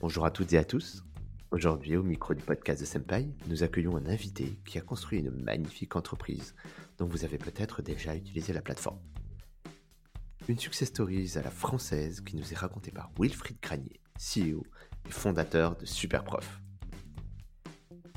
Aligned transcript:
Bonjour 0.00 0.24
à 0.24 0.30
toutes 0.30 0.54
et 0.54 0.56
à 0.56 0.64
tous. 0.64 1.04
Aujourd'hui, 1.50 1.94
au 1.94 2.02
micro 2.02 2.32
du 2.32 2.42
podcast 2.42 2.80
de 2.80 2.86
Senpai, 2.86 3.28
nous 3.48 3.64
accueillons 3.64 3.98
un 3.98 4.06
invité 4.06 4.58
qui 4.64 4.78
a 4.78 4.80
construit 4.80 5.18
une 5.18 5.30
magnifique 5.30 5.94
entreprise 5.94 6.54
dont 6.96 7.04
vous 7.04 7.26
avez 7.26 7.36
peut-être 7.36 7.82
déjà 7.82 8.16
utilisé 8.16 8.54
la 8.54 8.62
plateforme. 8.62 8.98
Une 10.48 10.58
success 10.58 10.88
story 10.88 11.30
à 11.34 11.42
la 11.42 11.50
française 11.50 12.22
qui 12.22 12.36
nous 12.36 12.50
est 12.50 12.56
racontée 12.56 12.90
par 12.90 13.10
Wilfried 13.20 13.60
Cranier, 13.60 14.00
CEO 14.16 14.64
et 15.06 15.10
fondateur 15.10 15.76
de 15.76 15.84
Superprof. 15.84 16.62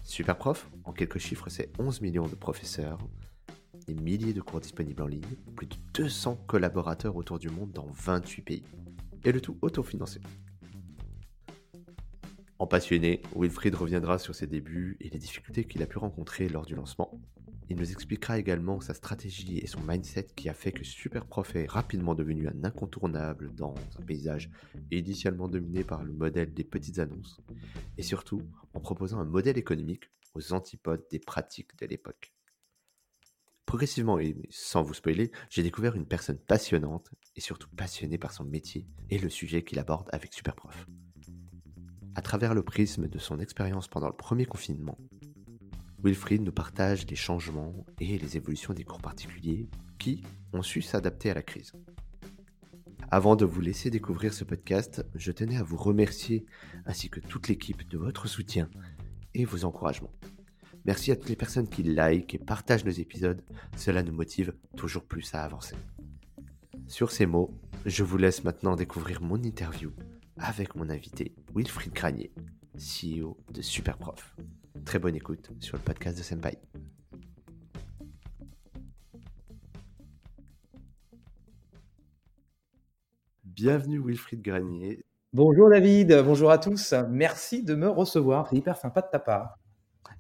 Superprof, 0.04 0.70
en 0.86 0.94
quelques 0.94 1.20
chiffres, 1.20 1.50
c'est 1.50 1.70
11 1.80 2.00
millions 2.00 2.30
de 2.30 2.36
professeurs, 2.36 3.00
des 3.88 3.96
milliers 3.96 4.34
de 4.34 4.40
cours 4.40 4.62
disponibles 4.62 5.04
en 5.04 5.08
ligne, 5.08 5.36
plus 5.58 5.68
de 5.68 5.76
200 5.96 6.46
collaborateurs 6.48 7.18
autour 7.18 7.40
du 7.40 7.50
monde 7.50 7.74
dans 7.74 7.88
28 7.88 8.42
pays, 8.42 8.64
et 9.26 9.34
le 9.34 9.42
tout 9.42 9.58
autofinancé. 9.62 10.22
En 12.64 12.66
passionné, 12.66 13.22
Wilfried 13.36 13.76
reviendra 13.76 14.18
sur 14.18 14.34
ses 14.34 14.48
débuts 14.48 14.96
et 15.02 15.10
les 15.10 15.20
difficultés 15.20 15.66
qu'il 15.66 15.84
a 15.84 15.86
pu 15.86 15.98
rencontrer 15.98 16.48
lors 16.48 16.66
du 16.66 16.76
lancement. 16.76 17.20
Il 17.70 17.76
nous 17.76 17.92
expliquera 17.92 18.40
également 18.40 18.80
sa 18.80 18.94
stratégie 18.94 19.58
et 19.58 19.68
son 19.68 19.82
mindset 19.82 20.28
qui 20.34 20.48
a 20.48 20.54
fait 20.54 20.72
que 20.72 20.86
Superprof 20.86 21.58
est 21.58 21.70
rapidement 21.70 22.16
devenu 22.16 22.48
un 22.48 22.64
incontournable 22.64 23.54
dans 23.54 23.76
un 24.00 24.04
paysage 24.04 24.50
initialement 24.92 25.50
dominé 25.50 25.84
par 25.84 26.06
le 26.06 26.14
modèle 26.14 26.54
des 26.54 26.64
petites 26.64 27.00
annonces, 27.00 27.42
et 27.98 28.02
surtout 28.02 28.44
en 28.74 28.80
proposant 28.80 29.20
un 29.20 29.26
modèle 29.26 29.58
économique 29.58 30.10
aux 30.34 30.54
antipodes 30.54 31.04
des 31.12 31.20
pratiques 31.20 31.78
de 31.80 31.86
l'époque. 31.86 32.34
Progressivement 33.66 34.20
et 34.20 34.38
sans 34.50 34.84
vous 34.84 34.94
spoiler, 34.94 35.34
j'ai 35.50 35.64
découvert 35.64 35.96
une 35.96 36.08
personne 36.08 36.38
passionnante 36.38 37.10
et 37.36 37.42
surtout 37.42 37.68
passionnée 37.76 38.18
par 38.18 38.32
son 38.32 38.46
métier 38.46 38.88
et 39.10 39.20
le 39.20 39.30
sujet 39.30 39.66
qu'il 39.66 39.80
aborde 39.80 40.08
avec 40.14 40.34
Superprof 40.34 40.88
à 42.16 42.22
travers 42.22 42.54
le 42.54 42.64
prisme 42.64 43.08
de 43.08 43.20
son 43.20 43.40
expérience 43.40 43.88
pendant 43.88 44.08
le 44.08 44.16
premier 44.16 44.46
confinement. 44.46 44.98
Wilfried 46.04 46.42
nous 46.42 46.52
partage 46.52 47.08
les 47.08 47.16
changements 47.16 47.86
et 48.00 48.18
les 48.18 48.38
évolutions 48.38 48.74
des 48.74 48.84
cours 48.84 49.02
particuliers 49.02 49.70
qui 49.98 50.24
ont 50.52 50.62
su 50.62 50.82
s'adapter 50.82 51.32
à 51.32 51.34
la 51.34 51.42
crise. 51.42 51.74
Avant 53.10 53.36
de 53.36 53.46
vous 53.46 53.62
laisser 53.62 53.90
découvrir 53.90 54.34
ce 54.34 54.44
podcast, 54.44 55.06
je 55.16 55.32
tenais 55.32 55.58
à 55.58 55.64
vous 55.64 55.78
remercier 55.78 56.46
ainsi 56.86 57.10
que 57.10 57.20
toute 57.20 57.48
l'équipe 57.48 57.88
de 57.88 57.98
votre 57.98 58.28
soutien 58.28 58.70
et 59.34 59.46
vos 59.46 59.66
encouragements. 59.66 60.14
Merci 60.86 61.12
à 61.12 61.16
toutes 61.16 61.30
les 61.30 61.36
personnes 61.36 61.70
qui 61.70 61.84
like 61.84 62.36
et 62.36 62.40
partagent 62.40 62.86
nos 62.86 62.92
épisodes, 62.92 63.42
cela 63.78 64.04
nous 64.04 64.12
motive 64.12 64.54
toujours 64.76 65.06
plus 65.06 65.34
à 65.34 65.44
avancer. 65.44 65.76
Sur 66.88 67.12
ces 67.12 67.26
mots, 67.26 67.52
je 67.86 68.04
vous 68.04 68.18
laisse 68.18 68.44
maintenant 68.44 68.76
découvrir 68.76 69.22
mon 69.22 69.42
interview 69.42 69.92
avec 70.38 70.76
mon 70.76 70.90
invité 70.90 71.34
Wilfried 71.56 71.94
Cranier, 71.94 72.32
CEO 72.76 73.38
de 73.52 73.62
Superprof. 73.62 74.36
Très 74.86 75.00
bonne 75.00 75.16
écoute 75.16 75.52
sur 75.60 75.78
le 75.78 75.84
podcast 75.84 76.18
de 76.18 76.24
Senpai. 76.24 76.58
Bienvenue 83.44 84.02
Wilfried 84.04 84.42
Granier. 84.42 85.06
Bonjour 85.32 85.70
David, 85.70 86.22
bonjour 86.26 86.52
à 86.52 86.58
tous. 86.58 86.94
Merci 87.10 87.64
de 87.64 87.76
me 87.76 87.88
recevoir, 87.88 88.48
c'est 88.50 88.58
hyper 88.58 88.78
sympa 88.78 89.02
de 89.02 89.08
ta 89.12 89.20
part. 89.20 89.58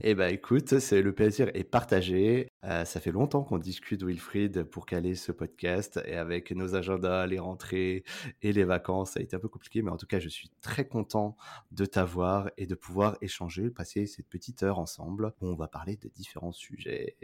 Eh 0.05 0.15
ben 0.15 0.27
écoute, 0.27 0.79
c'est 0.79 1.01
le 1.01 1.13
plaisir 1.13 1.49
est 1.53 1.63
partagé. 1.63 2.49
Euh, 2.65 2.83
ça 2.83 2.99
fait 2.99 3.13
longtemps 3.13 3.41
qu'on 3.41 3.57
discute 3.57 4.03
Wilfried 4.03 4.63
pour 4.63 4.85
caler 4.85 5.15
ce 5.15 5.31
podcast 5.31 5.97
et 6.05 6.17
avec 6.17 6.51
nos 6.51 6.75
agendas, 6.75 7.25
les 7.25 7.39
rentrées 7.39 8.03
et 8.41 8.51
les 8.51 8.65
vacances, 8.65 9.11
ça 9.11 9.21
a 9.21 9.23
été 9.23 9.37
un 9.37 9.39
peu 9.39 9.47
compliqué, 9.47 9.81
mais 9.81 9.91
en 9.91 9.95
tout 9.95 10.05
cas, 10.05 10.19
je 10.19 10.27
suis 10.27 10.51
très 10.59 10.85
content 10.85 11.37
de 11.71 11.85
t'avoir 11.85 12.51
et 12.57 12.65
de 12.65 12.75
pouvoir 12.75 13.15
échanger, 13.21 13.69
passer 13.69 14.05
cette 14.05 14.27
petite 14.27 14.61
heure 14.61 14.77
ensemble 14.77 15.31
où 15.39 15.47
on 15.47 15.55
va 15.55 15.69
parler 15.69 15.95
de 15.95 16.09
différents 16.09 16.51
sujets. 16.51 17.15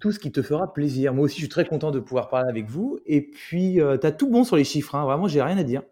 Tout 0.00 0.10
ce 0.10 0.18
qui 0.18 0.32
te 0.32 0.40
fera 0.40 0.72
plaisir. 0.72 1.12
Moi 1.12 1.26
aussi, 1.26 1.34
je 1.34 1.40
suis 1.40 1.50
très 1.50 1.66
content 1.66 1.90
de 1.90 2.00
pouvoir 2.00 2.30
parler 2.30 2.48
avec 2.48 2.66
vous. 2.66 2.98
Et 3.04 3.20
puis, 3.20 3.78
euh, 3.78 3.98
tu 3.98 4.06
as 4.06 4.12
tout 4.12 4.30
bon 4.30 4.44
sur 4.44 4.56
les 4.56 4.64
chiffres. 4.64 4.94
Hein. 4.94 5.04
Vraiment, 5.04 5.28
j'ai 5.28 5.42
rien 5.42 5.58
à 5.58 5.64
dire. 5.64 5.82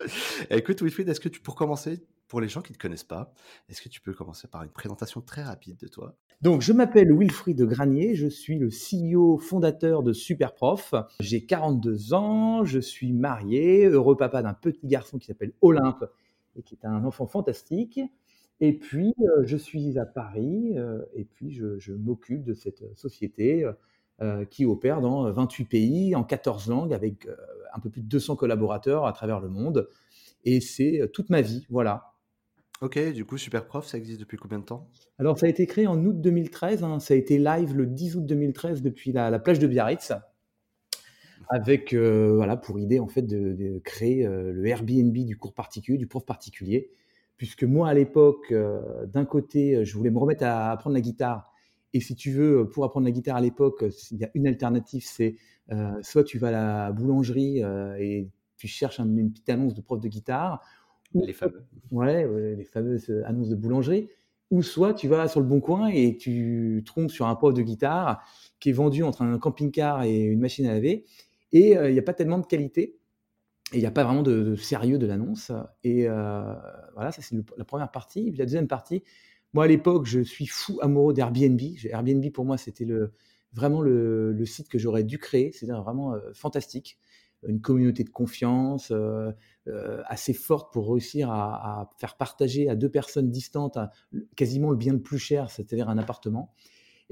Écoute, 0.50 0.82
Wilfried, 0.82 1.08
est-ce 1.08 1.20
que 1.20 1.28
tu, 1.28 1.40
pour 1.40 1.54
commencer, 1.54 2.00
pour 2.30 2.40
les 2.40 2.48
gens 2.48 2.62
qui 2.62 2.72
ne 2.72 2.76
te 2.76 2.80
connaissent 2.80 3.04
pas, 3.04 3.34
est-ce 3.68 3.82
que 3.82 3.88
tu 3.88 4.00
peux 4.00 4.14
commencer 4.14 4.46
par 4.46 4.62
une 4.62 4.70
présentation 4.70 5.20
très 5.20 5.42
rapide 5.42 5.76
de 5.76 5.88
toi? 5.88 6.14
Donc, 6.40 6.62
je 6.62 6.72
m'appelle 6.72 7.12
Wilfried 7.12 7.60
Granier, 7.60 8.14
je 8.14 8.28
suis 8.28 8.56
le 8.56 8.68
CEO 8.70 9.36
fondateur 9.36 10.04
de 10.04 10.12
Superprof. 10.12 10.94
J'ai 11.18 11.44
42 11.44 12.14
ans, 12.14 12.64
je 12.64 12.78
suis 12.78 13.12
marié, 13.12 13.86
heureux 13.86 14.16
papa 14.16 14.42
d'un 14.42 14.54
petit 14.54 14.86
garçon 14.86 15.18
qui 15.18 15.26
s'appelle 15.26 15.52
Olympe 15.60 16.04
et 16.56 16.62
qui 16.62 16.76
est 16.76 16.86
un 16.86 17.04
enfant 17.04 17.26
fantastique. 17.26 18.00
Et 18.60 18.74
puis, 18.78 19.12
euh, 19.20 19.42
je 19.44 19.56
suis 19.56 19.98
à 19.98 20.06
Paris 20.06 20.74
euh, 20.76 21.02
et 21.14 21.24
puis 21.24 21.50
je, 21.50 21.92
m'occupe 21.92 22.44
de 22.44 22.54
cette 22.54 22.96
société 22.96 23.68
euh, 24.22 24.44
qui 24.44 24.64
opère 24.66 25.00
dans 25.00 25.30
28 25.32 25.64
pays, 25.64 26.14
en 26.14 26.22
14 26.22 26.68
langues, 26.68 26.94
avec 26.94 27.26
un 27.74 27.80
peu 27.80 27.90
plus 27.90 28.02
de 28.02 28.06
200 28.06 28.36
collaborateurs 28.36 29.04
à 29.04 29.12
travers 29.12 29.40
le 29.40 29.48
monde. 29.48 29.88
Et 30.44 30.60
c'est 30.60 31.10
toute 31.12 31.28
ma 31.28 31.40
vie, 31.40 31.66
voilà. 31.68 32.09
Ok, 32.80 32.98
du 33.12 33.26
coup, 33.26 33.36
Superprof, 33.36 33.86
ça 33.86 33.98
existe 33.98 34.20
depuis 34.20 34.38
combien 34.38 34.58
de 34.58 34.64
temps? 34.64 34.88
Alors, 35.18 35.38
ça 35.38 35.44
a 35.44 35.48
été 35.50 35.66
créé 35.66 35.86
en 35.86 36.02
août 36.02 36.18
2013. 36.18 36.82
Hein. 36.82 36.98
Ça 36.98 37.12
a 37.12 37.16
été 37.18 37.36
live 37.36 37.76
le 37.76 37.84
10 37.84 38.16
août 38.16 38.24
2013 38.24 38.80
depuis 38.80 39.12
la, 39.12 39.38
plage 39.38 39.58
de 39.58 39.66
Biarritz, 39.66 40.12
avec 41.50 41.92
euh, 41.92 42.56
pour 42.56 42.78
idée 42.78 42.98
en 42.98 43.06
fait 43.06 43.20
de, 43.20 43.78
créer 43.84 44.26
euh, 44.26 44.50
le 44.52 44.66
Airbnb 44.66 45.12
du 45.12 45.36
cours 45.36 45.52
particulier, 45.52 45.98
du 45.98 46.06
prof 46.06 46.24
particulier, 46.24 46.90
puisque 47.36 47.64
moi 47.64 47.90
à 47.90 47.92
l'époque, 47.92 48.50
euh, 48.50 49.04
d'un 49.04 49.26
côté, 49.26 49.84
je 49.84 49.94
voulais 49.98 50.10
me 50.10 50.18
remettre 50.18 50.44
à 50.44 50.70
apprendre 50.70 50.94
la 50.94 51.02
guitare. 51.02 51.52
Et 51.92 52.00
si 52.00 52.16
tu 52.16 52.30
veux, 52.30 52.70
pour 52.70 52.84
apprendre 52.84 53.04
la 53.04 53.12
guitare 53.12 53.36
à 53.36 53.42
l'époque, 53.42 53.84
il 54.10 54.16
y 54.16 54.24
a 54.24 54.30
une 54.32 54.46
alternative, 54.46 55.04
c'est 55.04 55.36
soit 56.02 56.24
tu 56.24 56.38
vas 56.38 56.48
à 56.48 56.50
la 56.50 56.92
boulangerie 56.92 57.62
et 57.98 58.28
tu 58.56 58.68
cherches 58.68 59.00
une 59.00 59.30
petite 59.32 59.48
annonce 59.50 59.74
de 59.74 59.80
prof 59.80 60.00
de 60.00 60.08
guitare, 60.08 60.62
les 61.14 61.32
fameux. 61.32 61.64
Ouais, 61.90 62.26
les 62.56 62.64
fameuses 62.64 63.10
annonces 63.24 63.48
de 63.48 63.56
boulangerie. 63.56 64.08
Ou 64.50 64.62
soit 64.62 64.94
tu 64.94 65.06
vas 65.06 65.28
sur 65.28 65.40
le 65.40 65.46
bon 65.46 65.60
coin 65.60 65.88
et 65.88 66.16
tu 66.16 66.82
trompes 66.84 67.10
sur 67.10 67.26
un 67.26 67.36
prof 67.36 67.54
de 67.54 67.62
guitare 67.62 68.20
qui 68.58 68.70
est 68.70 68.72
vendu 68.72 69.04
entre 69.04 69.22
un 69.22 69.38
camping-car 69.38 70.02
et 70.02 70.22
une 70.22 70.40
machine 70.40 70.66
à 70.66 70.74
laver. 70.74 71.04
Et 71.52 71.76
euh, 71.76 71.88
il 71.88 71.92
n'y 71.92 71.98
a 71.98 72.02
pas 72.02 72.14
tellement 72.14 72.38
de 72.38 72.46
qualité. 72.46 72.96
Et 73.72 73.76
il 73.76 73.80
n'y 73.80 73.86
a 73.86 73.92
pas 73.92 74.02
vraiment 74.02 74.24
de, 74.24 74.56
sérieux 74.56 74.98
de 74.98 75.06
l'annonce. 75.06 75.52
Et 75.84 76.08
euh, 76.08 76.54
voilà, 76.94 77.12
ça 77.12 77.22
c'est 77.22 77.36
la 77.56 77.64
première 77.64 77.92
partie. 77.92 78.26
Et 78.26 78.30
puis 78.30 78.38
la 78.38 78.44
deuxième 78.44 78.66
partie, 78.66 79.04
moi 79.52 79.64
à 79.64 79.66
l'époque, 79.68 80.06
je 80.06 80.20
suis 80.20 80.46
fou 80.46 80.78
amoureux 80.82 81.14
d'Airbnb. 81.14 81.60
Airbnb 81.84 82.32
pour 82.32 82.44
moi, 82.44 82.58
c'était 82.58 82.84
le, 82.84 83.12
vraiment 83.52 83.82
le, 83.82 84.44
site 84.44 84.68
que 84.68 84.78
j'aurais 84.78 85.04
dû 85.04 85.18
créer. 85.18 85.52
C'était 85.52 85.72
vraiment 85.72 86.14
euh, 86.14 86.18
fantastique 86.34 86.98
une 87.46 87.60
communauté 87.60 88.04
de 88.04 88.10
confiance 88.10 88.90
euh, 88.90 89.30
euh, 89.68 90.02
assez 90.06 90.32
forte 90.32 90.72
pour 90.72 90.90
réussir 90.90 91.30
à, 91.30 91.90
faire 91.98 92.16
partager 92.16 92.68
à 92.68 92.74
deux 92.74 92.90
personnes 92.90 93.30
distantes 93.30 93.78
quasiment 94.36 94.70
le 94.70 94.76
bien 94.76 94.92
le 94.92 95.02
plus 95.02 95.18
cher, 95.18 95.50
c'est-à-dire 95.50 95.88
un 95.88 95.98
appartement. 95.98 96.52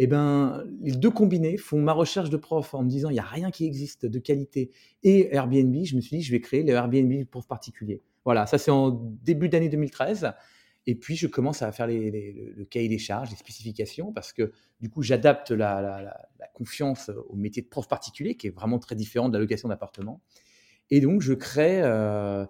Et 0.00 0.04
eh 0.04 0.06
ben, 0.06 0.62
les 0.80 0.92
deux 0.92 1.10
combinés 1.10 1.56
font 1.56 1.80
ma 1.80 1.92
recherche 1.92 2.30
de 2.30 2.36
prof 2.36 2.72
en 2.72 2.84
me 2.84 2.88
disant 2.88 3.10
il 3.10 3.14
n'y 3.14 3.18
a 3.18 3.24
rien 3.24 3.50
qui 3.50 3.66
existe 3.66 4.06
de 4.06 4.18
qualité 4.20 4.70
et 5.02 5.34
Airbnb. 5.34 5.74
Je 5.84 5.96
me 5.96 6.00
suis 6.00 6.18
dit 6.18 6.22
je 6.22 6.30
vais 6.30 6.40
créer 6.40 6.62
le 6.62 6.72
Airbnb 6.72 7.24
prof 7.24 7.48
particulier. 7.48 8.00
Voilà, 8.24 8.46
ça 8.46 8.58
c'est 8.58 8.70
en 8.70 8.90
début 9.24 9.48
d'année 9.48 9.68
2013. 9.68 10.32
Et 10.86 10.94
puis, 10.94 11.16
je 11.16 11.26
commence 11.26 11.62
à 11.62 11.70
faire 11.72 11.86
le 11.86 12.64
cahier 12.64 12.88
des 12.88 12.98
charges, 12.98 13.30
les 13.30 13.36
spécifications, 13.36 14.12
parce 14.12 14.32
que 14.32 14.52
du 14.80 14.88
coup, 14.88 15.02
j'adapte 15.02 15.50
la, 15.50 16.16
confiance 16.54 17.10
au 17.28 17.36
métier 17.36 17.62
de 17.62 17.68
prof 17.68 17.86
particulier, 17.88 18.36
qui 18.36 18.46
est 18.46 18.50
vraiment 18.50 18.78
très 18.78 18.94
différent 18.94 19.28
de 19.28 19.34
la 19.34 19.40
location 19.40 19.68
d'appartement. 19.68 20.20
Et 20.90 21.00
donc, 21.00 21.20
je 21.20 21.34
crée 21.34 21.82
euh, 21.82 22.44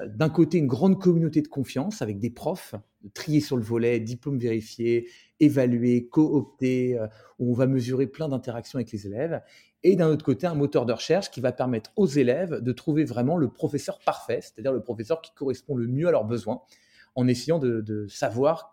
euh, 0.00 0.08
d'un 0.08 0.28
côté 0.28 0.58
une 0.58 0.66
grande 0.66 1.00
communauté 1.00 1.42
de 1.42 1.48
confiance 1.48 2.02
avec 2.02 2.18
des 2.18 2.30
profs, 2.30 2.74
triés 3.14 3.40
sur 3.40 3.56
le 3.56 3.62
volet, 3.62 4.00
diplômes 4.00 4.38
vérifiés, 4.38 5.08
évalués, 5.40 6.08
cooptés, 6.08 6.98
euh, 6.98 7.06
où 7.38 7.52
on 7.52 7.54
va 7.54 7.66
mesurer 7.66 8.06
plein 8.06 8.28
d'interactions 8.28 8.78
avec 8.78 8.90
les 8.92 9.06
élèves. 9.06 9.42
Et 9.82 9.94
d'un 9.96 10.08
autre 10.08 10.24
côté, 10.24 10.46
un 10.46 10.54
moteur 10.54 10.86
de 10.86 10.92
recherche 10.92 11.30
qui 11.30 11.40
va 11.40 11.52
permettre 11.52 11.92
aux 11.96 12.06
élèves 12.06 12.60
de 12.60 12.72
trouver 12.72 13.04
vraiment 13.04 13.36
le 13.36 13.48
professeur 13.48 14.00
parfait, 14.00 14.40
c'est-à-dire 14.40 14.72
le 14.72 14.82
professeur 14.82 15.22
qui 15.22 15.32
correspond 15.34 15.76
le 15.76 15.86
mieux 15.86 16.08
à 16.08 16.10
leurs 16.10 16.24
besoins 16.24 16.62
en 17.16 17.26
essayant 17.26 17.58
de, 17.58 18.06
savoir 18.08 18.72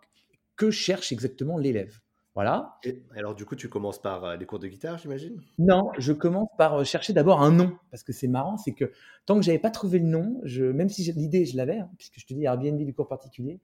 que 0.56 0.70
cherche 0.70 1.12
exactement 1.12 1.58
l'élève. 1.58 2.00
Voilà. 2.36 2.80
alors, 3.16 3.36
du 3.36 3.46
coup, 3.46 3.56
tu 3.56 3.70
commences 3.70 4.02
par 4.02 4.26
euh, 4.26 4.36
les 4.36 4.48
cours 4.48 4.58
de 4.58 4.68
guitare, 4.68 4.98
j'imagine? 4.98 5.40
Non, 5.60 5.92
je 6.00 6.12
commence 6.14 6.50
par 6.58 6.80
euh, 6.80 6.84
chercher 6.84 7.14
d'abord 7.14 7.44
un 7.44 7.52
nom. 7.52 7.78
Parce 7.92 8.02
que 8.02 8.12
c'est 8.12 8.28
marrant, 8.28 8.58
c'est 8.58 8.74
que 8.74 8.92
tant 9.28 9.36
que 9.36 9.44
j'avais 9.44 9.60
pas 9.60 9.70
trouvé 9.70 10.00
le 10.00 10.08
nom, 10.08 10.42
je, 10.44 10.64
même 10.66 10.90
si 10.90 11.12
l'idée, 11.12 11.46
je 11.46 11.56
l'avais, 11.56 11.78
hein, 11.78 11.92
puisque 11.96 12.18
je 12.18 12.26
te 12.26 12.34
dis 12.34 12.46
Airbnb 12.46 12.82
du 12.82 12.92
cours 12.92 13.08
particulier, 13.08 13.60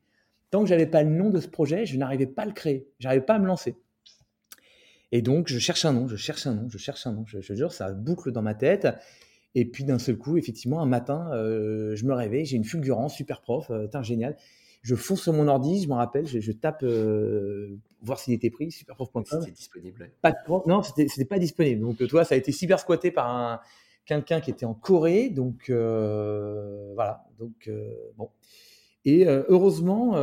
tant 0.51 0.61
que 0.61 0.69
j'avais 0.69 0.85
pas 0.85 1.01
le 1.01 1.09
nom 1.09 1.31
de 1.31 1.39
ce 1.39 1.47
projet, 1.47 1.87
je 1.87 1.97
n'arrivais 1.97 2.27
pas 2.27 2.43
à 2.43 2.45
le 2.45 2.51
créer. 2.51 2.87
J'arrivais 2.99 3.25
pas 3.25 3.35
à 3.35 3.39
me 3.39 3.47
lancer. 3.47 3.75
Et 5.11 5.23
donc, 5.23 5.47
je 5.47 5.57
cherche 5.57 5.83
un 5.85 5.93
nom, 5.93 6.07
je 6.07 6.15
cherche 6.15 6.45
un 6.45 6.53
nom, 6.53 6.69
je 6.69 6.77
cherche 6.77 7.07
un 7.07 7.13
nom. 7.13 7.25
Je, 7.25 7.41
je 7.41 7.53
jure, 7.55 7.73
ça 7.73 7.91
boucle 7.91 8.31
dans 8.31 8.43
ma 8.43 8.53
tête. 8.53 8.87
Et 9.55 9.65
puis 9.65 9.83
d'un 9.83 9.99
seul 9.99 10.17
coup, 10.17 10.37
effectivement, 10.37 10.81
un 10.81 10.85
matin, 10.85 11.31
euh, 11.33 11.95
je 11.95 12.05
me 12.05 12.13
réveille, 12.13 12.45
j'ai 12.45 12.55
une 12.55 12.65
fulgurance, 12.65 13.15
super 13.15 13.41
prof, 13.41 13.69
euh, 13.71 13.87
génial. 14.03 14.37
Je 14.81 14.95
fonce 14.95 15.21
sur 15.23 15.33
mon 15.33 15.47
ordi, 15.47 15.83
je 15.83 15.89
m'en 15.89 15.95
rappelle, 15.95 16.25
je, 16.25 16.51
tape 16.51 16.83
euh, 16.83 17.77
voir 18.01 18.17
s'il 18.17 18.33
était 18.33 18.49
pris, 18.49 18.71
superprof.com. 18.71 19.23
C'était 19.41 19.51
disponible. 19.51 20.09
Pas 20.21 20.31
de 20.31 20.37
non, 20.67 20.81
c'était 20.83 21.25
pas 21.25 21.39
disponible. 21.39 21.81
Donc 21.81 22.07
toi, 22.07 22.23
ça 22.23 22.35
a 22.35 22.37
été 22.37 22.51
cyber 22.51 22.79
squatté 22.79 23.11
par 23.11 23.29
un, 23.29 23.59
quelqu'un 24.05 24.39
qui 24.39 24.51
était 24.51 24.65
en 24.65 24.73
Corée. 24.73 25.29
Donc 25.29 25.69
voilà. 25.69 27.25
Donc 27.37 27.69
bon. 28.17 28.29
Et 29.05 29.25
heureusement, 29.25 30.13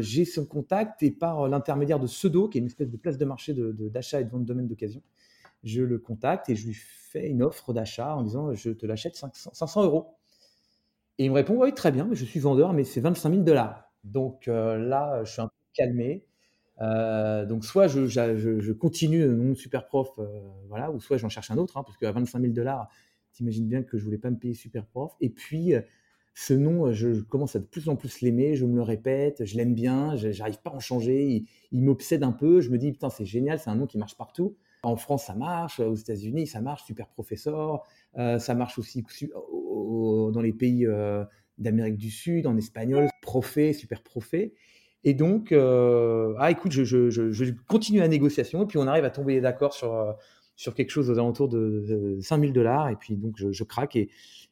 j'ai 0.00 0.24
son 0.24 0.44
contact 0.44 1.02
et 1.02 1.10
par 1.10 1.48
l'intermédiaire 1.48 1.98
de 1.98 2.06
Pseudo, 2.06 2.48
qui 2.48 2.58
est 2.58 2.60
une 2.60 2.66
espèce 2.66 2.90
de 2.90 2.96
place 2.96 3.16
de 3.16 3.24
marché 3.24 3.54
d'achat 3.54 4.18
de, 4.18 4.22
et 4.22 4.24
de 4.24 4.30
vente 4.30 4.42
de 4.42 4.46
domaine 4.46 4.68
d'occasion, 4.68 5.02
je 5.62 5.82
le 5.82 5.98
contacte 5.98 6.48
et 6.48 6.56
je 6.56 6.66
lui 6.66 6.74
fais 6.74 7.28
une 7.28 7.42
offre 7.42 7.72
d'achat 7.72 8.16
en 8.16 8.22
disant 8.22 8.54
je 8.54 8.70
te 8.70 8.86
l'achète 8.86 9.16
500, 9.16 9.82
euros. 9.84 10.16
Et 11.18 11.26
il 11.26 11.30
me 11.30 11.36
répond 11.36 11.54
oui, 11.56 11.74
très 11.74 11.92
bien, 11.92 12.08
je 12.12 12.24
suis 12.24 12.40
vendeur, 12.40 12.72
mais 12.72 12.84
c'est 12.84 13.00
25 13.00 13.30
000 13.30 13.42
dollars. 13.42 13.91
Donc 14.04 14.46
là, 14.46 15.22
je 15.24 15.32
suis 15.32 15.40
un 15.40 15.48
peu 15.48 15.54
calmé. 15.74 16.24
donc 16.80 17.64
soit 17.64 17.86
je, 17.88 18.72
continue 18.72 19.26
mon 19.28 19.54
super 19.54 19.86
prof, 19.86 20.18
voilà, 20.68 20.90
ou 20.90 21.00
soit 21.00 21.18
j'en 21.18 21.28
cherche 21.28 21.50
un 21.50 21.58
autre, 21.58 21.76
hein, 21.76 21.82
parce 21.84 21.96
qu'à 21.98 22.12
25 22.12 22.40
000 22.40 22.52
dollars, 22.52 22.88
t'imagines 23.32 23.68
bien 23.68 23.82
que 23.82 23.98
je 23.98 24.04
voulais 24.04 24.18
pas 24.18 24.30
me 24.30 24.36
payer 24.36 24.54
super 24.54 24.86
prof. 24.86 25.12
Et 25.20 25.30
puis 25.30 25.74
ce 26.34 26.54
nom, 26.54 26.92
je, 26.92 27.20
commence 27.22 27.56
à 27.56 27.58
de 27.58 27.64
plus 27.64 27.88
en 27.88 27.96
plus 27.96 28.20
l'aimer, 28.22 28.56
je 28.56 28.64
me 28.64 28.76
le 28.76 28.82
répète, 28.82 29.44
je 29.44 29.56
l'aime 29.56 29.74
bien, 29.74 30.16
j'arrive 30.16 30.60
pas 30.62 30.70
à 30.70 30.74
en 30.74 30.80
changer, 30.80 31.46
il, 31.72 31.82
m'obsède 31.82 32.22
un 32.22 32.32
peu, 32.32 32.60
je 32.60 32.70
me 32.70 32.78
dis 32.78 32.92
putain 32.92 33.10
c'est 33.10 33.26
génial, 33.26 33.58
c'est 33.58 33.70
un 33.70 33.76
nom 33.76 33.86
qui 33.86 33.98
marche 33.98 34.16
partout. 34.16 34.56
En 34.82 34.96
France 34.96 35.26
ça 35.26 35.34
marche, 35.34 35.78
aux 35.78 35.94
États-Unis 35.94 36.46
ça 36.46 36.60
marche, 36.60 36.84
super 36.84 37.08
professeur, 37.08 37.82
euh, 38.16 38.38
ça 38.38 38.54
marche 38.54 38.78
aussi 38.78 39.04
dans 39.20 40.40
les 40.40 40.52
pays 40.52 40.86
euh, 40.86 41.24
d'Amérique 41.62 41.96
du 41.96 42.10
Sud, 42.10 42.46
en 42.46 42.56
espagnol, 42.56 43.08
profé, 43.20 43.72
super 43.72 44.02
profé. 44.02 44.54
Et 45.04 45.14
donc, 45.14 45.52
euh, 45.52 46.34
ah 46.38 46.50
écoute, 46.50 46.72
je, 46.72 47.50
continue 47.66 47.98
la 47.98 48.08
négociation, 48.08 48.62
et 48.62 48.66
puis 48.66 48.78
on 48.78 48.86
arrive 48.86 49.04
à 49.04 49.10
tomber 49.10 49.40
d'accord 49.40 49.74
sur, 49.74 50.16
sur 50.56 50.74
quelque 50.74 50.90
chose 50.90 51.10
aux 51.10 51.14
alentours 51.14 51.48
de, 51.48 52.18
5000 52.20 52.52
dollars, 52.52 52.88
et 52.88 52.96
puis 52.96 53.16
donc 53.16 53.34
je, 53.36 53.64
craque 53.64 53.96
et, 53.96 54.10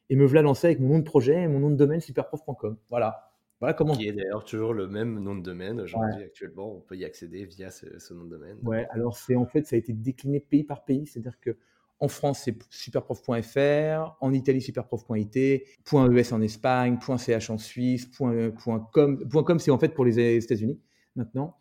et 0.09 0.15
me 0.15 0.25
voilà 0.25 0.41
lancé 0.41 0.67
avec 0.67 0.79
mon 0.79 0.89
nom 0.89 0.99
de 0.99 1.03
projet 1.03 1.43
et 1.43 1.47
mon 1.47 1.59
nom 1.59 1.69
de 1.69 1.75
domaine 1.75 2.01
superprof.com. 2.01 2.77
Voilà. 2.89 3.31
Voilà 3.61 3.75
comment. 3.75 3.93
Qui 3.93 4.07
est 4.07 4.13
d'ailleurs 4.13 4.43
toujours 4.43 4.73
le 4.73 4.87
même 4.87 5.19
nom 5.19 5.35
de 5.35 5.43
domaine. 5.43 5.79
Aujourd'hui, 5.81 6.23
actuellement, 6.23 6.77
on 6.77 6.79
peut 6.79 6.97
y 6.97 7.05
accéder 7.05 7.45
via 7.45 7.69
ce, 7.69 8.13
nom 8.13 8.25
de 8.25 8.29
domaine. 8.29 8.57
Ouais, 8.63 8.87
alors 8.89 9.15
c'est 9.15 9.35
en 9.35 9.45
fait, 9.45 9.67
ça 9.67 9.75
a 9.75 9.79
été 9.79 9.93
décliné 9.93 10.39
pays 10.39 10.63
par 10.63 10.83
pays. 10.83 11.05
C'est-à-dire 11.05 11.39
que 11.39 11.55
en 12.01 12.07
France, 12.07 12.41
c'est 12.43 12.57
superprof.fr, 12.71 14.17
en 14.19 14.33
Italie, 14.33 14.59
superprof.it, 14.59 15.35
.es 15.35 15.63
en 16.33 16.41
Espagne, 16.41 16.97
.ch 16.99 17.49
en 17.51 17.57
Suisse, 17.59 18.09
.com. 18.17 19.29
.com, 19.29 19.59
c'est 19.59 19.71
en 19.71 19.77
fait 19.77 19.93
pour 19.93 20.03
les 20.03 20.19
États-Unis 20.37 20.79
maintenant. 21.15 21.55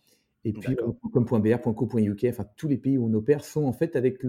Et 0.44 0.54
puis, 0.54 0.75
.com.br, 1.12 1.60
.co.uk, 1.60 2.25
enfin, 2.25 2.46
tous 2.56 2.69
les 2.69 2.78
pays 2.78 2.96
où 2.96 3.06
on 3.06 3.12
opère 3.12 3.44
sont 3.44 3.64
en 3.64 3.72
fait 3.75 3.94
avec 3.96 4.22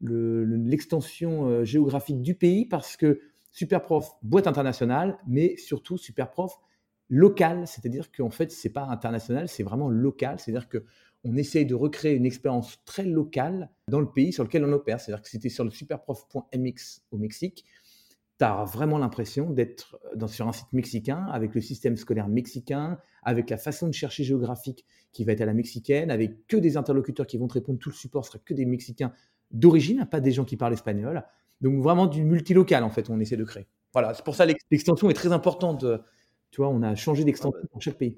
l'extension 0.00 1.48
le, 1.48 1.52
euh, 1.52 1.64
géographique 1.64 2.22
du 2.22 2.36
pays 2.36 2.64
parce 2.64 2.96
que 2.96 3.20
Superprof, 3.50 4.12
boîte 4.22 4.46
internationale, 4.46 5.18
mais 5.26 5.56
surtout 5.56 5.98
Superprof 5.98 6.60
local, 7.08 7.66
c'est-à-dire 7.66 8.12
qu'en 8.12 8.30
fait, 8.30 8.52
c'est 8.52 8.72
pas 8.72 8.84
international, 8.84 9.48
c'est 9.48 9.64
vraiment 9.64 9.88
local, 9.90 10.38
c'est-à-dire 10.38 10.68
que 10.68 10.84
on 11.24 11.36
essaye 11.36 11.66
de 11.66 11.74
recréer 11.74 12.14
une 12.14 12.26
expérience 12.26 12.82
très 12.84 13.04
locale 13.04 13.70
dans 13.88 14.00
le 14.00 14.10
pays 14.10 14.32
sur 14.32 14.44
lequel 14.44 14.64
on 14.64 14.72
opère. 14.72 15.00
C'est-à-dire 15.00 15.22
que 15.22 15.28
si 15.28 15.38
tu 15.38 15.46
es 15.46 15.50
sur 15.50 15.64
le 15.64 15.70
superprof.mx 15.70 17.02
au 17.10 17.18
Mexique, 17.18 17.64
tu 18.38 18.44
as 18.44 18.64
vraiment 18.64 18.98
l'impression 18.98 19.50
d'être 19.50 20.00
sur 20.26 20.48
un 20.48 20.52
site 20.52 20.72
mexicain, 20.72 21.26
avec 21.30 21.54
le 21.54 21.60
système 21.60 21.96
scolaire 21.96 22.28
mexicain, 22.28 22.98
avec 23.22 23.50
la 23.50 23.56
façon 23.56 23.86
de 23.86 23.92
chercher 23.94 24.24
géographique 24.24 24.84
qui 25.12 25.24
va 25.24 25.32
être 25.32 25.42
à 25.42 25.46
la 25.46 25.54
mexicaine, 25.54 26.10
avec 26.10 26.46
que 26.48 26.56
des 26.56 26.76
interlocuteurs 26.76 27.26
qui 27.26 27.38
vont 27.38 27.46
te 27.46 27.54
répondre, 27.54 27.78
tout 27.78 27.90
le 27.90 27.94
support 27.94 28.26
sera 28.26 28.38
que 28.38 28.54
des 28.54 28.66
Mexicains 28.66 29.12
d'origine, 29.52 30.06
pas 30.10 30.20
des 30.20 30.32
gens 30.32 30.44
qui 30.44 30.56
parlent 30.56 30.72
espagnol. 30.72 31.22
Donc 31.60 31.80
vraiment 31.80 32.06
du 32.06 32.24
multilocal 32.24 32.82
en 32.82 32.90
fait, 32.90 33.08
on 33.10 33.20
essaie 33.20 33.36
de 33.36 33.44
créer. 33.44 33.68
Voilà, 33.92 34.14
c'est 34.14 34.24
pour 34.24 34.34
ça 34.34 34.46
l'extension 34.70 35.10
est 35.10 35.14
très 35.14 35.32
importante. 35.32 35.84
Tu 36.50 36.60
vois, 36.60 36.68
on 36.68 36.82
a 36.82 36.94
changé 36.94 37.24
d'extension 37.24 37.60
ah 37.62 37.68
bah, 37.72 37.80
chaque 37.80 37.98
pays. 37.98 38.16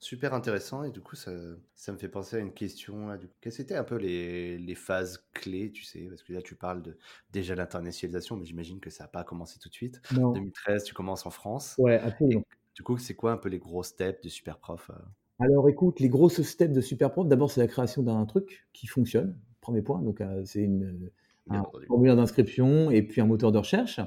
Super 0.00 0.32
intéressant 0.32 0.82
et 0.82 0.90
du 0.90 1.00
coup 1.00 1.14
ça, 1.14 1.30
ça 1.74 1.92
me 1.92 1.98
fait 1.98 2.08
penser 2.08 2.36
à 2.36 2.38
une 2.40 2.52
question. 2.52 3.08
Là, 3.08 3.18
Quelles 3.40 3.60
étaient 3.60 3.76
un 3.76 3.84
peu 3.84 3.96
les, 3.96 4.58
les, 4.58 4.74
phases 4.74 5.28
clés, 5.34 5.70
tu 5.70 5.84
sais? 5.84 6.00
Parce 6.08 6.22
que 6.22 6.32
là 6.32 6.40
tu 6.40 6.54
parles 6.54 6.82
de 6.82 6.96
déjà 7.30 7.54
l'internationalisation, 7.54 8.36
mais 8.36 8.46
j'imagine 8.46 8.80
que 8.80 8.90
ça 8.90 9.04
n'a 9.04 9.08
pas 9.08 9.24
commencé 9.24 9.58
tout 9.58 9.68
de 9.68 9.74
suite. 9.74 10.00
En 10.16 10.32
2013, 10.32 10.84
tu 10.84 10.94
commences 10.94 11.26
en 11.26 11.30
France. 11.30 11.74
Ouais, 11.78 11.98
absolument. 11.98 12.44
du 12.74 12.82
coup, 12.82 12.96
c'est 12.96 13.14
quoi 13.14 13.32
un 13.32 13.36
peu 13.36 13.50
les 13.50 13.58
gros 13.58 13.82
steps 13.82 14.22
de 14.22 14.28
Superprof 14.28 14.90
euh? 14.90 14.94
Alors 15.38 15.68
écoute, 15.68 16.00
les 16.00 16.08
grosses 16.08 16.42
steps 16.42 16.74
de 16.74 16.80
Superprof, 16.80 17.26
d'abord 17.26 17.50
c'est 17.50 17.60
la 17.60 17.68
création 17.68 18.02
d'un 18.02 18.24
truc 18.26 18.66
qui 18.72 18.86
fonctionne, 18.86 19.38
premier 19.60 19.82
point. 19.82 20.00
Donc 20.02 20.20
euh, 20.20 20.42
c'est 20.44 20.62
une 20.62 21.10
un 21.50 21.64
formulaire 21.86 22.16
d'inscription 22.16 22.90
et 22.90 23.02
puis 23.02 23.20
un 23.20 23.26
moteur 23.26 23.52
de 23.52 23.58
recherche. 23.58 24.00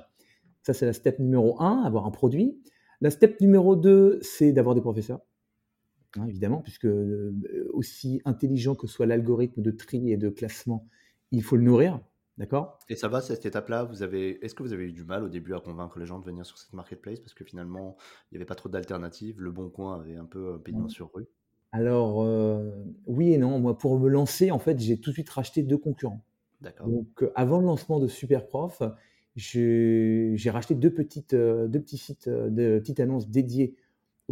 Ça, 0.62 0.74
c'est 0.74 0.86
la 0.86 0.94
step 0.94 1.20
numéro 1.20 1.62
1, 1.62 1.84
avoir 1.84 2.06
un 2.06 2.12
produit. 2.12 2.58
La 3.02 3.10
step 3.10 3.42
numéro 3.42 3.76
2, 3.76 4.20
c'est 4.22 4.54
d'avoir 4.54 4.76
des 4.76 4.82
professeurs, 4.82 5.20
hein, 6.18 6.26
évidemment, 6.28 6.62
puisque 6.62 6.86
euh, 6.86 7.34
aussi 7.74 8.22
intelligent 8.26 8.76
que 8.76 8.88
soit 8.88 9.06
l'algorithme 9.06 9.62
de 9.62 9.72
tri 9.72 10.12
et 10.12 10.18
de 10.18 10.30
classement, 10.30 10.88
il 11.32 11.44
faut 11.44 11.56
le 11.56 11.64
nourrir. 11.64 12.00
D'accord? 12.38 12.80
Et 12.90 12.96
ça 12.96 13.08
va, 13.08 13.22
cette 13.22 13.46
étape-là 13.46 13.84
vous 13.84 14.02
avez... 14.02 14.44
Est-ce 14.44 14.56
que 14.56 14.64
vous 14.64 14.74
avez 14.74 14.86
eu 14.86 14.92
du 14.92 15.04
mal 15.04 15.24
au 15.24 15.30
début 15.30 15.54
à 15.54 15.60
convaincre 15.60 16.00
les 16.00 16.06
gens 16.06 16.20
de 16.20 16.26
venir 16.26 16.46
sur 16.46 16.58
cette 16.58 16.74
marketplace 16.74 17.20
Parce 17.20 17.36
que 17.36 17.44
finalement, 17.44 17.96
il 18.32 18.36
n'y 18.36 18.38
avait 18.38 18.46
pas 18.46 18.56
trop 18.56 18.70
d'alternatives. 18.70 19.40
Le 19.40 19.52
Bon 19.52 19.70
Coin 19.70 20.00
avait 20.00 20.16
un 20.16 20.26
peu 20.26 20.60
pignon 20.60 20.90
sur 20.90 21.12
rue. 21.14 21.28
Alors, 21.72 22.24
euh, 22.24 22.72
oui 23.06 23.34
et 23.34 23.38
non. 23.38 23.60
Moi, 23.60 23.78
pour 23.78 24.00
me 24.00 24.10
lancer, 24.10 24.50
en 24.50 24.60
fait, 24.60 24.80
j'ai 24.80 25.00
tout 25.00 25.12
de 25.12 25.16
suite 25.16 25.30
racheté 25.30 25.62
deux 25.62 25.78
concurrents. 25.78 26.24
Donc, 26.86 27.24
euh, 27.24 27.32
avant 27.36 27.60
le 27.60 27.66
lancement 27.66 28.00
de 28.00 28.08
Superprof, 28.08 28.82
j'ai 29.36 30.50
racheté 30.50 30.76
deux, 30.76 30.92
petites, 30.92 31.34
euh, 31.34 31.68
deux 31.68 31.80
petits 31.82 31.98
sites 31.98 32.28
euh, 32.28 32.50
de 32.50 32.80
petites 32.80 33.00
annonces 33.00 33.30
dédiées 33.30 33.76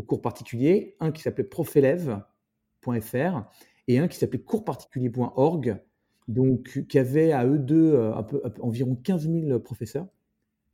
aux 0.02 0.06
cours 0.06 0.22
particuliers. 0.22 0.96
Un 1.00 1.12
qui 1.12 1.22
s'appelait 1.22 1.44
profelève.fr 1.44 3.44
et 3.88 4.00
un 4.00 4.08
qui 4.08 4.18
s'appelait 4.18 4.42
coursparticulier.org, 4.42 5.82
donc 6.28 6.86
qui 6.88 7.00
avait 7.00 7.32
à 7.32 7.46
eux 7.46 7.60
deux 7.60 8.00
un 8.00 8.24
peu, 8.24 8.42
environ 8.60 8.96
15 8.96 9.30
000 9.30 9.60
professeurs. 9.60 10.08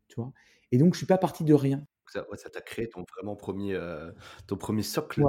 Tu 0.07 0.15
vois 0.15 0.31
et 0.71 0.77
donc, 0.77 0.93
je 0.93 0.95
ne 0.95 0.97
suis 0.97 1.05
pas 1.05 1.17
parti 1.17 1.43
de 1.43 1.53
rien. 1.53 1.85
Ça 2.07 2.49
t'a 2.51 2.61
créé 2.61 2.89
ton 2.89 3.03
vraiment 3.15 3.35
premier, 3.35 3.79
ton 4.47 4.55
premier 4.55 4.81
socle 4.81 5.23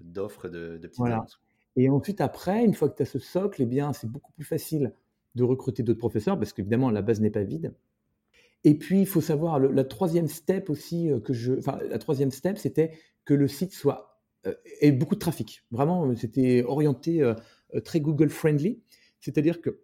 d'offres 0.00 0.48
de, 0.48 0.78
de, 0.78 0.88
petites 0.88 1.04
annonces. 1.04 1.40
Et 1.76 1.88
ensuite, 1.88 2.20
après, 2.20 2.64
une 2.64 2.74
fois 2.74 2.88
que 2.88 2.96
tu 2.96 3.02
as 3.02 3.06
ce 3.06 3.18
socle, 3.18 3.62
eh 3.62 3.66
bien, 3.66 3.92
c'est 3.92 4.08
beaucoup 4.08 4.32
plus 4.32 4.44
facile 4.44 4.92
de 5.34 5.44
recruter 5.44 5.82
d'autres 5.82 5.98
professeurs, 5.98 6.38
parce 6.38 6.52
qu'évidemment, 6.52 6.90
la 6.90 7.02
base 7.02 7.20
n'est 7.20 7.30
pas 7.30 7.42
vide. 7.42 7.74
Et 8.64 8.74
puis, 8.74 9.00
il 9.00 9.06
faut 9.06 9.20
savoir, 9.20 9.58
la 9.58 9.84
troisième 9.84 10.28
step 10.28 10.68
aussi, 10.70 11.10
euh, 11.10 11.20
que 11.20 11.32
je, 11.32 11.54
la 11.88 11.98
troisième 11.98 12.30
step, 12.30 12.58
c'était 12.58 12.92
que 13.24 13.34
le 13.34 13.48
site 13.48 13.72
soit 13.72 14.20
euh, 14.46 14.54
ait 14.80 14.92
beaucoup 14.92 15.14
de 15.14 15.20
trafic. 15.20 15.64
Vraiment, 15.70 16.06
euh, 16.06 16.14
c'était 16.16 16.62
orienté 16.62 17.32
très 17.84 18.00
Google 18.00 18.28
friendly, 18.28 18.82
c'est-à-dire 19.20 19.60
que 19.60 19.80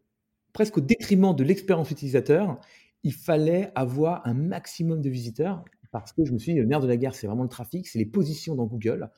presque 0.52 0.78
au 0.78 0.80
détriment 0.80 1.35
de 1.35 1.45
l'expérience 1.45 1.90
utilisateur, 1.90 2.61
il 3.02 3.12
fallait 3.12 3.71
avoir 3.75 4.26
un 4.26 4.35
maximum 4.35 5.00
de 5.00 5.09
visiteurs 5.09 5.64
parce 5.92 6.12
que 6.12 6.25
je 6.25 6.33
me 6.33 6.38
suis 6.38 6.52
dit, 6.52 6.59
le 6.59 6.66
nerf 6.66 6.80
de 6.80 6.88
la 6.88 6.97
guerre, 6.97 7.14
c'est 7.14 7.26
vraiment 7.26 7.45
le 7.45 7.49
trafic, 7.49 7.87
c'est 7.87 7.99
les 7.99 8.06
positions 8.06 8.54
dans 8.56 8.66
Google. 8.66 9.09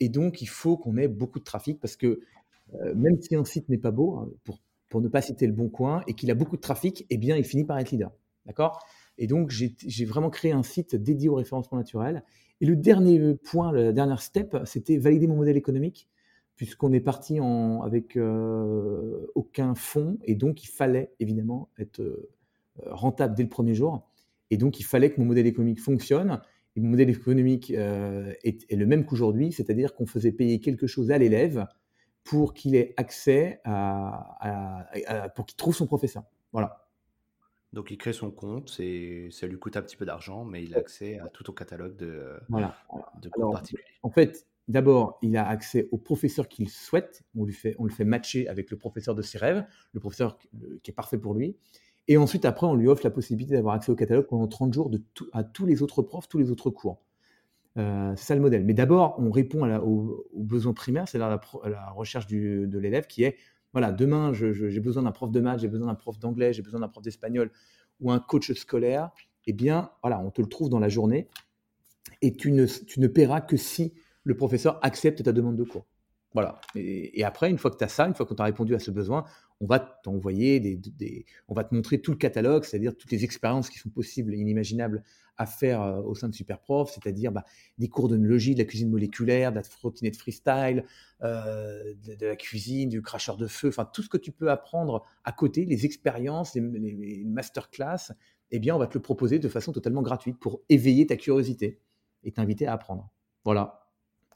Et 0.00 0.08
donc, 0.08 0.42
il 0.42 0.48
faut 0.48 0.76
qu'on 0.76 0.96
ait 0.96 1.08
beaucoup 1.08 1.38
de 1.38 1.44
trafic 1.44 1.80
parce 1.80 1.96
que 1.96 2.20
même 2.94 3.20
si 3.22 3.36
un 3.36 3.44
site 3.44 3.68
n'est 3.68 3.78
pas 3.78 3.92
beau, 3.92 4.16
hein, 4.16 4.28
pour 4.44 4.58
pour 4.88 5.00
ne 5.00 5.08
pas 5.08 5.20
citer 5.20 5.46
le 5.46 5.52
bon 5.52 5.68
coin, 5.68 6.02
et 6.06 6.14
qu'il 6.14 6.30
a 6.30 6.34
beaucoup 6.34 6.56
de 6.56 6.60
trafic, 6.60 7.06
eh 7.10 7.16
bien, 7.16 7.36
il 7.36 7.44
finit 7.44 7.64
par 7.64 7.78
être 7.78 7.90
leader. 7.90 8.12
D'accord? 8.46 8.84
Et 9.18 9.26
donc, 9.26 9.50
j'ai 9.50 10.04
vraiment 10.04 10.30
créé 10.30 10.52
un 10.52 10.62
site 10.62 10.94
dédié 10.94 11.28
au 11.28 11.34
référencement 11.34 11.78
naturel. 11.78 12.22
Et 12.60 12.66
le 12.66 12.76
dernier 12.76 13.34
point, 13.34 13.72
la 13.72 13.92
dernière 13.92 14.20
step, 14.20 14.56
c'était 14.64 14.98
valider 14.98 15.26
mon 15.26 15.36
modèle 15.36 15.56
économique, 15.56 16.08
puisqu'on 16.56 16.92
est 16.92 17.00
parti 17.00 17.38
avec 17.84 18.16
euh, 18.16 19.26
aucun 19.34 19.74
fonds, 19.74 20.18
et 20.24 20.34
donc 20.34 20.64
il 20.64 20.68
fallait 20.68 21.12
évidemment 21.20 21.70
être 21.78 22.00
euh, 22.00 22.30
rentable 22.86 23.34
dès 23.34 23.42
le 23.42 23.48
premier 23.48 23.74
jour. 23.74 24.08
Et 24.50 24.56
donc, 24.56 24.80
il 24.80 24.84
fallait 24.84 25.10
que 25.10 25.20
mon 25.20 25.26
modèle 25.26 25.46
économique 25.46 25.80
fonctionne. 25.80 26.40
Et 26.76 26.80
mon 26.80 26.90
modèle 26.90 27.08
économique 27.08 27.70
euh, 27.70 28.32
est, 28.44 28.70
est, 28.70 28.76
le 28.76 28.86
même 28.86 29.06
qu'aujourd'hui, 29.06 29.50
c'est-à-dire 29.50 29.94
qu'on 29.94 30.06
faisait 30.06 30.30
payer 30.30 30.60
quelque 30.60 30.86
chose 30.86 31.10
à 31.10 31.18
l'élève 31.18 31.66
pour 32.26 32.52
qu'il 32.54 32.74
ait 32.74 32.92
accès 32.96 33.60
à, 33.64 34.86
pour 35.34 35.46
qu'il 35.46 35.56
trouve 35.56 35.74
son 35.74 35.86
professeur. 35.86 36.24
Voilà. 36.52 36.85
Donc 37.72 37.90
il 37.90 37.98
crée 37.98 38.12
son 38.12 38.30
compte 38.30 38.76
et 38.78 39.28
ça 39.30 39.46
lui 39.46 39.58
coûte 39.58 39.76
un 39.76 39.82
petit 39.82 39.96
peu 39.96 40.06
d'argent, 40.06 40.44
mais 40.44 40.62
il 40.62 40.74
a 40.74 40.78
accès 40.78 41.18
à 41.18 41.28
tout 41.28 41.42
ton 41.42 41.52
catalogue 41.52 41.96
de, 41.96 42.38
voilà. 42.48 42.76
de 43.20 43.28
cours 43.28 43.52
particuliers. 43.52 43.82
En 44.02 44.10
fait, 44.10 44.46
d'abord, 44.68 45.18
il 45.22 45.36
a 45.36 45.46
accès 45.46 45.88
au 45.92 45.98
professeur 45.98 46.48
qu'il 46.48 46.70
souhaite. 46.70 47.22
On, 47.36 47.44
lui 47.44 47.52
fait, 47.52 47.74
on 47.78 47.84
le 47.84 47.90
fait 47.90 48.04
matcher 48.04 48.48
avec 48.48 48.70
le 48.70 48.78
professeur 48.78 49.14
de 49.14 49.22
ses 49.22 49.38
rêves, 49.38 49.64
le 49.92 50.00
professeur 50.00 50.38
qui 50.82 50.90
est 50.90 50.94
parfait 50.94 51.18
pour 51.18 51.34
lui. 51.34 51.56
Et 52.08 52.16
ensuite, 52.16 52.44
après, 52.44 52.66
on 52.66 52.74
lui 52.74 52.88
offre 52.88 53.02
la 53.04 53.10
possibilité 53.10 53.54
d'avoir 53.54 53.74
accès 53.74 53.90
au 53.90 53.96
catalogue 53.96 54.26
pendant 54.26 54.46
30 54.46 54.72
jours 54.72 54.90
de 54.90 55.02
à 55.32 55.42
tous 55.42 55.66
les 55.66 55.82
autres 55.82 56.02
profs, 56.02 56.28
tous 56.28 56.38
les 56.38 56.50
autres 56.50 56.70
cours. 56.70 57.02
Euh, 57.78 58.14
c'est 58.16 58.26
ça 58.26 58.34
le 58.34 58.40
modèle. 58.40 58.64
Mais 58.64 58.74
d'abord, 58.74 59.16
on 59.18 59.30
répond 59.30 59.64
à 59.64 59.80
aux, 59.80 60.24
besoins 60.34 60.72
primaires, 60.72 61.08
c'est 61.08 61.18
la, 61.18 61.40
la, 61.64 61.90
recherche 61.90 62.26
de 62.26 62.78
l'élève 62.78 63.06
qui 63.06 63.24
est, 63.24 63.36
demain, 63.92 64.32
j'ai 64.32 64.80
besoin 64.80 65.02
d'un 65.02 65.12
prof 65.12 65.30
de 65.30 65.40
maths, 65.40 65.60
j'ai 65.60 65.68
besoin 65.68 65.86
d'un 65.88 65.94
prof 65.94 66.18
d'anglais, 66.18 66.52
j'ai 66.52 66.62
besoin 66.62 66.80
d'un 66.80 66.88
prof 66.88 67.02
d'espagnol 67.02 67.50
ou 68.00 68.10
un 68.10 68.18
coach 68.18 68.52
scolaire. 68.52 69.10
Eh 69.46 69.52
bien, 69.52 69.90
voilà, 70.02 70.20
on 70.20 70.30
te 70.30 70.40
le 70.42 70.48
trouve 70.48 70.68
dans 70.68 70.78
la 70.78 70.88
journée 70.88 71.28
et 72.22 72.34
tu 72.36 72.50
ne 72.52 73.06
paieras 73.06 73.40
que 73.40 73.56
si 73.56 73.94
le 74.24 74.36
professeur 74.36 74.78
accepte 74.82 75.22
ta 75.22 75.32
demande 75.32 75.56
de 75.56 75.64
cours. 75.64 75.86
Voilà. 76.36 76.60
Et, 76.74 77.24
après, 77.24 77.48
une 77.48 77.56
fois 77.56 77.70
que 77.70 77.78
tu 77.78 77.84
as 77.84 77.88
ça, 77.88 78.06
une 78.06 78.14
fois 78.14 78.26
qu'on 78.26 78.34
t'a 78.34 78.44
répondu 78.44 78.74
à 78.74 78.78
ce 78.78 78.90
besoin, 78.90 79.24
on 79.62 79.66
va 79.66 79.78
t'envoyer 79.80 80.60
des, 80.60 81.24
on 81.48 81.54
va 81.54 81.64
te 81.64 81.74
montrer 81.74 82.02
tout 82.02 82.10
le 82.10 82.18
catalogue, 82.18 82.64
c'est-à-dire 82.64 82.94
toutes 82.94 83.10
les 83.10 83.24
expériences 83.24 83.70
qui 83.70 83.78
sont 83.78 83.88
possibles 83.88 84.34
et 84.34 84.36
inimaginables 84.36 85.02
à 85.38 85.46
faire 85.46 85.80
euh, 85.80 86.02
au 86.02 86.14
sein 86.14 86.28
de 86.28 86.34
Superprof, 86.34 86.92
c'est-à-dire 86.92 87.32
bah, 87.32 87.46
des 87.78 87.88
cours 87.88 88.10
d'onologie, 88.10 88.52
de 88.52 88.58
la 88.58 88.66
cuisine 88.66 88.90
moléculaire, 88.90 89.50
de 89.50 89.56
la 89.56 89.62
trottinette 89.62 90.18
freestyle, 90.18 90.84
euh, 91.22 91.94
de, 92.04 92.26
la 92.26 92.36
cuisine, 92.36 92.90
du 92.90 93.00
cracheur 93.00 93.38
de 93.38 93.46
feu, 93.46 93.68
enfin 93.68 93.86
tout 93.90 94.02
ce 94.02 94.10
que 94.10 94.18
tu 94.18 94.30
peux 94.30 94.50
apprendre 94.50 95.06
à 95.24 95.32
côté, 95.32 95.64
les 95.64 95.86
expériences, 95.86 96.54
les, 96.54 96.60
les 96.60 97.24
masterclass, 97.24 98.12
eh 98.50 98.58
bien 98.58 98.76
on 98.76 98.78
va 98.78 98.88
te 98.88 98.98
le 98.98 99.00
proposer 99.00 99.38
de 99.38 99.48
façon 99.48 99.72
totalement 99.72 100.02
gratuite 100.02 100.38
pour 100.38 100.60
éveiller 100.68 101.06
ta 101.06 101.16
curiosité 101.16 101.80
et 102.24 102.32
t'inviter 102.32 102.66
à 102.66 102.74
apprendre. 102.74 103.10
Voilà. 103.42 103.85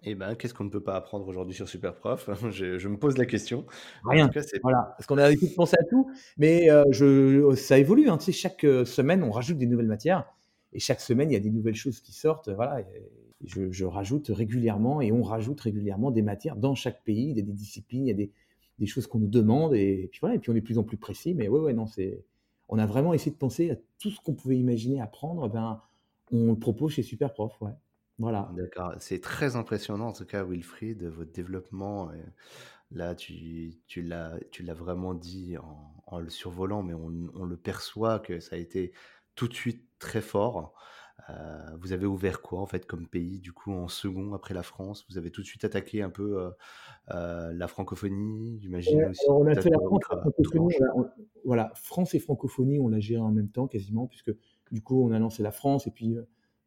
Eh 0.03 0.15
ben, 0.15 0.35
qu'est-ce 0.35 0.55
qu'on 0.55 0.65
ne 0.65 0.71
peut 0.71 0.83
pas 0.83 0.97
apprendre 0.97 1.29
aujourd'hui 1.29 1.55
sur 1.55 1.69
Superprof? 1.69 2.31
Je, 2.51 2.79
je 2.79 2.89
me 2.89 2.97
pose 2.97 3.19
la 3.19 3.27
question. 3.27 3.67
Rien. 4.05 4.31
voilà, 4.63 4.95
parce 4.97 5.07
qu'on 5.07 5.19
a 5.19 5.23
l'habitude 5.23 5.51
de 5.51 5.55
penser 5.55 5.77
à 5.79 5.85
tout, 5.85 6.11
mais 6.39 6.71
euh, 6.71 6.85
je, 6.91 7.55
ça 7.55 7.79
évolue. 7.79 8.09
Hein. 8.09 8.17
Tu 8.17 8.27
sais, 8.27 8.33
chaque 8.33 8.65
euh, 8.65 8.85
semaine, 8.85 9.23
on 9.23 9.31
rajoute 9.31 9.59
des 9.59 9.67
nouvelles 9.67 9.87
matières, 9.87 10.25
et 10.73 10.79
chaque 10.79 11.01
semaine, 11.01 11.31
il 11.31 11.35
y 11.35 11.37
a 11.37 11.41
des 11.41 11.51
nouvelles 11.51 11.75
choses 11.75 12.01
qui 12.01 12.13
sortent. 12.13 12.49
Voilà, 12.49 12.83
je, 13.45 13.71
je, 13.71 13.85
rajoute 13.85 14.29
régulièrement, 14.29 15.03
et 15.03 15.13
on 15.13 15.23
rajoute 15.23 15.61
régulièrement 15.61 16.11
des 16.11 16.23
matières 16.23 16.57
dans 16.57 16.75
chaque 16.75 17.05
pays, 17.05 17.31
il 17.31 17.37
y 17.37 17.41
a 17.41 17.45
des 17.45 17.53
disciplines, 17.53 18.07
il 18.07 18.09
y 18.09 18.13
a 18.13 18.15
des, 18.15 18.31
des 18.79 18.87
choses 18.87 19.07
qu'on 19.07 19.19
nous 19.19 19.29
demande, 19.29 19.75
et, 19.75 20.09
puis 20.11 20.21
voilà, 20.21 20.37
et 20.37 20.39
puis 20.39 20.51
on 20.51 20.55
est 20.55 20.61
de 20.61 20.65
plus 20.65 20.79
en 20.79 20.85
plus 20.85 20.97
précis. 20.97 21.35
Mais 21.35 21.49
ouais, 21.49 21.61
ouais, 21.61 21.75
non, 21.75 21.87
c'est, 21.87 22.25
on 22.71 22.79
a 22.79 22.87
vraiment 22.87 23.13
essayé 23.13 23.33
de 23.33 23.37
penser 23.37 23.71
à 23.71 23.77
tout 23.99 24.11
ce 24.11 24.21
qu'on 24.21 24.35
pouvait 24.35 24.57
imaginer 24.57 25.01
apprendre. 25.01 25.49
Ben, 25.51 25.83
on 26.33 26.53
le 26.53 26.59
propose 26.59 26.93
chez 26.93 27.03
Superprof, 27.03 27.61
ouais. 27.61 27.73
Voilà. 28.21 28.51
D'accord. 28.55 28.95
C'est 28.99 29.21
très 29.21 29.57
impressionnant, 29.57 30.09
en 30.09 30.13
tout 30.13 30.27
cas, 30.27 30.45
Wilfried, 30.45 31.03
votre 31.05 31.33
développement. 31.33 32.13
Là, 32.93 33.15
tu, 33.15 33.79
tu 33.87 34.03
l'as, 34.03 34.39
tu 34.51 34.63
l'as 34.63 34.75
vraiment 34.75 35.15
dit 35.15 35.57
en, 36.07 36.19
le 36.19 36.29
survolant, 36.29 36.83
mais 36.83 36.95
on, 36.95 37.45
le 37.45 37.57
perçoit 37.57 38.19
que 38.19 38.41
ça 38.41 38.57
a 38.57 38.59
été 38.59 38.93
tout 39.37 39.49
de 39.49 39.55
suite 39.55 39.87
très 39.99 40.21
fort. 40.21 40.75
Euh, 41.29 41.77
vous 41.79 41.93
avez 41.93 42.07
ouvert 42.07 42.43
quoi, 42.43 42.61
en 42.61 42.67
fait, 42.67 42.87
comme 42.87 43.07
pays, 43.07 43.39
du 43.39 43.53
coup, 43.53 43.73
en 43.73 43.89
second 43.89 44.35
après 44.35 44.55
la 44.55 44.63
France? 44.63 45.07
Vous 45.09 45.19
avez 45.19 45.31
tout 45.31 45.41
de 45.41 45.47
suite 45.47 45.65
attaqué 45.65 46.03
un 46.03 46.11
peu 46.11 46.41
euh, 46.41 46.51
euh, 47.11 47.53
la 47.55 47.69
francophonie, 47.69 48.59
j'imagine 48.61 49.05
aussi. 49.05 49.25
on 49.29 49.47
a 49.47 49.55
fait 49.55 49.71
la 49.71 49.79
France, 49.79 50.03
francophonie, 50.05 50.75
voilà, 51.45 51.71
France 51.75 52.15
et 52.15 52.19
francophonie, 52.19 52.81
on 52.81 52.89
l'a 52.89 53.01
géré 53.01 53.21
en 53.21 53.31
même 53.31 53.51
temps, 53.51 53.69
quasiment, 53.69 54.07
puisque 54.09 54.33
du 54.73 54.83
coup, 54.83 55.07
on 55.07 55.13
a 55.13 55.19
lancé 55.19 55.43
la 55.43 55.53
France, 55.53 55.87
et 55.87 55.91
puis 55.91 56.17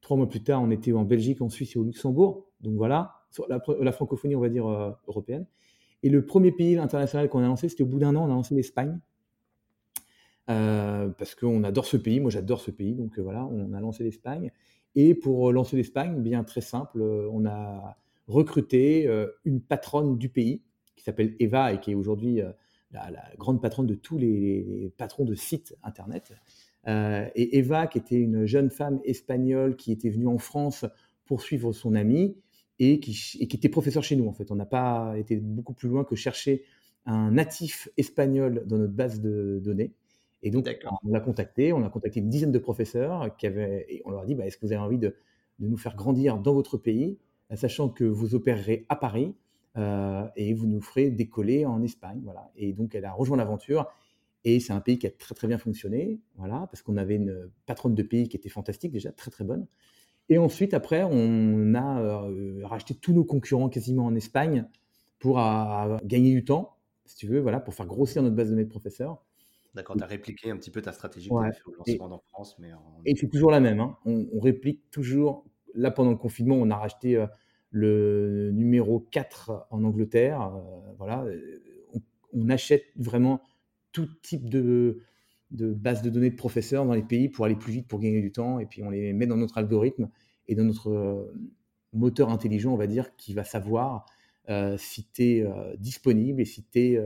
Trois 0.03 0.17
mois 0.17 0.27
plus 0.27 0.43
tard, 0.43 0.62
on 0.62 0.69
était 0.69 0.91
en 0.91 1.05
Belgique, 1.05 1.41
en 1.41 1.50
Suisse 1.50 1.77
et 1.77 1.79
au 1.79 1.83
Luxembourg. 1.83 2.45
Donc 2.60 2.75
voilà, 2.75 3.24
la, 3.48 3.91
francophonie, 3.93 4.36
on 4.36 4.41
va 4.41 4.50
dire, 4.50 4.67
euh, 4.67 4.91
européenne. 5.07 5.45
Et 6.03 6.10
le 6.10 6.25
premier 6.25 6.51
pays 6.51 6.77
international 6.77 7.29
qu'on 7.29 7.39
a 7.39 7.48
lancé, 7.48 7.69
c'était 7.69 7.83
au 7.83 7.88
bout 7.88 8.00
d'un 8.00 8.13
an, 8.17 8.24
on 8.24 8.31
a 8.31 8.36
lancé 8.36 8.53
l'Espagne. 8.53 9.00
Euh, 10.50 11.07
parce 11.07 11.36
qu'on 11.36 11.63
adore 11.63 11.86
ce 11.86 11.95
pays, 11.95 12.19
moi 12.19 12.29
j'adore 12.29 12.60
ce 12.60 12.69
pays, 12.69 12.95
donc 12.95 13.17
euh, 13.17 13.22
voilà, 13.22 13.45
on 13.45 13.72
a 13.72 13.79
lancé 13.79 14.03
l'Espagne. 14.03 14.51
Et 14.95 15.15
pour 15.15 15.53
lancer 15.53 15.77
l'Espagne, 15.77 16.22
bien 16.22 16.43
très 16.43 16.60
simple, 16.60 17.01
on 17.01 17.45
a 17.45 17.98
recruté 18.27 19.10
une 19.43 19.62
patronne 19.62 20.17
du 20.17 20.29
pays 20.29 20.62
qui 20.95 21.03
s'appelle 21.03 21.36
Eva 21.39 21.74
et 21.74 21.79
qui 21.79 21.91
est 21.91 21.95
aujourd'hui 21.95 22.41
la, 22.91 23.10
grande 23.38 23.60
patronne 23.60 23.88
de 23.88 23.95
tous 23.95 24.19
les 24.19 24.93
patrons 24.98 25.25
de 25.25 25.33
sites 25.33 25.75
internet. 25.81 26.33
Euh, 26.88 27.28
et 27.36 27.58
Eva, 27.58 27.88
qui 27.88 27.98
était 27.98 28.20
une 28.20 28.46
jeune 28.46 28.70
femme 28.70 29.00
espagnole 29.06 29.75
qui 29.75 29.92
était 29.92 30.10
venue 30.10 30.28
en 30.28 30.38
France 30.38 30.86
pour 31.25 31.42
suivre 31.42 31.72
son 31.72 31.96
ami 31.96 32.36
et 32.80 33.00
qui, 33.00 33.38
était 33.40 33.70
professeur 33.70 34.04
chez 34.04 34.16
nous, 34.16 34.28
en 34.28 34.34
fait. 34.34 34.52
On 34.52 34.56
n'a 34.56 34.66
pas 34.66 35.13
été 35.18 35.38
beaucoup 35.38 35.74
plus 35.74 35.88
loin 35.88 36.04
que 36.04 36.16
chercher 36.16 36.63
un 37.06 37.32
natif 37.32 37.90
espagnol 37.98 38.63
dans 38.66 38.78
notre 38.78 38.94
base 38.94 39.22
de 39.22 39.60
données. 39.63 39.94
Et 40.42 40.52
donc, 40.52 40.68
on 41.04 41.10
l'a 41.10 41.22
contacté, 41.22 41.72
on 41.72 41.84
a 41.84 41.90
contacté 41.90 42.20
une 42.20 42.30
dizaine 42.30 42.52
de 42.52 42.60
professeurs 42.60 43.36
qui 43.38 43.48
avaient, 43.48 43.86
et 43.88 44.02
on 44.06 44.12
leur 44.12 44.22
a 44.22 44.25
dit 44.25 44.36
bah, 44.36 44.46
est-ce 44.46 44.58
que 44.58 44.66
vous 44.66 44.74
avez 44.74 44.82
envie 44.82 44.98
de, 44.98 45.16
nous 45.60 45.78
faire 45.78 45.96
grandir 45.96 46.40
dans 46.40 46.54
votre 46.54 46.78
pays, 46.78 47.18
sachant 47.54 47.88
que 47.88 48.04
vous 48.04 48.36
opérerez 48.36 48.86
à 48.90 48.98
Paris 48.98 49.34
euh, 49.78 50.28
et 50.36 50.54
vous 50.54 50.68
nous 50.68 50.82
ferez 50.82 51.10
décoller 51.10 51.66
en 51.66 51.82
Espagne. 51.82 52.20
Voilà. 52.24 52.52
Et 52.58 52.74
donc, 52.74 52.96
elle 52.96 53.06
a 53.06 53.13
rejoint 53.13 53.38
l'aventure 53.38 53.88
et 54.46 54.60
c'est 54.60 54.74
un 54.74 54.82
pays 54.82 55.00
qui 55.00 55.08
a 55.08 55.12
très 55.12 55.36
très 55.36 55.48
bien 55.48 55.58
fonctionné, 55.58 56.20
voilà, 56.36 56.68
parce 56.72 56.82
qu'on 56.82 56.98
avait 56.98 57.16
une 57.16 57.50
patronne 57.66 57.96
de 57.96 58.04
pays 58.04 58.28
qui 58.28 58.38
était 58.38 58.50
fantastique 58.50 58.92
déjà, 58.92 59.12
très 59.12 59.32
très 59.32 59.44
bonne. 59.44 59.68
Et 60.30 60.38
ensuite, 60.38 60.74
après, 60.74 61.04
on 61.04 61.76
a 61.76 62.02
euh, 62.02 62.62
racheté 62.64 62.96
tous 62.96 63.14
nos 63.14 63.26
concurrents 63.26 63.70
quasiment 63.70 64.06
en 64.06 64.16
Espagne 64.16 64.66
pour 65.20 65.38
gagner 66.04 66.34
du 66.34 66.44
temps, 66.44 66.76
si 67.06 67.16
tu 67.16 67.28
veux, 67.28 67.40
voilà, 67.40 67.62
pour 67.62 67.74
faire 67.74 67.86
grossir 67.86 68.22
notre 68.24 68.36
base 68.36 68.48
de 68.48 68.52
données 68.52 68.66
de 68.66 68.70
professeurs. 68.70 69.24
D'accord, 69.74 69.96
tu 69.96 70.04
as 70.04 70.08
répliqué 70.08 70.52
un 70.52 70.58
petit 70.58 70.70
peu 70.70 70.82
ta 70.82 70.92
stratégie 70.92 71.30
que 71.30 71.36
tu 71.36 71.92
fait 71.92 72.00
au 72.00 72.08
lancement 72.08 72.16
en 72.18 72.24
France. 72.32 72.58
Mais 72.60 72.72
Et 73.06 73.16
c'est 73.16 73.30
toujours 73.30 73.50
la 73.50 73.60
même. 73.60 73.80
Hein. 73.80 73.98
On, 74.06 74.40
réplique 74.40 74.92
toujours. 74.92 75.46
Là, 75.74 75.90
pendant 75.90 76.12
le 76.12 76.18
confinement, 76.18 76.56
on 76.56 76.70
a 76.70 76.76
racheté 76.76 77.16
euh, 77.16 77.26
le 77.72 78.52
numéro 78.54 79.00
4 79.00 79.68
en 79.72 79.84
Angleterre. 79.84 80.42
Euh, 80.42 80.94
voilà, 81.00 81.26
on, 82.34 82.50
achète 82.50 82.84
vraiment 82.98 83.42
tout 83.94 84.10
type 84.22 84.50
de, 84.50 85.00
de 85.52 85.72
base 85.72 86.02
de 86.02 86.10
données 86.10 86.32
de 86.32 86.36
professeurs 86.36 86.86
dans 86.86 86.94
les 86.94 87.04
pays 87.04 87.30
pour 87.30 87.46
aller 87.46 87.56
plus 87.56 87.72
vite, 87.72 87.88
pour 87.88 88.00
gagner 88.00 88.22
du 88.22 88.32
temps, 88.32 88.60
et 88.60 88.66
puis 88.66 88.84
on 88.84 88.90
les 88.90 89.14
met 89.14 89.28
dans 89.28 89.38
notre 89.38 89.58
algorithme 89.58 90.10
et 90.48 90.56
dans 90.56 90.66
notre 90.66 90.90
euh, 90.90 91.34
moteur 91.94 92.30
intelligent, 92.30 92.74
on 92.74 92.78
va 92.78 92.88
dire, 92.88 93.16
qui 93.16 93.34
va 93.34 93.44
savoir 93.44 94.06
euh, 94.50 94.76
si 94.78 95.08
tu 95.14 95.24
es 95.24 95.46
euh, 95.46 95.76
disponible 95.78 96.42
et 96.42 96.46
si 96.46 96.66
tu 96.66 96.80
es 96.80 97.06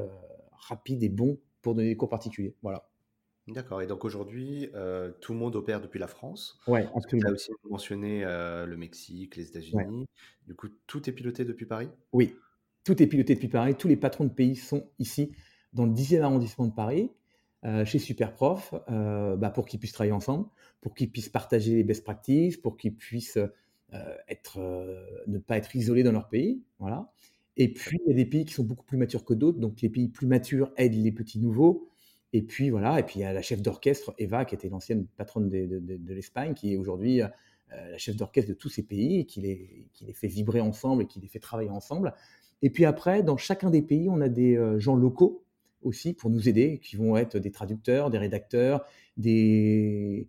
rapide 0.51 1.03
et 1.03 1.09
bon 1.09 1.37
pour 1.61 1.75
donner 1.75 1.89
des 1.89 1.97
cours 1.97 2.09
particuliers. 2.09 2.55
Voilà. 2.63 2.89
D'accord. 3.47 3.81
Et 3.81 3.87
donc 3.87 4.03
aujourd'hui, 4.03 4.69
tout 5.21 5.33
le 5.33 5.39
monde 5.39 5.55
opère 5.55 5.79
depuis 5.79 5.99
la 5.99 6.07
France. 6.07 6.59
Oui, 6.67 6.81
Tu 7.07 7.19
as 7.25 7.31
aussi 7.31 7.51
mentionné 7.69 8.23
le 8.23 8.75
Mexique, 8.75 9.37
les 9.37 9.47
États-Unis. 9.47 10.05
Du 10.45 10.55
coup, 10.55 10.67
tout 10.87 11.09
est 11.09 11.13
piloté 11.13 11.45
depuis 11.45 11.65
Paris? 11.65 11.89
Oui, 12.11 12.35
tout 12.83 13.01
est 13.01 13.07
piloté 13.07 13.35
depuis 13.35 13.47
Paris. 13.47 13.75
Tous 13.75 13.87
les 13.87 13.95
patrons 13.95 14.25
de 14.25 14.29
pays 14.29 14.55
sont 14.57 14.89
ici 14.99 15.31
dans 15.73 15.85
le 15.85 15.91
10e 15.91 16.21
arrondissement 16.21 16.65
de 16.65 16.73
Paris, 16.73 17.11
euh, 17.65 17.85
chez 17.85 17.97
Superprof, 17.97 18.75
euh, 18.89 19.35
bah, 19.35 19.49
pour 19.49 19.65
qu'ils 19.65 19.79
puissent 19.79 19.91
travailler 19.91 20.13
ensemble, 20.13 20.45
pour 20.79 20.93
qu'ils 20.93 21.09
puissent 21.09 21.29
partager 21.29 21.75
les 21.75 21.83
best 21.83 22.03
practices, 22.03 22.55
pour 22.55 22.77
qu'ils 22.77 22.95
puissent 22.95 23.37
euh, 23.93 24.15
être, 24.29 24.59
ne 25.27 25.39
pas 25.39 25.57
être 25.57 25.75
isolés 25.75 26.03
dans 26.03 26.11
leur 26.11 26.29
pays. 26.29 26.61
Voilà. 26.79 27.11
Et 27.57 27.73
puis, 27.73 27.97
il 28.05 28.09
y 28.09 28.13
a 28.13 28.15
des 28.15 28.25
pays 28.25 28.45
qui 28.45 28.53
sont 28.53 28.63
beaucoup 28.63 28.85
plus 28.85 28.97
matures 28.97 29.25
que 29.25 29.33
d'autres. 29.33 29.59
Donc, 29.59 29.81
les 29.81 29.89
pays 29.89 30.07
plus 30.07 30.27
matures 30.27 30.71
aident 30.77 31.03
les 31.03 31.11
petits 31.11 31.39
nouveaux. 31.39 31.89
Et 32.31 32.43
puis, 32.43 32.69
voilà. 32.69 32.99
Et 32.99 33.03
puis, 33.03 33.19
il 33.19 33.23
y 33.23 33.25
a 33.25 33.33
la 33.33 33.41
chef 33.41 33.61
d'orchestre, 33.61 34.13
Eva, 34.19 34.45
qui 34.45 34.53
était 34.53 34.69
l'ancienne 34.69 35.07
patronne 35.17 35.49
de, 35.49 36.13
l'Espagne, 36.13 36.53
qui 36.53 36.73
est 36.73 36.77
aujourd'hui 36.77 37.21
la 37.69 37.97
chef 37.97 38.15
d'orchestre 38.15 38.49
de 38.49 38.55
tous 38.55 38.69
ces 38.69 38.83
pays, 38.83 39.25
qui 39.25 39.41
les, 39.41 39.87
qui 39.93 40.05
les 40.05 40.13
fait 40.13 40.27
vibrer 40.27 40.61
ensemble 40.61 41.03
et 41.03 41.07
qui 41.07 41.19
les 41.19 41.27
fait 41.27 41.39
travailler 41.39 41.71
ensemble. 41.71 42.13
Et 42.61 42.69
puis 42.69 42.85
après, 42.85 43.23
dans 43.23 43.37
chacun 43.37 43.71
des 43.71 43.81
pays, 43.81 44.07
on 44.09 44.21
a 44.21 44.29
des 44.29 44.59
gens 44.79 44.95
locaux 44.95 45.43
aussi 45.87 46.13
pour 46.13 46.29
nous 46.29 46.47
aider, 46.49 46.79
qui 46.79 46.95
vont 46.95 47.17
être 47.17 47.37
des 47.37 47.51
traducteurs, 47.51 48.09
des 48.09 48.17
rédacteurs, 48.17 48.85
des, 49.17 50.27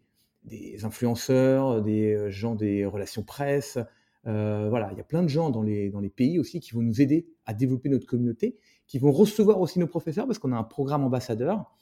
influenceurs, 0.82 1.82
des 1.82 2.14
euh, 2.14 2.30
gens 2.30 2.54
des 2.54 2.84
relations 2.86 3.22
presse. 3.22 3.78
Euh, 4.26 4.68
voilà, 4.68 4.90
il 4.92 4.98
y 4.98 5.00
a 5.00 5.04
plein 5.04 5.22
de 5.22 5.28
gens 5.28 5.50
dans 5.50 5.62
les, 5.62 5.90
dans 5.90 6.00
les 6.00 6.08
pays 6.08 6.38
aussi 6.38 6.60
qui 6.60 6.72
vont 6.72 6.82
nous 6.82 7.00
aider 7.00 7.26
à 7.46 7.54
développer 7.54 7.88
notre 7.88 8.06
communauté, 8.06 8.56
qui 8.86 8.98
vont 8.98 9.12
recevoir 9.12 9.60
aussi 9.60 9.78
nos 9.78 9.86
professeurs 9.86 10.26
parce 10.26 10.38
qu'on 10.38 10.52
a 10.52 10.56
un 10.56 10.64
programme 10.64 11.04
ambassadeur. 11.04 11.74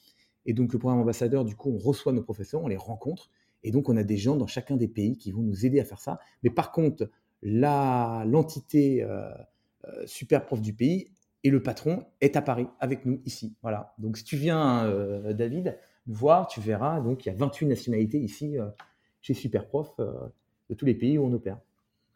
Et 0.45 0.52
donc 0.52 0.73
le 0.73 0.78
programme 0.78 1.00
ambassadeur, 1.00 1.45
du 1.45 1.56
coup, 1.56 1.71
on 1.71 1.78
reçoit 1.78 2.12
nos 2.12 2.23
professeurs, 2.23 2.62
on 2.62 2.68
les 2.68 2.76
rencontre. 2.76 3.30
Et 3.62 3.71
donc 3.71 3.88
on 3.88 3.97
a 3.97 4.04
des 4.04 4.16
gens 4.16 4.37
dans 4.37 4.47
chacun 4.47 4.76
des 4.76 4.88
pays 4.88 5.16
qui 5.16 5.33
vont 5.33 5.42
nous 5.42 5.66
aider 5.66 5.80
à 5.80 5.85
faire 5.85 6.00
ça. 6.00 6.18
Mais 6.42 6.50
par 6.50 6.73
contre, 6.73 7.11
l'entité 7.42 9.02
euh, 9.88 10.06
super 10.06 10.45
prof 10.47 10.61
du 10.61 10.73
pays, 10.73 11.09
et 11.46 11.50
le 11.50 11.62
patron 11.62 12.04
est 12.20 12.34
à 12.34 12.42
Paris 12.42 12.66
avec 12.80 13.06
nous 13.06 13.22
ici. 13.24 13.54
Voilà. 13.62 13.94
Donc 13.98 14.16
si 14.16 14.24
tu 14.24 14.36
viens, 14.36 14.84
euh, 14.86 15.32
David, 15.32 15.78
voir, 16.08 16.48
tu 16.48 16.60
verras. 16.60 17.00
Donc 17.00 17.24
il 17.24 17.28
y 17.28 17.32
a 17.32 17.36
28 17.36 17.66
nationalités 17.66 18.18
ici 18.18 18.58
euh, 18.58 18.66
chez 19.22 19.32
Superprof 19.32 19.94
euh, 20.00 20.12
de 20.70 20.74
tous 20.74 20.86
les 20.86 20.96
pays 20.96 21.18
où 21.18 21.24
on 21.24 21.32
opère. 21.32 21.60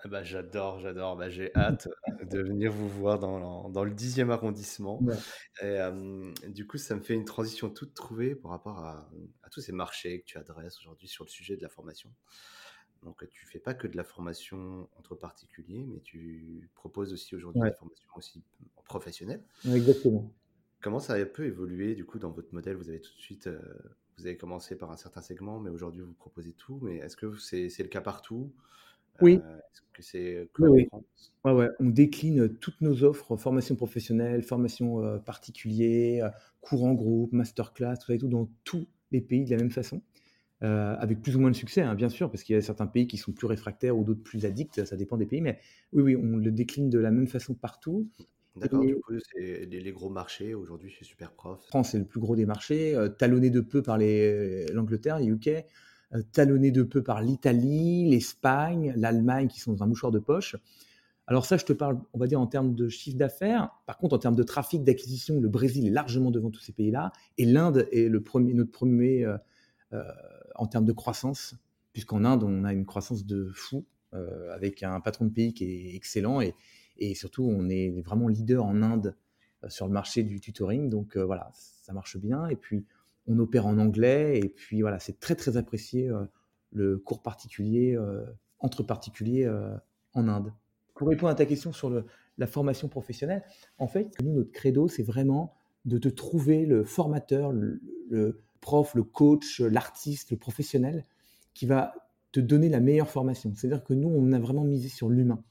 Ah 0.01 0.09
bah, 0.09 0.25
j'adore, 0.25 0.81
j'adore. 0.81 1.17
Bah, 1.17 1.29
j'ai 1.29 1.55
hâte 1.55 1.87
de 2.25 2.41
venir 2.41 2.73
vous 2.73 2.89
voir 2.89 3.21
dans, 3.21 3.69
dans 3.69 3.85
le 3.85 3.93
10e 3.93 4.31
arrondissement. 4.31 5.01
Ouais. 5.01 5.15
Et 5.63 5.79
euh, 5.79 6.33
du 6.49 6.67
coup, 6.67 6.79
ça 6.79 6.97
me 6.97 7.01
fait 7.01 7.15
une 7.15 7.25
transition 7.25 7.71
toute 7.71 7.95
trouvée 7.95 8.35
par 8.35 8.51
rapport 8.51 8.81
à, 8.81 9.09
à 9.45 9.51
tous 9.51 9.61
ces 9.61 9.73
marchés 9.73 10.23
que 10.23 10.25
tu 10.25 10.39
adresses 10.39 10.77
aujourd'hui 10.81 11.07
sur 11.07 11.23
le 11.23 11.31
sujet 11.31 11.57
de 11.57 11.63
la 11.63 11.69
formation. 11.69 12.11
Donc, 13.03 13.29
tu 13.31 13.47
fais 13.47 13.59
pas 13.59 13.75
que 13.75 13.87
de 13.87 13.97
la 13.97 14.05
formation 14.05 14.89
entre 14.99 15.15
particuliers, 15.15 15.85
mais 15.87 16.01
tu 16.01 16.71
proposes 16.75 17.13
aussi 17.13 17.35
aujourd'hui 17.35 17.63
Ouais, 17.63 17.71
des 17.71 17.73
formations 17.73 18.09
aussi 18.17 18.43
professionnelles. 18.85 19.43
exactement. 19.65 20.31
Comment 20.81 20.99
ça 21.01 21.15
a 21.15 21.25
peu 21.27 21.45
évolué 21.45 21.95
du 21.95 22.05
coup 22.07 22.19
dans 22.19 22.31
votre 22.31 22.55
modèle? 22.55 22.77
Vous 22.77 22.89
avez 22.89 23.01
tout 23.01 23.13
de 23.15 23.19
suite, 23.21 23.47
euh, 23.47 23.61
vous 24.17 24.27
avez 24.27 24.37
commencé 24.37 24.77
par 24.77 24.91
un 24.91 24.97
certain 24.97 25.21
segment, 25.21 25.59
mais 25.61 25.71
aujourd'hui 25.71 26.01
vous 26.03 26.15
proposez 26.15 26.53
tout. 26.53 26.79
Mais 26.83 26.97
est-ce 26.97 27.17
que 27.17 27.37
c'est 27.37 27.69
le 27.83 27.89
cas 27.89 28.01
partout? 28.01 28.53
Oui, 29.21 29.43
Euh, 29.43 29.59
est-ce 29.59 29.83
que 29.93 30.03
c'est 30.03 30.51
oui, 30.59 30.69
en 30.69 30.79
oui. 30.85 30.89
France? 30.89 31.35
Ouais, 31.45 31.53
ouais. 31.53 31.69
On 31.81 31.87
décline 31.91 32.55
toutes 32.59 32.81
nos 32.83 33.05
offres, 33.05 33.37
formation 33.37 33.77
professionnelle, 33.77 34.43
formation 34.43 35.05
euh, 35.05 35.19
particulier, 35.19 36.27
cours 36.61 36.85
en 36.85 36.95
groupe, 36.95 37.33
masterclass, 37.33 37.97
tout 37.99 38.07
ça 38.09 38.15
et 38.15 38.19
tout, 38.19 38.29
dans 38.29 38.51
tous 38.65 38.89
les 39.13 39.21
pays 39.23 39.45
de 39.45 39.51
la 39.53 39.59
même 39.59 39.71
façon. 39.71 40.03
Euh, 40.63 40.95
avec 40.99 41.23
plus 41.23 41.37
ou 41.37 41.41
moins 41.41 41.51
de 41.51 41.57
succès, 41.57 41.81
hein, 41.81 41.95
bien 41.95 42.11
sûr, 42.11 42.31
parce 42.31 42.43
qu'il 42.43 42.55
y 42.55 42.59
a 42.59 42.61
certains 42.61 42.87
pays 42.87 43.07
qui 43.07 43.17
sont 43.17 43.33
plus 43.33 43.47
réfractaires 43.47 43.97
ou 43.97 44.05
d'autres 44.05 44.23
plus 44.23 44.45
addicts, 44.45 44.85
ça 44.85 44.95
dépend 44.95 45.17
des 45.17 45.25
pays, 45.25 45.41
mais 45.41 45.59
oui, 45.95 46.03
oui, 46.03 46.17
on 46.17 46.37
le 46.37 46.51
décline 46.51 46.91
de 46.91 46.99
la 46.99 47.11
même 47.11 47.27
façon 47.29 47.55
partout. 47.55 48.11
D'accord, 48.57 48.85
du 48.85 48.95
coup, 48.97 49.15
c'est 49.33 49.65
les, 49.65 49.81
les 49.81 49.93
gros 49.93 50.11
marchés 50.11 50.53
aujourd'hui 50.53 50.91
chez 50.91 51.05
Superprof. 51.05 51.65
France 51.69 51.95
est 51.95 51.99
le 51.99 52.05
plus 52.05 52.21
gros 52.21 52.37
des 52.37 52.45
marchés, 52.45 52.95
euh, 52.95 53.09
talonné 53.09 53.49
de 53.49 53.61
peu 53.61 53.81
par 53.81 53.97
les- 53.97 54.67
l'Angleterre, 54.73 55.19
les 55.19 55.27
UK, 55.27 55.65
euh, 56.13 56.23
talonné 56.33 56.71
de 56.71 56.83
peu 56.83 57.03
par 57.03 57.23
l'Italie, 57.23 58.11
l'Espagne, 58.11 58.93
l'Allemagne, 58.97 59.49
qui 59.49 59.61
sont 59.61 59.73
dans 59.73 59.85
un 59.85 59.87
mouchoir 59.87 60.13
de 60.13 60.19
poche. 60.19 60.57
Alors 61.27 61.47
ça, 61.47 61.57
je 61.57 61.65
te 61.65 61.73
parle, 61.73 62.01
on 62.13 62.19
va 62.19 62.27
dire, 62.27 62.41
en 62.41 62.47
termes 62.49 62.75
de 62.75 62.89
chiffre 62.89 63.17
d'affaires. 63.17 63.71
Par 63.87 63.99
contre, 63.99 64.17
en 64.17 64.19
termes 64.19 64.35
de 64.35 64.43
trafic, 64.43 64.83
d'acquisition, 64.83 65.41
le 65.41 65.49
Brésil 65.49 65.87
est 65.87 65.91
largement 65.91 66.31
devant 66.33 66.51
tous 66.51 66.61
ces 66.61 66.73
pays-là. 66.73 67.13
Et 67.39 67.45
l'Inde 67.45 67.87
est 67.93 68.09
le 68.09 68.21
premier, 68.21 68.53
notre 68.53 68.73
premier 68.73 69.25
euh, 69.25 69.39
en 70.55 70.67
termes 70.67 70.85
de 70.85 70.93
croissance, 70.93 71.55
puisqu'en 71.93 72.25
Inde, 72.25 72.45
on 72.45 72.65
a 72.65 72.73
une 72.73 72.87
croissance 72.87 73.25
de 73.25 73.51
fou, 73.55 73.85
euh, 74.13 74.53
avec 74.53 74.83
un 74.83 75.01
patron 75.01 75.27
de 75.27 75.31
pays 75.31 75.55
qui 75.55 75.65
est 75.65 75.95
excellent. 75.95 76.41
Et, 76.41 77.15
surtout, 77.15 77.45
on 77.45 77.69
est 77.69 78.03
vraiment 78.03 78.29
leader 78.29 78.65
en 78.65 78.83
Inde 78.83 79.15
euh, 79.65 79.69
sur 79.69 79.87
le 79.87 79.93
marché 79.93 80.23
du 80.23 80.41
tutoring. 80.41 80.91
Donc 80.91 81.17
euh, 81.17 81.25
voilà, 81.25 81.51
ça 81.55 81.93
marche 81.93 82.19
bien. 82.19 82.49
Et 82.49 82.57
puis, 82.57 82.85
on 83.29 83.39
opère 83.39 83.67
en 83.67 83.79
anglais. 83.79 84.39
Et 84.39 84.49
puis 84.49 84.81
voilà, 84.83 84.99
c'est 84.99 85.21
très, 85.21 85.37
très 85.37 85.57
apprécié, 85.57 86.09
euh, 86.09 86.25
le 86.73 86.99
cours 86.99 87.23
particulier, 87.23 87.97
euh, 87.97 88.25
entre 88.59 88.83
particuliers 88.83 89.47
euh, 89.47 89.75
en 90.13 90.29
Inde. 90.29 90.53
Pour 90.95 91.09
répondre 91.09 91.31
à 91.31 91.35
ta 91.35 91.47
question 91.47 91.73
sur 91.73 92.05
la 92.37 92.47
formation 92.47 92.89
professionnelle, 92.89 93.45
en 93.79 93.87
fait, 93.87 94.13
nous, 94.23 94.33
notre 94.33 94.53
credo, 94.53 94.89
c'est 94.89 95.03
vraiment 95.03 95.55
de 95.87 95.99
te 95.99 96.09
trouver 96.09 96.67
le 96.67 96.85
formateur, 96.85 97.53
le 97.53 98.43
prof, 98.61 98.95
le 98.95 99.03
coach, 99.03 99.61
l'artiste, 99.61 100.31
le 100.31 100.37
professionnel 100.37 101.05
qui 101.55 101.67
va 101.67 101.95
te 102.33 102.41
donner 102.41 102.69
la 102.69 102.81
meilleure 102.81 103.11
formation. 103.11 103.53
C'est-à-dire 103.55 103.85
que 103.85 103.95
nous, 103.95 104.09
on 104.09 104.33
a 104.33 104.39
vraiment 104.39 104.65
misé 104.65 104.89
sur 104.89 105.09
l'humain. 105.09 105.43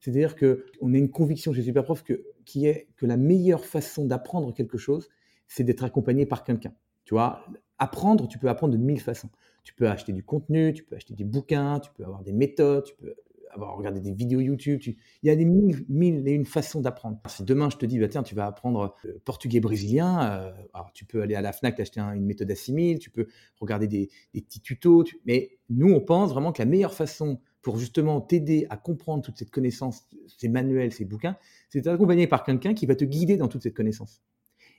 C'est-à-dire 0.00 0.36
qu'on 0.36 0.94
a 0.94 0.96
une 0.96 1.10
conviction 1.10 1.52
chez 1.52 1.62
Superprof 1.62 2.04
que, 2.04 2.24
qui 2.44 2.66
est 2.66 2.88
que 2.96 3.06
la 3.06 3.16
meilleure 3.16 3.64
façon 3.64 4.04
d'apprendre 4.04 4.54
quelque 4.54 4.78
chose, 4.78 5.08
c'est 5.48 5.64
d'être 5.64 5.82
accompagné 5.84 6.26
par 6.26 6.44
quelqu'un. 6.44 6.72
Tu 7.04 7.14
vois, 7.14 7.44
apprendre, 7.78 8.28
tu 8.28 8.38
peux 8.38 8.48
apprendre 8.48 8.72
de 8.74 8.78
mille 8.78 9.00
façons. 9.00 9.30
Tu 9.64 9.74
peux 9.74 9.88
acheter 9.88 10.12
du 10.12 10.22
contenu, 10.22 10.72
tu 10.72 10.84
peux 10.84 10.96
acheter 10.96 11.14
des 11.14 11.24
bouquins, 11.24 11.80
tu 11.80 11.90
peux 11.92 12.04
avoir 12.04 12.22
des 12.22 12.32
méthodes, 12.32 12.84
tu 12.84 12.94
peux 12.94 13.14
avoir 13.50 13.76
regardé 13.76 14.00
des 14.00 14.12
vidéos 14.12 14.40
YouTube. 14.40 14.80
tu- 14.80 14.96
Il 15.22 15.26
y 15.26 15.30
a 15.30 15.36
des 15.36 15.44
mille, 15.44 15.84
mille 15.88 16.26
et 16.28 16.32
une 16.32 16.44
façons 16.46 16.80
d'apprendre. 16.80 17.20
Si 17.28 17.44
demain 17.44 17.70
je 17.70 17.76
te 17.76 17.86
dis, 17.86 17.98
bah, 17.98 18.08
tiens, 18.08 18.22
tu 18.22 18.34
vas 18.34 18.46
apprendre 18.46 18.94
le 19.04 19.18
portugais 19.20 19.60
brésilien, 19.60 20.22
euh, 20.22 20.52
alors 20.74 20.92
tu 20.92 21.04
peux 21.04 21.22
aller 21.22 21.34
à 21.34 21.40
la 21.40 21.52
Fnac 21.52 21.78
acheter 21.80 22.00
un- 22.00 22.12
une 22.12 22.24
méthode 22.26 22.50
assimile, 22.50 22.98
tu 22.98 23.10
peux 23.10 23.26
regarder 23.60 23.86
des, 23.88 24.08
petits 24.32 24.60
tutos. 24.60 25.04
tu- 25.04 25.20
Mais 25.26 25.58
nous, 25.70 25.92
on 25.92 26.00
pense 26.00 26.30
vraiment 26.32 26.52
que 26.52 26.62
la 26.62 26.66
meilleure 26.66 26.94
façon 26.94 27.40
pour 27.62 27.78
justement 27.78 28.20
t'aider 28.20 28.66
à 28.70 28.76
comprendre 28.76 29.22
toute 29.22 29.36
cette 29.36 29.50
connaissance, 29.50 30.04
ces 30.38 30.48
manuels, 30.48 30.92
ces 30.92 31.04
bouquins, 31.04 31.36
c'est 31.68 31.80
d'être 31.80 31.92
accompagné 31.92 32.26
par 32.26 32.44
quelqu'un 32.44 32.72
qui 32.74 32.86
va 32.86 32.94
te 32.94 33.04
guider 33.04 33.36
dans 33.36 33.48
toute 33.48 33.62
cette 33.64 33.74
connaissance, 33.74 34.22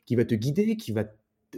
qui 0.05 0.15
va 0.15 0.25
te 0.25 0.33
guider, 0.35 0.77
qui 0.77 0.91
va 0.91 1.05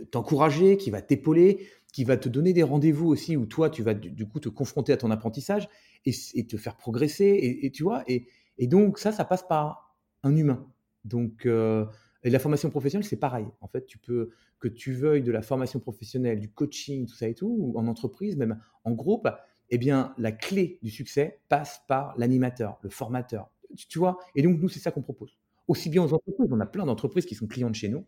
t'encourager, 0.10 0.78
qui 0.78 0.89
va 0.89 1.02
t'épauler, 1.02 1.67
qui 1.91 2.04
va 2.04 2.17
te 2.17 2.30
donner 2.30 2.54
des 2.54 2.63
rendez-vous 2.63 3.08
aussi 3.08 3.36
où 3.36 3.45
toi, 3.45 3.69
tu 3.69 3.84
vas 3.84 3.93
du, 3.93 4.27
coup 4.27 4.39
te 4.39 4.49
confronter 4.49 4.93
à 4.93 4.97
ton 4.97 5.12
apprentissage 5.12 5.67
et, 6.06 6.13
te 6.47 6.58
faire 6.58 6.77
progresser. 6.77 7.60
Et, 7.62 7.71
tu 7.71 7.84
vois, 7.84 8.04
et, 8.08 8.27
donc 8.67 8.97
ça, 8.97 9.12
ça 9.12 9.25
passe 9.25 9.43
par 9.43 9.95
un 10.23 10.36
humain. 10.36 10.65
Donc, 11.04 11.45
euh, 11.45 11.86
et 12.23 12.30
la 12.30 12.39
formation 12.39 12.69
professionnelle, 12.69 13.08
c'est 13.08 13.19
pareil. 13.19 13.47
En 13.60 13.67
fait, 13.67 13.86
tu 13.86 13.97
peux 13.97 14.30
que 14.60 14.67
tu 14.67 14.93
veuilles 14.93 15.23
de 15.23 15.32
la 15.32 15.41
formation 15.41 15.80
professionnelle, 15.80 16.39
du 16.39 16.49
coaching, 16.49 17.08
tout 17.08 17.15
ça 17.15 17.27
et 17.27 17.34
tout, 17.34 17.56
ou 17.60 17.77
en 17.80 17.88
entreprise, 17.88 18.38
même 18.38 18.60
en 18.84 18.91
groupe, 18.91 19.27
eh 19.71 19.77
bien, 19.77 20.13
la 20.17 20.32
clé 20.32 20.77
du 20.84 20.91
succès 20.91 21.39
passe 21.49 21.82
par 21.88 22.13
l'animateur, 22.17 22.77
le 22.84 22.89
formateur. 22.89 23.49
Tu, 23.89 23.97
vois 23.97 24.19
Et 24.36 24.43
donc, 24.43 24.60
nous, 24.60 24.69
c'est 24.69 24.80
ça 24.80 24.91
qu'on 24.91 25.01
propose. 25.01 25.36
Aussi 25.67 25.89
bien 25.89 26.04
aux 26.04 26.13
entreprises, 26.13 26.49
on 26.51 26.60
a 26.60 26.65
plein 26.65 26.86
d'entreprises 26.86 27.25
qui 27.25 27.36
sont 27.36 27.47
clientes 27.47 27.73
chez 27.73 27.89
nous 27.89 28.06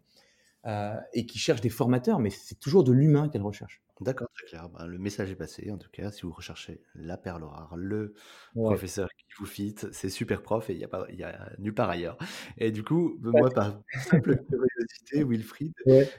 euh, 0.65 0.95
et 1.13 1.26
qui 1.26 1.39
cherchent 1.39 1.62
des 1.62 1.69
formateurs, 1.69 2.19
mais 2.19 2.30
c'est 2.30 2.56
toujours 2.60 2.84
de 2.84 2.91
l'humain 2.91 3.30
qu'elles 3.30 3.41
recherchent. 3.41 3.82
D'accord, 4.02 4.28
très 4.34 4.47
clair. 4.47 4.69
Ben, 4.69 4.86
le 4.88 4.97
message 4.97 5.32
est 5.32 5.36
passé. 5.36 5.69
En 5.71 5.78
tout 5.78 5.89
cas, 5.91 6.12
si 6.12 6.23
vous 6.23 6.32
recherchez 6.34 6.82
la 6.95 7.17
perle 7.17 7.43
rare, 7.43 7.76
le 7.78 8.15
Ouais. 8.56 8.69
professeur 8.69 9.10
qui 9.17 9.26
vous 9.39 9.45
fit, 9.45 9.76
c'est 9.91 10.10
super 10.10 10.41
prof 10.41 10.69
et 10.69 10.73
il 10.73 10.78
n'y 10.80 10.84
a, 10.84 10.88
pas- 10.88 11.06
il 11.10 11.15
y 11.15 11.23
a 11.23 11.52
nulle 11.60 11.73
part 11.73 11.89
ailleurs. 11.89 12.17
Et 12.58 12.71
du 12.71 12.84
coup, 12.84 13.17
moi, 13.21 13.54
par 13.54 13.82
simple 13.95 14.36
curiosité, 14.49 15.23
Wilfried, 15.23 15.73
Ouais. 15.86 16.12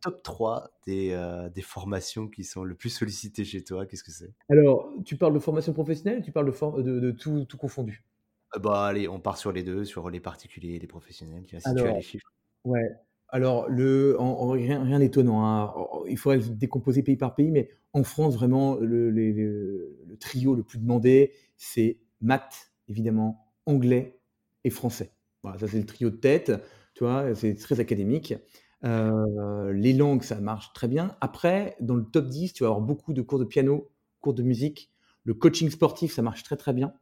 top 0.00 0.22
3 0.22 0.70
des, 0.86 1.10
euh, 1.12 1.50
des 1.50 1.62
formations 1.62 2.28
qui 2.28 2.42
sont 2.44 2.64
le 2.64 2.74
plus 2.74 2.90
sollicitées 2.90 3.44
chez 3.44 3.62
toi, 3.62 3.86
qu'est-ce 3.86 4.04
que 4.04 4.12
c'est? 4.12 4.32
Alors, 4.48 4.90
tu 5.04 5.16
parles 5.16 5.34
de 5.34 5.38
formation 5.38 5.72
professionnelle 5.72 6.20
ou 6.20 6.22
tu 6.22 6.32
parles 6.32 6.46
de, 6.46 6.52
for- 6.52 6.82
de, 6.82 7.00
de 7.00 7.10
tout, 7.10 7.44
tout 7.44 7.58
confondu? 7.58 8.04
Euh, 8.56 8.58
Bah, 8.58 8.86
allez, 8.86 9.08
on 9.08 9.20
part 9.20 9.36
sur 9.36 9.52
les 9.52 9.62
deux, 9.62 9.84
sur 9.84 10.08
les 10.10 10.20
particuliers 10.20 10.74
et 10.74 10.78
les 10.78 10.86
professionnels. 10.86 11.44
Tu 11.46 11.56
les 11.56 12.02
chiffres. 12.02 12.32
Ouais. 12.64 12.88
Alors, 13.32 13.68
rien, 13.68 14.82
rien 14.84 14.98
d'étonnant. 14.98 15.44
hein. 15.44 15.72
En- 15.76 16.04
Il 16.06 16.16
faudrait 16.18 16.38
décomposer 16.40 17.02
pays 17.02 17.16
par 17.16 17.34
pays, 17.34 17.50
mais 17.50 17.68
en 17.92 18.02
France, 18.02 18.34
vraiment, 18.34 18.76
le 19.10 20.16
trio 20.18 20.54
le 20.54 20.62
plus 20.62 20.78
demandé, 20.78 21.32
c'est 21.56 21.98
maths, 22.20 22.72
évidemment, 22.88 23.46
anglais 23.66 24.18
et 24.64 24.70
français. 24.70 25.12
Voilà, 25.42 25.58
ça, 25.58 25.68
c'est 25.68 25.78
le 25.78 25.86
trio 25.86 26.10
de 26.10 26.16
tête. 26.16 26.52
Tu 26.94 27.04
vois, 27.04 27.34
c'est 27.34 27.54
très 27.54 27.80
académique. 27.80 28.34
Euh, 28.84 29.72
les 29.72 29.92
langues, 29.92 30.22
ça 30.22 30.40
marche 30.40 30.72
très 30.72 30.88
bien. 30.88 31.16
Après, 31.20 31.76
dans 31.80 31.94
le 31.94 32.04
top 32.04 32.26
10, 32.28 32.52
tu 32.52 32.64
vas 32.64 32.68
avoir 32.70 32.80
beaucoup 32.82 33.12
de 33.12 33.22
cours 33.22 33.38
de 33.38 33.44
piano, 33.44 33.90
cours 34.20 34.34
de 34.34 34.42
musique. 34.42 34.90
Le 35.24 35.34
coaching 35.34 35.70
sportif, 35.70 36.12
ça 36.12 36.22
marche 36.22 36.42
très, 36.42 36.56
très 36.56 36.72
bien. 36.72 36.92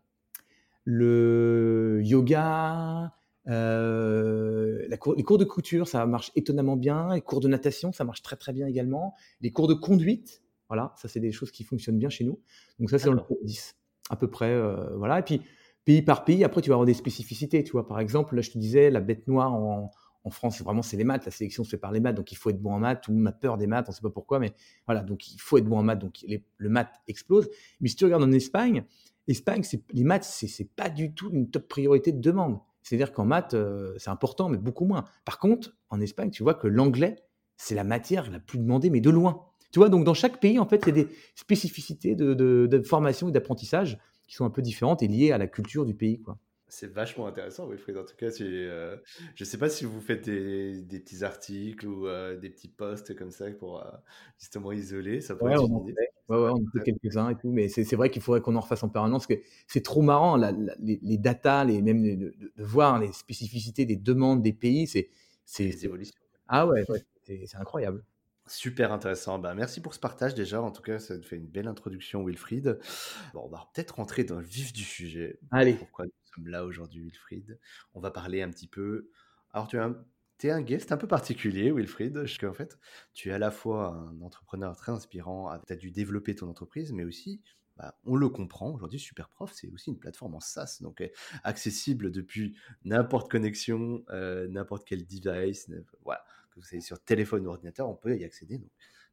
Le 0.84 2.00
yoga, 2.04 3.12
euh, 3.48 4.86
la 4.88 4.96
cour- 4.96 5.14
les 5.16 5.22
cours 5.22 5.38
de 5.38 5.44
couture, 5.44 5.88
ça 5.88 6.04
marche 6.06 6.30
étonnamment 6.36 6.76
bien. 6.76 7.14
Les 7.14 7.20
cours 7.20 7.40
de 7.40 7.48
natation, 7.48 7.92
ça 7.92 8.04
marche 8.04 8.22
très 8.22 8.36
très 8.36 8.52
bien 8.52 8.66
également. 8.66 9.14
Les 9.40 9.50
cours 9.52 9.68
de 9.68 9.74
conduite, 9.74 10.42
voilà, 10.68 10.92
ça 10.96 11.08
c'est 11.08 11.20
des 11.20 11.32
choses 11.32 11.50
qui 11.50 11.64
fonctionnent 11.64 11.98
bien 11.98 12.10
chez 12.10 12.24
nous. 12.24 12.40
Donc 12.78 12.90
ça 12.90 12.98
c'est 12.98 13.06
dans 13.06 13.12
le 13.14 13.20
top 13.20 13.38
10, 13.42 13.76
à 14.10 14.16
peu 14.16 14.28
près. 14.30 14.50
euh, 14.50 14.96
voilà. 14.96 15.18
Et 15.18 15.22
puis 15.22 15.42
pays 15.84 16.02
par 16.02 16.24
pays, 16.24 16.44
après 16.44 16.60
tu 16.62 16.68
vas 16.70 16.74
avoir 16.74 16.86
des 16.86 16.94
spécificités. 16.94 17.64
Tu 17.64 17.72
vois, 17.72 17.86
par 17.86 18.00
exemple, 18.00 18.36
là 18.36 18.42
je 18.42 18.50
te 18.50 18.58
disais, 18.58 18.90
la 18.90 19.00
bête 19.00 19.26
noire 19.28 19.54
en, 19.54 19.90
en 20.24 20.30
France, 20.30 20.60
vraiment 20.62 20.82
c'est 20.82 20.96
les 20.96 21.04
maths. 21.04 21.24
La 21.24 21.30
sélection 21.32 21.64
se 21.64 21.70
fait 21.70 21.78
par 21.78 21.92
les 21.92 22.00
maths, 22.00 22.16
donc 22.16 22.32
il 22.32 22.36
faut 22.36 22.50
être 22.50 22.60
bon 22.60 22.72
en 22.72 22.78
maths. 22.78 23.02
Tout 23.02 23.10
le 23.12 23.16
monde 23.18 23.28
a 23.28 23.32
peur 23.32 23.56
des 23.56 23.66
maths, 23.66 23.86
on 23.88 23.92
ne 23.92 23.96
sait 23.96 24.02
pas 24.02 24.10
pourquoi, 24.10 24.38
mais 24.38 24.52
voilà, 24.86 25.02
donc 25.02 25.28
il 25.32 25.40
faut 25.40 25.58
être 25.58 25.64
bon 25.64 25.78
en 25.78 25.82
maths. 25.82 25.98
Donc 26.00 26.18
les- 26.26 26.44
le 26.58 26.68
maths 26.68 26.94
explose. 27.06 27.48
Mais 27.80 27.88
si 27.88 27.96
tu 27.96 28.04
regardes 28.04 28.22
en 28.24 28.32
Espagne, 28.32 28.84
Espagne, 29.26 29.62
les 29.92 30.04
maths, 30.04 30.24
c'est 30.24 30.68
pas 30.74 30.88
du 30.88 31.12
tout 31.14 31.30
une 31.30 31.50
top 31.50 31.68
priorité 31.68 32.12
de 32.12 32.20
demande. 32.20 32.58
C'est-à-dire 32.82 33.12
qu'en 33.12 33.24
maths, 33.24 33.54
euh, 33.54 33.94
c'est 33.98 34.10
important, 34.10 34.48
mais 34.48 34.56
beaucoup 34.58 34.84
moins. 34.86 35.04
Par 35.24 35.38
contre, 35.38 35.76
en 35.90 36.00
Espagne, 36.00 36.30
tu 36.30 36.42
vois 36.42 36.54
que 36.54 36.66
l'anglais, 36.68 37.16
c'est 37.56 37.74
la 37.74 37.84
matière 37.84 38.30
la 38.30 38.40
plus 38.40 38.58
demandée, 38.58 38.90
mais 38.90 39.00
de 39.00 39.10
loin. 39.10 39.44
Tu 39.72 39.78
vois, 39.78 39.88
donc 39.88 40.04
dans 40.04 40.14
chaque 40.14 40.40
pays, 40.40 40.58
en 40.58 40.66
fait, 40.66 40.82
il 40.86 40.96
y 40.96 41.00
a 41.00 41.04
des 41.04 41.08
spécificités 41.34 42.14
de, 42.14 42.32
de- 42.34 42.82
formation 42.82 43.28
et 43.28 43.32
d'apprentissage 43.32 43.98
qui 44.26 44.34
sont 44.34 44.44
un 44.44 44.50
peu 44.50 44.62
différentes 44.62 45.02
et 45.02 45.08
liées 45.08 45.32
à 45.32 45.38
la 45.38 45.46
culture 45.46 45.84
du 45.84 45.94
pays, 45.94 46.20
quoi. 46.20 46.38
C'est 46.70 46.92
vachement 46.92 47.26
intéressant, 47.26 47.66
Wilfried. 47.68 47.96
En 47.96 48.04
tout 48.04 48.16
cas, 48.16 48.30
tu, 48.30 48.44
euh, 48.44 48.96
je 49.34 49.44
ne 49.44 49.48
sais 49.48 49.58
pas 49.58 49.70
si 49.70 49.84
vous 49.86 50.00
faites 50.00 50.24
des, 50.24 50.82
des 50.82 51.00
petits 51.00 51.24
articles 51.24 51.86
ou 51.86 52.06
euh, 52.06 52.36
des 52.36 52.50
petits 52.50 52.68
posts 52.68 53.16
comme 53.16 53.30
ça 53.30 53.50
pour 53.52 53.80
euh, 53.82 53.90
justement 54.38 54.72
isoler. 54.72 55.20
Ça 55.22 55.34
pourrait 55.34 55.52
Ouais, 55.52 55.54
être 55.54 55.64
on 55.70 55.74
en 55.76 55.80
fait. 55.80 55.94
Ouais, 56.28 56.36
ouais, 56.36 56.50
on 56.50 56.56
en 56.66 56.70
fait 56.74 56.82
quelques-uns 56.82 57.30
et 57.30 57.36
tout, 57.36 57.50
mais 57.50 57.68
c'est 57.68 57.94
vrai 57.96 58.10
qu'il 58.10 58.20
faudrait 58.20 58.40
qu'on 58.42 58.54
en 58.56 58.60
refasse 58.60 58.82
en 58.82 58.88
permanence 58.90 59.26
parce 59.26 59.40
que 59.40 59.46
c'est 59.66 59.82
trop 59.82 60.02
marrant, 60.02 60.36
la- 60.36 60.52
la- 60.52 60.74
les, 60.78 60.98
les 61.02 61.16
datas, 61.16 61.64
les, 61.64 61.80
même 61.80 62.02
de, 62.02 62.34
de 62.56 62.62
voir 62.64 62.98
les 62.98 63.12
spécificités 63.12 63.86
des 63.86 63.96
demandes 63.96 64.42
des 64.42 64.52
pays, 64.52 64.86
c'est, 64.86 65.08
évolutions. 65.82 66.20
ah 66.48 66.66
ouais, 66.66 66.84
c'est 67.24 67.56
incroyable. 67.56 68.04
Super 68.48 68.92
intéressant. 68.92 69.38
Bah, 69.38 69.54
merci 69.54 69.80
pour 69.80 69.94
ce 69.94 70.00
partage 70.00 70.34
déjà. 70.34 70.60
En 70.62 70.70
tout 70.70 70.82
cas, 70.82 70.98
ça 70.98 71.18
te 71.18 71.24
fait 71.24 71.36
une 71.36 71.46
belle 71.46 71.68
introduction, 71.68 72.24
Wilfried. 72.24 72.78
Bon, 73.34 73.42
on 73.44 73.48
va 73.48 73.68
peut-être 73.74 73.96
rentrer 73.96 74.24
dans 74.24 74.38
le 74.38 74.46
vif 74.46 74.72
du 74.72 74.84
sujet. 74.84 75.38
Allez. 75.50 75.74
Pourquoi 75.74 76.06
nous 76.06 76.12
sommes 76.34 76.48
là 76.48 76.64
aujourd'hui, 76.64 77.02
Wilfried? 77.02 77.58
On 77.94 78.00
va 78.00 78.10
parler 78.10 78.42
un 78.42 78.50
petit 78.50 78.68
peu. 78.68 79.10
Alors, 79.52 79.68
tu 79.68 79.76
es 79.76 79.80
un, 79.80 79.96
es 80.42 80.50
un 80.50 80.62
guest 80.62 80.92
un 80.92 80.96
peu 80.96 81.06
particulier, 81.06 81.70
Wilfried, 81.70 82.14
parce 82.14 82.38
qu'en 82.38 82.54
fait, 82.54 82.78
tu 83.12 83.28
es 83.28 83.32
à 83.32 83.38
la 83.38 83.50
fois 83.50 83.88
un 83.88 84.20
entrepreneur 84.22 84.76
très 84.76 84.92
inspirant. 84.92 85.58
Tu 85.66 85.72
as 85.72 85.76
dû 85.76 85.90
développer 85.90 86.34
ton 86.34 86.48
entreprise, 86.48 86.92
mais 86.92 87.04
aussi 87.04 87.42
bah, 87.78 87.96
on 88.04 88.16
le 88.16 88.28
comprend, 88.28 88.72
aujourd'hui 88.72 88.98
Superprof, 88.98 89.52
c'est 89.54 89.68
aussi 89.68 89.90
une 89.90 89.98
plateforme 89.98 90.34
en 90.34 90.40
SaaS, 90.40 90.78
donc 90.80 91.00
accessible 91.44 92.10
depuis 92.10 92.56
n'importe 92.84 93.30
connexion, 93.30 94.04
euh, 94.10 94.48
n'importe 94.48 94.84
quel 94.84 95.06
device, 95.06 95.70
voilà, 96.02 96.24
que 96.58 96.64
vous 96.64 96.68
savez 96.68 96.80
sur 96.80 97.00
téléphone 97.00 97.46
ou 97.46 97.50
ordinateur, 97.50 97.88
on 97.88 97.94
peut 97.94 98.16
y 98.16 98.24
accéder. 98.24 98.58
Donc, 98.58 98.70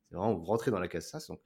c'est 0.09 0.15
vraiment 0.15 0.35
vous 0.35 0.45
rentrez 0.45 0.71
dans 0.71 0.79
la 0.79 0.87
case 0.87 1.07
SaaS. 1.07 1.25
Donc, 1.29 1.41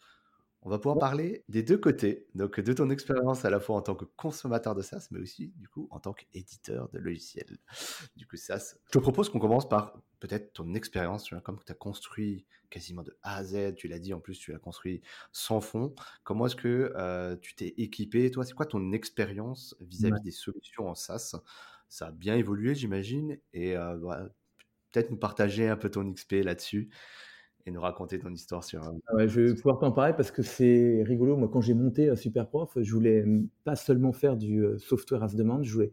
on 0.62 0.70
va 0.70 0.78
pouvoir 0.78 0.98
parler 0.98 1.46
des 1.48 1.64
deux 1.64 1.78
côtés, 1.78 2.28
donc 2.36 2.60
de 2.60 2.74
ton 2.74 2.90
expérience 2.90 3.46
à 3.46 3.50
la 3.50 3.62
fois 3.62 3.78
en 3.78 3.82
tant 3.82 3.96
que 3.96 4.04
consommateur 4.04 4.76
de 4.76 4.82
SaaS, 4.82 5.08
mais 5.12 5.20
aussi 5.20 5.54
du 5.56 5.70
coup 5.70 5.88
en 5.90 6.02
tant 6.02 6.12
qu'éditeur 6.12 6.90
de 6.90 7.00
logiciels. 7.00 7.58
Du 8.18 8.28
coup, 8.28 8.36
SaaS. 8.36 8.76
Je 8.88 8.92
te 8.92 8.98
propose 9.00 9.30
qu'on 9.30 9.40
commence 9.40 9.70
par 9.70 10.02
peut-être 10.20 10.52
ton 10.52 10.74
expérience, 10.74 11.30
comme 11.44 11.60
tu 11.66 11.72
as 11.72 11.76
construit 11.76 12.46
quasiment 12.70 13.04
de 13.04 13.18
A 13.24 13.38
à 13.38 13.44
Z, 13.44 13.76
tu 13.76 13.88
l'as 13.88 14.00
dit 14.00 14.14
en 14.14 14.20
plus, 14.20 14.38
tu 14.38 14.52
l'as 14.52 14.60
construit 14.60 15.02
sans 15.32 15.62
fond. 15.62 15.96
Comment 16.24 16.48
est-ce 16.48 16.58
que 16.58 16.92
euh, 16.98 17.38
tu 17.38 17.56
t'es 17.56 17.74
équipé 17.78 18.30
Toi, 18.30 18.44
c'est 18.44 18.54
quoi 18.54 18.66
ton 18.66 18.92
expérience 18.92 19.78
vis-à-vis 19.80 20.22
des 20.22 20.32
solutions 20.32 20.90
en 20.90 20.96
SaaS? 20.96 21.36
Ça 21.88 22.08
a 22.08 22.12
bien 22.12 22.36
évolué, 22.36 22.76
j'imagine, 22.76 23.40
et 23.54 23.76
euh, 23.76 24.28
peut-être 24.92 25.12
nous 25.12 25.18
partager 25.18 25.68
un 25.68 25.78
peu 25.78 25.90
ton 25.90 26.10
XP 26.12 26.44
là-dessus 26.44 26.90
et 27.66 27.72
nous 27.72 27.82
raconter 27.82 28.20
ton 28.20 28.32
histoire 28.32 28.64
sur. 28.64 28.82
Ah 29.08 29.28
je 29.28 29.42
vais 29.42 29.54
pouvoir 29.54 29.80
t'en 29.80 29.92
parler 29.92 30.14
parce 30.14 30.32
que 30.32 30.42
c'est 30.42 31.04
rigolo. 31.06 31.38
Moi, 31.38 31.50
quand 31.52 31.62
j'ai 31.62 31.74
monté 31.74 32.16
Superprof, 32.16 32.78
je 32.82 32.94
voulais 32.94 33.26
pas 33.64 33.76
seulement 33.76 34.14
faire 34.14 34.38
du 34.38 34.66
software 34.78 35.24
as 35.24 35.36
demande, 35.36 35.64
je 35.64 35.74
voulais 35.74 35.92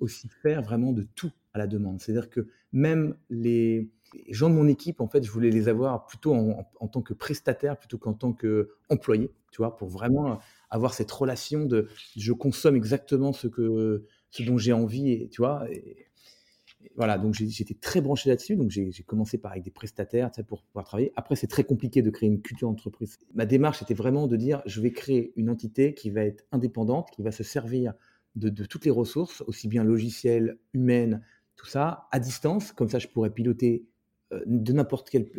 aussi 0.00 0.28
faire 0.42 0.62
vraiment 0.62 0.92
de 0.92 1.06
tout 1.14 1.32
à 1.54 1.58
la 1.58 1.66
demande. 1.66 2.00
C'est-à-dire 2.00 2.30
que 2.30 2.46
même 2.72 3.16
les, 3.30 3.90
gens 4.30 4.48
de 4.48 4.54
mon 4.54 4.68
équipe, 4.68 5.00
en 5.00 5.08
fait, 5.08 5.22
je 5.22 5.30
voulais 5.30 5.50
les 5.50 5.68
avoir 5.68 6.06
plutôt 6.06 6.34
en, 6.34 6.88
tant 6.88 7.02
que 7.02 7.14
prestataire 7.14 7.76
plutôt 7.76 7.98
qu'en 7.98 8.14
tant 8.14 8.32
qu'employé, 8.32 9.30
tu 9.50 9.58
vois, 9.58 9.76
pour 9.76 9.88
vraiment 9.88 10.38
avoir 10.70 10.94
cette 10.94 11.10
relation 11.10 11.64
de 11.64 11.88
je 12.16 12.32
consomme 12.32 12.76
exactement 12.76 13.32
ce 13.32 13.48
que 13.48 14.04
ce 14.30 14.42
dont 14.42 14.58
j'ai 14.58 14.72
envie, 14.72 15.12
et, 15.12 15.28
tu 15.28 15.42
vois. 15.42 15.70
Et, 15.70 16.07
voilà, 16.96 17.18
donc 17.18 17.34
j'étais 17.34 17.74
très 17.74 18.00
branché 18.00 18.28
là-dessus. 18.28 18.56
Donc 18.56 18.70
j'ai 18.70 19.02
commencé 19.04 19.38
par 19.38 19.52
avec 19.52 19.64
des 19.64 19.70
prestataires 19.70 20.30
pour 20.46 20.62
pouvoir 20.62 20.84
travailler. 20.84 21.12
Après, 21.16 21.36
c'est 21.36 21.46
très 21.46 21.64
compliqué 21.64 22.02
de 22.02 22.10
créer 22.10 22.28
une 22.28 22.40
culture 22.40 22.68
d'entreprise. 22.68 23.18
Ma 23.34 23.46
démarche 23.46 23.82
était 23.82 23.94
vraiment 23.94 24.26
de 24.26 24.36
dire 24.36 24.62
je 24.66 24.80
vais 24.80 24.92
créer 24.92 25.32
une 25.36 25.50
entité 25.50 25.94
qui 25.94 26.10
va 26.10 26.22
être 26.22 26.44
indépendante, 26.52 27.10
qui 27.10 27.22
va 27.22 27.32
se 27.32 27.42
servir 27.42 27.94
de, 28.36 28.64
toutes 28.64 28.84
les 28.84 28.90
ressources, 28.90 29.42
aussi 29.46 29.68
bien 29.68 29.82
logicielles, 29.82 30.58
humaines, 30.72 31.22
tout 31.56 31.66
ça, 31.66 32.06
à 32.12 32.20
distance. 32.20 32.72
Comme 32.72 32.88
ça, 32.88 32.98
je 32.98 33.08
pourrais 33.08 33.30
piloter 33.30 33.86
euh, 34.32 34.40
de 34.46 34.72
n'importe 34.72 35.10
quel, 35.10 35.30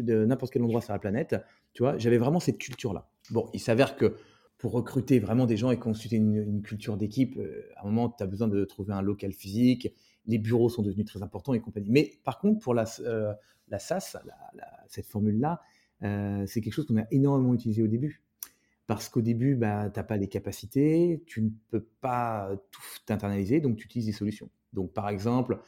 endroit 0.64 0.82
sur 0.82 0.94
la 0.94 1.00
planète. 1.00 1.36
Tu 1.74 1.84
vois, 1.84 1.98
j'avais 1.98 2.18
vraiment 2.18 2.40
cette 2.40 2.58
culture-là. 2.58 3.10
Bon, 3.32 3.50
il 3.54 3.60
s'avère 3.60 3.96
que 3.96 4.16
pour 4.58 4.74
recruter 4.74 5.20
vraiment 5.20 5.46
des 5.46 5.56
gens 5.56 5.72
et 5.72 5.80
constituer 5.80 6.18
une, 6.18 6.62
culture 6.62 6.98
d'équipe, 6.98 7.38
euh, 7.38 7.70
à 7.78 7.84
un 7.84 7.86
moment, 7.86 8.10
tu 8.10 8.22
as 8.22 8.28
besoin 8.28 8.50
de 8.50 8.66
trouver 8.66 8.94
un 8.94 9.02
local 9.02 9.32
physique, 9.32 9.94
les 10.26 10.38
bureaux 10.38 10.70
sont 10.70 10.82
devenus 10.82 11.06
très 11.06 11.24
importants 11.24 11.54
et 11.54 11.60
compagnie. 11.60 11.90
Mais 11.90 12.20
par 12.24 12.40
contre, 12.40 12.60
pour 12.60 12.74
la, 12.74 12.86
euh, 13.02 13.34
cette 14.88 15.06
formule-là, 15.08 15.62
euh, 16.04 16.46
c'est 16.48 16.62
quelque 16.62 16.74
chose 16.74 16.86
qu'on 16.86 16.98
a 16.98 17.08
énormément 17.12 17.54
utilisé 17.54 17.82
au 17.82 17.88
début. 17.88 18.22
Parce 18.88 19.08
qu'au 19.08 19.22
début, 19.22 19.56
bah, 19.56 19.90
tu 19.90 20.00
n'as 20.00 20.04
pas 20.04 20.18
les 20.18 20.28
capacités, 20.28 21.24
tu 21.28 21.44
ne 21.44 21.50
peux 21.70 21.86
pas 22.02 22.50
tout 22.72 22.82
internaliser, 23.10 23.62
donc 23.62 23.78
tu 23.78 23.86
utilises 23.86 24.08
des 24.08 24.14
solutions. 24.14 24.50
Donc 24.74 24.94
par 24.94 25.10
exemple, 25.10 25.60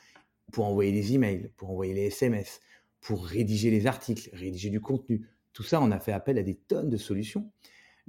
pour 0.52 0.66
envoyer 0.66 0.92
des 0.92 1.14
emails, 1.14 1.52
pour 1.56 1.70
envoyer 1.70 1.94
les 1.94 2.06
SMS, 2.06 2.62
pour 3.00 3.26
rédiger 3.26 3.70
les 3.70 3.88
articles, 3.88 4.30
rédiger 4.34 4.70
du 4.70 4.82
contenu, 4.82 5.28
tout 5.54 5.64
ça, 5.64 5.82
on 5.82 5.92
a 5.92 6.00
fait 6.00 6.14
appel 6.14 6.38
à 6.38 6.44
des 6.44 6.56
tonnes 6.56 6.90
de 6.90 6.98
solutions 6.98 7.52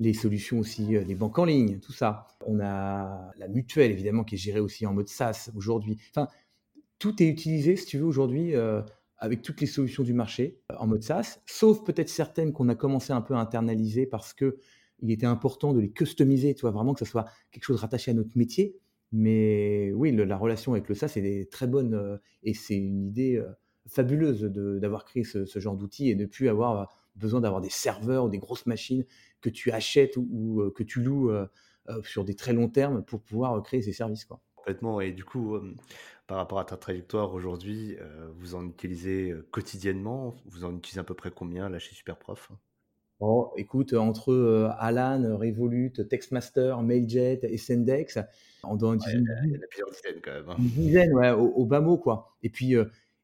les 0.02 0.14
solutions 0.14 0.58
aussi, 0.58 0.96
euh, 0.96 1.04
les 1.04 1.14
banques 1.14 1.38
en 1.38 1.44
ligne, 1.44 1.78
tout 1.78 1.92
ça. 1.92 2.26
On 2.46 2.60
a 2.60 3.30
la 3.38 3.48
mutuelle, 3.48 3.90
évidemment, 3.90 4.24
qui 4.24 4.34
est 4.34 4.38
gérée 4.38 4.60
aussi 4.60 4.84
en 4.86 4.92
mode 4.92 5.08
SaaS 5.08 5.50
aujourd'hui. 5.54 5.98
Enfin, 6.10 6.28
tout 6.98 7.22
est 7.22 7.28
utilisé, 7.28 7.76
si 7.76 7.86
tu 7.86 7.98
veux, 7.98 8.04
aujourd'hui, 8.04 8.54
euh, 8.54 8.82
avec 9.18 9.42
toutes 9.42 9.60
les 9.60 9.66
solutions 9.66 10.02
du 10.02 10.12
marché 10.12 10.60
euh, 10.70 10.76
en 10.78 10.86
mode 10.86 11.02
SaaS, 11.02 11.40
sauf 11.46 11.84
peut-être 11.84 12.08
certaines 12.08 12.52
qu'on 12.52 12.68
a 12.68 12.74
commencé 12.74 13.12
un 13.12 13.20
peu 13.20 13.34
à 13.34 13.38
internaliser 13.38 14.06
parce 14.06 14.34
que 14.34 14.58
il 15.00 15.10
était 15.10 15.26
important 15.26 15.72
de 15.72 15.80
les 15.80 15.90
customiser, 15.90 16.54
tu 16.54 16.62
vois, 16.62 16.70
vraiment 16.70 16.94
que 16.94 17.04
ce 17.04 17.10
soit 17.10 17.24
quelque 17.50 17.64
chose 17.64 17.80
rattaché 17.80 18.12
à 18.12 18.14
notre 18.14 18.36
métier. 18.36 18.76
Mais 19.10 19.92
oui, 19.94 20.12
la 20.12 20.36
relation 20.36 20.72
avec 20.72 20.88
le 20.88 20.94
SaaS 20.94 21.14
est 21.16 21.50
très 21.50 21.66
bonne 21.66 22.20
et 22.44 22.54
c'est 22.54 22.76
une 22.76 23.02
idée 23.08 23.42
fabuleuse 23.88 24.42
d'avoir 24.44 25.04
créé 25.04 25.24
ce, 25.24 25.58
genre 25.58 25.76
d'outils 25.76 26.08
et 26.08 26.14
de 26.14 26.24
plus 26.24 26.48
avoir 26.48 26.88
besoin 27.16 27.40
d'avoir 27.40 27.60
des 27.60 27.70
serveurs 27.70 28.24
ou 28.24 28.28
des 28.28 28.38
grosses 28.38 28.66
machines 28.66 29.04
que 29.40 29.50
tu 29.50 29.70
achètes 29.72 30.16
ou, 30.16 30.60
euh, 30.60 30.70
que 30.70 30.82
tu 30.82 31.02
loues 31.02 31.30
euh, 31.30 31.46
euh, 31.88 32.02
sur 32.02 32.24
des 32.24 32.34
très 32.34 32.52
longs 32.52 32.68
termes 32.68 33.04
pour 33.04 33.20
pouvoir 33.20 33.62
créer 33.62 33.82
ces 33.82 33.92
services. 33.92 34.24
Quoi. 34.24 34.40
Complètement. 34.56 35.00
Et 35.00 35.12
du 35.12 35.24
coup, 35.24 35.58
par 36.26 36.36
rapport 36.36 36.60
à 36.60 36.64
ta 36.64 36.76
trajectoire 36.76 37.34
aujourd'hui, 37.34 37.96
vous 38.38 38.54
en 38.54 38.64
utilisez 38.64 39.34
quotidiennement? 39.50 40.36
Vous 40.46 40.64
en 40.64 40.76
utilisez 40.76 41.00
à 41.00 41.04
peu 41.04 41.14
près 41.14 41.32
combien 41.32 41.68
là 41.68 41.80
chez 41.80 41.96
Superprof? 41.96 42.52
Oh, 43.18 43.52
écoute, 43.56 43.92
entre 43.92 44.70
Alan, 44.78 45.36
Revolut, 45.36 45.92
Textmaster, 46.08 46.80
Mailjet 46.82 47.40
et 47.42 47.58
Sendex, 47.58 48.20
on 48.62 48.76
doit 48.76 48.90
en 48.90 48.94
utiliser 48.94 49.24
il 49.44 49.50
y 49.50 49.56
en 49.56 49.62
a 49.62 49.66
plusieurs 49.68 49.90
dizaines 49.90 50.20
quand 50.22 50.32
même. 50.32 50.48
Hein. 50.48 50.56
Une 50.58 50.68
dizaine, 50.68 51.12
ouais, 51.12 51.30
au, 51.30 51.46
au, 51.46 51.66
bas 51.66 51.80
mot, 51.80 51.98
quoi. 51.98 52.36
Et 52.44 52.48
puis, 52.48 52.76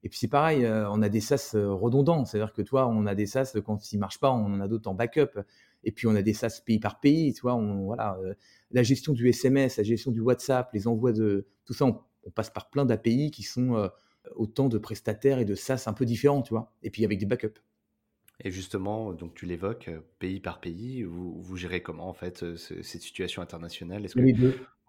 et 0.05 0.09
puis 0.09 0.19
c'est 0.19 0.29
pareil, 0.29 0.65
euh, 0.65 0.89
on 0.91 1.03
a 1.03 1.09
des 1.09 1.21
SaaS 1.21 1.53
euh, 1.55 1.73
redondants, 1.73 2.25
c'est-à-dire 2.25 2.53
que 2.53 2.63
toi, 2.63 2.87
on 2.87 3.07
a 3.07 3.15
des 3.15 3.27
SaaS 3.27 3.57
quand 3.65 3.93
ils 3.93 3.99
marchent 3.99 4.21
pas, 4.21 4.31
on 4.31 4.45
en 4.47 4.61
a 4.61 4.69
d'autres 4.69 4.89
en 4.89 4.95
backup. 4.95 5.41
Et 5.85 5.93
puis 5.93 6.07
on 6.07 6.15
a 6.15 6.23
des 6.23 6.35
SaaS 6.35 6.61
pays 6.65 6.79
par 6.79 7.01
pays, 7.01 7.33
tu 7.33 7.43
vois. 7.43 7.55
On, 7.55 7.85
voilà, 7.85 8.19
euh, 8.23 8.35
la 8.71 8.83
gestion 8.83 9.13
du 9.13 9.29
SMS, 9.29 9.77
la 9.77 9.83
gestion 9.83 10.11
du 10.11 10.21
WhatsApp, 10.21 10.73
les 10.73 10.87
envois 10.87 11.13
de 11.13 11.47
tout 11.65 11.75
ça, 11.75 11.87
on, 11.87 12.01
passe 12.35 12.51
par 12.51 12.69
plein 12.69 12.85
d'API 12.85 13.31
qui 13.31 13.43
sont 13.43 13.91
autant 14.37 14.69
de 14.69 14.77
prestataires 14.77 15.39
et 15.39 15.47
de 15.47 15.55
SaaS 15.55 15.85
un 15.87 15.95
peu 15.95 16.05
différents, 16.05 16.43
tu 16.43 16.51
vois. 16.51 16.75
Et 16.83 16.91
puis 16.91 17.07
avec 17.07 17.19
des 17.19 17.25
backups. 17.25 17.59
Et 18.45 18.51
justement, 18.51 19.15
donc 19.15 19.35
tu 19.35 19.47
l'évoques, 19.47 19.89
pays 20.19 20.39
par 20.39 20.61
pays, 20.61 21.05
vous, 21.05 21.41
vous 21.41 21.57
gérez 21.57 21.83
comment 21.83 22.07
en 22.07 22.13
fait 22.13 22.45
cette 22.57 23.01
situation 23.01 23.41
internationale? 23.41 24.05
Est-ce 24.05 24.15
que 24.15 24.21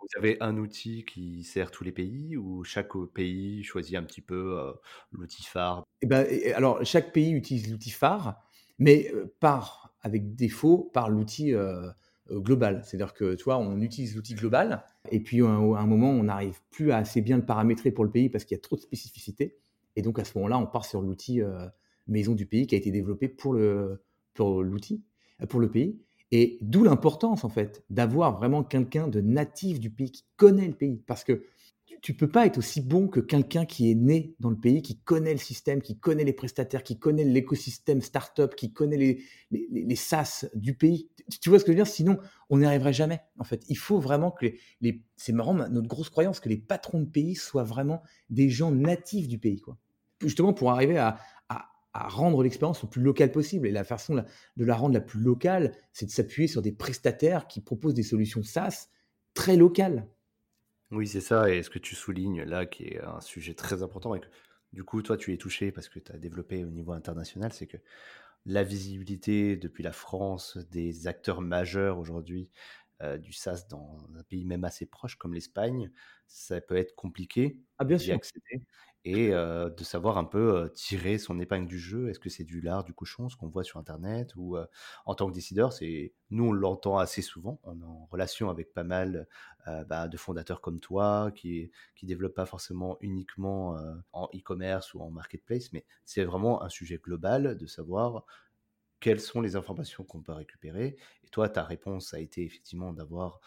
vous 0.02 0.08
avez 0.18 0.38
un 0.42 0.58
outil 0.58 1.04
qui 1.06 1.44
sert 1.44 1.72
tous 1.72 1.84
les 1.84 1.92
pays 1.92 2.38
ou 2.38 2.64
chaque 2.64 2.94
pays 3.14 3.64
choisit 3.64 3.96
un 3.96 4.04
petit 4.04 4.22
peu 4.22 4.60
euh, 4.60 4.72
l'outil 5.12 5.44
phare? 5.44 5.84
Eh 6.02 6.08
ben, 6.08 6.26
Alors, 6.56 6.84
chaque 6.86 7.12
pays 7.12 7.32
utilise 7.32 7.70
l'outil 7.70 7.92
phare, 7.92 8.42
mais 8.78 9.12
euh, 9.14 9.34
par, 9.40 9.94
avec 10.02 10.36
défaut, 10.36 10.90
par 10.94 11.10
l'outil 11.10 11.54
euh, 11.54 11.90
global. 12.32 12.82
C'est-à-dire 12.86 13.14
que, 13.14 13.36
tu 13.36 13.44
vois, 13.44 13.58
on 13.58 13.82
utilise 13.82 14.16
l'outil 14.16 14.36
global 14.36 14.84
et 15.12 15.20
puis 15.20 15.42
à 15.42 15.48
un 15.48 15.86
moment, 15.86 16.12
on 16.12 16.24
n'arrive 16.24 16.60
plus 16.72 16.92
à 16.92 16.98
assez 16.98 17.22
bien 17.22 17.38
le 17.38 17.46
paramétrer 17.46 17.92
pour 17.92 18.06
le 18.06 18.12
pays 18.12 18.30
parce 18.30 18.46
qu'il 18.46 18.56
y 18.56 18.60
a 18.60 18.62
trop 18.62 18.76
de 18.76 18.82
spécificités. 18.82 19.58
Et 19.96 20.02
donc, 20.02 20.20
à 20.20 20.26
ce 20.26 20.38
moment-là, 20.38 20.58
on 20.60 20.68
part 20.68 20.86
sur 20.86 21.02
l'outil 21.02 21.42
maison 22.08 22.36
du 22.36 22.46
pays 22.46 22.68
qui 22.68 22.76
a 22.76 22.78
été 22.78 22.92
développé 22.92 23.28
pour 23.28 23.58
pour, 24.34 24.64
pour 25.50 25.60
le 25.60 25.72
pays. 25.72 26.00
Et 26.32 26.58
d'où 26.62 26.84
l'importance, 26.84 27.44
en 27.44 27.50
fait, 27.50 27.84
d'avoir 27.90 28.38
vraiment 28.38 28.64
quelqu'un 28.64 29.08
de 29.08 29.22
natif 29.22 29.80
du 29.80 29.90
pays 29.90 30.12
qui 30.12 30.26
connaît 30.38 30.68
le 30.68 30.74
pays. 30.74 31.02
Parce 31.08 31.24
que 31.24 31.44
tu 32.02 32.14
ne 32.14 32.18
peux 32.18 32.30
pas 32.30 32.46
être 32.46 32.58
aussi 32.58 32.82
bon 32.82 33.08
que 33.08 33.20
quelqu'un 33.20 33.66
qui 33.66 33.92
est 33.92 33.96
né 33.96 34.36
dans 34.40 34.50
le 34.50 34.56
pays, 34.56 34.82
qui 34.82 34.98
connaît 35.00 35.34
le 35.34 35.40
système, 35.40 35.82
qui 35.82 35.98
connaît 35.98 36.24
les 36.24 36.34
prestataires, 36.34 36.84
qui 36.84 36.98
connaît 36.98 37.24
l'écosystème 37.24 38.02
startup, 38.02 38.56
qui 38.56 38.72
connaît 38.72 38.98
les, 38.98 39.24
les, 39.52 39.96
SaaS 39.96 40.46
du 40.54 40.76
pays. 40.76 41.10
Tu 41.42 41.50
vois 41.50 41.60
ce 41.60 41.66
que 41.66 41.72
je 41.72 41.78
veux 41.78 41.84
dire? 41.84 41.92
Sinon, 41.92 42.18
on 42.50 42.60
n'y 42.60 42.66
arriverait 42.66 42.94
jamais. 42.94 43.20
En 43.38 43.44
fait, 43.44 43.66
il 43.68 43.78
faut 43.78 44.00
vraiment 44.00 44.32
que 44.32 44.46
les, 44.82 45.04
c'est 45.18 45.34
marrant, 45.34 45.54
notre 45.54 45.88
grosse 45.88 46.10
croyance, 46.10 46.40
que 46.40 46.50
les 46.50 46.58
patrons 46.58 47.02
de 47.02 47.10
pays 47.10 47.36
soient 47.36 47.64
vraiment 47.64 48.02
des 48.30 48.50
gens 48.50 48.72
natifs 48.72 49.28
du 49.28 49.38
pays, 49.38 49.60
quoi. 49.60 49.78
Justement 50.22 50.54
pour 50.54 50.72
arriver 50.72 50.98
à, 50.98 51.18
à 51.94 52.08
rendre 52.08 52.44
l'expérience 52.44 52.84
le 52.84 52.90
plus 52.90 53.02
locale 53.02 53.32
possible. 53.32 53.68
Et 53.68 53.72
la 53.72 53.84
façon 53.84 54.24
de 54.58 54.66
la 54.66 54.76
rendre 54.76 54.94
la 54.94 55.02
plus 55.02 55.20
locale, 55.20 55.74
c'est 55.92 56.06
de 56.06 56.12
s'appuyer 56.12 56.48
sur 56.48 56.62
des 56.62 56.72
prestataires 56.72 57.48
qui 57.48 57.62
proposent 57.62 57.94
des 57.94 58.04
solutions 58.04 58.44
SaaS 58.44 58.90
très 59.34 59.56
locales. 59.56 60.08
Oui, 60.92 61.08
c'est 61.08 61.22
ça. 61.22 61.52
Et 61.52 61.64
ce 61.64 61.70
que 61.70 61.80
tu 61.80 61.96
soulignes 61.96 62.44
là, 62.44 62.66
qui 62.66 62.86
est 62.86 63.02
un 63.02 63.22
sujet 63.22 63.54
très 63.54 63.84
important, 63.84 64.16
et 64.16 64.20
que 64.20 64.28
du 64.74 64.84
coup, 64.84 65.02
toi, 65.02 65.18
tu 65.18 65.34
es 65.34 65.38
touché 65.38 65.72
parce 65.72 65.90
que 65.90 66.00
tu 66.00 66.12
as 66.12 66.18
développé 66.18 66.64
au 66.64 66.70
niveau 66.70 66.92
international, 66.92 67.54
c'est 67.54 67.68
que 67.68 67.78
la 68.46 68.64
visibilité 68.64 69.58
depuis 69.58 69.84
la 69.84 69.92
France 69.92 70.58
des 70.72 71.08
acteurs 71.08 71.42
majeurs 71.42 72.00
aujourd'hui 72.00 72.50
euh, 73.02 73.18
du 73.18 73.32
SaaS 73.32 73.66
dans 73.70 74.08
un 74.18 74.24
pays 74.24 74.46
même 74.46 74.64
assez 74.64 74.86
proche 74.86 75.16
comme 75.16 75.34
l'Espagne, 75.34 75.92
ça 76.28 76.60
peut 76.62 76.76
être 76.76 76.96
compliqué 76.96 77.58
ah, 77.78 77.86
bien 77.86 77.98
sûr. 77.98 78.16
accéder. 78.16 78.62
Et 79.06 79.30
de 79.32 79.84
savoir 79.84 80.18
un 80.18 80.26
peu 80.26 80.72
tirer 80.76 81.18
son 81.18 81.40
épingle 81.40 81.68
du 81.68 81.80
jeu. 81.80 82.10
Est-ce 82.10 82.20
que 82.20 82.30
c'est 82.30 82.44
du 82.44 82.62
lard, 82.62 82.84
du 82.84 82.94
cochon, 82.94 83.30
ce 83.30 83.36
qu'on 83.38 83.48
voit 83.48 83.64
sur 83.64 83.80
Internet 83.80 84.34
ou 84.36 84.58
en 85.06 85.16
tant 85.16 85.28
que 85.28 85.34
décideur, 85.34 85.74
c'est 85.74 86.14
nous 86.30 86.46
on 86.50 86.52
l'entend 86.52 86.98
assez 86.98 87.22
souvent. 87.22 87.60
On 87.64 87.80
est 87.80 87.84
en 87.84 88.06
relation 88.12 88.50
avec 88.50 88.74
pas 88.74 88.84
mal 88.84 89.28
bah, 89.88 90.08
de 90.08 90.18
fondateurs 90.18 90.62
comme 90.62 90.80
toi 90.80 91.32
qui 91.34 91.72
qui 91.96 92.06
développent 92.06 92.36
pas 92.36 92.46
forcément 92.46 92.98
uniquement 93.02 93.78
en 94.12 94.30
e-commerce 94.36 94.94
ou 94.94 95.02
en 95.02 95.12
marketplace, 95.12 95.72
mais 95.72 95.86
c'est 96.06 96.24
vraiment 96.24 96.62
un 96.62 96.70
sujet 96.70 96.98
global 96.98 97.58
de 97.58 97.66
savoir 97.66 98.26
quelles 99.00 99.22
sont 99.22 99.42
les 99.42 99.56
informations 99.56 100.04
qu'on 100.04 100.22
peut 100.22 100.34
récupérer. 100.34 100.98
Et 101.24 101.30
toi, 101.30 101.48
ta 101.50 101.64
réponse 101.64 102.14
a 102.14 102.20
été 102.20 102.44
effectivement 102.44 102.92
d'avoir 102.94 103.40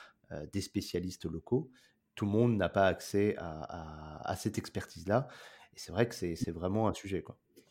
des 0.52 0.62
spécialistes 0.62 1.26
locaux 1.26 1.70
tout 2.14 2.26
le 2.26 2.30
monde 2.30 2.56
n'a 2.56 2.68
pas 2.68 2.86
accès 2.86 3.36
à, 3.38 4.34
cette 4.36 4.58
expertise-là. 4.58 5.28
Et 5.74 5.78
c'est 5.78 5.92
vrai 5.92 6.08
que 6.08 6.14
c'est 6.14 6.50
vraiment 6.50 6.88
un 6.88 6.94
sujet. 6.94 7.24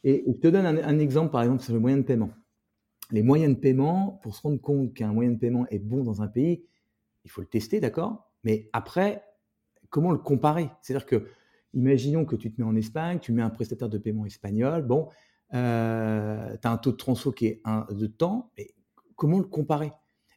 Et 0.03 0.23
je 0.27 0.33
te 0.33 0.47
donne 0.47 0.65
un, 0.65 0.99
exemple, 0.99 1.31
par 1.31 1.43
exemple, 1.43 1.63
sur 1.63 1.73
les 1.73 1.79
moyens 1.79 2.01
de 2.01 2.07
paiement. 2.07 2.31
Les 3.11 3.23
moyens 3.23 3.53
de 3.55 3.59
paiement, 3.59 4.19
pour 4.23 4.35
se 4.35 4.41
rendre 4.41 4.59
compte 4.59 4.93
qu'un 4.93 5.13
moyen 5.13 5.31
de 5.31 5.37
paiement 5.37 5.67
est 5.69 5.79
bon 5.79 6.03
dans 6.03 6.21
un 6.21 6.27
pays, 6.27 6.65
il 7.23 7.29
faut 7.29 7.41
le 7.41 7.47
tester, 7.47 7.79
d'accord? 7.79 8.31
Mais 8.43 8.69
après, 8.73 9.23
comment 9.89 10.11
le 10.11 10.17
comparer? 10.17 10.69
C'est-à-dire 10.81 11.05
que, 11.05 11.27
imaginons 11.73 12.25
que 12.25 12.35
tu 12.35 12.51
te 12.51 12.59
mets 12.59 12.67
en 12.67 12.75
Espagne, 12.75 13.19
tu 13.19 13.31
mets 13.31 13.41
un 13.41 13.49
prestataire 13.49 13.89
de 13.89 13.97
paiement 13.97 14.25
espagnol, 14.25 14.81
bon, 14.83 15.09
euh, 15.53 16.57
tu 16.61 16.67
as 16.67 16.71
un 16.71 16.77
taux 16.77 16.91
de 16.91 16.97
transfo 16.97 17.31
qui 17.31 17.47
est 17.47 17.61
de 17.91 18.07
temps, 18.07 18.51
mais 18.57 18.73
comment 19.15 19.37
le 19.37 19.45
comparer? 19.45 19.91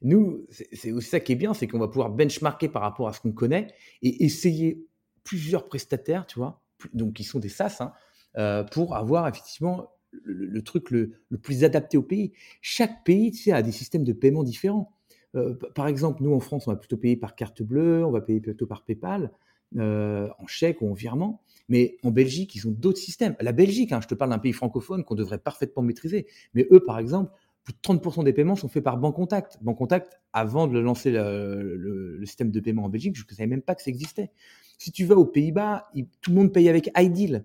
Nous, 0.05 0.47
c'est 0.51 0.93
aussi 0.93 1.09
ça 1.09 1.19
qui 1.19 1.33
est 1.33 1.37
bien, 1.37 1.55
c'est 1.55 1.67
qu'on 1.67 1.79
va 1.79 1.89
pouvoir 1.89 2.11
benchmarker 2.11 2.69
par 2.69 2.83
rapport 2.83 3.09
à 3.09 3.15
ce 3.15 3.21
qu'on 3.21 3.33
connaît 3.33 3.69
et 4.03 4.25
essayer 4.25 4.87
plusieurs 5.25 5.67
prestataires, 5.67 6.27
tu 6.27 6.39
vois, 6.39 6.63
donc 6.93 7.15
qui 7.15 7.25
sont 7.25 7.39
des 7.39 7.49
SaaS, 7.49 7.79
hein, 7.81 7.93
euh, 8.37 8.63
pour 8.65 8.97
avoir 8.97 9.27
effectivement 9.27 9.91
le, 10.23 10.63
truc 10.63 10.91
le, 10.91 11.17
plus 11.43 11.65
adapté 11.65 11.97
au 11.97 12.03
pays. 12.03 12.33
Chaque 12.61 13.03
pays, 13.05 13.33
tu 13.33 13.45
sais, 13.45 13.53
a 13.53 13.63
des 13.63 13.73
systèmes 13.73 14.05
de 14.05 14.13
paiement 14.13 14.45
différents. 14.45 14.93
Euh, 15.37 15.55
par 15.75 15.89
exemple, 15.89 16.23
nous 16.23 16.35
en 16.35 16.41
France, 16.41 16.69
on 16.69 16.71
va 16.71 16.77
plutôt 16.77 16.99
payer 16.99 17.17
par 17.17 17.35
carte 17.35 17.63
bleue, 17.63 18.05
on 18.05 18.11
va 18.11 18.21
payer 18.21 18.41
plutôt 18.41 18.67
par 18.67 18.85
PayPal, 18.85 19.33
euh, 19.79 20.29
en 20.39 20.47
chèque 20.47 20.83
ou 20.83 20.91
en 20.91 20.93
virement. 20.93 21.41
Mais 21.71 21.97
en 22.03 22.11
Belgique, 22.11 22.55
ils 22.55 22.69
ont 22.69 22.73
d'autres 22.73 22.99
systèmes. 22.99 23.37
La 23.41 23.53
Belgique, 23.53 23.91
hein, 23.93 24.01
je 24.03 24.07
te 24.07 24.15
parle 24.15 24.31
d'un 24.31 24.39
pays 24.39 24.53
francophone 24.53 25.03
qu'on 25.03 25.15
devrait 25.15 25.39
parfaitement 25.39 25.83
maîtriser. 25.83 26.27
Mais 26.53 26.69
eux, 26.71 26.81
par 26.85 26.99
exemple, 26.99 27.33
plus 27.65 27.73
de 27.73 27.79
30% 27.79 28.25
des 28.25 28.33
paiements 28.33 28.57
sont 28.57 28.69
faits 28.69 28.85
par 28.85 28.99
Banque 28.99 29.17
Contact. 29.17 29.59
Banque 29.63 29.79
Contact, 29.79 30.21
avant 30.33 30.67
de 30.67 30.79
lancer 30.79 31.11
le, 31.11 32.21
système 32.25 32.51
de 32.51 32.61
paiement 32.61 32.85
en 32.85 32.89
Belgique, 32.89 33.17
je 33.17 33.25
ne 33.29 33.35
savais 33.35 33.47
même 33.47 33.63
pas 33.63 33.75
que 33.75 33.83
ça 33.83 33.91
existait. 33.91 34.31
Si 34.79 34.93
tu 34.93 35.05
vas 35.05 35.17
aux 35.17 35.25
Pays-Bas, 35.25 35.91
tout 36.21 36.31
le 36.31 36.37
monde 36.37 36.53
paye 36.53 36.69
avec 36.69 36.91
iDeal. 36.97 37.45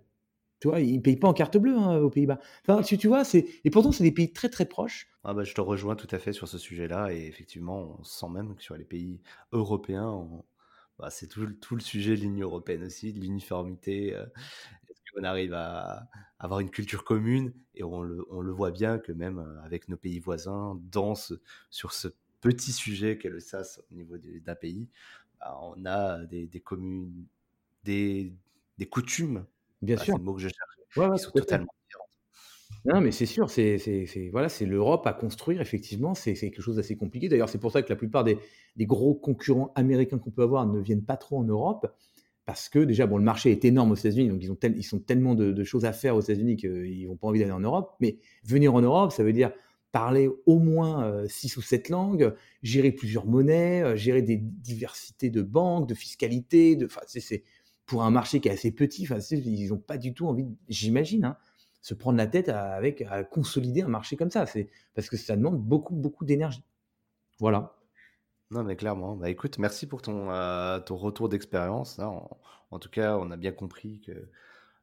Tu 0.60 0.68
vois, 0.68 0.82
ils 0.82 0.98
ne 0.98 1.02
payent 1.02 1.16
pas 1.16 1.30
en 1.30 1.34
carte 1.34 1.58
bleue 1.58 1.78
hein, 1.78 2.00
aux 2.00 2.10
Pays-Bas. 2.10 2.40
Enfin, 2.68 2.82
tu, 2.82 3.08
vois, 3.08 3.24
et 3.34 3.70
pourtant, 3.70 3.94
c'est 3.94 4.04
des 4.04 4.12
pays 4.12 4.34
très 4.34 4.50
très 4.50 4.66
proches. 4.66 5.08
Ah 5.24 5.34
bah, 5.34 5.46
je 5.46 5.54
te 5.54 5.62
rejoins 5.62 5.96
tout 5.96 6.08
à 6.12 6.20
fait 6.20 6.34
sur 6.34 6.50
ce 6.50 6.58
sujet-là. 6.58 7.14
Et 7.14 7.28
effectivement, 7.28 7.96
on 7.98 8.04
sent 8.04 8.28
même 8.30 8.56
que 8.56 8.62
sur 8.62 8.76
les 8.76 8.84
pays 8.84 9.22
européens, 9.54 10.28
bah, 10.98 11.10
c'est 11.10 11.28
tout, 11.28 11.48
tout, 11.62 11.76
le 11.76 11.82
sujet 11.82 12.18
de 12.18 12.22
l'Union 12.22 12.48
européenne 12.48 12.84
aussi, 12.84 13.14
de 13.14 13.22
l'uniformité. 13.22 14.14
Euh, 14.14 14.26
on 15.20 15.24
arrive 15.24 15.54
à 15.54 16.08
avoir 16.40 16.62
une 16.62 16.70
culture 16.70 17.04
commune 17.04 17.54
et 17.76 17.84
on 17.84 18.02
le, 18.02 18.52
voit 18.52 18.72
bien 18.72 18.98
que 18.98 19.12
même 19.12 19.40
euh, 19.40 19.62
avec 19.64 19.90
nos 19.90 19.98
pays 19.98 20.20
voisins, 20.20 20.80
dans 20.92 21.16
sur 21.70 21.94
ce 21.94 22.08
petit 22.42 22.72
sujet 22.72 23.18
qu'est 23.18 23.30
le 23.30 23.40
SAS 23.40 23.82
au 23.92 23.96
niveau 23.96 24.18
d'un 24.18 24.56
pays, 24.56 24.88
bah, 25.40 25.58
on 25.62 25.86
a 25.86 26.24
des, 26.26 26.48
communes, 26.64 27.26
des, 27.84 28.34
coutumes, 28.90 29.46
bien 29.82 29.98
sûr, 29.98 30.14
c'est 30.14 30.18
le 30.18 30.24
mot 30.24 30.34
que 30.34 30.42
je 30.42 30.48
cherche, 30.48 31.16
qui 31.16 31.24
sont 31.24 31.32
totalement 31.32 31.74
différentes. 31.86 32.10
Non, 32.86 33.02
mais 33.02 33.12
c'est 33.12 33.26
sûr, 33.26 33.50
c'est 33.50 34.30
voilà, 34.32 34.48
c'est 34.48 34.66
l'Europe 34.66 35.06
à 35.06 35.14
construire. 35.14 35.60
Effectivement, 35.60 36.14
c'est 36.16 36.34
quelque 36.34 36.62
chose 36.62 36.78
d'assez 36.78 36.96
compliqué. 36.96 37.28
D'ailleurs, 37.28 37.50
c'est 37.50 37.58
pour 37.58 37.72
ça 37.74 37.82
que 37.82 37.90
la 37.90 37.98
plupart 37.98 38.24
des, 38.24 38.38
des 38.78 38.86
gros 38.86 39.14
concurrents 39.16 39.74
américains 39.76 40.18
qu'on 40.18 40.32
peut 40.32 40.44
avoir 40.44 40.66
ne 40.66 40.80
viennent 40.80 41.04
pas 41.04 41.18
trop 41.18 41.40
en 41.40 41.44
Europe 41.44 41.94
parce 42.50 42.68
que 42.68 42.80
déjà, 42.80 43.06
bon, 43.06 43.20
le 43.20 43.24
marché 43.24 43.52
est 43.52 43.64
énorme 43.64 43.92
aux 43.92 43.96
États-Unis, 43.96 44.28
donc 44.28 44.42
ils 44.42 44.52
ont, 44.52 44.58
ils 44.76 44.84
sont 44.84 44.98
tellement 44.98 45.36
de, 45.36 45.64
choses 45.64 45.86
à 45.86 45.94
faire 45.94 46.16
aux 46.16 46.22
États-Unis 46.22 46.56
qu'ils 46.56 47.06
n'ont 47.06 47.16
pas 47.16 47.28
envie 47.28 47.38
d'aller 47.38 47.52
en 47.52 47.60
Europe. 47.60 47.96
Mais 48.00 48.18
venir 48.44 48.74
en 48.74 48.82
Europe, 48.82 49.12
ça 49.12 49.24
veut 49.24 49.34
dire 49.34 49.52
parler 49.92 50.32
au 50.48 50.58
moins 50.58 51.28
6 51.28 51.54
euh, 51.58 51.60
ou 51.60 51.62
7 51.62 51.90
langues, 51.90 52.34
gérer 52.64 52.92
plusieurs 52.92 53.28
monnaies, 53.28 53.84
euh, 53.84 53.96
gérer 53.96 54.24
des 54.24 54.38
diversités 54.38 55.30
de 55.30 55.44
banques, 55.44 55.88
de 55.88 55.94
fiscalité. 55.94 56.76
De, 56.76 56.88
c'est, 57.06 57.44
pour 57.86 58.02
un 58.02 58.10
marché 58.10 58.40
qui 58.40 58.48
est 58.48 58.52
assez 58.52 58.72
petit, 58.72 59.08
ils 59.32 59.70
n'ont 59.70 59.78
pas 59.78 60.00
du 60.00 60.16
tout 60.16 60.26
envie, 60.26 60.48
j'imagine, 60.70 61.26
hein, 61.26 61.38
se 61.82 61.94
prendre 61.94 62.18
la 62.18 62.26
tête 62.26 62.50
avec 62.50 63.04
à 63.04 63.24
consolider 63.24 63.84
un 63.84 63.90
marché 63.90 64.16
comme 64.16 64.32
ça. 64.32 64.48
Parce 64.96 65.08
que 65.08 65.18
ça 65.18 65.36
demande 65.36 65.62
beaucoup, 65.62 65.94
beaucoup 65.94 66.26
d'énergie. 66.26 66.64
Voilà. 67.38 67.79
Non, 68.52 68.64
mais 68.64 68.76
clairement. 68.76 69.16
Bah, 69.16 69.30
écoute, 69.30 69.60
merci 69.60 69.86
pour 69.86 70.02
ton, 70.02 70.32
euh, 70.32 70.80
ton 70.80 70.96
retour 70.98 71.30
d'expérience. 71.30 72.00
Hein. 72.00 72.20
En, 72.72 72.80
tout 72.80 72.90
cas, 72.90 73.18
on 73.18 73.30
a 73.30 73.38
bien 73.38 73.52
compris 73.52 74.02
que 74.02 74.30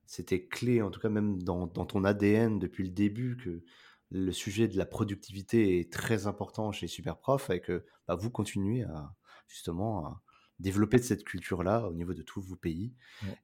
c'était 0.07 0.47
clé, 0.47 0.83
en 0.83 0.91
tout 0.91 1.01
cas 1.01 1.09
même 1.09 1.43
dans, 1.43 1.67
dans 1.67 1.85
ton 1.85 2.05
ADN 2.05 2.61
depuis 2.61 2.85
le 2.85 2.91
début, 2.91 3.37
que 3.37 3.65
le 4.13 4.31
sujet 4.31 4.69
de 4.69 4.79
la 4.79 4.87
productivité 4.87 5.81
est 5.81 5.93
très 5.93 6.29
important 6.29 6.71
chez 6.71 6.87
Superprof 6.87 7.51
et 7.51 7.61
que 7.61 7.85
bah, 8.07 8.15
vous 8.15 8.31
continuez 8.31 8.85
à 8.85 9.15
justement 9.49 10.07
à 10.07 10.23
développer 10.61 10.99
cette 10.99 11.25
culture-là 11.25 11.89
au 11.89 11.93
niveau 11.93 12.15
de 12.15 12.23
tous 12.23 12.41
vos 12.41 12.57
pays. 12.57 12.95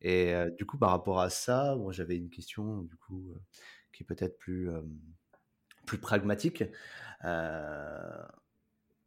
Et 0.00 0.34
euh, 0.34 0.50
du 0.50 0.66
coup, 0.66 0.78
par 0.78 0.90
rapport 0.90 1.20
à 1.20 1.30
ça, 1.30 1.74
moi 1.76 1.92
j'avais 1.92 2.16
une 2.16 2.30
question 2.30 2.82
du 2.82 2.96
coup 2.96 3.32
euh, 3.32 3.40
qui 3.92 4.04
est 4.04 4.06
peut-être 4.06 4.38
plus, 4.38 4.70
plus 5.84 5.98
pragmatique 5.98 6.62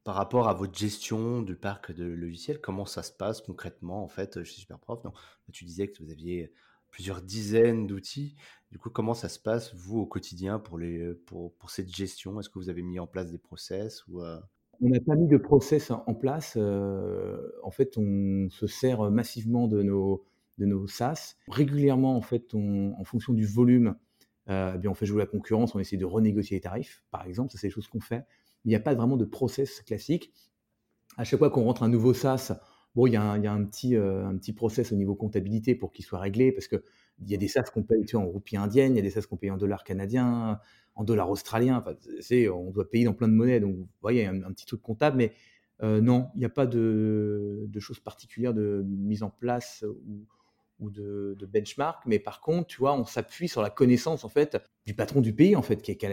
par 0.05 0.13
rapport 0.13 0.47
à 0.47 0.53
votre 0.53 0.77
gestion 0.77 1.41
du 1.41 1.55
parc 1.55 1.91
de 1.91 2.05
logiciels, 2.05 2.61
comment 2.61 2.85
ça 2.85 3.01
se 3.01 3.11
passe 3.11 3.41
concrètement 3.41 4.03
en 4.03 4.07
fait 4.07 4.43
chez 4.43 4.53
Superprof? 4.61 5.01
Donc, 5.01 5.15
Tu 5.51 5.65
disais 5.65 5.87
que 5.87 6.01
vous 6.01 6.11
aviez 6.11 6.53
plusieurs 6.91 7.23
dizaines 7.23 7.87
d'outils. 7.87 8.35
Du 8.71 8.77
coup, 8.77 8.91
comment 8.91 9.15
ça 9.15 9.29
se 9.29 9.39
passe 9.39 9.73
vous 9.73 9.99
au 9.99 10.05
quotidien 10.05 10.59
pour, 10.59 10.77
les, 10.77 11.13
pour, 11.25 11.53
pour 11.55 11.71
cette 11.71 11.93
gestion? 11.93 12.39
Est-ce 12.39 12.49
que 12.49 12.59
vous 12.59 12.69
avez 12.69 12.83
mis 12.83 12.99
en 12.99 13.07
place 13.07 13.31
des 13.31 13.39
process 13.39 14.05
euh? 14.13 14.39
On 14.79 14.89
n'a 14.89 14.99
pas 14.99 15.15
mis 15.15 15.27
de 15.27 15.37
process 15.37 15.89
en 15.89 16.13
place. 16.13 16.53
Euh, 16.55 17.41
en 17.63 17.71
fait, 17.71 17.97
on 17.97 18.47
se 18.51 18.67
sert 18.67 19.09
massivement 19.09 19.67
de 19.67 19.81
nos, 19.81 20.23
de 20.59 20.65
nos 20.65 20.85
SaaS. 20.85 21.35
Régulièrement, 21.47 22.15
en 22.15 22.21
fait, 22.21 22.53
en 22.53 23.03
fonction 23.05 23.33
du 23.33 23.47
volume, 23.47 23.95
euh, 24.49 24.73
eh 24.75 24.77
bien, 24.77 24.91
on 24.91 24.93
fait 24.93 25.07
jouer 25.07 25.19
la 25.19 25.25
concurrence, 25.25 25.73
on 25.73 25.79
essaie 25.79 25.97
de 25.97 26.05
renégocier 26.05 26.57
les 26.57 26.61
tarifs, 26.61 27.03
par 27.09 27.25
exemple. 27.25 27.51
Ça, 27.51 27.57
c'est 27.57 27.67
des 27.67 27.73
choses 27.73 27.87
qu'on 27.87 28.01
fait 28.01 28.25
il 28.65 28.69
n'y 28.69 28.75
a 28.75 28.79
pas 28.79 28.93
vraiment 28.93 29.17
de 29.17 29.25
process 29.25 29.81
classique. 29.81 30.33
À 31.17 31.23
chaque 31.23 31.39
fois 31.39 31.49
qu'on 31.49 31.63
rentre 31.63 31.83
un 31.83 31.89
nouveau 31.89 32.13
SaaS, 32.13 32.59
bon, 32.95 33.07
il 33.07 33.13
y 33.13 33.15
a 33.15 33.21
un, 33.23 33.65
petit, 33.65 33.95
euh, 33.95 34.27
un 34.27 34.35
petit 34.37 34.53
process 34.53 34.91
au 34.91 34.95
niveau 34.95 35.15
comptabilité 35.15 35.75
pour 35.75 35.93
qu'il 35.93 36.03
soit 36.03 36.19
réglé, 36.19 36.51
parce 36.51 36.67
qu'il 36.67 36.81
y 37.25 37.33
a 37.33 37.37
des 37.37 37.47
SaaS 37.47 37.63
qu'on 37.73 37.83
paye 37.83 38.05
en 38.13 38.25
roupies 38.25 38.57
indiennes, 38.57 38.93
il 38.93 38.97
y 38.97 38.99
a 38.99 39.03
des 39.03 39.11
SaaS 39.11 39.27
qu'on 39.29 39.37
paye 39.37 39.51
en 39.51 39.57
dollars 39.57 39.83
canadiens, 39.83 40.59
en 40.95 41.03
dollars 41.03 41.29
australiens. 41.29 41.77
Enfin, 41.77 41.95
on 42.53 42.71
doit 42.71 42.89
payer 42.89 43.05
dans 43.05 43.13
plein 43.13 43.27
de 43.27 43.33
monnaies, 43.33 43.59
donc 43.59 43.75
vous 43.75 43.87
voyez, 44.01 44.25
un, 44.25 44.43
un 44.43 44.51
petit 44.51 44.65
truc 44.65 44.81
comptable, 44.81 45.17
mais 45.17 45.33
euh, 45.83 45.99
non, 45.99 46.29
il 46.35 46.39
n'y 46.39 46.45
a 46.45 46.49
pas 46.49 46.65
de, 46.65 47.67
choses 47.79 47.99
particulières 47.99 48.53
de 48.53 48.83
mise 48.87 49.23
en 49.23 49.29
place 49.29 49.83
ou, 50.79 50.89
de, 50.89 51.37
benchmark, 51.45 52.03
mais 52.05 52.19
par 52.19 52.41
contre, 52.41 52.67
tu 52.67 52.77
vois, 52.77 52.93
on 52.93 53.05
s'appuie 53.05 53.47
sur 53.47 53.61
la 53.61 53.69
connaissance 53.69 54.23
en 54.23 54.29
fait 54.29 54.57
du 54.85 54.93
patron 54.93 55.21
du 55.21 55.33
pays 55.33 55.55
en 55.55 55.61
fait, 55.61 55.81
qui, 55.81 55.97
qui, 55.97 56.07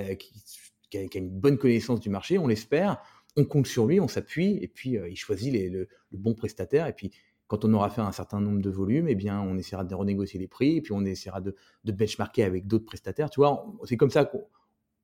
qui 0.92 1.16
a, 1.16 1.20
une 1.20 1.30
bonne 1.30 1.58
connaissance 1.58 2.00
du 2.00 2.10
marché, 2.10 2.38
on 2.38 2.46
l'espère, 2.46 3.02
on 3.36 3.44
compte 3.44 3.66
sur 3.66 3.86
lui, 3.86 4.00
on 4.00 4.08
s'appuie, 4.08 4.58
et 4.60 4.68
puis 4.68 4.98
euh, 4.98 5.08
il 5.08 5.16
choisit 5.16 5.52
le, 5.52 5.88
bon 6.12 6.34
prestataire, 6.34 6.86
et 6.86 6.92
puis 6.92 7.10
quand 7.46 7.64
on 7.64 7.72
aura 7.74 7.90
fait 7.90 8.00
un 8.00 8.12
certain 8.12 8.40
nombre 8.40 8.60
de 8.60 8.70
volumes, 8.70 9.08
eh 9.08 9.14
bien, 9.14 9.40
on 9.40 9.58
essaiera 9.58 9.84
de 9.84 9.94
renégocier 9.94 10.38
les 10.38 10.48
prix, 10.48 10.76
et 10.76 10.82
puis 10.82 10.92
on 10.92 11.04
essaiera 11.04 11.40
de, 11.40 11.54
benchmarker 11.84 12.44
avec 12.44 12.66
d'autres 12.66 12.84
prestataires, 12.84 13.30
tu 13.30 13.40
vois, 13.40 13.66
c'est 13.84 13.96
comme 13.96 14.10
ça, 14.10 14.30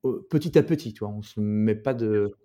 euh, 0.05 0.27
petit 0.29 0.57
à 0.57 0.63
petit, 0.63 0.93
tu 0.93 0.99
vois, 0.99 1.09
on 1.09 1.17
ne 1.17 1.23
se 1.23 1.39
met 1.39 1.75
pas 1.75 1.93
de, 1.93 2.35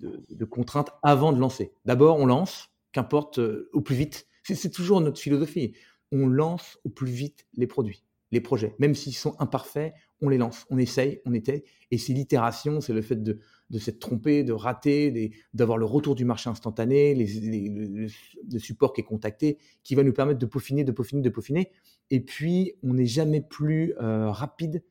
de, 0.00 0.44
contraintes 0.44 0.90
avant 1.02 1.32
de 1.32 1.38
lancer. 1.38 1.72
D'abord, 1.84 2.18
on 2.18 2.26
lance, 2.26 2.70
qu'importe, 2.92 3.38
euh, 3.38 3.68
au 3.72 3.80
plus 3.80 3.96
vite, 3.96 4.26
c'est 4.44 4.70
toujours 4.70 5.00
notre 5.00 5.20
philosophie, 5.20 5.74
on 6.12 6.28
lance 6.28 6.78
au 6.84 6.88
plus 6.88 7.10
vite 7.10 7.46
les 7.54 7.66
produits 7.66 8.04
les 8.32 8.40
projets. 8.40 8.74
Même 8.78 8.94
s'ils 8.94 9.14
sont 9.14 9.36
imparfaits, 9.38 9.94
on 10.22 10.28
les 10.28 10.38
lance, 10.38 10.66
on 10.70 10.78
essaye, 10.78 11.20
on 11.26 11.34
était. 11.34 11.64
Et 11.90 11.98
c'est 11.98 12.12
l'itération, 12.12 12.80
c'est 12.80 12.92
le 12.92 13.02
fait 13.02 13.22
de, 13.22 13.38
de 13.70 13.78
s'être 13.78 13.98
trompé, 13.98 14.44
de 14.44 14.52
rater, 14.52 15.32
d'avoir 15.52 15.78
le 15.78 15.84
retour 15.84 16.14
du 16.14 16.24
marché 16.24 16.48
instantané, 16.48 17.14
le, 17.14 18.58
support 18.58 18.92
qui 18.92 19.00
est 19.00 19.04
contacté, 19.04 19.58
qui 19.82 19.94
va 19.94 20.02
nous 20.02 20.12
permettre 20.12 20.38
de 20.38 20.46
peaufiner, 20.46 20.84
de 20.84 20.92
peaufiner, 20.92 21.22
de 21.22 21.30
peaufiner. 21.30 21.70
Et 22.10 22.20
puis, 22.20 22.74
on 22.82 22.94
n'est 22.94 23.06
jamais 23.06 23.40
plus 23.40 23.94
euh, 24.00 24.30
rapide 24.30 24.84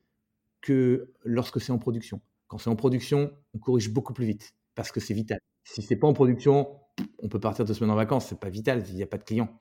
que 0.60 1.12
lorsque 1.24 1.60
c'est 1.60 1.72
en 1.72 1.78
production. 1.78 2.20
Quand 2.48 2.58
c'est 2.58 2.70
en 2.70 2.76
production, 2.76 3.32
on 3.54 3.58
corrige 3.58 3.90
beaucoup 3.90 4.12
plus 4.12 4.26
vite 4.26 4.54
parce 4.74 4.92
que 4.92 5.00
c'est 5.00 5.14
vital. 5.14 5.40
Si 5.64 5.82
c'est 5.82 5.96
pas 5.96 6.06
en 6.06 6.12
production, 6.12 6.78
on 7.18 7.28
peut 7.28 7.40
partir 7.40 7.64
deux 7.64 7.74
semaines 7.74 7.90
en 7.90 7.96
vacances, 7.96 8.26
c'est 8.26 8.38
pas 8.38 8.50
vital, 8.50 8.84
il 8.88 8.94
n'y 8.94 9.02
a 9.02 9.06
pas 9.06 9.18
de 9.18 9.24
clients. 9.24 9.58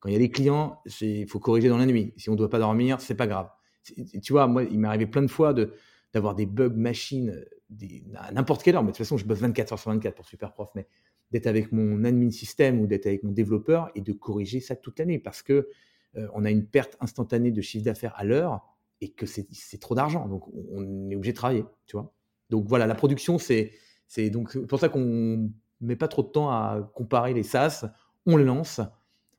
Quand 0.00 0.08
il 0.08 0.12
y 0.12 0.16
a 0.16 0.18
des 0.18 0.30
clients, 0.30 0.82
il 1.00 1.26
faut 1.26 1.38
corriger 1.38 1.68
dans 1.68 1.78
la 1.78 1.86
nuit. 1.86 2.12
Si 2.16 2.28
on 2.28 2.32
ne 2.32 2.38
doit 2.38 2.50
pas 2.50 2.58
dormir, 2.58 3.00
c'est 3.00 3.14
pas 3.14 3.26
grave. 3.26 3.48
Tu 4.22 4.32
vois, 4.32 4.46
moi, 4.46 4.64
il 4.64 4.78
m'est 4.78 4.88
arrivé 4.88 5.06
plein 5.06 5.22
de 5.22 5.30
fois 5.30 5.52
de, 5.52 5.72
d'avoir 6.12 6.34
des 6.34 6.46
bugs 6.46 6.70
machines 6.70 7.44
à 8.14 8.32
n'importe 8.32 8.62
quelle 8.62 8.76
heure. 8.76 8.82
Mais 8.82 8.92
de 8.92 8.96
toute 8.96 9.04
façon, 9.04 9.16
je 9.16 9.24
bosse 9.24 9.40
24 9.40 9.72
heures 9.72 9.78
sur 9.78 9.90
24 9.90 10.14
pour 10.14 10.26
Superprof, 10.26 10.70
mais 10.74 10.86
d'être 11.32 11.46
avec 11.46 11.72
mon 11.72 12.04
admin 12.04 12.30
système 12.30 12.80
ou 12.80 12.86
d'être 12.86 13.06
avec 13.06 13.22
mon 13.22 13.32
développeur 13.32 13.90
et 13.94 14.00
de 14.00 14.12
corriger 14.12 14.60
ça 14.60 14.76
toute 14.76 14.98
l'année 14.98 15.18
parce 15.18 15.42
que 15.42 15.68
euh, 16.16 16.28
on 16.34 16.44
a 16.44 16.50
une 16.50 16.64
perte 16.66 16.96
instantanée 17.00 17.50
de 17.50 17.60
chiffre 17.60 17.84
d'affaires 17.84 18.14
à 18.16 18.24
l'heure 18.24 18.62
et 19.00 19.10
que 19.10 19.26
c'est 19.26 19.78
trop 19.80 19.94
d'argent. 19.94 20.26
Donc, 20.28 20.44
on 20.72 21.10
est 21.10 21.16
obligé 21.16 21.32
de 21.32 21.36
travailler, 21.36 21.64
tu 21.86 21.96
vois. 21.96 22.12
Donc, 22.48 22.66
voilà, 22.68 22.86
la 22.86 22.94
production, 22.94 23.38
c'est 23.38 23.72
donc 24.30 24.56
pour 24.66 24.80
ça 24.80 24.88
qu'on 24.88 25.50
met 25.80 25.96
pas 25.96 26.08
trop 26.08 26.22
de 26.22 26.28
temps 26.28 26.48
à 26.48 26.90
comparer 26.94 27.34
les 27.34 27.42
SaaS. 27.42 27.86
On 28.24 28.36
le 28.36 28.44
lance, 28.44 28.80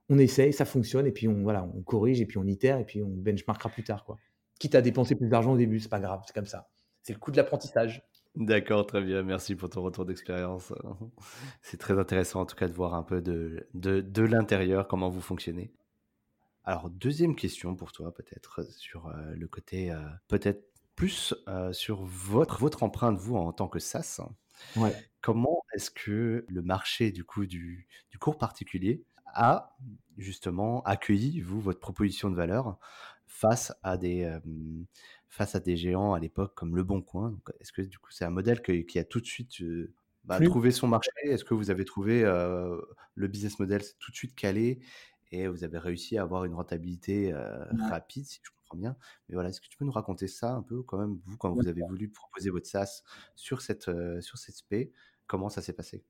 on 0.09 0.19
essaye, 0.19 0.53
ça 0.53 0.65
fonctionne, 0.65 1.07
et 1.07 1.11
puis 1.11 1.27
on, 1.27 1.41
voilà, 1.41 1.67
on 1.75 1.81
corrige, 1.81 2.21
et 2.21 2.25
puis 2.25 2.37
on 2.37 2.45
itère, 2.45 2.77
et 2.77 2.85
puis 2.85 3.01
on 3.01 3.09
benchmarkera 3.09 3.69
plus 3.69 3.83
tard. 3.83 4.05
Quoi. 4.05 4.17
Quitte 4.59 4.75
à 4.75 4.81
dépenser 4.81 5.15
plus 5.15 5.29
d'argent 5.29 5.53
au 5.53 5.57
début, 5.57 5.79
c'est 5.79 5.89
pas 5.89 5.99
grave, 5.99 6.21
c'est 6.25 6.33
comme 6.33 6.45
ça. 6.45 6.67
C'est 7.03 7.13
le 7.13 7.19
coût 7.19 7.31
de 7.31 7.37
l'apprentissage. 7.37 8.03
D'accord, 8.35 8.85
très 8.85 9.01
bien. 9.01 9.23
Merci 9.23 9.55
pour 9.55 9.69
ton 9.69 9.81
retour 9.81 10.05
d'expérience. 10.05 10.71
C'est 11.63 11.77
très 11.77 11.97
intéressant 11.97 12.41
en 12.41 12.45
tout 12.45 12.55
cas 12.55 12.67
de 12.67 12.73
voir 12.73 12.93
un 12.93 13.01
peu 13.01 13.19
de, 13.19 13.67
de, 13.73 13.99
de 13.99 14.21
l'intérieur 14.21 14.87
comment 14.87 15.09
vous 15.09 15.21
fonctionnez. 15.21 15.73
Alors, 16.63 16.89
deuxième 16.89 17.35
question 17.35 17.75
pour 17.75 17.91
toi, 17.93 18.13
peut-être 18.13 18.61
sur 18.71 19.07
euh, 19.07 19.33
le 19.33 19.47
côté, 19.47 19.89
euh, 19.89 20.01
peut-être 20.27 20.67
plus 20.95 21.33
euh, 21.47 21.71
sur 21.71 22.03
votre, 22.03 22.59
votre 22.59 22.83
empreinte, 22.83 23.17
vous, 23.17 23.37
en 23.37 23.53
tant 23.53 23.67
que 23.67 23.79
SaaS. 23.79 24.19
Ouais. 24.75 24.93
Comment 25.21 25.63
est-ce 25.73 25.89
que 25.89 26.45
le 26.47 26.61
marché 26.61 27.11
du 27.11 27.23
coup 27.23 27.45
du, 27.45 27.87
du 28.11 28.19
cours 28.19 28.37
particulier 28.37 29.03
a 29.33 29.77
justement 30.17 30.81
accueilli, 30.83 31.41
vous, 31.41 31.61
votre 31.61 31.79
proposition 31.79 32.29
de 32.29 32.35
valeur 32.35 32.77
face 33.27 33.73
à 33.83 33.97
des, 33.97 34.37
face 35.27 35.55
à 35.55 35.59
des 35.59 35.77
géants 35.77 36.13
à 36.13 36.19
l'époque 36.19 36.55
comme 36.55 36.75
Le 36.75 36.83
Bon 36.83 37.01
Coin 37.01 37.37
Est-ce 37.59 37.71
que 37.71 37.81
du 37.81 37.99
coup 37.99 38.11
c'est 38.11 38.25
un 38.25 38.29
modèle 38.29 38.61
qui 38.61 38.99
a 38.99 39.03
tout 39.03 39.19
de 39.19 39.25
suite 39.25 39.61
bah, 40.23 40.39
trouvé 40.39 40.71
son 40.71 40.87
marché? 40.87 41.11
Est-ce 41.23 41.45
que 41.45 41.53
vous 41.53 41.69
avez 41.69 41.85
trouvé 41.85 42.23
le 42.23 43.27
business 43.27 43.59
model 43.59 43.81
tout 43.99 44.11
de 44.11 44.15
suite 44.15 44.35
calé 44.35 44.79
et 45.31 45.47
vous 45.47 45.63
avez 45.63 45.77
réussi 45.77 46.17
à 46.17 46.23
avoir 46.23 46.45
une 46.45 46.53
rentabilité 46.53 47.33
rapide, 47.89 48.25
si 48.25 48.39
je 48.41 48.49
comprends 48.49 48.77
bien? 48.77 48.95
Mais 49.29 49.35
voilà, 49.35 49.49
est-ce 49.49 49.61
que 49.61 49.67
tu 49.67 49.77
peux 49.77 49.85
nous 49.85 49.91
raconter 49.91 50.27
ça 50.27 50.53
un 50.53 50.63
peu? 50.63 50.81
Quand 50.81 50.97
même, 50.97 51.19
vous, 51.25 51.37
quand 51.37 51.51
vous 51.51 51.67
avez 51.67 51.81
voulu 51.81 52.09
proposer 52.09 52.49
votre 52.49 52.65
SaaS 52.65 53.03
sur 53.35 53.61
cette, 53.61 53.91
sur 54.21 54.37
cette 54.37 54.55
SP, 54.55 54.89
comment 55.27 55.49
ça 55.49 55.61
s'est 55.61 55.73
passé? 55.73 56.03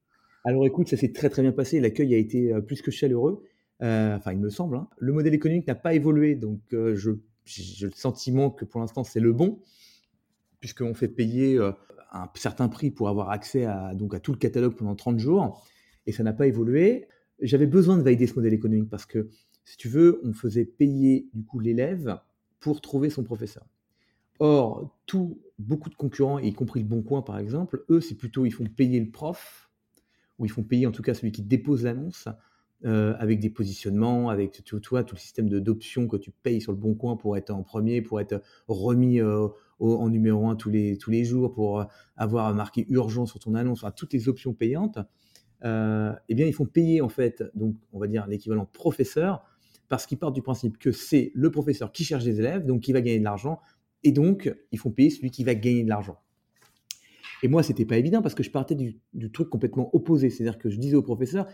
Alors 0.46 0.66
écoute, 0.66 0.88
ça 0.88 0.96
s'est 0.96 1.12
très 1.12 1.30
très 1.30 1.42
bien 1.42 1.52
passé. 1.52 1.80
L'accueil 1.80 2.14
a 2.16 2.18
été 2.18 2.54
plus 2.62 2.82
que 2.82 2.92
chaleureux. 2.92 3.44
Enfin, 3.82 4.32
il 4.32 4.40
me 4.40 4.50
semble. 4.50 4.78
Hein. 4.78 4.88
Le 4.98 5.14
modèle 5.14 5.34
économique 5.34 5.68
n'a 5.68 5.76
pas 5.76 5.94
évolué, 5.94 6.36
donc 6.36 6.60
je 6.72 7.12
j'ai 7.46 7.86
le 7.86 7.94
sentiment 7.94 8.50
que 8.50 8.66
pour 8.66 8.82
l'instant 8.82 9.06
c'est 9.06 9.22
le 9.22 9.32
bon, 9.32 9.60
puisqu'on 10.60 10.94
fait 10.94 11.08
payer 11.08 11.58
un 12.12 12.30
certain 12.36 12.68
prix 12.68 12.92
pour 12.92 13.08
avoir 13.08 13.30
accès 13.30 13.64
à, 13.64 13.94
donc 13.96 14.14
à 14.14 14.20
tout 14.20 14.34
le 14.34 14.38
catalogue 14.38 14.76
pendant 14.76 14.96
30 14.96 15.18
jours, 15.20 15.66
et 16.06 16.12
ça 16.12 16.24
n'a 16.24 16.34
pas 16.34 16.48
évolué 16.48 17.08
j'avais 17.42 17.68
besoin 17.68 17.98
de 17.98 18.04
valider 18.04 18.28
ce 18.28 18.36
modèle 18.36 18.54
économique 18.54 18.90
parce 18.90 19.06
que, 19.06 19.30
si 19.66 19.78
tu 19.78 19.90
veux, 19.90 20.22
on 20.24 20.34
faisait 20.34 20.66
payer 20.66 21.30
du 21.34 21.44
coup 21.44 21.60
l'élève 21.60 22.20
pour 22.60 22.82
trouver 22.82 23.10
son 23.10 23.24
professeur. 23.24 23.66
Or, 24.40 24.96
beaucoup 25.60 25.90
de 25.90 25.96
concurrents, 25.96 26.40
y 26.40 26.54
compris 26.54 26.82
le 26.82 26.86
Bon 26.86 27.02
Coin 27.02 27.22
par 27.22 27.40
exemple, 27.40 27.84
eux, 27.90 28.02
c'est 28.02 28.16
plutôt 28.16 28.46
ils 28.46 28.52
font 28.52 28.66
payer 28.66 29.00
le 29.00 29.10
prof, 29.10 29.70
ou 30.38 30.46
ils 30.46 30.52
font 30.52 30.64
payer 30.64 30.86
en 30.86 30.92
tout 30.92 31.02
cas 31.02 31.14
celui 31.14 31.32
qui 31.32 31.42
dépose 31.42 31.84
l'annonce, 31.84 32.28
euh, 32.86 33.16
avec 33.20 33.40
des 33.40 33.50
positionnements, 33.50 34.30
avec 34.30 34.64
tu 34.64 34.80
tout 34.80 34.96
le 34.96 35.18
système 35.18 35.50
d'options 35.50 36.08
que 36.08 36.18
tu 36.18 36.32
payes 36.32 36.62
sur 36.62 36.72
le 36.72 36.78
Bon 36.78 36.94
Coin 36.94 37.18
pour 37.18 37.36
être 37.38 37.50
en 37.52 37.64
premier, 37.64 38.02
pour 38.02 38.20
être 38.20 38.42
remis 38.68 39.20
euh, 39.20 39.48
en 39.80 40.10
numéro 40.10 40.48
un 40.48 40.56
tous 40.56 40.70
les, 40.70 40.98
tous 40.98 41.10
les 41.10 41.24
jours, 41.24 41.54
pour 41.54 41.86
avoir 42.16 42.54
marqué 42.54 42.86
urgent 42.90 43.26
sur 43.26 43.40
ton 43.40 43.56
annonce, 43.56 43.84
enfin, 43.84 43.92
toutes 43.92 44.14
les 44.14 44.30
options 44.30 44.54
payantes. 44.54 45.00
Euh, 45.64 46.14
eh 46.30 46.36
bien, 46.36 46.46
ils 46.46 46.54
font 46.54 46.66
payer, 46.66 47.02
en 47.02 47.10
fait, 47.10 47.44
donc, 47.56 47.76
on 47.94 48.00
va 48.00 48.08
dire 48.08 48.28
l'équivalent 48.28 48.66
professeur, 48.66 49.44
parce 49.90 50.06
qu'ils 50.06 50.18
partent 50.18 50.36
du 50.36 50.42
principe 50.42 50.78
que 50.78 50.92
c'est 50.92 51.32
le 51.34 51.50
professeur 51.50 51.92
qui 51.92 52.04
cherche 52.04 52.24
des 52.24 52.40
élèves, 52.40 52.66
donc 52.66 52.82
qui 52.82 52.94
va 52.94 53.02
gagner 53.02 53.20
de 53.20 53.24
l'argent, 53.24 53.60
et 54.04 54.12
donc, 54.12 54.54
ils 54.72 54.80
font 54.80 54.92
payer 54.92 55.10
celui 55.10 55.32
qui 55.32 55.44
va 55.44 55.56
gagner 55.56 55.84
de 55.84 55.90
l'argent. 55.90 56.20
Et 57.44 57.48
moi, 57.48 57.64
c'était 57.64 57.86
pas 57.86 57.98
évident 57.98 58.22
parce 58.22 58.36
que 58.36 58.44
je 58.44 58.52
partais 58.52 58.76
du, 58.76 59.00
truc 59.32 59.50
complètement 59.50 59.94
opposé. 59.96 60.30
C'est-à-dire 60.30 60.58
que 60.58 60.70
je 60.70 60.78
disais 60.78 60.96
au 60.96 61.04
professeur, 61.04 61.48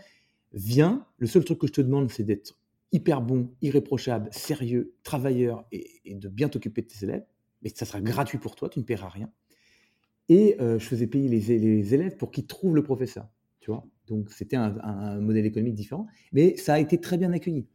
viens, 0.54 1.06
le 1.18 1.26
seul 1.26 1.44
truc 1.44 1.58
que 1.58 1.66
je 1.66 1.72
te 1.72 1.80
demande, 1.80 2.10
c'est 2.10 2.24
d'être 2.24 2.58
hyper 2.92 3.20
bon, 3.20 3.50
irréprochable, 3.60 4.28
sérieux, 4.32 4.94
travailleur 5.02 5.66
et, 5.72 6.14
de 6.14 6.28
bien 6.28 6.48
t'occuper 6.48 6.82
de 6.82 6.86
tes 6.86 7.04
élèves. 7.04 7.26
Mais 7.62 7.70
ça 7.74 7.84
sera 7.84 8.00
gratuit 8.00 8.38
pour 8.38 8.54
toi, 8.54 8.68
tu 8.68 8.78
ne 8.78 8.84
paieras 8.84 9.08
rien. 9.08 9.30
Et 10.28 10.56
euh, 10.60 10.78
je 10.78 10.86
faisais 10.86 11.06
payer 11.06 11.28
les, 11.28 11.94
élèves 11.94 12.16
pour 12.16 12.30
qu'ils 12.30 12.46
trouvent 12.46 12.76
le 12.76 12.82
professeur. 12.82 13.28
Tu 13.60 13.70
vois 13.70 13.84
donc 14.06 14.30
c'était 14.30 14.56
un, 14.56 15.18
modèle 15.20 15.46
économique 15.46 15.74
différent, 15.74 16.06
mais 16.32 16.58
ça 16.58 16.74
a 16.74 16.78
été 16.78 17.00
très 17.00 17.16
bien 17.16 17.32
accueilli. 17.32 17.66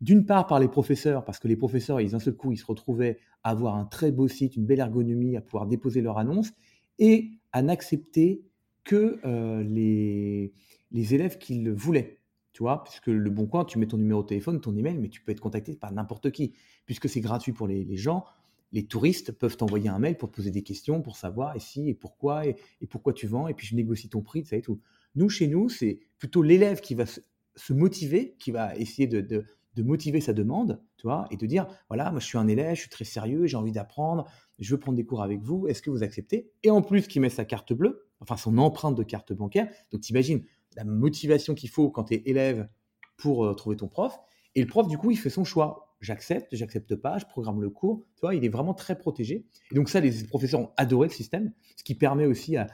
D'une 0.00 0.24
part 0.24 0.46
par 0.46 0.58
les 0.58 0.68
professeurs, 0.68 1.24
parce 1.24 1.38
que 1.38 1.46
les 1.46 1.56
professeurs, 1.56 2.00
ils, 2.00 2.10
d'un 2.10 2.18
seul 2.18 2.34
coup, 2.34 2.52
ils 2.52 2.56
se 2.56 2.64
retrouvaient 2.64 3.18
à 3.42 3.50
avoir 3.50 3.76
un 3.76 3.84
très 3.84 4.10
beau 4.10 4.26
site, 4.26 4.56
une 4.56 4.64
belle 4.64 4.80
ergonomie, 4.80 5.36
à 5.36 5.42
pouvoir 5.42 5.66
déposer 5.66 6.00
leur 6.00 6.16
annonce, 6.16 6.52
et 6.98 7.32
à 7.52 7.60
n'accepter 7.60 8.42
que 8.82 9.18
euh, 9.24 9.62
les, 9.62 10.52
les 10.90 11.14
élèves 11.14 11.38
qui 11.38 11.58
le 11.60 11.72
voulaient. 11.72 12.18
Tu 12.54 12.62
vois, 12.62 12.84
puisque 12.84 13.08
le 13.08 13.30
bon 13.30 13.46
coin, 13.46 13.64
tu 13.64 13.80
mets 13.80 13.86
ton 13.86 13.98
numéro 13.98 14.22
de 14.22 14.28
téléphone, 14.28 14.60
ton 14.60 14.76
email, 14.76 14.96
mais 14.96 15.08
tu 15.08 15.20
peux 15.20 15.32
être 15.32 15.40
contacté 15.40 15.74
par 15.74 15.92
n'importe 15.92 16.30
qui. 16.30 16.54
Puisque 16.86 17.08
c'est 17.08 17.20
gratuit 17.20 17.52
pour 17.52 17.66
les, 17.66 17.96
gens, 17.96 18.24
les 18.70 18.86
touristes 18.86 19.32
peuvent 19.32 19.56
t'envoyer 19.56 19.88
un 19.88 19.98
mail 19.98 20.16
pour 20.16 20.30
te 20.30 20.36
poser 20.36 20.52
des 20.52 20.62
questions, 20.62 21.02
pour 21.02 21.16
savoir 21.16 21.56
et 21.56 21.58
si 21.58 21.88
et 21.88 21.94
pourquoi, 21.94 22.46
et, 22.46 22.56
pourquoi 22.88 23.12
tu 23.12 23.26
vends, 23.26 23.48
et 23.48 23.54
puis 23.54 23.66
je 23.66 23.74
négocie 23.74 24.08
ton 24.08 24.22
prix, 24.22 24.44
ça 24.44 24.56
et 24.56 24.62
tout. 24.62 24.80
Nous, 25.16 25.28
chez 25.28 25.48
nous, 25.48 25.68
c'est 25.68 25.98
plutôt 26.16 26.42
l'élève 26.42 26.80
qui 26.80 26.94
va 26.94 27.06
se 27.06 27.72
motiver, 27.72 28.36
qui 28.38 28.52
va 28.52 28.76
essayer 28.76 29.08
de, 29.08 29.44
motiver 29.78 30.20
sa 30.20 30.32
demande, 30.32 30.80
tu 30.96 31.08
vois, 31.08 31.26
et 31.32 31.36
de 31.36 31.46
dire, 31.46 31.66
voilà, 31.88 32.12
moi 32.12 32.20
je 32.20 32.26
suis 32.26 32.38
un 32.38 32.46
élève, 32.46 32.76
je 32.76 32.82
suis 32.82 32.90
très 32.90 33.04
sérieux, 33.04 33.46
j'ai 33.48 33.56
envie 33.56 33.72
d'apprendre, 33.72 34.30
je 34.60 34.72
veux 34.72 34.78
prendre 34.78 34.96
des 34.96 35.04
cours 35.04 35.24
avec 35.24 35.42
vous, 35.42 35.66
est-ce 35.66 35.82
que 35.82 35.90
vous 35.90 36.04
acceptez? 36.04 36.52
Et 36.62 36.70
en 36.70 36.82
plus, 36.82 37.08
qui 37.08 37.18
met 37.18 37.30
sa 37.30 37.44
carte 37.44 37.72
bleue, 37.72 38.06
enfin 38.20 38.36
son 38.36 38.58
empreinte 38.58 38.96
de 38.96 39.02
carte 39.02 39.32
bancaire. 39.32 39.68
Donc, 39.90 40.02
t'imagines 40.02 40.44
la 40.76 40.84
motivation 40.84 41.54
qu'il 41.54 41.70
faut 41.70 41.90
quand 41.90 42.04
tu 42.04 42.14
es 42.14 42.22
élève 42.26 42.68
pour 43.16 43.44
euh, 43.44 43.54
trouver 43.54 43.76
ton 43.76 43.88
prof. 43.88 44.18
Et 44.54 44.60
le 44.60 44.66
prof, 44.66 44.86
du 44.88 44.98
coup, 44.98 45.10
il 45.10 45.18
fait 45.18 45.30
son 45.30 45.44
choix. 45.44 45.96
J'accepte, 46.00 46.54
j'accepte 46.54 46.94
pas, 46.96 47.18
je 47.18 47.24
programme 47.24 47.60
le 47.62 47.70
cours. 47.70 48.04
Tu 48.16 48.20
vois, 48.20 48.34
il 48.34 48.44
est 48.44 48.48
vraiment 48.48 48.74
très 48.74 48.96
protégé. 48.98 49.46
Et 49.70 49.74
donc 49.74 49.88
ça, 49.88 50.00
les 50.00 50.24
professeurs 50.24 50.60
ont 50.60 50.70
adoré 50.76 51.08
le 51.08 51.14
système, 51.14 51.52
ce 51.76 51.84
qui 51.84 51.94
permet 51.94 52.26
aussi 52.26 52.56
à, 52.56 52.68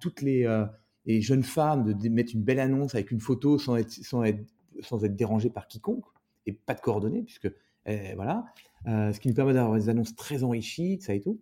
toutes 0.00 0.22
les, 0.22 0.44
euh, 0.46 0.66
et 1.06 1.20
jeunes 1.20 1.42
femmes 1.42 1.94
de 1.94 2.08
mettre 2.08 2.34
une 2.34 2.42
belle 2.42 2.60
annonce 2.60 2.94
avec 2.94 3.10
une 3.10 3.20
photo 3.20 3.58
sans 3.58 3.76
être, 3.76 3.90
sans 3.90 4.22
être, 4.24 4.44
sans 4.80 5.04
être 5.04 5.16
dérangée 5.16 5.50
par 5.50 5.68
quiconque 5.68 6.04
et 6.46 6.52
pas 6.52 6.74
de 6.74 6.80
coordonnées, 6.80 7.22
puisque 7.22 7.50
eh, 7.86 8.14
voilà, 8.14 8.44
euh, 8.86 9.12
ce 9.12 9.20
qui 9.20 9.28
nous 9.28 9.34
permet 9.34 9.54
d'avoir 9.54 9.78
des 9.78 9.88
annonces 9.88 10.14
très 10.14 10.42
enrichies, 10.42 11.00
ça 11.00 11.14
et 11.14 11.20
tout. 11.20 11.40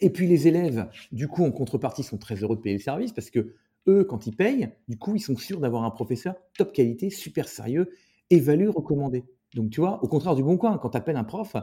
Et 0.00 0.10
puis 0.10 0.26
les 0.26 0.46
élèves, 0.46 0.88
du 1.10 1.26
coup, 1.26 1.44
en 1.44 1.50
contrepartie, 1.50 2.02
sont 2.02 2.18
très 2.18 2.36
heureux 2.36 2.56
de 2.56 2.60
payer 2.60 2.76
le 2.76 2.82
service 2.82 3.12
parce 3.12 3.30
que 3.30 3.54
eux, 3.88 4.04
quand 4.04 4.26
ils 4.26 4.34
payent, 4.36 4.70
du 4.88 4.98
coup, 4.98 5.14
ils 5.14 5.20
sont 5.20 5.36
sûrs 5.36 5.60
d'avoir 5.60 5.84
un 5.84 5.90
professeur 5.90 6.36
top 6.56 6.72
qualité, 6.72 7.10
super 7.10 7.48
sérieux, 7.48 7.90
évalué, 8.30 8.68
recommandé. 8.68 9.24
Donc, 9.54 9.70
tu 9.70 9.80
vois, 9.80 10.02
au 10.02 10.08
contraire 10.08 10.34
du 10.34 10.42
bon 10.42 10.56
coin, 10.56 10.78
quand 10.78 10.90
tu 10.90 10.96
appelles 10.96 11.16
un 11.16 11.24
prof, 11.24 11.56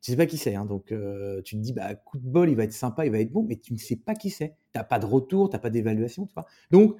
tu 0.00 0.12
sais 0.12 0.16
pas 0.16 0.26
qui 0.26 0.36
c'est. 0.36 0.54
Hein, 0.54 0.64
donc, 0.64 0.92
euh, 0.92 1.42
tu 1.42 1.56
te 1.56 1.60
dis, 1.60 1.72
bah, 1.72 1.94
coup 1.94 2.18
de 2.18 2.26
bol, 2.28 2.48
il 2.50 2.56
va 2.56 2.64
être 2.64 2.72
sympa, 2.72 3.04
il 3.06 3.12
va 3.12 3.18
être 3.20 3.32
bon, 3.32 3.44
mais 3.48 3.56
tu 3.56 3.72
ne 3.72 3.78
sais 3.78 3.96
pas 3.96 4.14
qui 4.14 4.30
c'est. 4.30 4.56
Tu 4.72 4.78
n'as 4.78 4.84
pas 4.84 4.98
de 4.98 5.06
retour, 5.06 5.50
tu 5.50 5.56
n'as 5.56 5.60
pas 5.60 5.70
d'évaluation. 5.70 6.26
Tu 6.26 6.34
vois 6.34 6.46
donc, 6.70 6.96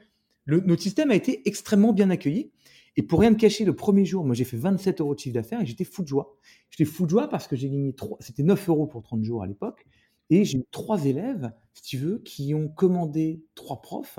notre 0.47 0.83
système 0.83 1.11
a 1.11 1.15
été 1.15 1.47
extrêmement 1.47 1.93
bien 1.93 2.11
accueilli. 2.11 2.51
Et 2.97 3.03
pour 3.03 3.21
rien 3.21 3.33
te 3.33 3.39
cacher, 3.39 3.65
le 3.65 3.77
premier 3.77 4.05
jour, 4.05 4.25
moi, 4.25 4.35
j'ai 4.35 4.45
fait 4.45 4.57
27 4.57 5.01
euros 5.01 5.15
de 5.15 5.21
chiffre 5.21 5.35
d'affaires 5.35 5.61
et 5.61 5.67
j'étais 5.67 5.85
fou 5.85 6.03
de 6.03 6.09
joie. 6.09 6.37
J'étais 6.71 6.85
fou 6.91 7.05
de 7.05 7.11
joie 7.11 7.29
parce 7.29 7.47
que 7.47 7.55
j'ai 7.55 7.69
gagné 7.69 7.93
3, 7.93 8.17
c'était 8.21 8.43
9 8.43 8.69
euros 8.69 8.87
pour 8.87 9.03
30 9.03 9.23
jours 9.23 9.43
à 9.43 9.47
l'époque. 9.47 9.85
Et 10.31 10.45
j'ai 10.45 10.59
eu 10.59 10.65
trois 10.71 11.05
élèves, 11.07 11.53
si 11.75 11.83
tu 11.83 11.99
veux, 11.99 12.19
qui 12.19 12.55
ont 12.55 12.69
commandé 12.69 13.45
trois 13.55 13.81
profs. 13.81 14.19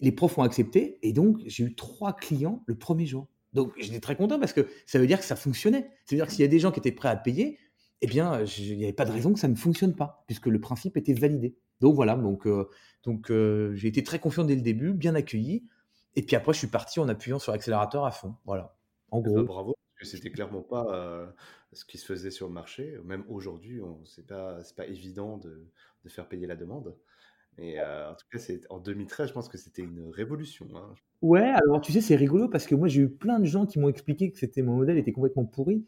Les 0.00 0.12
profs 0.12 0.38
ont 0.38 0.42
accepté 0.42 0.98
et 1.02 1.12
donc 1.12 1.38
j'ai 1.46 1.64
eu 1.64 1.74
trois 1.74 2.14
clients 2.14 2.62
le 2.66 2.74
premier 2.74 3.06
jour. 3.06 3.28
Donc 3.52 3.72
j'étais 3.78 4.00
très 4.00 4.16
content 4.16 4.38
parce 4.38 4.52
que 4.52 4.66
ça 4.86 4.98
veut 4.98 5.06
dire 5.06 5.18
que 5.18 5.24
ça 5.24 5.36
fonctionnait. 5.36 5.90
Ça 6.04 6.12
veut 6.12 6.16
dire 6.16 6.26
que 6.26 6.32
s'il 6.32 6.42
y 6.42 6.44
a 6.44 6.48
des 6.48 6.58
gens 6.58 6.70
qui 6.70 6.78
étaient 6.78 6.92
prêts 6.92 7.08
à 7.08 7.16
payer, 7.16 7.58
eh 8.02 8.06
bien, 8.06 8.44
il 8.58 8.76
n'y 8.78 8.84
avait 8.84 8.92
pas 8.92 9.04
de 9.04 9.12
raison 9.12 9.32
que 9.32 9.40
ça 9.40 9.48
ne 9.48 9.54
fonctionne 9.54 9.94
pas, 9.94 10.24
puisque 10.26 10.46
le 10.46 10.60
principe 10.60 10.96
était 10.96 11.12
validé. 11.12 11.56
Donc 11.80 11.94
voilà, 11.94 12.16
donc, 12.16 12.46
euh, 12.46 12.68
donc 13.04 13.30
euh, 13.30 13.74
j'ai 13.74 13.88
été 13.88 14.02
très 14.02 14.18
confiant 14.18 14.44
dès 14.44 14.54
le 14.54 14.62
début, 14.62 14.92
bien 14.92 15.14
accueilli. 15.14 15.64
Et 16.16 16.22
puis 16.22 16.36
après, 16.36 16.52
je 16.52 16.58
suis 16.58 16.66
parti 16.66 17.00
en 17.00 17.08
appuyant 17.08 17.38
sur 17.38 17.52
l'accélérateur 17.52 18.04
à 18.04 18.10
fond. 18.10 18.34
Voilà, 18.44 18.76
en 19.10 19.20
gros. 19.20 19.44
bravo, 19.44 19.76
parce 19.94 20.10
que 20.10 20.16
c'était 20.16 20.30
clairement 20.30 20.62
pas 20.62 20.86
euh, 20.94 21.26
ce 21.72 21.84
qui 21.84 21.98
se 21.98 22.06
faisait 22.06 22.30
sur 22.30 22.46
le 22.48 22.52
marché. 22.52 22.98
Même 23.04 23.24
aujourd'hui, 23.28 23.80
c'est 24.04 24.26
pas, 24.26 24.58
pas 24.76 24.86
évident 24.86 25.36
de, 25.36 25.66
de, 26.04 26.08
faire 26.08 26.28
payer 26.28 26.46
la 26.46 26.56
demande. 26.56 26.96
Et 27.58 27.80
en 27.80 28.14
tout 28.14 28.26
cas, 28.32 28.38
c'est 28.38 28.62
en 28.70 28.78
2013, 28.78 29.28
je 29.28 29.32
pense 29.32 29.48
que 29.48 29.58
c'était 29.58 29.82
une 29.82 30.10
révolution. 30.10 30.66
Hein. 30.74 30.94
Ouais, 31.22 31.42
alors 31.42 31.80
tu 31.80 31.92
sais, 31.92 32.00
c'est 32.00 32.16
rigolo 32.16 32.48
parce 32.48 32.66
que 32.66 32.74
moi 32.74 32.88
j'ai 32.88 33.02
eu 33.02 33.10
plein 33.10 33.38
de 33.38 33.44
gens 33.44 33.66
qui 33.66 33.78
m'ont 33.78 33.90
expliqué 33.90 34.30
que 34.30 34.38
c'était 34.38 34.62
mon 34.62 34.76
modèle 34.76 34.96
était 34.96 35.12
complètement 35.12 35.44
pourri. 35.44 35.84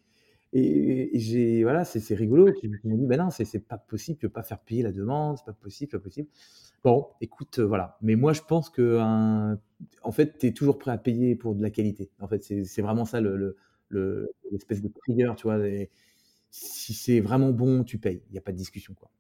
Et, 0.53 1.11
j'ai 1.19 1.63
voilà, 1.63 1.85
c'est 1.85 2.15
rigolo. 2.15 2.53
Qui 2.53 2.69
m'ont 2.69 2.97
dit, 2.97 3.07
ben 3.07 3.19
non, 3.19 3.31
c'est 3.31 3.59
pas 3.67 3.79
possible, 3.79 4.19
tu 4.19 4.29
peux 4.29 4.33
pas 4.33 4.43
faire 4.43 4.61
payer 4.61 4.83
la 4.83 4.93
demande, 4.93 5.39
c'est 5.39 5.47
pas 5.47 5.53
possible, 5.55 5.91
pas 5.93 5.99
possible. 5.99 6.29
Bon, 6.85 7.07
écoute, 7.21 7.59
voilà. 7.61 7.97
Mais 8.03 8.17
moi, 8.17 8.33
je 8.33 8.43
pense 8.43 8.69
que, 8.69 8.99
en 10.03 10.13
fait, 10.13 10.39
tu 10.39 10.49
es 10.49 10.53
toujours 10.53 10.79
prêt 10.79 10.91
à 10.91 10.99
payer 10.99 11.37
pour 11.37 11.55
de 11.55 11.63
la 11.63 11.71
qualité. 11.71 12.11
En 12.21 12.29
fait, 12.29 12.43
c'est 12.43 12.83
vraiment 12.83 13.05
ça 13.05 13.21
le, 13.21 13.57
l'espèce 14.51 14.83
de 14.83 14.89
trigger, 14.89 15.33
tu 15.37 15.45
vois. 15.45 15.59
si 16.51 16.95
c'est 16.95 17.21
vraiment 17.21 17.51
bon, 17.51 17.85
tu 17.85 17.99
payes. 17.99 18.23
Il 18.29 18.33
n'y 18.33 18.39
a 18.39 18.43
pas 18.43 18.53
de 18.53 18.59
discussion, 18.59 18.95
quoi. 18.95 19.11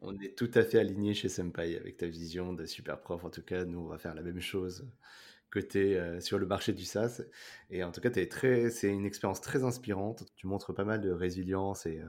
On 0.00 0.16
est 0.20 0.36
tout 0.36 0.50
à 0.54 0.62
fait 0.62 0.78
aligné 0.78 1.12
chez 1.14 1.28
Senpai 1.28 1.76
avec 1.76 1.96
ta 1.96 2.06
vision 2.06 2.52
de 2.52 2.66
super 2.66 3.00
prof. 3.00 3.24
En 3.24 3.30
tout 3.30 3.42
cas, 3.42 3.64
nous, 3.64 3.80
on 3.80 3.86
va 3.88 3.98
faire 3.98 4.14
la 4.14 4.22
même 4.22 4.40
chose 4.40 4.86
côté 5.50 5.98
euh, 5.98 6.20
sur 6.20 6.38
le 6.38 6.46
marché 6.46 6.72
du 6.72 6.84
SaaS. 6.84 7.22
Et 7.70 7.82
en 7.82 7.90
tout 7.90 8.00
cas, 8.00 8.10
très, 8.10 8.70
c'est 8.70 8.88
une 8.88 9.06
expérience 9.06 9.40
très 9.40 9.64
inspirante. 9.64 10.24
Tu 10.36 10.46
montres 10.46 10.74
pas 10.74 10.84
mal 10.84 11.00
de 11.00 11.10
résilience 11.10 11.86
et, 11.86 12.00
euh, 12.00 12.06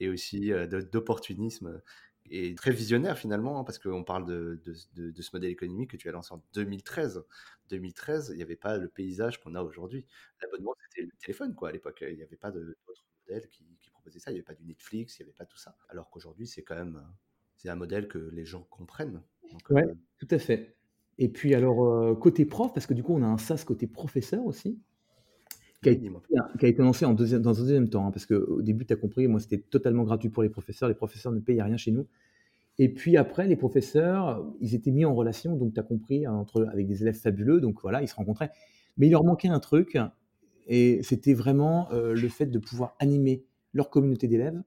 et 0.00 0.08
aussi 0.08 0.52
euh, 0.52 0.66
d'opportunisme 0.66 1.80
et 2.30 2.54
très 2.54 2.72
visionnaire 2.72 3.16
finalement, 3.18 3.58
hein, 3.60 3.64
parce 3.64 3.78
qu'on 3.78 4.04
parle 4.04 4.26
de, 4.26 4.60
de, 4.64 5.10
de, 5.10 5.22
ce 5.22 5.30
modèle 5.32 5.50
économique 5.50 5.92
que 5.92 5.96
tu 5.96 6.08
as 6.08 6.12
lancé 6.12 6.34
en 6.34 6.42
2013. 6.54 7.24
2013, 7.70 8.30
il 8.32 8.36
n'y 8.36 8.42
avait 8.42 8.56
pas 8.56 8.76
le 8.76 8.88
paysage 8.88 9.40
qu'on 9.40 9.54
a 9.54 9.62
aujourd'hui. 9.62 10.06
L'abonnement, 10.42 10.74
c'était 10.82 11.06
le 11.06 11.12
téléphone, 11.20 11.54
quoi, 11.54 11.70
à 11.70 11.72
l'époque. 11.72 12.04
Il 12.06 12.16
n'y 12.16 12.22
avait 12.22 12.36
pas 12.36 12.50
d'autres 12.50 13.04
modèles 13.28 13.48
qui, 13.48 13.64
qui 13.80 13.90
proposaient 13.90 14.18
ça. 14.18 14.30
Il 14.30 14.34
n'y 14.34 14.40
avait 14.40 14.44
pas 14.44 14.54
du 14.54 14.64
Netflix, 14.64 15.18
il 15.18 15.22
n'y 15.22 15.28
avait 15.28 15.36
pas 15.36 15.46
tout 15.46 15.56
ça. 15.58 15.76
Alors 15.88 16.10
qu'aujourd'hui, 16.10 16.46
c'est 16.46 16.62
quand 16.62 16.76
même 16.76 17.02
c'est 17.58 17.68
un 17.68 17.74
modèle 17.74 18.08
que 18.08 18.18
les 18.32 18.44
gens 18.44 18.66
comprennent. 18.70 19.20
Oui, 19.70 19.82
tout 20.18 20.28
à 20.30 20.38
fait. 20.38 20.76
Et 21.18 21.28
puis 21.28 21.54
alors, 21.54 21.84
euh, 21.84 22.14
côté 22.14 22.44
prof, 22.44 22.72
parce 22.72 22.86
que 22.86 22.94
du 22.94 23.02
coup, 23.02 23.14
on 23.14 23.22
a 23.22 23.26
un 23.26 23.38
SaaS 23.38 23.64
côté 23.66 23.86
professeur 23.86 24.46
aussi, 24.46 24.78
qui 25.82 25.90
a, 25.90 25.92
été, 25.92 26.82
lancé 26.82 27.04
en 27.04 27.14
deuxième, 27.14 27.42
dans 27.42 27.56
un 27.56 27.62
deuxième 27.62 27.88
temps, 27.88 28.06
hein, 28.06 28.10
parce 28.10 28.26
qu'au 28.26 28.62
début, 28.62 28.84
tu 28.84 28.92
as 28.92 28.96
compris, 28.96 29.28
moi, 29.28 29.38
c'était 29.38 29.58
totalement 29.58 30.02
gratuit 30.04 30.28
pour 30.28 30.42
les 30.42 30.48
professeurs. 30.48 30.88
Les 30.88 30.94
professeurs 30.94 31.30
ne 31.32 31.38
payaient 31.38 31.62
rien 31.62 31.76
chez 31.76 31.92
nous. 31.92 32.06
Et 32.78 32.88
puis 32.88 33.16
après, 33.16 33.46
les 33.46 33.56
professeurs, 33.56 34.44
ils 34.60 34.74
étaient 34.74 34.90
mis 34.90 35.04
en 35.04 35.14
relation, 35.14 35.56
donc 35.56 35.74
tu 35.74 35.80
as 35.80 35.84
compris, 35.84 36.26
entre, 36.26 36.66
avec 36.72 36.86
des 36.86 37.02
élèves 37.02 37.18
fabuleux, 37.18 37.60
donc 37.60 37.80
voilà, 37.82 38.02
ils 38.02 38.08
se 38.08 38.14
rencontraient. 38.14 38.50
Mais 38.96 39.06
il 39.06 39.10
leur 39.10 39.24
manquait 39.24 39.48
un 39.48 39.60
truc, 39.60 39.98
et 40.68 41.00
c'était 41.02 41.34
vraiment 41.34 41.90
euh, 41.92 42.14
le 42.14 42.28
fait 42.28 42.46
de 42.46 42.58
pouvoir 42.58 42.94
animer 42.98 43.44
leur 43.72 43.90
communauté 43.90 44.28
d'élèves 44.28 44.60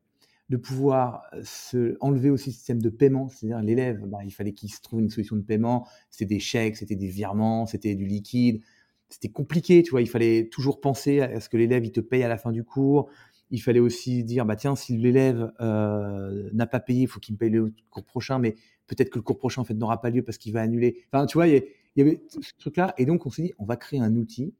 de 0.51 0.57
pouvoir 0.57 1.23
euh, 1.33 1.41
se 1.45 1.95
enlever 2.01 2.29
aussi 2.29 2.49
le 2.49 2.53
système 2.53 2.81
de 2.81 2.89
paiement, 2.89 3.29
c'est-à-dire 3.29 3.61
l'élève, 3.61 4.05
bah, 4.05 4.19
il 4.25 4.31
fallait 4.31 4.51
qu'il 4.51 4.69
se 4.69 4.81
trouve 4.81 4.99
une 4.99 5.09
solution 5.09 5.37
de 5.37 5.41
paiement, 5.41 5.87
c'était 6.09 6.25
des 6.25 6.39
chèques, 6.39 6.75
c'était 6.75 6.97
des 6.97 7.07
virements, 7.07 7.65
c'était 7.65 7.95
du 7.95 8.05
liquide, 8.05 8.61
c'était 9.07 9.29
compliqué, 9.29 9.81
tu 9.81 9.91
vois, 9.91 10.01
il 10.01 10.09
fallait 10.09 10.49
toujours 10.49 10.81
penser 10.81 11.21
à 11.21 11.39
ce 11.39 11.47
que 11.47 11.55
l'élève 11.55 11.85
il 11.85 11.93
te 11.93 12.01
paye 12.01 12.23
à 12.23 12.27
la 12.27 12.37
fin 12.37 12.51
du 12.51 12.65
cours, 12.65 13.09
il 13.49 13.59
fallait 13.61 13.79
aussi 13.79 14.25
dire 14.25 14.45
bah 14.45 14.57
tiens 14.57 14.75
si 14.75 14.97
l'élève 14.97 15.53
euh, 15.61 16.49
n'a 16.51 16.67
pas 16.67 16.81
payé, 16.81 17.03
il 17.03 17.07
faut 17.07 17.21
qu'il 17.21 17.35
me 17.35 17.39
paye 17.39 17.49
le 17.49 17.73
cours 17.89 18.03
prochain, 18.03 18.37
mais 18.37 18.55
peut-être 18.87 19.09
que 19.09 19.19
le 19.19 19.23
cours 19.23 19.37
prochain 19.37 19.61
en 19.61 19.65
fait 19.65 19.73
n'aura 19.73 20.01
pas 20.01 20.09
lieu 20.09 20.21
parce 20.21 20.37
qu'il 20.37 20.51
va 20.51 20.61
annuler. 20.61 20.97
Enfin 21.13 21.25
tu 21.27 21.37
vois, 21.37 21.47
il 21.47 21.63
y, 21.95 22.01
avait 22.01 22.21
ce 22.29 22.39
truc 22.59 22.75
là, 22.75 22.93
et 22.97 23.05
donc 23.05 23.25
on 23.25 23.29
s'est 23.29 23.43
dit 23.43 23.53
on 23.57 23.63
va 23.65 23.77
créer 23.77 24.01
un 24.01 24.17
outil 24.17 24.53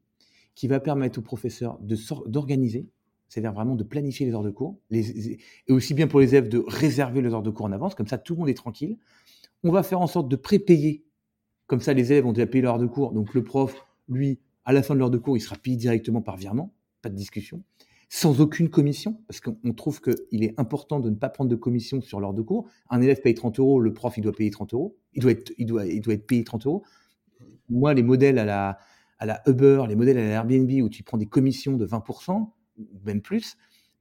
qui 0.54 0.68
va 0.68 0.80
permettre 0.80 1.18
aux 1.18 1.22
professeurs 1.22 1.78
d'organiser 2.26 2.88
c'est-à-dire 3.32 3.54
vraiment 3.54 3.76
de 3.76 3.82
planifier 3.82 4.26
les 4.26 4.34
heures 4.34 4.42
de 4.42 4.50
cours, 4.50 4.78
et 4.90 5.48
aussi 5.70 5.94
bien 5.94 6.06
pour 6.06 6.20
les 6.20 6.34
élèves 6.34 6.50
de 6.50 6.62
réserver 6.66 7.22
les 7.22 7.32
heures 7.32 7.42
de 7.42 7.48
cours 7.48 7.64
en 7.64 7.72
avance, 7.72 7.94
comme 7.94 8.06
ça 8.06 8.18
tout 8.18 8.34
le 8.34 8.40
monde 8.40 8.50
est 8.50 8.54
tranquille. 8.54 8.98
On 9.62 9.72
va 9.72 9.82
faire 9.82 10.02
en 10.02 10.06
sorte 10.06 10.28
de 10.28 10.36
pré-payer, 10.36 11.02
comme 11.66 11.80
ça 11.80 11.94
les 11.94 12.12
élèves 12.12 12.26
ont 12.26 12.34
déjà 12.34 12.46
payé 12.46 12.60
l'heure 12.60 12.78
de 12.78 12.84
cours, 12.84 13.12
donc 13.12 13.32
le 13.32 13.42
prof, 13.42 13.86
lui, 14.06 14.38
à 14.66 14.74
la 14.74 14.82
fin 14.82 14.92
de 14.92 14.98
l'heure 14.98 15.10
de 15.10 15.16
cours, 15.16 15.34
il 15.34 15.40
sera 15.40 15.56
payé 15.56 15.78
directement 15.78 16.20
par 16.20 16.36
virement, 16.36 16.74
pas 17.00 17.08
de 17.08 17.14
discussion, 17.14 17.62
sans 18.10 18.42
aucune 18.42 18.68
commission, 18.68 19.18
parce 19.26 19.40
qu'on 19.40 19.72
trouve 19.72 20.02
qu'il 20.02 20.44
est 20.44 20.52
important 20.60 21.00
de 21.00 21.08
ne 21.08 21.14
pas 21.14 21.30
prendre 21.30 21.48
de 21.48 21.56
commission 21.56 22.02
sur 22.02 22.20
l'heure 22.20 22.34
de 22.34 22.42
cours. 22.42 22.68
Un 22.90 23.00
élève 23.00 23.22
paye 23.22 23.32
30 23.32 23.60
euros, 23.60 23.80
le 23.80 23.94
prof, 23.94 24.12
il 24.18 24.20
doit 24.20 24.32
payer 24.32 24.50
30 24.50 24.74
euros, 24.74 24.98
il 25.14 25.22
doit 25.22 25.30
être, 25.30 25.52
il 25.56 25.64
doit, 25.64 25.86
il 25.86 26.02
doit 26.02 26.12
être 26.12 26.26
payé 26.26 26.44
30 26.44 26.66
euros. 26.66 26.84
Moi, 27.70 27.94
les 27.94 28.02
modèles 28.02 28.38
à 28.38 28.44
la, 28.44 28.78
à 29.18 29.24
la 29.24 29.42
Uber, 29.46 29.84
les 29.88 29.96
modèles 29.96 30.18
à 30.18 30.22
la 30.22 30.32
Airbnb, 30.32 30.70
où 30.82 30.90
tu 30.90 31.02
prends 31.02 31.16
des 31.16 31.24
commissions 31.24 31.78
de 31.78 31.86
20%, 31.86 32.50
même 33.04 33.20
plus. 33.20 33.56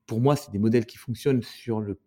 Pour 0.06 0.20
moi, 0.20 0.36
c'est 0.36 0.52
des 0.52 0.60
modèles 0.60 0.86
qui 0.86 0.98
fonctionnent 0.98 1.42
sur 1.42 1.80
le, 1.80 1.98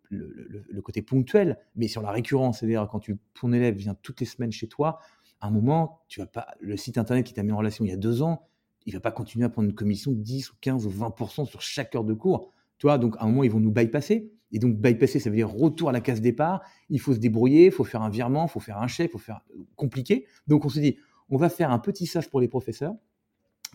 côté 0.83 1.01
ponctuel, 1.01 1.57
mais 1.75 1.87
sur 1.87 2.01
la 2.01 2.11
récurrence. 2.11 2.59
C'est-à-dire, 2.59 2.87
quand 2.91 2.99
tu, 2.99 3.17
ton 3.33 3.51
élève 3.51 3.75
vient 3.75 3.95
toutes 3.95 4.19
les 4.19 4.25
semaines 4.25 4.51
chez 4.51 4.67
toi, 4.67 4.99
à 5.41 5.47
un 5.47 5.51
moment, 5.51 6.01
tu 6.07 6.19
vas 6.19 6.27
pas, 6.27 6.47
le 6.59 6.77
site 6.77 6.97
internet 6.97 7.25
qui 7.25 7.33
t'a 7.33 7.43
mis 7.43 7.51
en 7.51 7.57
relation 7.57 7.83
il 7.85 7.89
y 7.89 7.93
a 7.93 7.97
deux 7.97 8.21
ans, 8.21 8.47
il 8.85 8.93
va 8.93 8.99
pas 8.99 9.11
continuer 9.11 9.45
à 9.45 9.49
prendre 9.49 9.67
une 9.67 9.75
commission 9.75 10.11
de 10.11 10.17
10 10.17 10.51
ou 10.51 10.53
15 10.61 10.85
ou 10.85 10.91
20% 10.91 11.45
sur 11.45 11.61
chaque 11.61 11.95
heure 11.95 12.03
de 12.03 12.13
cours. 12.13 12.51
Tu 12.77 12.85
vois, 12.85 12.97
donc 12.97 13.15
à 13.17 13.23
un 13.23 13.27
moment, 13.27 13.43
ils 13.43 13.51
vont 13.51 13.59
nous 13.59 13.71
bypasser. 13.71 14.31
Et 14.51 14.59
donc, 14.59 14.77
bypasser, 14.77 15.19
ça 15.19 15.29
veut 15.29 15.35
dire 15.35 15.49
retour 15.49 15.89
à 15.89 15.91
la 15.91 16.01
case 16.01 16.21
départ. 16.21 16.61
Il 16.89 16.99
faut 16.99 17.13
se 17.13 17.19
débrouiller, 17.19 17.65
il 17.65 17.71
faut 17.71 17.83
faire 17.83 18.03
un 18.03 18.09
virement, 18.09 18.45
il 18.45 18.49
faut 18.49 18.59
faire 18.59 18.77
un 18.77 18.87
chèque, 18.87 19.09
il 19.09 19.13
faut 19.13 19.17
faire 19.17 19.41
compliqué. 19.75 20.27
Donc, 20.47 20.65
on 20.65 20.69
se 20.69 20.79
dit, 20.79 20.97
on 21.29 21.37
va 21.37 21.49
faire 21.49 21.71
un 21.71 21.79
petit 21.79 22.05
sage 22.05 22.29
pour 22.29 22.39
les 22.39 22.47
professeurs 22.47 22.93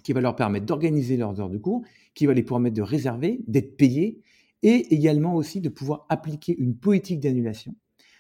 qui 0.03 0.13
va 0.13 0.21
leur 0.21 0.37
permettre 0.37 0.67
d'organiser 0.67 1.17
leurs 1.17 1.41
heures 1.41 1.51
de 1.51 1.59
cours, 1.59 1.83
qui 2.15 2.27
va 2.27 2.35
les 2.35 2.43
permettre 2.43 2.77
de 2.77 2.83
réserver, 2.83 3.41
d'être 3.47 3.77
payés, 3.77 4.21
et 4.63 4.95
également 4.95 5.35
aussi 5.35 5.61
de 5.61 5.69
pouvoir 5.69 6.07
appliquer 6.09 6.57
une 6.59 6.77
politique 6.77 7.21
d'annulation. 7.21 7.75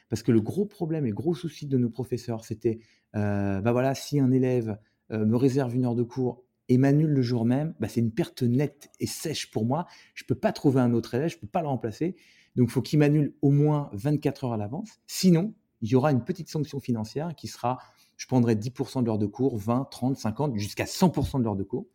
Parce 0.08 0.22
que 0.22 0.32
le 0.32 0.40
gros 0.40 0.64
problème 0.64 1.06
et 1.06 1.10
le 1.10 1.14
gros 1.14 1.34
souci 1.34 1.66
de 1.66 1.78
nos 1.78 1.90
professeurs, 1.90 2.44
c'était, 2.44 2.80
euh, 3.14 3.60
bah 3.60 3.72
voilà, 3.72 3.94
si 3.94 4.18
un 4.18 4.30
élève 4.32 4.78
euh, 5.12 5.24
me 5.24 5.36
réserve 5.36 5.74
une 5.74 5.84
heure 5.84 5.94
de 5.94 6.02
cours 6.02 6.42
et 6.68 6.78
m'annule 6.78 7.10
le 7.10 7.22
jour 7.22 7.44
même, 7.44 7.74
bah 7.80 7.88
c'est 7.88 8.00
une 8.00 8.12
perte 8.12 8.42
nette 8.42 8.90
et 9.00 9.06
sèche 9.06 9.50
pour 9.50 9.64
moi. 9.64 9.86
Je 10.14 10.24
ne 10.24 10.26
peux 10.26 10.34
pas 10.34 10.52
trouver 10.52 10.80
un 10.80 10.92
autre 10.94 11.14
élève, 11.14 11.28
je 11.28 11.36
ne 11.36 11.40
peux 11.40 11.46
pas 11.46 11.62
le 11.62 11.68
remplacer. 11.68 12.16
Donc, 12.56 12.68
il 12.68 12.72
faut 12.72 12.82
qu'il 12.82 12.98
m'annule 12.98 13.34
au 13.42 13.50
moins 13.50 13.90
24 13.92 14.44
heures 14.44 14.52
à 14.52 14.56
l'avance. 14.56 15.00
Sinon, 15.06 15.54
il 15.82 15.90
y 15.90 15.94
aura 15.94 16.10
une 16.10 16.24
petite 16.24 16.48
sanction 16.48 16.80
financière 16.80 17.34
qui 17.36 17.46
sera 17.46 17.78
je 18.20 18.26
prendrai 18.26 18.54
10% 18.54 19.00
de 19.00 19.06
l'heure 19.06 19.16
de 19.16 19.24
cours, 19.24 19.56
20, 19.56 19.88
30, 19.90 20.14
50, 20.14 20.58
jusqu'à 20.58 20.84
100% 20.84 21.38
de 21.38 21.44
l'heure 21.44 21.56
de 21.56 21.62
cours, 21.62 21.86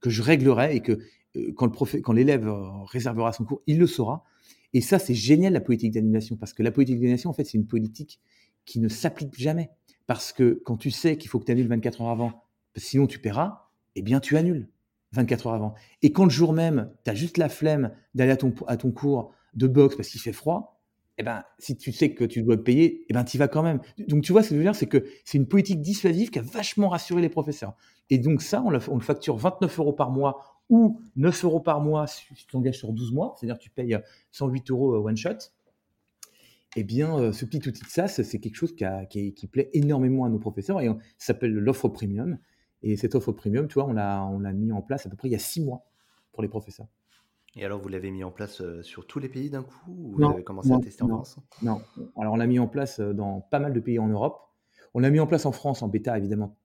que 0.00 0.08
je 0.08 0.22
réglerai 0.22 0.74
et 0.74 0.80
que 0.80 0.98
euh, 1.36 1.52
quand 1.54 2.12
l'élève 2.14 2.48
euh, 2.48 2.82
réservera 2.84 3.34
son 3.34 3.44
cours, 3.44 3.60
il 3.66 3.78
le 3.78 3.86
saura. 3.86 4.24
Et 4.72 4.80
ça, 4.80 4.98
c'est 4.98 5.14
génial 5.14 5.52
la 5.52 5.60
politique 5.60 5.92
d'annulation, 5.92 6.36
parce 6.36 6.54
que 6.54 6.62
la 6.62 6.70
politique 6.70 6.96
d'annulation, 6.96 7.28
en 7.28 7.34
fait, 7.34 7.44
c'est 7.44 7.58
une 7.58 7.66
politique 7.66 8.18
qui 8.64 8.80
ne 8.80 8.88
s'applique 8.88 9.38
jamais. 9.38 9.68
Parce 10.06 10.32
que 10.32 10.62
quand 10.64 10.78
tu 10.78 10.90
sais 10.90 11.18
qu'il 11.18 11.28
faut 11.28 11.38
que 11.38 11.44
tu 11.44 11.52
annules 11.52 11.68
24 11.68 12.00
heures 12.00 12.08
avant, 12.08 12.44
sinon 12.76 13.06
tu 13.06 13.18
paieras, 13.18 13.68
eh 13.94 14.00
bien 14.00 14.20
tu 14.20 14.38
annules 14.38 14.70
24 15.12 15.48
heures 15.48 15.54
avant. 15.54 15.74
Et 16.00 16.12
quand 16.12 16.24
le 16.24 16.30
jour 16.30 16.54
même, 16.54 16.90
tu 17.04 17.10
as 17.10 17.14
juste 17.14 17.36
la 17.36 17.50
flemme 17.50 17.92
d'aller 18.14 18.32
à 18.32 18.38
ton, 18.38 18.54
à 18.68 18.78
ton 18.78 18.90
cours 18.90 19.34
de 19.52 19.66
boxe 19.66 19.96
parce 19.96 20.08
qu'il 20.08 20.20
fait 20.22 20.32
froid, 20.32 20.73
eh 21.16 21.22
ben, 21.22 21.44
si 21.58 21.76
tu 21.76 21.92
sais 21.92 22.12
que 22.12 22.24
tu 22.24 22.42
dois 22.42 22.62
payer, 22.62 23.04
eh 23.08 23.12
ben, 23.12 23.24
tu 23.24 23.38
vas 23.38 23.46
quand 23.46 23.62
même. 23.62 23.80
Donc, 24.08 24.24
tu 24.24 24.32
vois, 24.32 24.42
ce 24.42 24.48
que 24.48 24.54
je 24.54 24.58
veux 24.58 24.64
dire, 24.64 24.74
c'est 24.74 24.88
que 24.88 25.04
c'est 25.24 25.38
une 25.38 25.46
politique 25.46 25.80
dissuasive 25.80 26.30
qui 26.30 26.40
a 26.40 26.42
vachement 26.42 26.88
rassuré 26.88 27.22
les 27.22 27.28
professeurs. 27.28 27.76
Et 28.10 28.18
donc, 28.18 28.42
ça, 28.42 28.62
on, 28.62 28.70
le, 28.70 28.80
facture 29.00 29.36
29 29.36 29.78
euros 29.78 29.92
par 29.92 30.10
mois 30.10 30.60
ou 30.70 31.00
9 31.16 31.44
euros 31.44 31.60
par 31.60 31.80
mois 31.80 32.06
si 32.06 32.24
tu 32.34 32.46
t'engages 32.46 32.78
sur 32.78 32.92
12 32.92 33.12
mois, 33.12 33.36
c'est-à-dire 33.38 33.58
tu 33.58 33.70
payes 33.70 33.96
108 34.32 34.70
euros 34.70 34.94
euh, 34.94 35.08
one 35.08 35.16
shot. 35.16 35.38
Eh 36.76 36.82
bien, 36.82 37.16
euh, 37.16 37.32
ce 37.32 37.44
petit 37.44 37.68
outil 37.68 37.82
de 37.82 37.88
SaaS, 37.88 38.20
c'est 38.24 38.40
quelque 38.40 38.56
chose 38.56 38.74
qui, 38.74 39.46
plaît 39.46 39.70
énormément 39.72 40.24
à 40.24 40.28
nos 40.28 40.40
professeurs 40.40 40.80
et 40.80 40.88
s'appelle 41.16 41.52
l'offre 41.52 41.88
premium. 41.88 42.38
Et 42.82 42.96
cette 42.96 43.14
offre 43.14 43.30
premium, 43.30 43.68
tu 43.68 43.74
vois, 43.74 43.86
on 43.86 43.92
l'a 43.92 44.52
mis 44.52 44.72
en 44.72 44.82
place 44.82 45.06
à 45.06 45.10
peu 45.10 45.16
près 45.16 45.28
il 45.28 45.32
y 45.32 45.36
a 45.36 45.38
6 45.38 45.60
mois 45.60 45.86
pour 46.32 46.42
les 46.42 46.48
professeurs. 46.48 46.88
Et 47.56 47.64
alors, 47.64 47.80
vous 47.80 47.88
l'avez 47.88 48.10
mis 48.10 48.24
en 48.24 48.30
place 48.30 48.62
sur 48.82 49.06
tous 49.06 49.20
les 49.20 49.28
pays 49.28 49.48
d'un 49.48 49.62
coup 49.62 49.94
ou 49.96 50.16
vous 50.16 50.24
avez 50.24 50.42
commencé 50.42 50.72
à 50.72 50.78
tester 50.78 51.04
en 51.04 51.08
France? 51.08 51.38
Non. 51.62 51.80
Alors, 52.16 52.34
on 52.34 52.36
l'a 52.36 52.46
mis 52.46 52.58
en 52.58 52.66
place 52.66 53.00
dans 53.00 53.40
pas 53.40 53.60
mal 53.60 53.72
de 53.72 53.80
pays 53.80 53.98
en 53.98 54.08
Europe. 54.08 54.40
On 54.92 55.00
l'a 55.00 55.10
mis 55.10 55.20
en 55.20 55.26
place 55.26 55.46
en 55.46 55.52
France 55.52 55.82
en 55.82 55.88
bêta, 55.88 56.18
évidemment, 56.18 56.56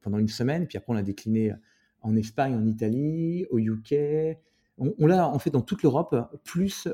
pendant 0.00 0.18
une 0.18 0.28
semaine. 0.28 0.66
Puis 0.66 0.78
après, 0.78 0.92
on 0.92 0.94
l'a 0.94 1.02
décliné 1.02 1.52
en 2.00 2.16
Espagne, 2.16 2.54
en 2.54 2.66
Italie, 2.66 3.46
au 3.50 3.58
UK. 3.58 4.36
On, 4.78 5.06
l'a 5.06 5.28
en 5.28 5.38
fait 5.38 5.50
dans 5.50 5.62
toute 5.62 5.84
l'Europe, 5.84 6.16
plus 6.42 6.88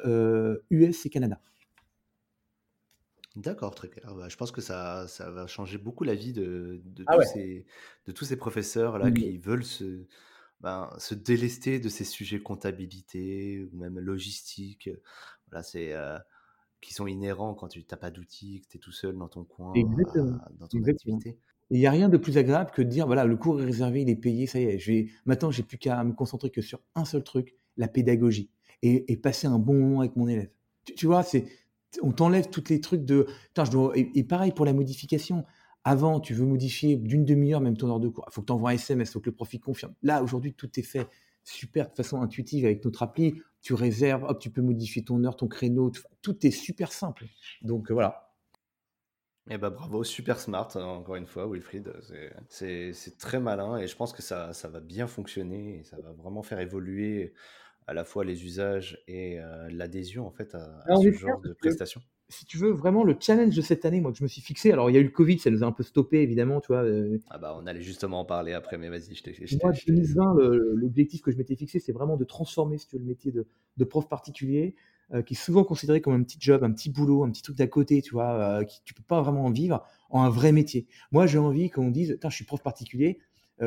US 0.70 1.06
et 1.06 1.10
Canada. 1.10 1.40
D'accord, 3.36 3.74
très 3.74 3.88
clair. 3.88 4.14
Bah, 4.14 4.28
je 4.28 4.36
pense 4.36 4.50
que 4.50 4.60
ça, 4.60 5.06
ça 5.06 5.30
va 5.30 5.46
changer 5.46 5.78
beaucoup 5.78 6.04
la 6.04 6.14
vie 6.14 6.32
de, 6.32 6.82
de, 6.84 7.04
ah 7.06 7.16
tous, 7.16 7.22
ces, 7.32 7.64
de 8.06 8.12
tous 8.12 8.24
ces 8.24 8.36
professeurs 8.36 8.98
là 8.98 9.10
mmh. 9.10 9.14
qui 9.14 9.38
veulent 9.38 9.64
se 9.64 10.06
ben, 10.60 10.90
se 10.98 11.14
délester 11.14 11.80
de 11.80 11.88
ces 11.88 12.04
sujets 12.04 12.40
comptabilité 12.40 13.62
ou 13.72 13.76
même 13.76 13.98
logistique, 13.98 14.90
voilà, 15.48 15.62
c'est 15.62 15.94
qui 16.80 16.94
sont 16.94 17.06
inhérents 17.06 17.54
quand 17.54 17.68
tu 17.68 17.84
n'as 17.90 17.96
pas 17.96 18.10
d'outils, 18.10 18.62
que 18.62 18.68
tu 18.68 18.76
es 18.76 18.80
tout 18.80 18.92
seul 18.92 19.16
dans 19.16 19.28
ton 19.28 19.44
coin, 19.44 19.72
dans 20.58 20.66
ton 20.66 20.82
activité. 20.84 21.38
Il 21.70 21.78
n'y 21.78 21.86
a 21.86 21.90
rien 21.90 22.08
de 22.08 22.16
plus 22.16 22.36
agréable 22.36 22.72
que 22.72 22.82
de 22.82 22.88
dire 22.88 23.06
voilà, 23.06 23.24
le 23.24 23.36
cours 23.36 23.60
est 23.60 23.64
réservé, 23.64 24.02
il 24.02 24.10
est 24.10 24.16
payé, 24.16 24.46
ça 24.46 24.58
y 24.58 24.64
est. 24.64 24.78
Je 24.78 24.90
vais... 24.90 25.06
Maintenant, 25.24 25.52
j'ai 25.52 25.62
plus 25.62 25.78
qu'à 25.78 26.02
me 26.02 26.12
concentrer 26.12 26.50
que 26.50 26.62
sur 26.62 26.80
un 26.96 27.04
seul 27.04 27.22
truc, 27.22 27.54
la 27.76 27.86
pédagogie, 27.86 28.50
et, 28.82 29.16
passer 29.18 29.46
un 29.46 29.58
bon 29.58 29.74
moment 29.74 30.00
avec 30.00 30.16
mon 30.16 30.26
élève. 30.26 30.50
Tu, 30.96 31.06
vois, 31.06 31.22
c'est 31.22 31.46
on 32.02 32.12
t'enlève 32.12 32.48
tous 32.48 32.64
les 32.70 32.80
trucs 32.80 33.04
de. 33.04 33.26
je 33.56 33.70
dois... 33.70 33.92
et, 33.94 34.24
pareil 34.24 34.52
pour 34.52 34.64
la 34.64 34.72
modification. 34.72 35.44
Avant, 35.84 36.20
tu 36.20 36.34
veux 36.34 36.44
modifier 36.44 36.96
d'une 36.96 37.24
demi-heure 37.24 37.60
même 37.60 37.76
ton 37.76 37.88
heure 37.88 38.00
de 38.00 38.08
cours. 38.08 38.26
Il 38.28 38.34
faut 38.34 38.42
que 38.42 38.46
tu 38.46 38.52
envoies 38.52 38.70
un 38.70 38.74
SMS, 38.74 39.08
il 39.08 39.12
faut 39.12 39.20
que 39.20 39.30
le 39.30 39.34
profil 39.34 39.60
confirme. 39.60 39.94
Là, 40.02 40.22
aujourd'hui, 40.22 40.52
tout 40.52 40.68
est 40.78 40.82
fait 40.82 41.06
super 41.42 41.90
de 41.90 41.94
façon 41.94 42.20
intuitive 42.20 42.66
avec 42.66 42.84
notre 42.84 43.02
appli. 43.02 43.42
Tu 43.62 43.74
réserves, 43.74 44.24
hop, 44.24 44.38
tu 44.38 44.50
peux 44.50 44.62
modifier 44.62 45.04
ton 45.04 45.24
heure, 45.24 45.36
ton 45.36 45.48
créneau. 45.48 45.90
Tout 46.22 46.46
est 46.46 46.50
super 46.50 46.92
simple. 46.92 47.24
Donc 47.62 47.90
voilà. 47.90 48.30
Eh 49.48 49.58
ben 49.58 49.70
bravo, 49.70 50.04
super 50.04 50.38
smart, 50.38 50.68
hein, 50.76 50.84
encore 50.84 51.16
une 51.16 51.26
fois, 51.26 51.48
Wilfried. 51.50 51.92
C'est 52.48 53.18
très 53.18 53.40
malin 53.40 53.78
et 53.78 53.86
je 53.86 53.96
pense 53.96 54.12
que 54.12 54.22
ça, 54.22 54.52
ça 54.52 54.68
va 54.68 54.80
bien 54.80 55.06
fonctionner 55.06 55.78
et 55.78 55.82
ça 55.82 55.96
va 56.00 56.12
vraiment 56.12 56.42
faire 56.42 56.60
évoluer 56.60 57.32
à 57.86 57.94
la 57.94 58.04
fois 58.04 58.24
les 58.24 58.44
usages 58.44 59.02
et 59.08 59.40
euh, 59.40 59.68
l'adhésion 59.70 60.26
en 60.26 60.30
fait 60.30 60.54
à, 60.54 60.84
ce 61.02 61.10
genre 61.10 61.40
de 61.40 61.52
prestations 61.54 62.00
si 62.30 62.46
tu 62.46 62.58
veux, 62.58 62.70
vraiment 62.70 63.02
le 63.02 63.16
challenge 63.18 63.54
de 63.56 63.60
cette 63.60 63.84
année, 63.84 64.00
moi, 64.00 64.12
que 64.12 64.18
je 64.18 64.22
me 64.22 64.28
suis 64.28 64.40
fixé, 64.40 64.70
alors 64.70 64.88
il 64.88 64.94
y 64.94 64.96
a 64.96 65.00
eu 65.00 65.04
le 65.04 65.10
Covid, 65.10 65.38
ça 65.38 65.50
nous 65.50 65.64
a 65.64 65.66
un 65.66 65.72
peu 65.72 65.82
stoppé, 65.82 66.22
évidemment, 66.22 66.60
tu 66.60 66.68
vois. 66.68 66.84
Euh. 66.84 67.18
ah 67.28 67.38
bah, 67.38 67.56
on 67.60 67.66
allait 67.66 67.82
justement 67.82 68.20
en 68.20 68.24
parler 68.24 68.52
après, 68.52 68.78
mais 68.78 68.88
vas-y, 68.88 69.14
je 69.14 69.22
t'ai. 69.22 69.34
Moi, 69.62 69.72
2020, 69.86 70.34
l'objectif 70.74 71.22
que 71.22 71.32
je 71.32 71.36
m'étais 71.36 71.56
fixé, 71.56 71.80
c'est 71.80 71.92
vraiment 71.92 72.16
de 72.16 72.24
transformer, 72.24 72.78
si 72.78 72.86
tu 72.86 72.96
veux, 72.96 73.02
le 73.02 73.08
métier 73.08 73.32
de, 73.32 73.46
de 73.76 73.84
prof 73.84 74.08
particulier, 74.08 74.76
euh, 75.12 75.22
qui 75.22 75.34
est 75.34 75.36
souvent 75.36 75.64
considéré 75.64 76.00
comme 76.00 76.14
un 76.14 76.22
petit 76.22 76.38
job, 76.40 76.62
un 76.62 76.70
petit 76.70 76.88
boulot, 76.88 77.24
un 77.24 77.30
petit 77.30 77.42
truc 77.42 77.56
d'à 77.56 77.66
côté, 77.66 78.00
tu 78.00 78.12
vois, 78.12 78.60
euh, 78.60 78.64
qui 78.64 78.80
tu 78.84 78.94
peux 78.94 79.02
pas 79.02 79.20
vraiment 79.20 79.46
en 79.46 79.50
vivre, 79.50 79.84
en 80.10 80.22
un 80.22 80.30
vrai 80.30 80.52
métier. 80.52 80.86
Moi, 81.10 81.26
j'ai 81.26 81.38
envie 81.38 81.68
qu'on 81.68 81.90
dise, 81.90 82.16
je 82.22 82.28
suis 82.28 82.44
prof 82.44 82.62
particulier, 82.62 83.18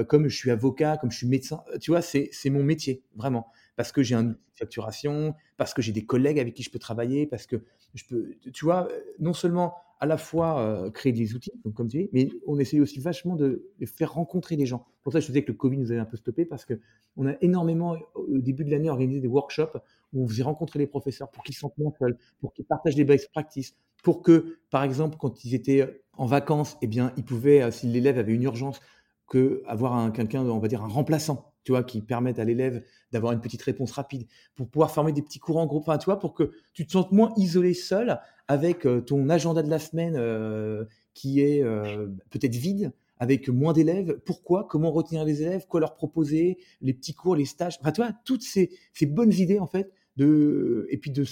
comme 0.07 0.27
je 0.27 0.35
suis 0.35 0.49
avocat, 0.49 0.97
comme 0.97 1.11
je 1.11 1.17
suis 1.17 1.27
médecin, 1.27 1.63
tu 1.79 1.91
vois, 1.91 2.01
c'est 2.01 2.31
mon 2.49 2.63
métier, 2.63 3.03
vraiment 3.15 3.51
parce 3.75 3.91
que 3.91 4.03
j'ai 4.03 4.15
une 4.15 4.37
facturation, 4.55 5.33
parce 5.57 5.73
que 5.73 5.81
j'ai 5.81 5.91
des 5.91 6.05
collègues 6.05 6.39
avec 6.39 6.53
qui 6.53 6.63
je 6.63 6.69
peux 6.69 6.79
travailler, 6.79 7.25
parce 7.25 7.47
que 7.47 7.63
je 7.93 8.03
peux, 8.05 8.35
tu 8.53 8.65
vois, 8.65 8.87
non 9.19 9.33
seulement 9.33 9.75
à 9.99 10.05
la 10.05 10.17
fois 10.17 10.59
euh, 10.59 10.91
créer 10.91 11.13
des 11.13 11.33
outils, 11.33 11.53
donc 11.63 11.75
comme 11.75 11.87
tu 11.87 11.97
dis, 11.97 12.09
mais 12.11 12.29
on 12.45 12.59
essaye 12.59 12.81
aussi 12.81 12.99
vachement 12.99 13.37
de, 13.37 13.69
faire 13.85 14.13
rencontrer 14.13 14.57
les 14.57 14.65
gens. 14.65 14.85
Pour 15.01 15.13
ça, 15.13 15.21
je 15.21 15.27
disais 15.27 15.43
que 15.43 15.51
le 15.51 15.57
Covid 15.57 15.77
nous 15.77 15.91
avait 15.91 15.99
un 16.01 16.05
peu 16.05 16.17
stoppé 16.17 16.45
parce 16.45 16.65
que 16.65 16.79
on 17.15 17.25
a 17.25 17.35
énormément, 17.39 17.95
au 18.15 18.39
début 18.39 18.65
de 18.65 18.71
l'année, 18.71 18.89
organisé 18.89 19.21
des 19.21 19.27
workshops 19.29 19.77
où 20.11 20.23
on 20.23 20.27
faisait 20.27 20.43
rencontrer 20.43 20.79
les 20.79 20.87
professeurs 20.87 21.31
pour 21.31 21.43
qu'ils 21.43 21.55
se 21.55 21.61
sentent 21.61 21.77
moins 21.77 21.93
seuls, 21.99 22.17
pour 22.41 22.53
qu'ils 22.53 22.65
partagent 22.65 22.95
des 22.95 23.05
best 23.05 23.31
practices, 23.31 23.77
pour 24.03 24.21
que, 24.21 24.57
par 24.71 24.83
exemple, 24.83 25.15
quand 25.17 25.45
ils 25.45 25.55
étaient 25.55 26.03
en 26.17 26.25
vacances, 26.25 26.77
eh 26.81 26.87
bien, 26.87 27.13
ils 27.15 27.23
pouvaient, 27.23 27.61
euh, 27.61 27.71
si 27.71 27.87
l'élève 27.87 28.17
avait 28.17 28.33
une 28.33 28.43
urgence, 28.43 28.81
que 29.29 29.63
avoir 29.65 30.11
quelqu'un, 30.11 30.41
on 30.41 30.59
va 30.59 30.67
dire 30.67 30.83
un 30.83 30.89
remplaçant, 30.89 31.52
tu 31.63 31.71
vois, 31.71 31.83
qui 31.83 32.01
permette 32.01 32.39
à 32.39 32.43
l'élève 32.43 32.83
d'avoir 33.11 33.33
une 33.33 33.41
petite 33.41 33.61
réponse 33.61 33.91
rapide, 33.91 34.25
pour 34.55 34.67
pouvoir 34.69 34.91
former 34.91 35.11
des 35.11 35.21
petits 35.21 35.39
courants 35.39 35.63
en 35.63 35.67
groupe, 35.67 35.85
tu 35.99 36.05
vois, 36.05 36.19
pour 36.19 36.33
que 36.33 36.51
tu 36.73 36.85
te 36.85 36.91
sentes 36.91 37.11
moins 37.11 37.33
isolé 37.37 37.73
seul 37.73 38.19
avec 38.47 38.85
euh, 38.85 39.01
ton 39.01 39.29
agenda 39.29 39.63
de 39.63 39.69
la 39.69 39.79
semaine 39.79 40.15
euh, 40.17 40.85
qui 41.13 41.41
est 41.41 41.63
euh, 41.63 42.07
peut-être 42.29 42.55
vide, 42.55 42.91
avec 43.19 43.47
moins 43.47 43.73
d'élèves. 43.73 44.19
Pourquoi? 44.25 44.67
Comment 44.69 44.91
retenir 44.91 45.23
les 45.23 45.41
élèves? 45.41 45.65
Quoi 45.67 45.79
leur 45.79 45.95
proposer? 45.95 46.57
Les 46.81 46.93
petits 46.93 47.13
cours, 47.13 47.35
les 47.35 47.45
stages? 47.45 47.79
Tu 47.79 47.89
vois, 47.95 48.11
toutes 48.25 48.43
ces, 48.43 48.69
bonnes 49.03 49.31
idées, 49.33 49.59
en 49.59 49.67
fait, 49.67 49.91
de, 50.17 50.87
et 50.89 50.97
puis 50.97 51.11
de, 51.11 51.23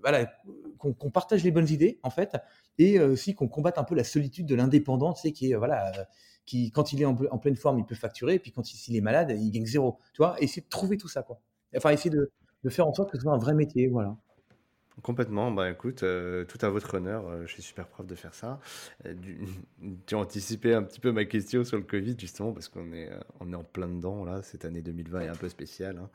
voilà, 0.00 0.32
qu'on 0.78 1.10
partage 1.10 1.44
les 1.44 1.50
bonnes 1.50 1.68
idées, 1.68 1.98
en 2.02 2.10
fait, 2.10 2.36
et 2.78 3.00
aussi 3.00 3.34
qu'on 3.34 3.48
combatte 3.48 3.78
un 3.78 3.84
peu 3.84 3.94
la 3.94 4.04
solitude 4.04 4.46
de 4.46 4.54
l'indépendant, 4.54 5.12
tu 5.12 5.30
qui 5.32 5.52
est, 5.52 5.54
voilà, 5.54 5.92
qui, 6.46 6.70
quand 6.70 6.92
il 6.92 7.00
est 7.00 7.04
en, 7.04 7.14
pleine 7.14 7.56
forme, 7.56 7.78
il 7.78 7.84
peut 7.84 7.94
facturer, 7.94 8.34
et 8.34 8.38
puis 8.38 8.52
quand 8.52 8.72
il, 8.72 8.96
est 8.96 9.00
malade, 9.00 9.30
il 9.30 9.50
gagne 9.50 9.66
zéro. 9.66 9.98
Tu 10.12 10.18
vois, 10.18 10.40
essayer 10.42 10.62
de 10.62 10.68
trouver 10.68 10.96
tout 10.96 11.08
ça, 11.08 11.22
quoi. 11.22 11.40
Enfin, 11.76 11.90
essayer 11.90 12.10
de, 12.10 12.30
faire 12.68 12.86
en 12.86 12.94
sorte 12.94 13.10
que 13.10 13.18
ce 13.18 13.22
soit 13.22 13.32
un 13.32 13.38
vrai 13.38 13.54
métier, 13.54 13.88
voilà. 13.88 14.16
Complètement. 15.02 15.50
Bah 15.50 15.70
écoute, 15.70 16.04
euh, 16.04 16.44
tout 16.44 16.58
à 16.64 16.68
votre 16.68 16.94
honneur. 16.94 17.26
Euh, 17.26 17.46
je 17.46 17.52
suis 17.52 17.62
super 17.62 17.88
prof 17.88 18.06
de 18.06 18.14
faire 18.14 18.32
ça. 18.32 18.60
Euh, 19.06 19.14
tu 20.06 20.14
as 20.14 20.18
anticipé 20.18 20.72
un 20.72 20.84
petit 20.84 21.00
peu 21.00 21.10
ma 21.10 21.24
question 21.24 21.64
sur 21.64 21.76
le 21.76 21.82
Covid, 21.82 22.14
justement, 22.16 22.52
parce 22.52 22.68
qu'on 22.68 22.92
est, 22.92 23.10
on 23.40 23.52
est 23.52 23.56
en 23.56 23.64
plein 23.64 23.88
dedans, 23.88 24.24
là. 24.24 24.42
Cette 24.42 24.64
année 24.64 24.82
2020 24.82 25.22
est 25.22 25.28
un 25.28 25.34
peu 25.34 25.48
spéciale. 25.48 25.98
Hein. 25.98 26.10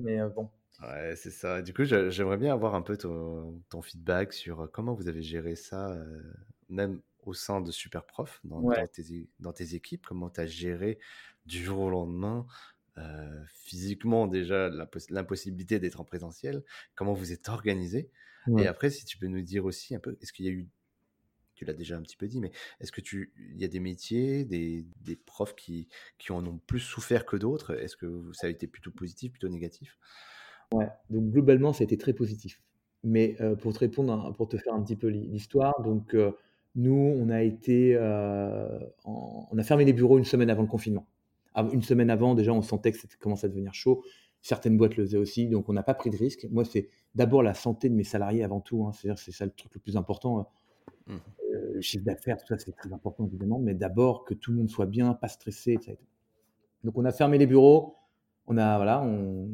mais 0.00 0.18
bon. 0.28 0.50
Ouais, 0.82 1.14
c'est 1.16 1.30
ça. 1.30 1.62
Du 1.62 1.72
coup, 1.72 1.84
j'aimerais 1.84 2.36
bien 2.36 2.52
avoir 2.52 2.74
un 2.74 2.82
peu 2.82 2.98
ton, 2.98 3.62
ton, 3.70 3.80
feedback 3.80 4.34
sur 4.34 4.68
comment 4.70 4.92
vous 4.92 5.08
avez 5.08 5.22
géré 5.22 5.56
ça, 5.56 5.96
même 6.68 7.00
au 7.26 7.34
sein 7.34 7.60
de 7.60 7.70
Superprof, 7.70 8.40
dans, 8.44 8.62
dans, 8.62 8.86
tes, 8.86 9.28
dans 9.40 9.52
tes 9.52 9.74
équipes, 9.74 10.06
comment 10.06 10.30
tu 10.30 10.40
as 10.40 10.46
géré 10.46 10.98
du 11.44 11.62
jour 11.62 11.80
au 11.80 11.90
lendemain, 11.90 12.46
euh, 12.98 13.44
physiquement 13.54 14.26
déjà, 14.26 14.70
l'impossibilité 15.10 15.78
d'être 15.78 16.00
en 16.00 16.04
présentiel, 16.04 16.64
comment 16.94 17.12
vous 17.12 17.32
êtes 17.32 17.48
organisé. 17.48 18.10
Et 18.58 18.68
après, 18.68 18.90
si 18.90 19.04
tu 19.04 19.18
peux 19.18 19.26
nous 19.26 19.42
dire 19.42 19.64
aussi 19.64 19.96
un 19.96 19.98
peu, 19.98 20.16
est-ce 20.22 20.32
qu'il 20.32 20.46
y 20.46 20.48
a 20.48 20.52
eu, 20.52 20.68
tu 21.56 21.64
l'as 21.64 21.74
déjà 21.74 21.96
un 21.96 22.02
petit 22.02 22.16
peu 22.16 22.28
dit, 22.28 22.40
mais 22.40 22.52
est-ce 22.78 22.92
que 22.92 23.00
tu, 23.00 23.32
il 23.36 23.60
y 23.60 23.64
a 23.64 23.68
des 23.68 23.80
métiers, 23.80 24.44
des, 24.44 24.86
des 25.00 25.16
profs 25.16 25.56
qui, 25.56 25.88
qui 26.16 26.30
en 26.30 26.46
ont 26.46 26.58
plus 26.58 26.78
souffert 26.78 27.26
que 27.26 27.36
d'autres? 27.36 27.74
Est-ce 27.74 27.96
que 27.96 28.30
ça 28.32 28.46
a 28.46 28.50
été 28.50 28.68
plutôt 28.68 28.92
positif, 28.92 29.32
plutôt 29.32 29.48
négatif? 29.48 29.98
Ouais, 30.72 30.88
donc 31.10 31.30
globalement, 31.32 31.72
ça 31.72 31.82
a 31.82 31.86
été 31.86 31.98
très 31.98 32.12
positif. 32.12 32.62
Mais 33.02 33.36
euh, 33.40 33.56
pour 33.56 33.72
te 33.72 33.80
répondre, 33.80 34.32
pour 34.36 34.48
te 34.48 34.56
faire 34.56 34.74
un 34.74 34.82
petit 34.82 34.96
peu 34.96 35.08
l'histoire, 35.08 35.82
donc 35.82 36.14
euh, 36.14 36.32
nous, 36.76 37.16
on 37.18 37.30
a 37.30 37.42
été, 37.42 37.96
euh, 37.96 38.78
on 39.04 39.56
a 39.58 39.62
fermé 39.62 39.84
les 39.84 39.94
bureaux 39.94 40.18
une 40.18 40.24
semaine 40.24 40.50
avant 40.50 40.62
le 40.62 40.68
confinement. 40.68 41.06
Une 41.72 41.82
semaine 41.82 42.10
avant, 42.10 42.34
déjà, 42.34 42.52
on 42.52 42.60
sentait 42.60 42.92
que 42.92 42.98
ça 42.98 43.08
commençait 43.18 43.46
à 43.46 43.48
devenir 43.48 43.72
chaud. 43.72 44.04
Certaines 44.42 44.76
boîtes 44.76 44.96
le 44.96 45.04
faisaient 45.04 45.16
aussi, 45.16 45.48
donc 45.48 45.70
on 45.70 45.72
n'a 45.72 45.82
pas 45.82 45.94
pris 45.94 46.10
de 46.10 46.16
risque. 46.16 46.46
Moi, 46.50 46.66
c'est 46.66 46.90
d'abord 47.14 47.42
la 47.42 47.54
santé 47.54 47.88
de 47.88 47.94
mes 47.94 48.04
salariés 48.04 48.44
avant 48.44 48.60
tout. 48.60 48.84
Hein. 48.84 48.92
C'est-à-dire, 48.92 49.18
c'est 49.18 49.32
ça 49.32 49.46
le 49.46 49.52
truc 49.52 49.74
le 49.74 49.80
plus 49.80 49.96
important. 49.96 50.50
Mmh. 51.06 51.14
Euh, 51.14 51.72
le 51.74 51.80
chiffre 51.80 52.04
d'affaires, 52.04 52.36
tout 52.36 52.46
ça, 52.46 52.58
c'est 52.58 52.76
très 52.76 52.92
important 52.92 53.24
évidemment, 53.24 53.58
mais 53.58 53.72
d'abord 53.72 54.24
que 54.24 54.34
tout 54.34 54.50
le 54.50 54.58
monde 54.58 54.68
soit 54.68 54.86
bien, 54.86 55.14
pas 55.14 55.28
stressé, 55.28 55.72
etc. 55.72 55.96
Donc, 56.84 56.98
on 56.98 57.06
a 57.06 57.12
fermé 57.12 57.38
les 57.38 57.46
bureaux. 57.46 57.96
On 58.46 58.58
a, 58.58 58.76
voilà, 58.76 59.02
on, 59.02 59.48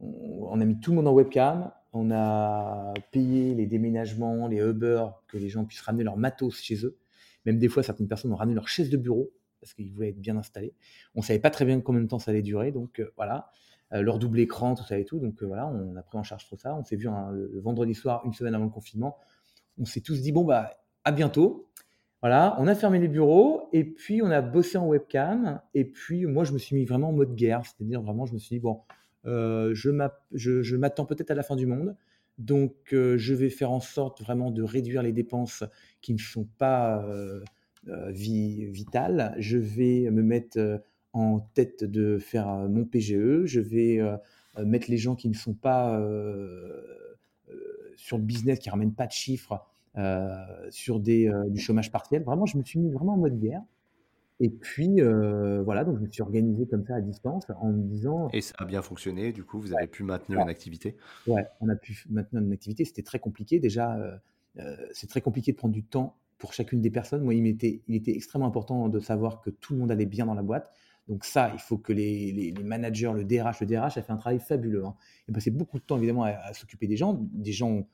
on 0.00 0.60
a 0.60 0.64
mis 0.64 0.80
tout 0.80 0.90
le 0.90 0.96
monde 0.96 1.08
en 1.08 1.12
webcam. 1.12 1.70
On 1.94 2.10
a 2.10 2.92
payé 3.12 3.54
les 3.54 3.66
déménagements, 3.66 4.48
les 4.48 4.58
Uber, 4.58 5.06
que 5.28 5.38
les 5.38 5.48
gens 5.48 5.64
puissent 5.64 5.80
ramener 5.80 6.04
leur 6.04 6.16
matos 6.16 6.60
chez 6.60 6.84
eux. 6.84 6.98
Même 7.46 7.58
des 7.58 7.68
fois, 7.68 7.82
certaines 7.82 8.08
personnes 8.08 8.32
ont 8.32 8.36
ramené 8.36 8.54
leur 8.54 8.68
chaise 8.68 8.90
de 8.90 8.96
bureau 8.96 9.32
parce 9.60 9.72
qu'ils 9.74 9.92
voulaient 9.92 10.10
être 10.10 10.20
bien 10.20 10.36
installés. 10.36 10.74
On 11.14 11.20
ne 11.20 11.24
savait 11.24 11.38
pas 11.38 11.50
très 11.50 11.64
bien 11.64 11.80
combien 11.80 12.02
de 12.02 12.06
temps 12.06 12.18
ça 12.18 12.30
allait 12.30 12.42
durer, 12.42 12.70
donc 12.70 13.00
euh, 13.00 13.10
voilà. 13.16 13.50
Euh, 13.92 14.02
leur 14.02 14.18
double 14.18 14.40
écran, 14.40 14.74
tout 14.74 14.84
ça 14.84 14.98
et 14.98 15.04
tout. 15.04 15.18
Donc 15.18 15.42
euh, 15.42 15.46
voilà, 15.46 15.66
on 15.68 15.96
a 15.96 16.02
pris 16.02 16.18
en 16.18 16.22
charge 16.22 16.48
tout 16.48 16.56
ça. 16.56 16.74
On 16.74 16.84
s'est 16.84 16.96
vu 16.96 17.08
le, 17.32 17.60
vendredi 17.60 17.94
soir, 17.94 18.22
une 18.24 18.32
semaine 18.32 18.54
avant 18.54 18.64
le 18.64 18.70
confinement. 18.70 19.16
On 19.78 19.84
s'est 19.84 20.00
tous 20.00 20.20
dit, 20.20 20.32
bon, 20.32 20.44
bah, 20.44 20.76
à 21.04 21.12
bientôt. 21.12 21.70
Voilà, 22.20 22.56
on 22.58 22.66
a 22.66 22.74
fermé 22.74 22.98
les 22.98 23.08
bureaux 23.08 23.68
et 23.72 23.84
puis 23.84 24.22
on 24.22 24.30
a 24.30 24.40
bossé 24.40 24.78
en 24.78 24.86
webcam. 24.86 25.60
Et 25.74 25.84
puis 25.84 26.24
moi, 26.24 26.44
je 26.44 26.52
me 26.52 26.58
suis 26.58 26.74
mis 26.74 26.86
vraiment 26.86 27.10
en 27.10 27.12
mode 27.12 27.34
guerre, 27.34 27.62
c'est-à-dire 27.64 28.00
vraiment, 28.00 28.24
je 28.24 28.32
me 28.32 28.38
suis 28.38 28.56
dit, 28.56 28.60
bon, 28.60 28.80
je 29.24 30.76
m'attends 30.76 31.06
peut-être 31.06 31.30
à 31.30 31.34
la 31.34 31.42
fin 31.42 31.56
du 31.56 31.66
monde. 31.66 31.96
Donc, 32.38 32.74
euh, 32.92 33.16
je 33.16 33.32
vais 33.32 33.50
faire 33.50 33.70
en 33.70 33.80
sorte 33.80 34.20
vraiment 34.20 34.50
de 34.50 34.62
réduire 34.62 35.02
les 35.02 35.12
dépenses 35.12 35.62
qui 36.00 36.14
ne 36.14 36.18
sont 36.18 36.48
pas 36.58 37.04
euh, 37.04 37.40
vitales. 38.10 39.34
Je 39.38 39.56
vais 39.58 40.10
me 40.10 40.22
mettre 40.22 40.82
en 41.12 41.40
tête 41.54 41.84
de 41.84 42.18
faire 42.18 42.48
mon 42.68 42.84
PGE. 42.84 43.44
Je 43.44 43.60
vais 43.60 44.00
mettre 44.64 44.90
les 44.90 44.96
gens 44.96 45.14
qui 45.14 45.28
ne 45.28 45.34
sont 45.34 45.54
pas 45.54 46.00
sur 47.96 48.16
le 48.18 48.24
business, 48.24 48.58
qui 48.58 48.68
ne 48.68 48.72
ramènent 48.72 48.94
pas 48.94 49.06
de 49.06 49.12
chiffres, 49.12 49.64
sur 50.70 50.98
du 50.98 51.30
chômage 51.58 51.92
partiel. 51.92 52.24
Vraiment, 52.24 52.46
je 52.46 52.58
me 52.58 52.64
suis 52.64 52.80
mis 52.80 52.90
vraiment 52.90 53.14
en 53.14 53.18
mode 53.18 53.38
guerre. 53.38 53.62
Et 54.44 54.50
puis, 54.50 55.00
euh, 55.00 55.62
voilà, 55.62 55.84
donc 55.84 55.96
je 55.96 56.02
me 56.02 56.10
suis 56.10 56.20
organisé 56.20 56.66
comme 56.66 56.84
ça 56.84 56.96
à 56.96 57.00
distance 57.00 57.46
en 57.62 57.72
me 57.72 57.82
disant. 57.82 58.28
Et 58.34 58.42
ça 58.42 58.52
a 58.58 58.66
bien 58.66 58.82
fonctionné, 58.82 59.32
du 59.32 59.42
coup, 59.42 59.58
vous 59.58 59.72
avez 59.72 59.86
pu 59.86 60.02
maintenir 60.02 60.38
une 60.40 60.50
activité? 60.50 60.98
Ouais, 61.26 61.46
on 61.62 61.70
a 61.70 61.76
pu 61.76 62.04
maintenir 62.10 62.42
une 62.42 62.52
activité. 62.52 62.84
C'était 62.84 63.02
très 63.02 63.18
compliqué. 63.18 63.58
Déjà, 63.58 63.96
euh, 63.96 64.18
euh, 64.58 64.76
c'est 64.92 65.08
très 65.08 65.22
compliqué 65.22 65.52
de 65.52 65.56
prendre 65.56 65.72
du 65.72 65.82
temps 65.82 66.18
pour 66.36 66.52
chacune 66.52 66.82
des 66.82 66.90
personnes. 66.90 67.22
Moi, 67.22 67.32
il 67.32 67.46
était, 67.46 67.80
il 67.88 67.94
était 67.94 68.14
extrêmement 68.14 68.46
important 68.46 68.90
de 68.90 69.00
savoir 69.00 69.40
que 69.40 69.48
tout 69.48 69.72
le 69.72 69.78
monde 69.78 69.90
allait 69.90 70.04
bien 70.04 70.26
dans 70.26 70.34
la 70.34 70.42
boîte. 70.42 70.70
Donc, 71.08 71.24
ça, 71.24 71.50
il 71.54 71.60
faut 71.60 71.78
que 71.78 71.94
les, 71.94 72.30
les, 72.30 72.52
managers, 72.62 73.12
le 73.14 73.24
DRH, 73.24 73.60
le 73.60 73.66
DRH 73.66 73.96
a 73.96 74.02
fait 74.02 74.12
un 74.12 74.18
travail 74.18 74.40
fabuleux. 74.40 74.84
Hein. 74.84 74.94
Il 75.26 75.32
a 75.32 75.34
passé 75.36 75.50
beaucoup 75.50 75.78
de 75.78 75.84
temps, 75.84 75.96
évidemment, 75.96 76.24
à, 76.24 76.52
s'occuper 76.52 76.86
des 76.86 76.98
gens. 76.98 77.18
Des 77.32 77.52
gens 77.52 77.86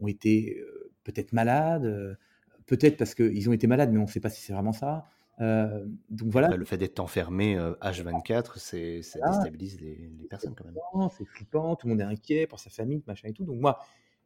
ont, 0.00 0.08
été 0.08 0.60
peut-être 1.04 1.32
malades, 1.32 2.18
peut-être 2.66 2.96
parce 2.96 3.14
qu'ils 3.14 3.48
ont 3.48 3.52
été 3.52 3.68
malades, 3.68 3.92
mais 3.92 4.00
on 4.00 4.06
ne 4.06 4.08
sait 4.08 4.18
pas 4.18 4.30
si 4.30 4.42
c'est 4.42 4.52
vraiment 4.52 4.72
ça. 4.72 5.06
Euh, 5.40 5.84
donc 6.10 6.28
voilà. 6.28 6.48
Le 6.56 6.64
fait 6.64 6.76
d'être 6.76 7.00
enfermé 7.00 7.56
H24, 7.56 8.52
c'est, 8.56 9.02
ça 9.02 9.18
déstabilise 9.26 9.80
les, 9.80 10.26
personnes 10.28 10.54
quand 10.54 10.64
même. 10.64 11.08
C'est 11.16 11.24
flippant, 11.24 11.76
tout 11.76 11.86
le 11.86 11.94
monde 11.94 12.00
est 12.00 12.04
inquiet 12.04 12.46
pour 12.46 12.60
sa 12.60 12.70
famille, 12.70 13.02
machin 13.06 13.28
et 13.28 13.32
tout. 13.32 13.44
Donc 13.44 13.60
moi, 13.60 13.78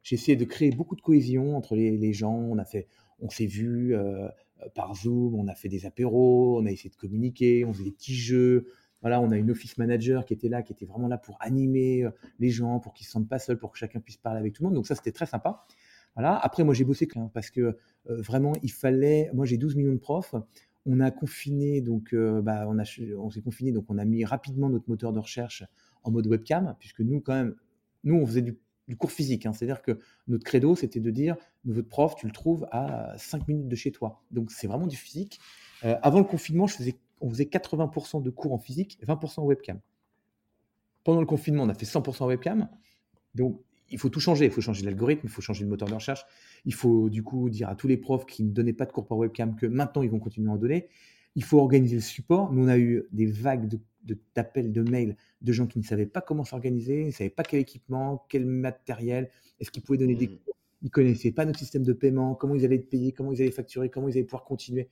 j'ai 0.03 0.15
essayé 0.15 0.35
de 0.35 0.45
créer 0.45 0.71
beaucoup 0.71 0.95
de 0.95 1.01
cohésion 1.01 1.55
entre 1.57 1.75
les, 1.75 2.13
gens. 2.13 2.33
On 2.33 2.57
a 2.57 2.65
fait, 2.65 2.87
on 3.19 3.29
s'est 3.29 3.45
vu 3.45 3.95
par 4.75 4.95
Zoom, 4.95 5.35
on 5.35 5.47
a 5.47 5.55
fait 5.55 5.69
des 5.69 5.85
apéros, 5.85 6.59
on 6.59 6.65
a 6.65 6.71
essayé 6.71 6.89
de 6.89 6.95
communiquer, 6.95 7.65
on 7.65 7.73
faisait 7.73 7.85
des 7.85 7.91
petits 7.91 8.15
jeux. 8.15 8.67
Voilà, 9.01 9.21
on 9.21 9.29
a 9.31 9.37
une 9.37 9.51
office 9.51 9.77
manager 9.77 10.25
qui 10.25 10.33
était 10.33 10.49
là, 10.49 10.63
qui 10.63 10.73
était 10.73 10.85
vraiment 10.85 11.07
là 11.07 11.17
pour 11.17 11.37
animer 11.39 12.07
les 12.39 12.49
gens, 12.49 12.79
pour 12.79 12.93
qu'ils 12.93 13.05
se 13.05 13.11
sentent 13.11 13.29
pas 13.29 13.39
seuls, 13.39 13.57
pour 13.57 13.71
que 13.71 13.77
chacun 13.77 13.99
puisse 13.99 14.17
parler 14.17 14.39
avec 14.39 14.53
tout 14.53 14.63
le 14.63 14.67
monde. 14.69 14.75
Donc 14.75 14.87
ça, 14.87 14.95
c'était 14.95 15.11
très 15.11 15.27
sympa. 15.27 15.65
Voilà. 16.15 16.35
Après, 16.35 16.63
moi, 16.63 16.73
j'ai 16.73 16.83
bossé 16.83 17.07
parce 17.33 17.51
que 17.51 17.77
vraiment, 18.07 18.53
il 18.63 18.71
fallait. 18.71 19.29
Moi, 19.33 19.45
j'ai 19.45 19.57
12 19.57 19.75
millions 19.75 19.93
de 19.93 19.99
profs. 19.99 20.33
On 20.87 20.99
a 20.99 21.11
confiné, 21.11 21.81
donc, 21.81 22.15
bah, 22.15 22.67
on, 22.67 23.29
s'est 23.29 23.41
confiné, 23.41 23.71
donc 23.71 23.85
on 23.89 23.97
a 23.97 24.05
mis 24.05 24.25
rapidement 24.25 24.69
notre 24.69 24.89
moteur 24.89 25.13
de 25.13 25.19
recherche 25.19 25.63
en 26.03 26.11
mode 26.11 26.27
webcam, 26.27 26.75
puisque 26.79 27.01
nous, 27.01 27.19
quand 27.19 27.33
même, 27.33 27.55
nous, 28.03 28.15
on 28.15 28.25
faisait 28.25 28.41
du, 28.41 28.57
cours 28.97 29.11
physique. 29.11 29.45
Hein. 29.45 29.51
C'est-à-dire 29.51 29.81
que 29.81 29.99
notre 30.29 30.45
credo, 30.45 30.75
c'était 30.75 31.01
de 31.01 31.11
dire 31.11 31.35
votre 31.65 31.89
prof, 31.89 32.15
tu 32.15 32.25
le 32.25 32.31
trouves 32.31 32.65
à 32.71 33.13
5 33.17 33.47
minutes 33.49 33.67
de 33.67 33.75
chez 33.75 33.91
toi. 33.91 34.23
Donc, 34.31 34.49
c'est 34.49 34.67
vraiment 34.67 34.87
du 34.87 34.95
physique. 34.95 35.39
avant 35.81 36.19
le 36.19 36.25
confinement, 36.25 36.67
on 37.19 37.29
faisait 37.29 37.45
80% 37.45 38.23
de 38.23 38.29
cours 38.29 38.53
en 38.53 38.57
physique 38.57 38.97
et 39.01 39.05
20% 39.05 39.41
en 39.41 39.45
webcam. 39.45 39.79
Pendant 41.03 41.19
le 41.19 41.27
confinement, 41.27 41.63
on 41.63 41.69
a 41.69 41.73
fait 41.73 41.85
100% 41.85 42.23
en 42.23 42.27
webcam. 42.27 42.69
Donc, 43.35 43.61
il 43.89 43.99
faut 43.99 44.09
tout 44.09 44.19
changer. 44.19 44.45
Il 44.45 44.51
faut 44.51 44.61
changer 44.61 44.83
l'algorithme, 44.83 45.21
il 45.23 45.29
faut 45.29 45.41
changer 45.41 45.63
le 45.63 45.69
moteur 45.69 45.87
de 45.87 45.93
recherche. 45.93 46.25
Il 46.65 46.73
faut 46.73 47.09
du 47.09 47.23
coup 47.23 47.49
dire 47.49 47.69
à 47.69 47.75
tous 47.75 47.87
les 47.87 47.97
profs 47.97 48.25
qui 48.25 48.43
ne 48.43 48.51
donnaient 48.51 48.73
pas 48.73 48.85
de 48.85 48.91
cours 48.91 49.05
par 49.05 49.17
webcam 49.17 49.55
que 49.55 49.65
maintenant 49.65 50.01
ils 50.01 50.09
vont 50.09 50.19
continuer 50.19 50.49
à 50.49 50.53
en 50.53 50.57
donner. 50.57 50.87
Il 51.35 51.43
faut 51.43 51.59
organiser 51.59 51.95
le 51.95 52.01
support. 52.01 52.51
Nous, 52.51 52.63
on 52.63 52.67
a 52.67 52.77
eu 52.77 53.03
des 53.11 53.27
vagues 53.27 53.69
d'appels, 54.35 54.71
de, 54.71 54.81
de, 54.81 54.89
mails 54.89 55.15
de 55.41 55.51
gens 55.51 55.67
qui 55.67 55.77
ne 55.77 55.83
savaient 55.83 56.07
pas 56.07 56.21
comment 56.21 56.43
s'organiser, 56.43 57.05
ne 57.05 57.11
savaient 57.11 57.29
pas 57.29 57.43
quel 57.43 57.59
équipement, 57.59 58.25
quel 58.29 58.45
matériel, 58.45 59.29
est-ce 59.59 59.69
qu'ils 59.69 59.83
pouvaient 59.83 59.99
donner 59.99 60.15
des 60.15 60.27
mmh. 60.27 60.37
cours. 60.37 60.55
Ils 60.81 60.85
ne 60.85 60.89
connaissaient 60.89 61.31
pas 61.31 61.45
notre 61.45 61.59
système 61.59 61.83
de 61.83 61.93
paiement, 61.93 62.33
comment 62.35 62.55
ils 62.55 62.65
allaient 62.65 62.77
être 62.77 62.89
payés, 62.89 63.11
comment 63.11 63.31
ils 63.31 63.41
allaient 63.41 63.51
facturer, 63.51 63.89
comment 63.89 64.07
ils 64.07 64.13
allaient 64.13 64.23
pouvoir 64.23 64.45
continuer. 64.45 64.89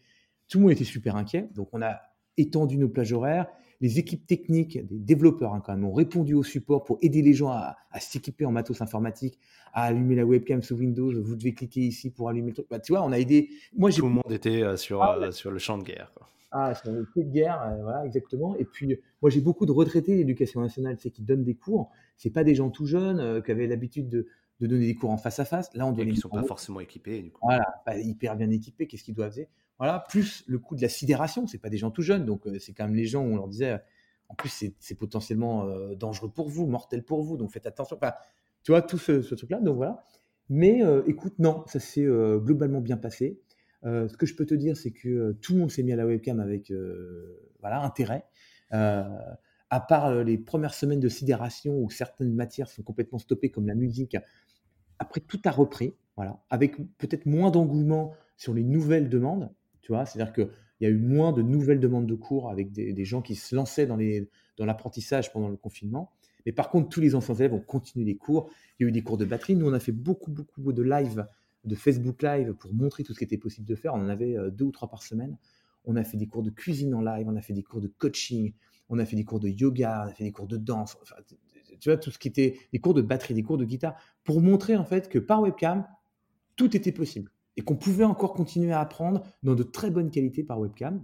Tout 0.48 0.60
le 0.60 0.64
monde 0.64 0.72
était 0.72 0.84
super 0.84 1.16
inquiet. 1.16 1.50
Donc, 1.56 1.70
on 1.74 1.82
a 1.82 2.02
étendu 2.38 2.78
nos 2.78 2.90
plages 2.90 3.14
horaires 3.14 3.48
les 3.82 4.00
équipes 4.00 4.26
techniques, 4.26 4.86
des 4.88 5.00
développeurs 5.00 5.54
hein, 5.54 5.62
quand 5.64 5.74
même, 5.74 5.86
ont 5.86 5.94
répondu 5.94 6.34
au 6.34 6.44
support 6.44 6.84
pour 6.84 6.98
aider 7.02 7.22
les 7.22 7.34
gens 7.34 7.50
à, 7.50 7.76
s'équiper 8.00 8.46
en 8.46 8.52
matos 8.52 8.82
informatique, 8.82 9.40
à 9.74 9.84
allumer 9.84 10.16
la 10.16 10.26
webcam 10.26 10.62
sous 10.62 10.76
Windows. 10.76 11.12
Vous 11.22 11.36
devez 11.36 11.54
cliquer 11.54 11.82
ici 11.82 12.10
pour 12.12 12.30
allumer 12.30 12.50
le 12.50 12.54
truc. 12.56 12.68
Bah, 12.70 12.80
tu 12.80 12.94
vois, 12.94 13.04
on 13.04 13.12
a 13.12 13.20
aidé. 13.20 13.50
Moi, 13.76 13.92
Tout 13.92 14.06
le 14.06 14.12
monde 14.12 14.32
était 14.32 14.64
euh, 14.64 14.78
sur, 14.78 15.02
ah 15.02 15.18
euh, 15.18 15.32
sur 15.32 15.52
le 15.52 15.60
champ 15.60 15.78
de 15.78 15.84
guerre. 15.84 16.12
Ah, 16.52 16.74
sur 16.74 16.92
le 16.92 17.06
champ 17.06 17.22
de 17.22 17.32
guerre, 17.32 17.62
euh, 17.62 17.82
voilà, 17.84 18.06
exactement. 18.06 18.56
Et 18.58 18.66
puis, 18.66 18.98
moi, 19.22 19.30
j'ai 19.30 19.42
beaucoup 19.42 19.66
de 19.66 19.72
retraités 19.72 20.16
d'éducation 20.16 20.62
nationale, 20.62 20.96
c'est 21.00 21.12
qui 21.12 21.22
donnent 21.22 21.44
des 21.44 21.56
cours. 21.56 21.92
C'est 22.18 22.30
pas 22.30 22.44
des 22.44 22.56
gens 22.56 22.70
tout 22.70 22.86
jeunes 22.86 23.42
qui 23.44 23.52
avaient 23.52 23.68
l'habitude 23.68 24.08
de, 24.08 24.28
donner 24.62 24.86
des 24.86 24.96
cours 24.96 25.10
en 25.10 25.18
face 25.18 25.40
à 25.40 25.46
face. 25.46 25.74
Là, 25.74 25.86
on 25.86 25.92
doit. 25.92 26.06
Qui 26.06 26.16
sont 26.16 26.30
pas 26.30 26.44
forcément 26.44 26.80
équipés. 26.80 27.22
Du 27.22 27.32
coup. 27.32 27.42
Voilà, 27.44 27.66
pas 27.86 27.98
hyper 27.98 28.38
bien 28.38 28.50
équipés. 28.50 28.88
Qu'est-ce 28.88 29.04
qu'ils 29.04 29.16
doivent 29.16 29.34
faire? 29.34 29.48
Voilà, 29.78 30.06
plus 30.10 30.44
le 30.48 30.58
coût 30.58 30.76
de 30.76 30.82
la 30.82 30.90
sidération. 30.90 31.48
C'est 31.48 31.58
pas 31.58 31.70
des 31.70 31.78
gens 31.78 31.92
tout 31.92 32.02
jeunes, 32.02 32.26
donc 32.26 32.48
c'est 32.60 32.74
quand 32.74 32.86
même 32.86 32.96
les 32.96 33.06
gens 33.06 33.24
où 33.24 33.34
on 33.34 33.36
leur 33.36 33.48
disait 33.48 33.80
en 34.30 34.36
plus, 34.36 34.72
c'est 34.80 34.96
potentiellement 34.96 35.66
euh, 35.66 35.96
dangereux 35.96 36.30
pour 36.30 36.50
vous, 36.50 36.66
mortel 36.66 37.04
pour 37.04 37.22
vous, 37.22 37.38
donc 37.38 37.52
faites 37.52 37.68
attention. 37.68 38.00
Tu 38.64 38.72
vois, 38.72 38.82
tout 38.82 38.98
ce, 38.98 39.34
truc-là, 39.34 39.60
donc 39.60 39.78
voilà. 39.78 40.04
Mais 40.50 40.84
euh, 40.84 41.04
écoute, 41.08 41.34
non, 41.40 41.64
ça 41.68 41.80
s'est 41.80 42.06
euh, 42.06 42.40
globalement 42.40 42.82
bien 42.82 42.98
passé. 42.98 43.40
ce 43.84 44.16
que 44.18 44.26
je 44.26 44.36
peux 44.36 44.46
te 44.46 44.56
dire, 44.56 44.76
c'est 44.78 44.92
que 44.92 45.34
tout 45.42 45.54
le 45.54 45.60
monde 45.60 45.72
s'est 45.72 45.84
mis 45.84 45.94
à 45.94 45.96
la 45.96 46.06
webcam 46.06 46.40
avec 46.40 46.74
voilà, 47.60 47.82
intérêt. 47.82 48.26
à 48.72 49.80
part 49.88 50.24
les 50.24 50.38
premières 50.38 50.74
semaines 50.74 51.00
de 51.00 51.10
sidération 51.10 51.78
où 51.78 51.90
certaines 51.90 52.34
matières 52.34 52.70
sont 52.70 52.84
complètement 52.84 53.20
stoppées, 53.20 53.52
comme 53.52 53.68
la 53.68 53.76
musique, 53.76 54.18
après 54.98 55.22
tout 55.22 55.40
a 55.46 55.52
repris, 55.52 55.94
voilà, 56.16 56.42
avec 56.50 56.78
peut-être 56.98 57.26
moins 57.26 57.52
d'engouement 57.52 58.14
sur 58.38 58.54
les 58.54 58.64
nouvelles 58.64 59.10
demandes. 59.10 59.52
Tu 59.86 59.92
vois, 59.92 60.08
c'est-à-dire 60.08 60.34
que 60.34 60.50
il 60.82 60.84
y 60.84 60.88
a 60.88 60.90
eu 60.90 60.98
moins 60.98 61.32
de 61.32 61.44
nouvelles 61.44 61.80
demandes 61.80 62.08
de 62.08 62.16
cours 62.16 62.50
avec 62.50 62.72
des, 62.72 63.06
gens 63.06 63.22
qui 63.22 63.36
se 63.36 63.56
lançaient 63.56 63.86
dans, 63.86 63.98
dans 64.58 64.66
l'apprentissage 64.66 65.32
pendant 65.32 65.48
le 65.48 65.58
confinement. 65.58 66.12
Mais 66.48 66.52
par 66.52 66.72
contre, 66.72 66.90
tous 66.90 67.02
les 67.02 67.14
anciens 67.14 67.36
élèves 67.36 67.54
ont 67.54 67.62
continué 67.62 68.04
les 68.04 68.18
cours. 68.18 68.50
Il 68.80 68.84
y 68.84 68.86
a 68.88 68.90
eu 68.90 68.92
des 68.92 69.04
cours 69.04 69.18
de 69.18 69.26
batterie. 69.26 69.56
Nous, 69.56 69.70
on 69.70 69.74
a 69.74 69.80
fait 69.80 69.92
beaucoup, 69.92 70.32
beaucoup 70.32 70.74
de 70.74 70.82
live, 70.82 71.28
de 71.66 71.76
Facebook 71.76 72.24
Live 72.24 72.54
pour 72.54 72.74
montrer 72.74 73.04
tout 73.04 73.14
ce 73.14 73.20
qui 73.20 73.26
était 73.26 73.38
possible 73.38 73.68
de 73.68 73.76
faire. 73.76 73.94
On 73.94 74.00
en 74.00 74.10
avait 74.10 74.36
euh, 74.36 74.50
deux 74.50 74.66
ou 74.66 74.72
trois 74.72 74.90
par 74.90 75.04
semaine. 75.04 75.38
On 75.86 75.96
a 75.98 76.04
fait 76.04 76.18
des 76.18 76.26
cours 76.26 76.42
de 76.42 76.50
cuisine 76.50 76.96
en 76.96 77.02
live, 77.02 77.28
on 77.30 77.36
a 77.36 77.42
fait 77.42 77.54
des 77.54 77.62
cours 77.62 77.80
de 77.80 77.88
coaching, 77.88 78.54
on 78.90 78.98
a 78.98 79.06
fait 79.06 79.16
des 79.16 79.24
cours 79.24 79.40
de 79.40 79.50
yoga, 79.50 80.06
on 80.06 80.10
a 80.10 80.14
fait 80.16 80.24
des 80.24 80.32
cours 80.32 80.48
de 80.48 80.58
danse. 80.58 80.98
Enfin, 81.04 81.16
tu 81.80 81.90
vois, 81.90 81.98
tout 81.98 82.10
ce 82.10 82.18
qui 82.18 82.28
était 82.28 82.58
des 82.74 82.80
cours 82.80 82.96
de 82.96 83.04
batterie, 83.04 83.36
des 83.36 83.44
cours 83.44 83.60
de 83.60 83.66
guitare, 83.66 83.96
pour 84.24 84.42
montrer 84.42 84.76
en 84.78 84.84
fait 84.84 85.10
que 85.10 85.20
par 85.20 85.42
webcam, 85.42 85.86
tout 86.56 86.76
était 86.76 86.92
possible 86.92 87.32
et 87.58 87.62
qu'on 87.62 87.76
pouvait 87.76 88.04
encore 88.04 88.34
continuer 88.34 88.72
à 88.72 88.80
apprendre 88.80 89.24
dans 89.44 89.56
de 89.56 89.64
très 89.64 89.90
bonnes 89.90 90.12
qualités 90.12 90.44
par 90.44 90.60
webcam. 90.60 91.04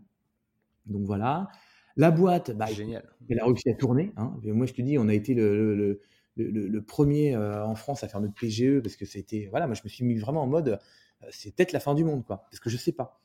Donc 0.86 1.04
voilà. 1.04 1.49
La 1.97 2.12
boîte, 2.12 2.52
bah, 2.52 2.68
Génial. 2.68 3.04
elle 3.30 3.39
a 3.39 3.45
réussi 3.45 3.70
à 3.70 3.74
tourner. 3.74 4.12
Hein. 4.18 4.34
moi, 4.45 4.66
je 4.66 4.74
te 4.74 4.82
dis, 4.82 4.97
on 4.97 5.08
a 5.08 5.14
été 5.14 5.34
le, 5.34 5.99
le, 6.36 6.82
premier 6.82 7.36
euh, 7.36 7.66
en 7.66 7.76
France 7.76 8.04
à 8.04 8.08
faire 8.08 8.22
notre 8.22 8.34
PGE 8.34 8.80
parce 8.82 8.95
que 8.95 9.06
c'était. 9.06 9.47
Voilà, 9.52 9.68
moi, 9.68 9.76
je 9.76 9.82
me 9.84 9.89
suis 9.89 10.06
mis 10.06 10.16
vraiment 10.16 10.43
en 10.43 10.47
mode 10.47 10.80
euh, 11.24 11.28
c'est 11.30 11.56
peut-être 11.56 11.74
la 11.74 11.80
fin 11.80 11.93
du 11.93 12.04
monde, 12.04 12.26
quoi, 12.26 12.45
parce 12.49 12.60
que 12.60 12.70
je 12.70 12.78
sais 12.78 12.93
pas. 12.93 13.20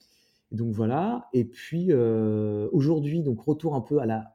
donc 0.53 0.73
voilà. 0.75 1.29
Et 1.33 1.45
puis 1.45 1.89
euh, 1.91 2.69
aujourd'hui, 2.73 3.23
donc 3.23 3.41
retour 3.41 3.75
un 3.75 3.81
peu 3.81 3.99
à 4.01 4.07
la 4.07 4.35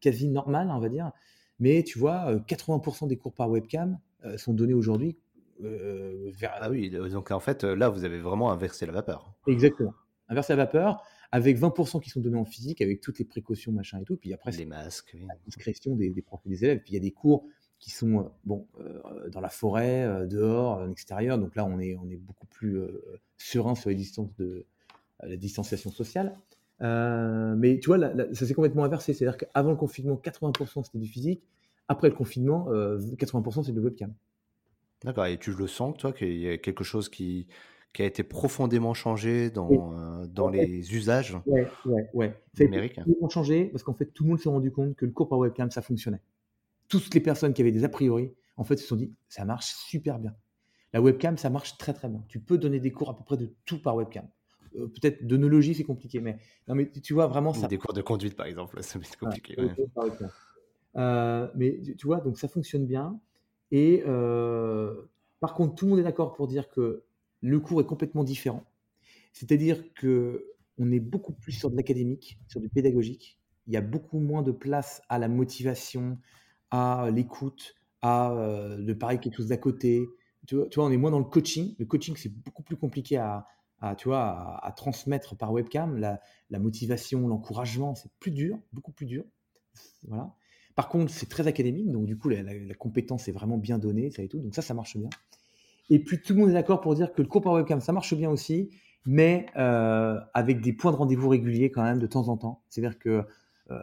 quasi 0.00 0.28
normale, 0.28 0.70
on 0.70 0.78
va 0.78 0.88
dire. 0.88 1.12
Mais 1.58 1.82
tu 1.82 1.98
vois, 1.98 2.36
80% 2.46 3.08
des 3.08 3.16
cours 3.16 3.34
par 3.34 3.50
webcam 3.50 3.98
sont 4.36 4.54
donnés 4.54 4.72
aujourd'hui 4.72 5.18
euh, 5.62 6.30
ah 6.60 6.70
oui, 6.70 6.90
donc 6.90 7.30
en 7.30 7.40
fait, 7.40 7.64
là, 7.64 7.88
vous 7.88 8.04
avez 8.04 8.20
vraiment 8.20 8.50
inversé 8.52 8.86
la 8.86 8.92
vapeur. 8.92 9.32
Exactement. 9.46 9.94
Inversé 10.28 10.54
la 10.54 10.64
vapeur, 10.64 11.02
avec 11.32 11.58
20% 11.58 12.00
qui 12.00 12.10
sont 12.10 12.20
donnés 12.20 12.38
en 12.38 12.44
physique, 12.44 12.80
avec 12.80 13.00
toutes 13.00 13.18
les 13.18 13.24
précautions, 13.24 13.72
machin 13.72 13.98
et 14.00 14.04
tout. 14.04 14.16
Puis 14.16 14.32
après, 14.32 14.52
les 14.52 14.66
masques, 14.66 15.16
la 15.26 15.34
discrétion 15.44 15.94
des, 15.94 16.10
profs 16.22 16.42
et 16.46 16.48
des 16.48 16.64
élèves. 16.64 16.80
Puis 16.80 16.92
il 16.92 16.94
y 16.94 16.98
a 16.98 17.00
des 17.00 17.10
cours 17.10 17.46
qui 17.78 17.90
sont 17.90 18.20
euh, 18.20 18.22
bon, 18.44 18.66
euh, 18.80 19.28
dans 19.30 19.40
la 19.40 19.48
forêt, 19.48 20.26
dehors, 20.26 20.78
en 20.78 20.90
extérieur. 20.90 21.38
Donc 21.38 21.56
là, 21.56 21.64
on 21.64 21.78
est, 21.78 21.96
on 21.96 22.08
est 22.08 22.16
beaucoup 22.16 22.46
plus 22.46 22.80
serein 23.38 23.74
sur 23.74 23.90
les 23.90 23.96
distances 23.96 24.34
de 24.36 24.66
la 25.22 25.36
distanciation 25.36 25.90
sociale. 25.90 26.36
mais 26.80 27.78
tu 27.80 27.86
vois, 27.86 27.98
ça 28.32 28.46
s'est 28.46 28.54
complètement 28.54 28.84
inversé. 28.84 29.14
C'est-à-dire 29.14 29.38
qu'avant 29.38 29.70
le 29.70 29.76
confinement, 29.76 30.20
80% 30.22 30.84
c'était 30.84 30.98
du 30.98 31.08
physique. 31.08 31.42
Après 31.88 32.08
le 32.08 32.14
confinement, 32.14 32.68
80% 32.70 33.64
c'est 33.64 33.72
de 33.72 33.80
webcam. 33.80 34.14
D'accord 35.04 35.26
et 35.26 35.38
tu 35.38 35.52
le 35.52 35.66
sens 35.66 35.96
toi 35.96 36.12
qu'il 36.12 36.36
y 36.38 36.48
a 36.48 36.58
quelque 36.58 36.84
chose 36.84 37.08
qui 37.08 37.46
qui 37.92 38.02
a 38.02 38.04
été 38.04 38.22
profondément 38.22 38.94
changé 38.94 39.50
dans, 39.50 39.68
euh, 39.98 40.26
dans 40.26 40.48
les 40.48 40.94
usages 40.94 41.36
Ouais, 41.46 41.66
ouais, 41.84 42.08
ouais. 42.14 42.34
Ça 42.54 42.64
a 42.64 42.68
profondément 42.68 43.28
changé 43.28 43.64
parce 43.66 43.82
qu'en 43.82 43.94
fait, 43.94 44.06
tout 44.06 44.22
le 44.24 44.30
monde 44.30 44.38
s'est 44.38 44.48
rendu 44.48 44.70
compte 44.70 44.94
que 44.94 45.06
le 45.06 45.10
cours 45.12 45.28
par 45.28 45.38
webcam, 45.38 45.70
ça 45.70 45.82
fonctionnait. 45.82 46.20
Toutes 46.88 47.12
les 47.14 47.20
personnes 47.20 47.52
qui 47.52 47.62
avaient 47.62 47.72
des 47.72 47.84
a 47.84 47.88
priori, 47.88 48.32
en 48.56 48.64
fait, 48.64 48.76
se 48.76 48.86
sont 48.86 48.96
dit: 48.96 49.12
«Ça 49.28 49.44
marche 49.44 49.74
super 49.74 50.18
bien». 50.20 50.36
La 50.92 51.00
webcam, 51.02 51.36
ça 51.36 51.50
marche 51.50 51.78
très, 51.78 51.92
très 51.92 52.08
bien. 52.08 52.24
Tu 52.28 52.40
peux 52.40 52.58
donner 52.58 52.80
des 52.80 52.92
cours 52.92 53.10
à 53.10 53.16
peu 53.16 53.24
près 53.24 53.36
de 53.36 53.52
tout 53.64 53.80
par 53.80 53.96
webcam. 53.96 54.28
Euh, 54.76 54.86
peut-être 54.86 55.26
d'onologie, 55.26 55.74
c'est 55.74 55.84
compliqué, 55.84 56.20
mais 56.20 56.38
non, 56.68 56.74
mais 56.74 56.90
tu 56.90 57.14
vois 57.14 57.26
vraiment 57.26 57.52
ça 57.52 57.66
des 57.66 57.78
cours 57.78 57.92
de 57.92 58.02
conduite, 58.02 58.36
par 58.36 58.46
exemple, 58.46 58.76
ça 58.82 58.98
c'est 59.02 59.16
compliqué, 59.18 59.56
euh, 60.96 61.48
mais 61.54 61.80
tu 61.96 62.06
vois, 62.06 62.20
donc 62.20 62.38
ça 62.38 62.48
fonctionne 62.48 62.86
bien. 62.86 63.20
Et 63.70 64.02
euh, 64.06 65.02
par 65.40 65.54
contre, 65.54 65.74
tout 65.74 65.86
le 65.86 65.90
monde 65.90 66.00
est 66.00 66.04
d'accord 66.04 66.32
pour 66.32 66.46
dire 66.48 66.68
que 66.70 67.04
le 67.42 67.60
cours 67.60 67.80
est 67.80 67.86
complètement 67.86 68.24
différent. 68.24 68.64
C'est-à-dire 69.32 69.92
que 69.94 70.46
on 70.78 70.90
est 70.92 71.00
beaucoup 71.00 71.32
plus 71.32 71.52
sur 71.52 71.70
de 71.70 71.76
l'académique, 71.76 72.38
sur 72.48 72.60
du 72.60 72.68
pédagogique. 72.68 73.38
Il 73.66 73.74
y 73.74 73.76
a 73.76 73.82
beaucoup 73.82 74.18
moins 74.18 74.42
de 74.42 74.52
place 74.52 75.02
à 75.08 75.18
la 75.18 75.28
motivation, 75.28 76.18
à 76.70 77.10
l'écoute, 77.12 77.76
à 78.02 78.32
euh, 78.32 78.78
de 78.78 78.92
parler 78.94 79.18
quelque 79.18 79.36
chose 79.36 79.48
d'à 79.48 79.58
côté. 79.58 80.06
Tu 80.46 80.56
vois, 80.56 80.86
on 80.86 80.90
est 80.90 80.96
moins 80.96 81.10
dans 81.10 81.18
le 81.18 81.24
coaching. 81.26 81.74
Le 81.78 81.84
coaching, 81.84 82.16
c'est 82.16 82.32
beaucoup 82.32 82.62
plus 82.62 82.76
compliqué 82.76 83.18
à, 83.18 83.46
tu 83.98 84.08
vois, 84.08 84.58
à, 84.64 84.72
transmettre 84.72 85.36
par 85.36 85.52
webcam. 85.52 85.98
La, 85.98 86.20
la 86.48 86.58
motivation, 86.58 87.28
l'encouragement, 87.28 87.94
c'est 87.94 88.10
plus 88.18 88.30
dur, 88.30 88.58
beaucoup 88.72 88.92
plus 88.92 89.06
dur. 89.06 89.24
Voilà. 90.08 90.34
Par 90.80 90.88
contre, 90.88 91.12
c'est 91.12 91.28
très 91.28 91.46
académique, 91.46 91.92
donc 91.92 92.06
du 92.06 92.16
coup, 92.16 92.30
la, 92.30 92.42
compétence 92.72 93.28
est 93.28 93.32
vraiment 93.32 93.58
bien 93.58 93.78
donnée, 93.78 94.10
ça 94.10 94.22
et 94.22 94.28
tout. 94.28 94.38
Donc 94.38 94.54
ça, 94.54 94.62
ça 94.62 94.72
marche 94.72 94.96
bien. 94.96 95.10
Et 95.90 95.98
puis 95.98 96.22
tout 96.22 96.32
le 96.32 96.40
monde 96.40 96.48
est 96.48 96.54
d'accord 96.54 96.80
pour 96.80 96.94
dire 96.94 97.12
que 97.12 97.20
le 97.20 97.28
cours 97.28 97.42
par 97.42 97.52
webcam, 97.52 97.82
ça 97.82 97.92
marche 97.92 98.14
bien 98.14 98.30
aussi, 98.30 98.70
mais 99.04 99.44
euh, 99.58 100.18
avec 100.32 100.62
des 100.62 100.72
points 100.72 100.90
de 100.90 100.96
rendez-vous 100.96 101.28
réguliers 101.28 101.70
quand 101.70 101.82
même 101.82 101.98
de 101.98 102.06
temps 102.06 102.28
en 102.28 102.38
temps. 102.38 102.62
C'est-à-dire 102.70 102.98
que 102.98 103.26
euh, 103.70 103.76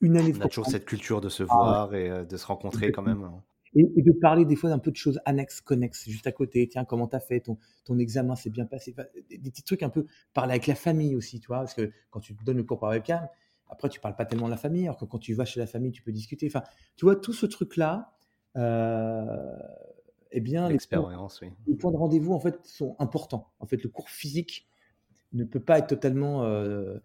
une 0.00 0.16
année. 0.16 0.32
On 0.38 0.42
a 0.42 0.46
toujours 0.46 0.66
cette 0.66 0.84
culture 0.84 1.20
de 1.20 1.28
se 1.28 1.42
ah 1.42 1.46
voir 1.46 1.94
et 1.96 2.08
euh, 2.08 2.24
de 2.24 2.36
se 2.36 2.46
rencontrer 2.46 2.92
quand 2.92 3.02
même. 3.02 3.24
Hein. 3.24 3.42
Et, 3.74 4.02
de 4.02 4.12
parler 4.12 4.44
des 4.44 4.54
fois 4.54 4.70
d'un 4.70 4.78
peu 4.78 4.92
de 4.92 4.96
choses 4.96 5.18
annexes, 5.24 5.60
connexes, 5.60 6.08
juste 6.08 6.28
à 6.28 6.32
côté. 6.32 6.68
Tiens, 6.68 6.84
comment 6.84 7.08
t'as 7.08 7.18
fait? 7.18 7.40
Ton, 7.40 7.58
ton 7.84 7.98
examen 7.98 8.36
s'est 8.36 8.50
bien 8.50 8.66
passé. 8.66 8.94
des, 9.28 9.38
des, 9.38 9.50
petits 9.50 9.64
trucs 9.64 9.82
un 9.82 9.90
peu 9.90 10.06
parler 10.32 10.52
avec 10.52 10.68
la 10.68 10.76
famille 10.76 11.16
aussi, 11.16 11.40
tu 11.40 11.48
vois, 11.48 11.58
parce 11.58 11.74
que 11.74 11.90
quand 12.10 12.20
tu 12.20 12.36
donnes 12.44 12.58
le 12.58 12.62
cours 12.62 12.78
par 12.78 12.90
webcam, 12.90 13.26
après, 13.68 13.88
tu 13.88 14.00
parles 14.00 14.16
pas 14.16 14.24
tellement 14.24 14.46
de 14.46 14.52
la 14.52 14.56
famille, 14.56 14.84
alors 14.84 14.98
que 14.98 15.04
quand 15.04 15.18
tu 15.18 15.34
vas 15.34 15.44
chez 15.44 15.60
la 15.60 15.66
famille, 15.66 15.92
tu 15.92 16.02
peux 16.02 16.12
discuter. 16.12 16.46
Enfin, 16.46 16.62
tu 16.96 17.04
vois, 17.04 17.16
tout 17.16 17.32
ce 17.32 17.46
truc-là, 17.46 18.12
euh, 18.56 19.56
eh 20.32 20.40
bien, 20.40 20.68
les 20.68 20.78
points, 20.90 21.28
oui. 21.42 21.52
les 21.66 21.74
points 21.74 21.92
de 21.92 21.96
rendez-vous, 21.96 22.32
en 22.32 22.40
fait, 22.40 22.58
sont 22.64 22.96
importants. 22.98 23.52
En 23.58 23.66
fait, 23.66 23.82
le 23.82 23.88
cours 23.88 24.08
physique 24.08 24.68
ne 25.32 25.44
peut 25.44 25.60
pas 25.60 25.78
être 25.78 25.88
totalement 25.88 26.44
euh, 26.44 26.98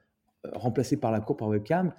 remplacé 0.54 0.98
par 0.98 1.12
la 1.12 1.20
cour 1.20 1.38
par 1.38 1.48
webcam, 1.48 1.94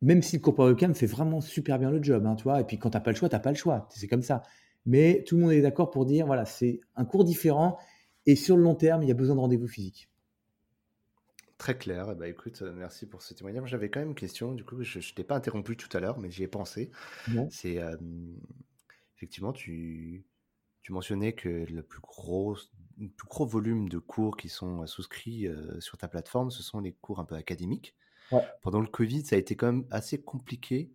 même 0.00 0.22
si 0.22 0.36
le 0.36 0.42
cours 0.42 0.54
par 0.54 0.66
webcam 0.66 0.94
fait 0.94 1.06
vraiment 1.06 1.40
super 1.40 1.78
bien 1.78 1.90
le 1.90 2.02
job, 2.02 2.24
hein, 2.26 2.36
tu 2.36 2.44
vois. 2.44 2.60
Et 2.60 2.64
puis, 2.64 2.78
quand 2.78 2.90
tu 2.90 2.96
n'as 2.96 3.00
pas 3.00 3.10
le 3.10 3.16
choix, 3.16 3.28
tu 3.28 3.34
n'as 3.34 3.40
pas 3.40 3.50
le 3.50 3.56
choix. 3.56 3.88
C'est 3.90 4.08
comme 4.08 4.22
ça. 4.22 4.42
Mais 4.86 5.24
tout 5.26 5.36
le 5.36 5.42
monde 5.42 5.52
est 5.52 5.60
d'accord 5.60 5.90
pour 5.90 6.06
dire, 6.06 6.26
voilà, 6.26 6.44
c'est 6.44 6.80
un 6.96 7.04
cours 7.04 7.24
différent. 7.24 7.78
Et 8.24 8.36
sur 8.36 8.56
le 8.56 8.62
long 8.62 8.74
terme, 8.74 9.02
il 9.02 9.08
y 9.08 9.12
a 9.12 9.14
besoin 9.14 9.34
de 9.34 9.40
rendez-vous 9.40 9.68
physique. 9.68 10.08
Très 11.58 11.76
clair. 11.76 12.08
Eh 12.12 12.14
ben, 12.14 12.26
écoute, 12.26 12.62
euh, 12.62 12.72
merci 12.72 13.06
pour 13.06 13.20
ce 13.20 13.34
témoignage. 13.34 13.68
J'avais 13.68 13.90
quand 13.90 13.98
même 13.98 14.10
une 14.10 14.14
question. 14.14 14.52
Du 14.52 14.64
coup, 14.64 14.82
je 14.84 14.98
ne 14.98 15.14
t'ai 15.14 15.24
pas 15.24 15.34
interrompu 15.34 15.76
tout 15.76 15.94
à 15.96 16.00
l'heure, 16.00 16.18
mais 16.18 16.30
j'y 16.30 16.44
ai 16.44 16.48
pensé. 16.48 16.90
C'est 17.50 17.80
effectivement, 19.16 19.52
tu, 19.52 20.24
tu 20.82 20.92
mentionnais 20.92 21.32
que 21.32 21.48
le 21.48 21.82
plus 21.82 22.00
gros, 22.00 22.56
plus 22.96 23.26
gros 23.28 23.44
volume 23.44 23.88
de 23.88 23.98
cours 23.98 24.36
qui 24.36 24.48
sont 24.48 24.86
souscrits 24.86 25.48
sur 25.80 25.98
ta 25.98 26.06
plateforme, 26.06 26.52
ce 26.52 26.62
sont 26.62 26.78
les 26.78 26.92
cours 26.92 27.18
un 27.18 27.24
peu 27.24 27.34
académiques. 27.34 27.96
Pendant 28.62 28.80
le 28.80 28.86
Covid, 28.86 29.26
ça 29.26 29.34
a 29.34 29.38
été 29.38 29.56
quand 29.56 29.66
même 29.66 29.86
assez 29.90 30.22
compliqué 30.22 30.92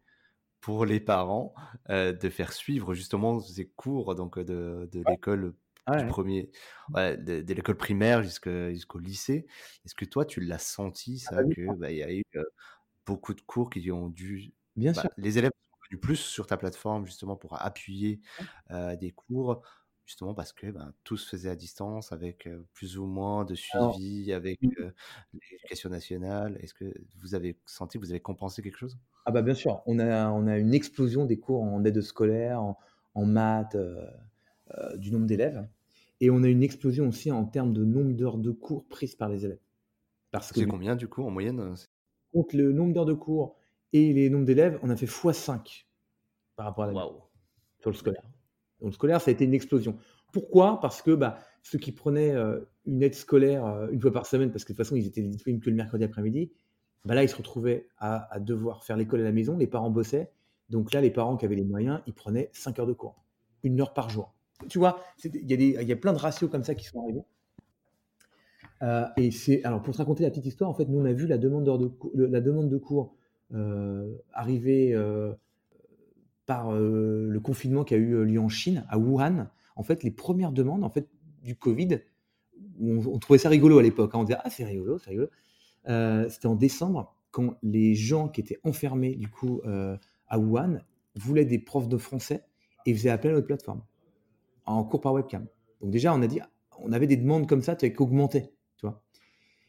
pour 0.61 0.86
les 0.86 1.01
parents 1.01 1.53
de 1.89 2.30
faire 2.30 2.53
suivre 2.53 2.93
justement 2.93 3.41
ces 3.41 3.68
cours 3.68 4.16
donc 4.16 4.39
de, 4.39 4.88
de 4.89 5.03
l'école 5.09 5.55
du 5.91 6.05
premier, 6.07 6.49
de, 6.95 7.53
l'école 7.53 7.77
primaire 7.77 8.23
jusqu'au 8.23 8.99
lycée. 8.99 9.45
Est-ce 9.86 9.95
que 9.95 10.05
toi, 10.05 10.25
tu 10.25 10.39
l'as 10.39 10.59
senti, 10.59 11.23
ah 11.27 11.36
ça, 11.36 11.43
qu'il 11.43 11.67
bah, 11.77 11.91
y 11.91 12.03
a 12.03 12.11
eu 12.11 12.23
beaucoup 13.05 13.34
de 13.34 13.41
cours 13.41 13.69
qui 13.69 13.91
ont 13.91 14.09
dû. 14.09 14.53
Bien 14.75 14.93
bah, 14.93 15.01
sûr. 15.01 15.09
Les 15.17 15.38
élèves 15.38 15.51
sont 15.51 15.77
venus 15.89 16.01
plus 16.01 16.15
sur 16.15 16.47
ta 16.47 16.57
plateforme, 16.57 17.05
justement, 17.05 17.36
pour 17.36 17.61
appuyer 17.61 18.21
des 18.69 19.11
cours, 19.11 19.61
justement 20.05 20.34
parce 20.34 20.51
que 20.51 20.67
ben, 20.67 20.93
tout 21.03 21.17
se 21.17 21.29
faisait 21.29 21.49
à 21.49 21.55
distance, 21.55 22.11
avec 22.11 22.47
plus 22.73 22.97
ou 22.97 23.05
moins 23.05 23.45
de 23.45 23.55
suivi, 23.55 24.31
avec 24.31 24.61
mmh. 24.61 24.91
l'éducation 25.34 25.89
nationale. 25.89 26.57
Est-ce 26.61 26.73
que 26.73 26.93
vous 27.21 27.36
avez 27.36 27.57
senti 27.65 27.97
vous 27.97 28.11
avez 28.11 28.21
compensé 28.21 28.61
quelque 28.61 28.77
chose? 28.77 28.97
Ah, 29.25 29.31
bah 29.31 29.41
bien 29.41 29.53
sûr. 29.53 29.81
On 29.86 29.99
a, 29.99 30.29
on 30.29 30.47
a 30.47 30.57
une 30.57 30.73
explosion 30.73 31.25
des 31.25 31.39
cours 31.39 31.63
en 31.63 31.84
aide 31.86 32.01
scolaire, 32.01 32.61
en, 32.61 32.77
en 33.15 33.25
maths. 33.25 33.77
Euh, 34.72 34.95
du 34.95 35.11
nombre 35.11 35.26
d'élèves. 35.26 35.68
Et 36.22 36.30
on 36.30 36.41
a 36.41 36.47
une 36.47 36.64
explosion 36.64 37.09
aussi 37.09 37.30
en 37.32 37.43
termes 37.43 37.74
de 37.74 37.84
nombre 37.84 38.14
d'heures 38.14 38.38
de 38.38 38.49
cours 38.49 38.86
prises 38.86 39.14
par 39.14 39.28
les 39.28 39.43
élèves. 39.43 39.59
C'est 40.41 40.66
combien 40.66 40.95
du 40.95 41.09
coup 41.09 41.22
en 41.22 41.30
moyenne 41.30 41.59
euh, 41.59 41.76
Contre 42.32 42.55
le 42.55 42.72
nombre 42.72 42.93
d'heures 42.93 43.05
de 43.05 43.14
cours 43.14 43.57
et 43.91 44.14
les 44.14 44.30
nombres 44.30 44.45
d'élèves, 44.45 44.80
on 44.82 44.89
a 44.89 44.95
fait 44.95 45.05
x5 45.05 45.84
par 46.55 46.68
rapport 46.68 46.86
à 46.86 46.88
la 46.88 46.93
sur 47.82 47.91
le 47.91 47.93
scolaire. 47.93 48.24
Donc 48.80 48.91
le 48.91 48.93
scolaire, 48.93 49.20
ça 49.20 49.32
a 49.32 49.34
été 49.34 49.43
une 49.43 49.53
explosion. 49.53 49.97
Pourquoi? 50.32 50.80
Parce 50.80 51.01
que 51.01 51.11
bah, 51.11 51.39
ceux 51.61 51.78
qui 51.78 51.91
prenaient 51.91 52.32
euh, 52.32 52.61
une 52.86 53.03
aide 53.03 53.16
scolaire 53.16 53.89
une 53.91 53.99
fois 53.99 54.14
par 54.14 54.26
semaine, 54.26 54.49
parce 54.49 54.64
que 54.64 54.72
de 54.72 54.78
toute 54.78 54.86
façon, 54.86 54.95
ils 54.95 55.05
étaient 55.05 55.22
disponibles 55.22 55.61
que 55.61 55.70
le 55.70 55.76
mercredi 55.76 56.05
après-midi, 56.05 56.53
bah 57.03 57.16
là, 57.16 57.24
ils 57.24 57.30
se 57.30 57.36
retrouvaient 57.36 57.89
à, 57.97 58.34
à 58.34 58.39
devoir 58.39 58.86
faire 58.86 58.95
l'école 58.95 59.20
à 59.20 59.24
la 59.24 59.34
maison, 59.34 59.57
les 59.57 59.68
parents 59.68 59.89
bossaient. 59.89 60.32
Donc 60.70 60.93
là, 60.93 61.01
les 61.01 61.11
parents 61.11 61.36
qui 61.36 61.43
avaient 61.43 61.55
les 61.55 61.66
moyens, 61.66 61.99
ils 62.07 62.14
prenaient 62.14 62.49
5 62.53 62.80
heures 62.80 62.88
de 62.88 62.93
cours, 62.93 63.26
une 63.64 63.82
heure 63.82 63.93
par 63.93 64.09
jour. 64.09 64.34
Tu 64.70 64.78
vois, 64.78 64.99
il 65.24 65.51
y, 65.51 65.91
a 65.91 65.95
plein 65.95 66.14
de 66.14 66.18
ratios 66.18 66.49
comme 66.49 66.64
ça 66.64 66.76
qui 66.76 66.86
sont 66.86 67.01
arrivés. 67.01 67.24
Euh, 68.84 69.05
et 69.16 69.32
c'est 69.32 69.64
alors 69.64 69.82
pour 69.82 69.93
te 69.93 69.99
raconter 69.99 70.24
la 70.24 70.30
petite 70.30 70.45
histoire, 70.45 70.70
en 70.70 70.74
fait, 70.74 70.86
nous 70.86 70.99
on 70.99 71.05
a 71.05 71.14
vu 71.14 71.26
la 71.26 71.38
demande 71.38 71.64
de, 71.64 72.26
la 72.26 72.41
demande 72.41 72.70
de 72.70 72.78
cours 72.78 73.16
euh, 73.53 74.14
arriver 74.34 74.93
euh, 74.93 75.34
par 76.45 76.74
le 76.74 77.39
confinement 77.39 77.84
qui 77.86 77.93
a 77.93 77.97
eu 77.97 78.26
lieu 78.26 78.39
en 78.39 78.49
Chine, 78.49 78.86
à 78.89 78.97
Wuhan. 78.97 79.47
En 79.76 79.84
fait, 79.84 80.03
les 80.03 80.11
premières 80.11 80.51
demandes 80.51 80.84
en 80.84 80.89
fait 80.89 81.07
du 81.43 81.55
Covid, 81.55 81.99
on, 82.80 83.18
trouvait 83.20 83.39
ça 83.39 83.49
rigolo 83.49 83.80
à 83.80 83.84
l'époque. 83.84 84.11
Hein. 84.14 84.20
on 84.20 84.24
disait 84.24 84.39
ah 84.43 84.49
c'est 84.49 84.66
rigolo, 84.66 84.97
c'est 84.97 85.11
rigolo. 85.11 85.30
C'était 86.30 86.47
en 86.47 86.55
décembre 86.55 87.16
quand 87.32 87.55
les 87.64 87.95
gens 87.95 88.28
qui 88.28 88.41
étaient 88.41 88.59
enfermés 88.64 89.16
du 89.16 89.30
coup 89.30 89.61
à 90.28 90.39
Wuhan 90.39 90.80
voulaient 91.16 91.45
des 91.45 91.59
profs 91.59 91.88
de 91.88 91.97
français 91.97 92.43
et 92.86 92.93
faisaient 92.93 93.09
appel 93.09 93.32
à 93.32 93.36
notre 93.36 93.47
plateforme 93.47 93.82
en 94.66 94.84
cours 94.84 95.01
par 95.01 95.14
webcam. 95.14 95.47
Donc 95.82 95.91
déjà, 95.91 96.14
on 96.14 96.22
a 96.22 96.28
dit, 96.28 96.39
on 96.80 96.91
avait 96.91 97.07
des 97.07 97.18
demandes 97.18 97.47
comme 97.47 97.61
ça, 97.61 97.76
tu 97.76 97.91
qui 97.91 98.01
augmentaient, 98.01 98.53
tu 98.78 98.86
vois. 98.86 99.03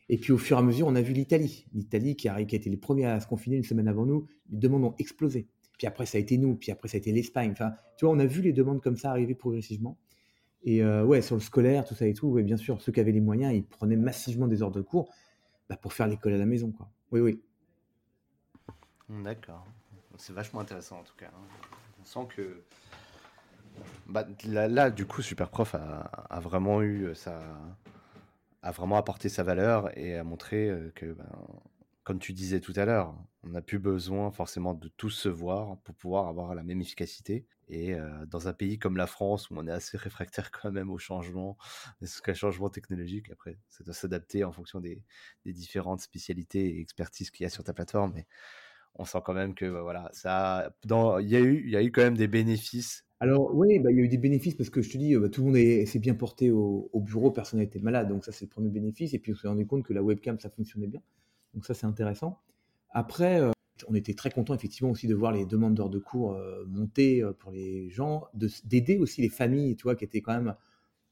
Et 0.09 0.19
puis 0.19 0.33
au 0.33 0.39
fur 0.39 0.57
et 0.57 0.61
à 0.61 0.63
mesure, 0.63 0.87
on 0.87 0.95
a 0.95 1.03
vu 1.03 1.13
l'Italie. 1.13 1.67
L'Italie 1.73 2.17
qui 2.17 2.29
a, 2.29 2.41
été 2.41 2.71
les 2.71 2.77
premiers 2.77 3.07
à 3.07 3.21
se 3.21 3.27
confiner 3.27 3.57
une 3.57 3.65
semaine 3.65 3.89
avant 3.89 4.07
nous, 4.07 4.27
les 4.51 4.59
demandes 4.59 4.85
ont 4.85 4.95
explosé. 4.99 5.49
Puis 5.79 5.87
après, 5.87 6.07
ça 6.07 6.19
a 6.19 6.21
été 6.21 6.39
nous, 6.39 6.55
puis 6.55 6.71
après, 6.71 6.89
ça 6.89 6.97
a 6.97 6.99
été 6.99 7.11
l'Espagne. 7.11 7.51
Enfin, 7.53 7.73
tu 7.97 8.05
vois, 8.05 8.15
on 8.15 8.19
a 8.19 8.27
vu 8.27 8.43
les 8.43 8.53
demandes 8.53 8.81
comme 8.81 8.97
ça 8.97 9.11
arriver 9.11 9.35
progressivement. 9.35 9.99
Et 10.63 10.83
euh, 10.83 11.05
ouais, 11.05 11.21
sur 11.21 11.35
le 11.35 11.41
scolaire, 11.41 11.85
tout 11.85 11.95
ça 11.95 12.07
et 12.07 12.15
tout, 12.15 12.29
ouais, 12.29 12.43
bien 12.43 12.57
sûr, 12.57 12.81
ceux 12.81 12.93
qui 12.93 13.01
avaient 13.01 13.13
les 13.13 13.21
moyens, 13.21 13.53
ils 13.55 13.65
prenaient 13.65 13.97
massivement 13.97 14.47
des 14.47 14.63
heures 14.63 14.71
de 14.71 14.81
cours 14.81 15.13
bah, 15.69 15.77
pour 15.77 15.93
faire 15.93 16.07
l'école 16.07 16.33
à 16.35 16.39
la 16.39 16.47
maison, 16.47 16.71
quoi. 16.73 16.89
Oui, 17.11 17.21
oui. 17.21 17.43
D'accord. 19.23 19.67
C'est 20.17 20.33
vachement 20.33 20.61
intéressant 20.61 21.01
en 21.01 21.03
tout 21.03 21.17
cas. 21.17 21.27
Hein. 21.27 21.47
On 22.01 22.05
sent 22.05 22.27
que 22.35 22.63
bah, 24.07 24.27
là, 24.47 24.91
du 24.91 25.07
coup, 25.07 25.23
Superprof 25.23 25.75
a, 25.75 26.41
vraiment 26.41 26.83
eu 26.83 27.15
ça 27.15 27.41
a 28.65 28.71
vraiment 28.71 28.97
apporté 28.97 29.29
sa 29.29 29.43
valeur 29.43 29.97
et 29.97 30.17
a 30.17 30.25
montré 30.25 30.71
euh, 30.71 30.91
que, 30.95 31.13
ben, 31.13 31.29
comme 32.03 32.19
tu 32.19 32.33
disais 32.33 32.61
tout 32.61 32.73
à 32.77 32.87
l'heure, 32.87 33.15
on 33.43 33.51
n'a 33.51 33.61
plus 33.61 33.79
besoin 33.79 34.31
forcément 34.31 34.73
de 34.73 34.89
tous 34.89 35.11
se 35.11 35.29
voir 35.29 35.79
pour 35.83 35.95
pouvoir 35.95 36.29
avoir 36.29 36.55
la 36.55 36.63
même 36.63 36.81
efficacité. 36.81 37.47
Et 37.69 37.95
euh, 37.95 38.27
dans 38.27 38.49
un 38.49 38.55
pays 38.55 38.79
comme 38.79 38.97
la 38.97 39.07
France, 39.07 39.51
où 39.51 39.55
on 39.57 39.67
est 39.67 39.71
assez 39.71 39.99
réfractaire 39.99 40.51
quand 40.51 40.73
même 40.73 40.91
au 40.91 40.99
changement, 40.99 41.59
au 42.03 42.35
changement 42.35 42.71
technologique, 42.71 43.31
après, 43.31 43.59
ça 43.69 43.85
doit 43.85 43.95
s'adapter 43.95 44.45
en 44.45 44.53
fonction 44.53 44.81
des, 44.81 45.03
différentes 45.45 46.01
spécialités 46.01 46.77
et 46.77 46.81
expertises 46.81 47.31
qu'il 47.31 47.45
y 47.45 47.47
a 47.47 47.51
sur 47.51 47.65
ta 47.65 47.75
plateforme. 47.75 48.13
Mais 48.15 48.27
on 48.95 49.05
sent 49.05 49.21
quand 49.25 49.35
même 49.35 49.55
que 49.55 49.71
bah, 49.71 49.83
voilà, 49.83 50.09
ça, 50.13 50.75
il 50.85 51.29
y 51.29 51.71
y 51.71 51.77
a 51.77 51.83
eu 51.83 51.93
quand 51.93 52.03
même 52.03 52.17
des 52.17 52.29
bénéfices 52.29 53.04
alors 53.21 53.55
oui, 53.55 53.79
bah, 53.79 53.91
il 53.91 53.97
y 53.97 54.01
a 54.01 54.03
eu 54.03 54.09
des 54.09 54.19
bénéfices 54.19 54.55
parce 54.55 54.71
que 54.71 54.83
je 54.83 54.91
te 54.91 54.99
dis, 54.99 55.17
bah, 55.17 55.29
tout 55.29 55.43
le 55.45 55.47
monde 55.47 55.87
s'est 55.87 55.99
bien 55.99 56.15
porté 56.15 56.51
au, 56.51 56.91
bureau, 56.95 57.31
personne 57.31 57.61
été 57.61 57.81
malade, 57.81 58.09
donc 58.09 58.25
ça 58.25 58.33
c'est 58.33 58.45
le 58.45 58.51
premier 58.51 58.71
bénéfice. 58.71 59.15
Et 59.15 59.19
puis 59.19 59.33
on 59.33 59.37
s'est 59.37 59.49
rendu 59.49 59.67
compte 59.67 59.85
que 59.85 59.93
la 59.93 60.03
webcam, 60.03 60.39
ça 60.39 60.51
fonctionnait 60.51 60.89
bien. 60.89 61.01
Donc 61.55 61.65
ça 61.65 61.75
c'est 61.75 61.87
intéressant. 61.87 62.41
Après, 62.91 63.41
euh, 63.41 63.51
on 63.89 63.95
était 63.95 64.15
très 64.15 64.31
content 64.31 64.55
effectivement 64.55 64.91
aussi 64.91 65.07
de 65.09 65.15
voir 65.15 65.33
les 65.33 65.47
demandes 65.47 65.75
d'heures 65.75 65.91
de 65.91 65.99
cours 65.99 66.33
euh, 66.35 66.65
monter 66.67 67.23
euh, 67.23 67.33
pour 67.33 67.51
les 67.51 67.89
gens, 67.91 68.27
d'aider 68.65 68.99
aussi 68.99 69.23
les 69.23 69.29
familles, 69.29 69.77
tu 69.77 69.85
vois, 69.85 69.97
qui 69.97 70.05
étaient 70.05 70.21
quand 70.21 70.35
même 70.35 70.55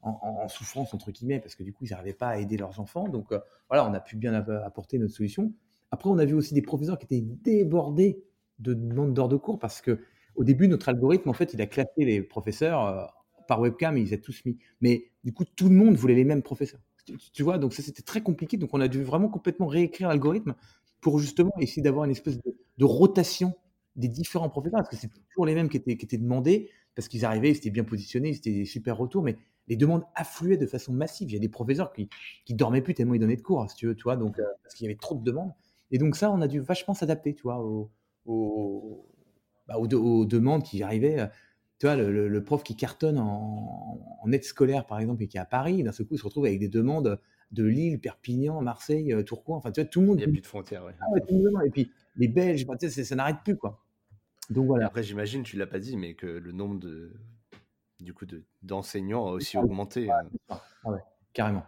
en, 0.03 0.48
souffrance 0.48 0.94
entre 0.94 1.12
guillemets, 1.12 1.38
parce 1.38 1.55
que 1.55 1.62
du 1.62 1.72
coup 1.72 1.84
ils 1.84 1.90
n'arrivaient 1.90 2.12
pas 2.12 2.30
à 2.30 2.38
aider 2.38 2.57
leurs 2.57 2.80
enfants. 2.80 3.09
Donc 3.09 3.32
voilà, 3.68 3.88
on 3.88 3.94
a 3.94 4.00
pu 4.00 4.16
bien 4.16 4.34
apporter 4.34 4.98
notre 4.98 5.14
solution. 5.14 5.53
Après, 5.92 6.11
on 6.11 6.18
a 6.18 6.24
vu 6.24 6.34
aussi 6.34 6.55
des 6.55 6.62
professeurs 6.62 6.98
qui 6.98 7.05
étaient 7.05 7.20
débordés 7.20 8.24
de 8.59 8.74
demandes 8.74 9.14
d'heures 9.14 9.28
de 9.28 9.36
cours 9.36 9.61
parce 9.61 9.80
que 9.80 10.00
au 10.35 10.45
début, 10.45 10.68
notre 10.68 10.89
algorithme, 10.89 11.28
en 11.28 11.33
fait, 11.33 11.55
il 11.55 11.61
a 11.61 11.66
classé 11.66 12.05
les 12.05 12.22
professeurs 12.22 12.87
euh, 12.87 13.05
par 13.49 13.61
webcam 13.61 13.97
et 13.97 14.01
ils 14.01 14.14
ont 14.14 14.18
tous 14.18 14.45
mis. 14.45 14.59
Mais 14.80 15.11
du 15.24 15.33
coup, 15.33 15.45
tout 15.45 15.68
le 15.68 15.74
monde 15.74 15.97
voulait 15.97 16.14
les 16.14 16.24
mêmes 16.24 16.43
professeurs. 16.43 16.80
Tu, 17.33 17.43
vois, 17.43 17.59
donc 17.59 17.74
ça, 17.74 17.83
c'était 17.83 18.03
très 18.03 18.20
compliqué. 18.20 18.57
Donc, 18.57 18.70
on 18.72 18.80
a 18.80 18.89
dû 18.89 19.03
vraiment 19.03 19.28
complètement 19.28 19.66
réécrire 19.66 20.09
l'algorithme 20.09 20.55
pour 21.01 21.18
justement 21.18 21.53
essayer 21.59 21.83
d'avoir 21.83 22.05
une 22.05 22.12
espèce 22.12 22.39
de, 22.39 22.85
rotation 22.85 23.55
des 23.97 24.09
différents 24.09 24.49
professeurs, 24.49 24.80
parce 24.80 24.89
que 24.89 24.97
c'est 24.97 25.11
toujours 25.28 25.47
les 25.47 25.55
mêmes 25.55 25.68
qui 25.68 25.76
étaient, 25.76 25.93
étaient 25.93 26.16
demandés, 26.16 26.70
parce 26.95 27.09
qu'ils 27.09 27.24
arrivaient, 27.24 27.51
ils 27.51 27.57
étaient 27.57 27.70
bien 27.70 27.85
positionnés, 27.85 28.33
c'était 28.33 28.53
des 28.53 28.64
super 28.64 28.97
retours, 28.97 29.22
mais 29.22 29.37
les 29.68 29.76
demandes 29.76 30.05
affluaient 30.14 30.57
de 30.57 30.66
façon 30.66 30.93
massive. 30.93 31.30
Il 31.30 31.35
y 31.35 31.37
a 31.37 31.41
des 31.41 31.49
professeurs 31.49 31.93
qui, 31.93 32.09
qui 32.45 32.55
dormaient 32.55 32.83
plus 32.83 32.95
tellement 32.95 33.14
ils 33.14 33.20
donnaient 33.20 33.37
de 33.37 33.43
cours, 33.43 33.68
si 33.70 33.76
tu 33.76 33.87
veux, 33.87 33.95
tu 33.95 34.05
vois, 34.05 34.16
donc, 34.16 34.39
euh, 34.39 34.45
parce 34.62 34.74
qu'il 34.74 34.85
y 34.85 34.89
avait 34.89 34.99
trop 34.99 35.14
de 35.14 35.22
demandes. 35.22 35.53
Et 35.91 35.99
donc 35.99 36.16
ça, 36.16 36.30
on 36.30 36.41
a 36.41 36.49
dû 36.49 36.61
vachement 36.61 36.95
s'adapter, 36.95 37.35
tu 37.35 37.43
vois, 37.43 37.61
au, 37.61 37.91
bah, 39.66 39.78
aux, 39.78 40.24
demandes 40.24 40.62
qui 40.62 40.82
arrivaient. 40.82 41.20
Euh, 41.20 41.26
tu 41.78 41.86
vois, 41.86 41.96
le, 41.96 42.44
prof 42.44 42.62
qui 42.62 42.76
cartonne 42.76 43.18
en, 43.18 43.98
aide 44.30 44.44
scolaire, 44.44 44.86
par 44.86 45.00
exemple, 45.00 45.22
et 45.24 45.26
qui 45.26 45.36
est 45.36 45.40
à 45.40 45.44
Paris, 45.44 45.82
d'un 45.82 45.90
seul 45.90 46.06
coup, 46.06 46.14
il 46.14 46.18
se 46.18 46.24
retrouve 46.24 46.44
avec 46.44 46.60
des 46.60 46.68
demandes 46.68 47.18
de 47.50 47.64
Lille, 47.64 48.00
Perpignan, 48.00 48.62
Marseille, 48.62 49.12
euh, 49.12 49.24
Tourcoing. 49.24 49.56
Enfin, 49.56 49.72
tu 49.72 49.80
vois, 49.80 49.88
tout 49.88 50.00
le 50.00 50.06
monde. 50.06 50.20
Il 50.20 50.24
n'y 50.24 50.30
a 50.30 50.32
plus 50.32 50.40
de 50.40 50.46
frontières, 50.46 50.84
ouais. 50.84 50.94
Ah 51.00 51.64
et 51.64 51.70
puis, 51.70 51.90
les 52.16 52.28
Belges, 52.28 52.66
ça, 52.88 53.14
n'arrête 53.16 53.38
plus, 53.44 53.56
quoi. 53.56 53.84
Donc 54.48 54.66
voilà. 54.66 54.86
après, 54.86 55.02
j'imagine, 55.02 55.42
tu 55.42 55.56
l'as 55.56 55.66
pas 55.66 55.80
dit, 55.80 55.96
mais 55.96 56.14
que 56.14 56.26
le 56.26 56.52
nombre 56.52 56.78
de, 56.78 57.12
du 58.00 58.14
coup, 58.14 58.26
d'enseignants 58.62 59.26
a 59.26 59.32
aussi 59.32 59.58
augmenté. 59.58 60.10
Euh. 60.10 60.14
Ah 60.48 60.62
ouais, 60.84 61.00
carrément 61.32 61.64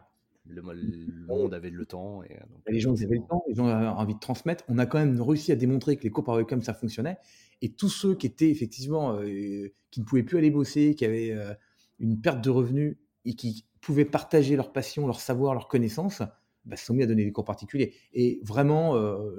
le, 0.46 1.26
monde 1.26 1.54
avait 1.54 1.70
le 1.70 1.86
temps. 1.86 2.22
Et, 2.24 2.32
euh, 2.32 2.44
les 2.68 2.80
gens 2.80 2.92
avaient 2.94 3.16
le 3.16 3.26
temps, 3.26 3.44
les 3.48 3.54
gens 3.54 3.66
avaient 3.66 3.86
envie 3.86 4.14
de 4.14 4.20
transmettre. 4.20 4.64
On 4.68 4.78
a 4.78 4.86
quand 4.86 4.98
même 4.98 5.20
réussi 5.20 5.52
à 5.52 5.56
démontrer 5.56 5.96
que 5.96 6.02
les 6.02 6.10
cours 6.10 6.24
par 6.24 6.36
webcam, 6.36 6.62
ça 6.62 6.74
fonctionnait. 6.74 7.16
Et 7.62 7.72
tous 7.72 7.88
ceux 7.88 8.14
qui 8.14 8.26
étaient 8.26 8.50
effectivement, 8.50 9.18
euh, 9.18 9.72
qui 9.90 10.00
ne 10.00 10.04
pouvaient 10.04 10.22
plus 10.22 10.38
aller 10.38 10.50
bosser, 10.50 10.94
qui 10.94 11.04
avaient 11.04 11.32
euh, 11.32 11.54
une 11.98 12.20
perte 12.20 12.42
de 12.42 12.50
revenus 12.50 12.96
et 13.24 13.34
qui 13.34 13.64
pouvaient 13.80 14.04
partager 14.04 14.56
leur 14.56 14.72
passion, 14.72 15.06
leur 15.06 15.20
savoir, 15.20 15.54
leur 15.54 15.68
connaissance, 15.68 16.22
bah, 16.64 16.76
se 16.76 16.86
sont 16.86 16.94
mis 16.94 17.02
à 17.02 17.06
donner 17.06 17.24
des 17.24 17.32
cours 17.32 17.44
particuliers. 17.44 17.94
Et 18.12 18.40
vraiment, 18.42 18.98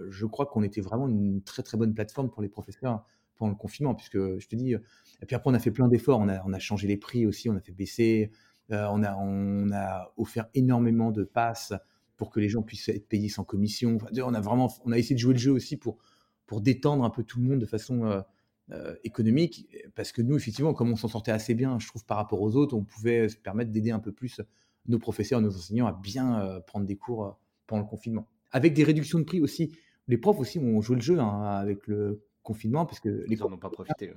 je 0.09 0.25
crois 0.27 0.45
qu'on 0.45 0.61
était 0.61 0.81
vraiment 0.81 1.07
une 1.07 1.41
très 1.41 1.63
très 1.63 1.77
bonne 1.77 1.93
plateforme 1.93 2.29
pour 2.29 2.43
les 2.43 2.49
professeurs 2.49 3.03
pendant 3.35 3.51
le 3.51 3.57
confinement, 3.57 3.95
puisque 3.95 4.17
je 4.17 4.47
te 4.47 4.55
dis, 4.55 4.73
et 4.73 5.25
puis 5.25 5.35
après 5.35 5.49
on 5.49 5.53
a 5.53 5.59
fait 5.59 5.71
plein 5.71 5.87
d'efforts, 5.87 6.19
on 6.19 6.29
a, 6.29 6.43
on 6.45 6.53
a 6.53 6.59
changé 6.59 6.87
les 6.87 6.97
prix 6.97 7.25
aussi, 7.25 7.49
on 7.49 7.55
a 7.55 7.59
fait 7.59 7.71
baisser, 7.71 8.31
euh, 8.31 8.37
on, 8.69 9.03
a, 9.03 9.15
on 9.15 9.71
a 9.71 10.11
offert 10.17 10.47
énormément 10.53 11.11
de 11.11 11.23
passes 11.23 11.73
pour 12.17 12.29
que 12.29 12.39
les 12.39 12.49
gens 12.49 12.61
puissent 12.61 12.89
être 12.89 13.07
payés 13.07 13.29
sans 13.29 13.43
commission. 13.43 13.97
on 14.17 14.33
a 14.33 14.41
vraiment, 14.41 14.71
on 14.85 14.91
a 14.91 14.97
essayé 14.97 15.15
de 15.15 15.19
jouer 15.19 15.33
le 15.33 15.39
jeu 15.39 15.51
aussi 15.51 15.77
pour, 15.77 15.97
pour 16.45 16.61
détendre 16.61 17.03
un 17.03 17.09
peu 17.09 17.23
tout 17.23 17.39
le 17.39 17.45
monde 17.45 17.59
de 17.59 17.65
façon, 17.65 18.23
euh, 18.71 18.95
économique, 19.03 19.67
parce 19.93 20.11
que 20.11 20.23
nous, 20.23 20.35
effectivement, 20.35 20.73
comme 20.73 20.91
on 20.91 20.95
s'en 20.95 21.07
sortait 21.07 21.31
assez 21.31 21.53
bien, 21.53 21.77
je 21.77 21.87
trouve, 21.87 22.03
par 22.03 22.17
rapport 22.17 22.41
aux 22.41 22.55
autres, 22.55 22.75
on 22.75 22.83
pouvait 22.83 23.29
se 23.29 23.37
permettre 23.37 23.69
d'aider 23.69 23.91
un 23.91 23.99
peu 23.99 24.11
plus 24.11 24.41
nos 24.87 24.97
professeurs, 24.97 25.39
nos 25.39 25.55
enseignants 25.55 25.85
à 25.85 25.93
bien 25.93 26.61
prendre 26.65 26.87
des 26.87 26.95
cours 26.95 27.37
pendant 27.67 27.83
le 27.83 27.87
confinement. 27.87 28.27
Avec 28.51 28.73
des 28.73 28.83
réductions 28.83 29.19
de 29.19 29.23
prix 29.23 29.39
aussi. 29.39 29.77
Les 30.07 30.17
profs 30.17 30.39
aussi 30.39 30.57
ont 30.57 30.81
joué 30.81 30.95
le 30.95 31.01
jeu 31.03 31.19
hein, 31.19 31.43
avec 31.43 31.85
le 31.85 32.23
confinement, 32.41 32.87
parce 32.87 32.99
que 32.99 33.09
les 33.27 33.35
Ils 33.35 33.39
n'en 33.39 33.53
ont 33.53 33.57
pas 33.59 33.69
profité. 33.69 34.11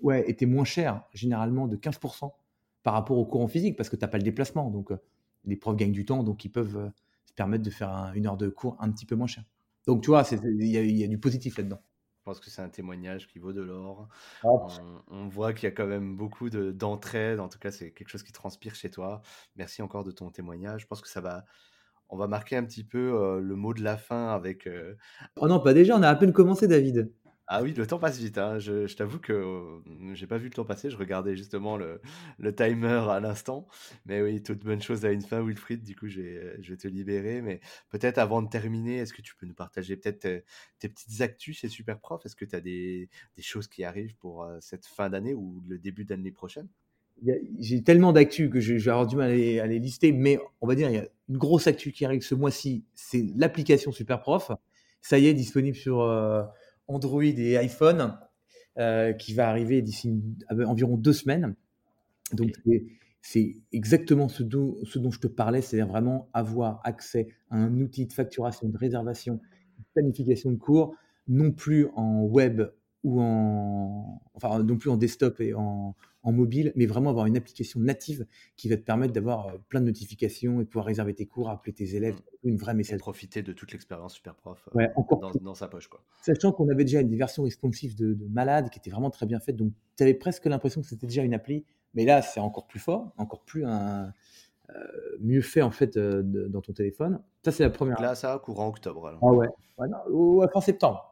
Ouais, 0.00 0.28
étaient 0.28 0.46
moins 0.46 0.64
chers, 0.64 1.04
généralement 1.12 1.68
de 1.68 1.76
15% 1.76 2.32
par 2.82 2.94
rapport 2.94 3.18
au 3.18 3.24
cours 3.24 3.42
en 3.42 3.48
physique, 3.48 3.76
parce 3.76 3.88
que 3.88 3.96
tu 3.96 4.02
n'as 4.02 4.08
pas 4.08 4.18
le 4.18 4.24
déplacement. 4.24 4.70
Donc, 4.70 4.90
les 5.44 5.56
profs 5.56 5.76
gagnent 5.76 5.92
du 5.92 6.04
temps, 6.04 6.22
donc 6.22 6.44
ils 6.44 6.50
peuvent 6.50 6.90
se 7.24 7.32
permettre 7.32 7.64
de 7.64 7.70
faire 7.70 8.12
une 8.14 8.26
heure 8.26 8.36
de 8.36 8.48
cours 8.48 8.76
un 8.80 8.90
petit 8.90 9.06
peu 9.06 9.14
moins 9.14 9.26
cher. 9.26 9.44
Donc, 9.86 10.02
tu 10.02 10.08
vois, 10.08 10.24
il 10.30 10.66
y, 10.66 11.04
a 11.04 11.08
du 11.08 11.18
positif 11.18 11.56
là-dedans. 11.56 11.80
Je 12.18 12.24
pense 12.24 12.38
que 12.38 12.50
c'est 12.50 12.62
un 12.62 12.68
témoignage 12.68 13.26
qui 13.26 13.40
vaut 13.40 13.52
de 13.52 13.62
l'or. 13.62 14.08
Ah. 14.44 14.48
On, 15.08 15.26
voit 15.26 15.52
qu'il 15.52 15.64
y 15.64 15.72
a 15.72 15.74
quand 15.74 15.88
même 15.88 16.16
beaucoup 16.16 16.50
d'entraide. 16.50 17.40
en 17.40 17.48
tout 17.48 17.58
cas, 17.58 17.72
c'est 17.72 17.90
quelque 17.90 18.08
chose 18.08 18.22
qui 18.22 18.30
transpire 18.30 18.76
chez 18.76 18.90
toi. 18.90 19.22
Merci 19.56 19.82
encore 19.82 20.04
de 20.04 20.12
ton 20.12 20.30
témoignage. 20.30 20.82
Je 20.82 20.86
pense 20.86 21.00
que 21.00 21.08
ça 21.08 21.20
va. 21.20 21.44
On 22.08 22.16
va 22.16 22.28
marquer 22.28 22.56
un 22.56 22.64
petit 22.64 22.84
peu 22.84 23.40
le 23.40 23.56
mot 23.56 23.74
de 23.74 23.82
la 23.82 23.96
fin 23.96 24.28
avec. 24.28 24.68
Oh 25.34 25.48
non, 25.48 25.58
pas 25.58 25.74
déjà. 25.74 25.96
On 25.96 26.02
a 26.02 26.08
à 26.08 26.14
peine 26.14 26.32
commencé, 26.32 26.68
David. 26.68 27.12
Ah 27.54 27.62
oui, 27.62 27.74
le 27.74 27.86
temps 27.86 27.98
passe 27.98 28.18
vite. 28.18 28.38
Hein. 28.38 28.58
Je, 28.58 28.90
t'avoue 28.94 29.18
que 29.18 29.82
j'ai 30.14 30.26
pas 30.26 30.38
vu 30.38 30.46
le 30.46 30.54
temps 30.54 30.64
passer. 30.64 30.88
Je 30.88 30.96
regardais 30.96 31.36
justement 31.36 31.76
le, 31.76 32.00
timer 32.56 33.04
à 33.10 33.20
l'instant. 33.20 33.68
Mais 34.06 34.22
oui, 34.22 34.42
toute 34.42 34.64
bonne 34.64 34.80
chose 34.80 35.04
a 35.04 35.12
une 35.12 35.20
fin, 35.20 35.44
Wilfried. 35.44 35.82
Du 35.82 35.94
coup, 35.94 36.08
je 36.08 36.22
vais 36.22 36.76
te 36.78 36.88
libérer. 36.88 37.42
Mais 37.42 37.60
peut-être 37.90 38.16
avant 38.16 38.40
de 38.40 38.48
terminer, 38.48 38.96
est-ce 38.96 39.12
que 39.12 39.20
tu 39.20 39.34
peux 39.36 39.44
nous 39.44 39.52
partager 39.52 39.98
peut-être 39.98 40.20
tes, 40.78 40.88
petites 40.88 41.20
actus 41.20 41.58
chez 41.58 41.68
Superprof? 41.68 42.24
Est-ce 42.24 42.36
que 42.36 42.46
tu 42.46 42.56
as 42.56 42.62
des, 42.62 43.10
choses 43.38 43.68
qui 43.68 43.84
arrivent 43.84 44.16
pour 44.16 44.48
cette 44.60 44.86
fin 44.86 45.10
d'année 45.10 45.34
ou 45.34 45.62
le 45.68 45.78
début 45.78 46.06
d'année 46.06 46.32
prochaine? 46.32 46.68
J'ai 47.58 47.82
tellement 47.82 48.14
d'actus 48.14 48.48
que 48.48 48.60
je, 48.60 48.76
vais 48.76 48.90
avoir 48.90 49.06
du 49.06 49.16
mal 49.16 49.30
à 49.30 49.66
les, 49.66 49.78
lister. 49.78 50.10
Mais 50.12 50.38
on 50.62 50.66
va 50.66 50.74
dire, 50.74 50.88
il 50.88 50.94
y 50.94 51.00
a 51.00 51.06
une 51.28 51.36
grosse 51.36 51.66
actu 51.66 51.92
qui 51.92 52.06
arrive 52.06 52.22
ce 52.22 52.34
mois-ci. 52.34 52.86
C'est 52.94 53.26
l'application 53.36 53.92
Superprof. 53.92 54.52
Ça 55.02 55.18
y 55.18 55.26
est, 55.26 55.34
disponible 55.34 55.76
sur 55.76 56.00
Android 56.88 57.22
et 57.22 57.56
iPhone 57.56 58.16
euh, 58.78 59.12
qui 59.12 59.34
va 59.34 59.48
arriver 59.48 59.82
d'ici 59.82 60.14
environ 60.50 60.96
deux 60.96 61.12
semaines. 61.12 61.54
Donc, 62.32 62.50
c'est 63.20 63.56
exactement 63.72 64.28
ce 64.28 64.42
dont, 64.42 64.78
ce 64.84 64.98
dont, 64.98 65.10
je 65.10 65.20
te 65.20 65.28
parlais, 65.28 65.62
c'est-à-dire 65.62 65.86
vraiment 65.86 66.28
avoir 66.32 66.80
accès 66.84 67.28
à 67.50 67.56
un 67.56 67.80
outil 67.80 68.06
de 68.06 68.12
facturation, 68.12 68.68
de 68.68 68.76
réservation, 68.76 69.34
de 69.34 69.84
planification 69.94 70.50
de 70.50 70.56
cours, 70.56 70.96
non 71.28 71.52
plus 71.52 71.86
en 71.94 72.22
web 72.22 72.62
ou 73.04 73.20
en, 73.20 74.20
enfin, 74.34 74.62
non 74.62 74.76
plus 74.76 74.90
en 74.90 74.96
desktop 74.96 75.40
et 75.40 75.54
en, 75.54 75.96
en 76.24 76.32
mobile, 76.32 76.72
mais 76.76 76.86
vraiment 76.86 77.10
avoir 77.10 77.26
une 77.26 77.36
application 77.36 77.80
native 77.80 78.26
qui 78.56 78.68
va 78.68 78.76
te 78.76 78.82
permettre 78.82 79.12
d'avoir 79.12 79.48
euh, 79.48 79.58
plein 79.68 79.80
de 79.80 79.86
notifications 79.86 80.60
et 80.60 80.64
pouvoir 80.64 80.86
réserver 80.86 81.14
tes 81.14 81.26
cours, 81.26 81.50
appeler 81.50 81.72
tes 81.72 81.96
élèves, 81.96 82.14
mmh. 82.14 82.48
une 82.48 82.56
vraie 82.56 82.74
message. 82.74 82.98
profiter 82.98 83.42
de 83.42 83.52
toute 83.52 83.72
l'expérience 83.72 84.14
super 84.14 84.34
prof 84.36 84.68
euh, 84.76 84.86
encore 84.94 85.32
dans, 85.40 85.54
sa 85.54 85.68
poche. 85.68 85.88
Quoi. 85.88 86.00
Sachant 86.22 86.52
qu'on 86.52 86.68
avait 86.68 86.84
déjà 86.84 87.00
une 87.00 87.16
version 87.16 87.42
responsive 87.42 87.96
de, 87.96 88.16
malade 88.30 88.70
qui 88.70 88.78
était 88.78 88.90
vraiment 88.90 89.10
très 89.10 89.26
bien 89.26 89.40
faite, 89.40 89.56
donc 89.56 89.72
tu 89.96 90.02
avais 90.02 90.14
presque 90.14 90.46
l'impression 90.46 90.80
que 90.80 90.86
c'était 90.86 91.06
déjà 91.06 91.22
une 91.22 91.34
appli, 91.34 91.64
mais 91.94 92.04
là 92.04 92.22
c'est 92.22 92.40
encore 92.40 92.66
plus 92.66 92.80
fort, 92.80 93.12
encore 93.18 93.42
plus 93.44 93.64
un, 93.64 94.12
euh, 94.70 94.74
mieux 95.20 95.42
fait 95.42 95.62
en 95.62 95.72
fait 95.72 95.98
dans 95.98 96.60
ton 96.60 96.72
téléphone. 96.72 97.20
Ça 97.44 97.50
c'est 97.50 97.64
la 97.64 97.70
première. 97.70 98.00
là 98.00 98.14
ça 98.14 98.40
courant 98.42 98.68
octobre. 98.68 99.08
Alors. 99.08 99.20
Ah 99.22 99.32
ouais, 99.32 99.48
ouais, 100.08 100.46
fin 100.52 100.60
septembre. 100.60 101.11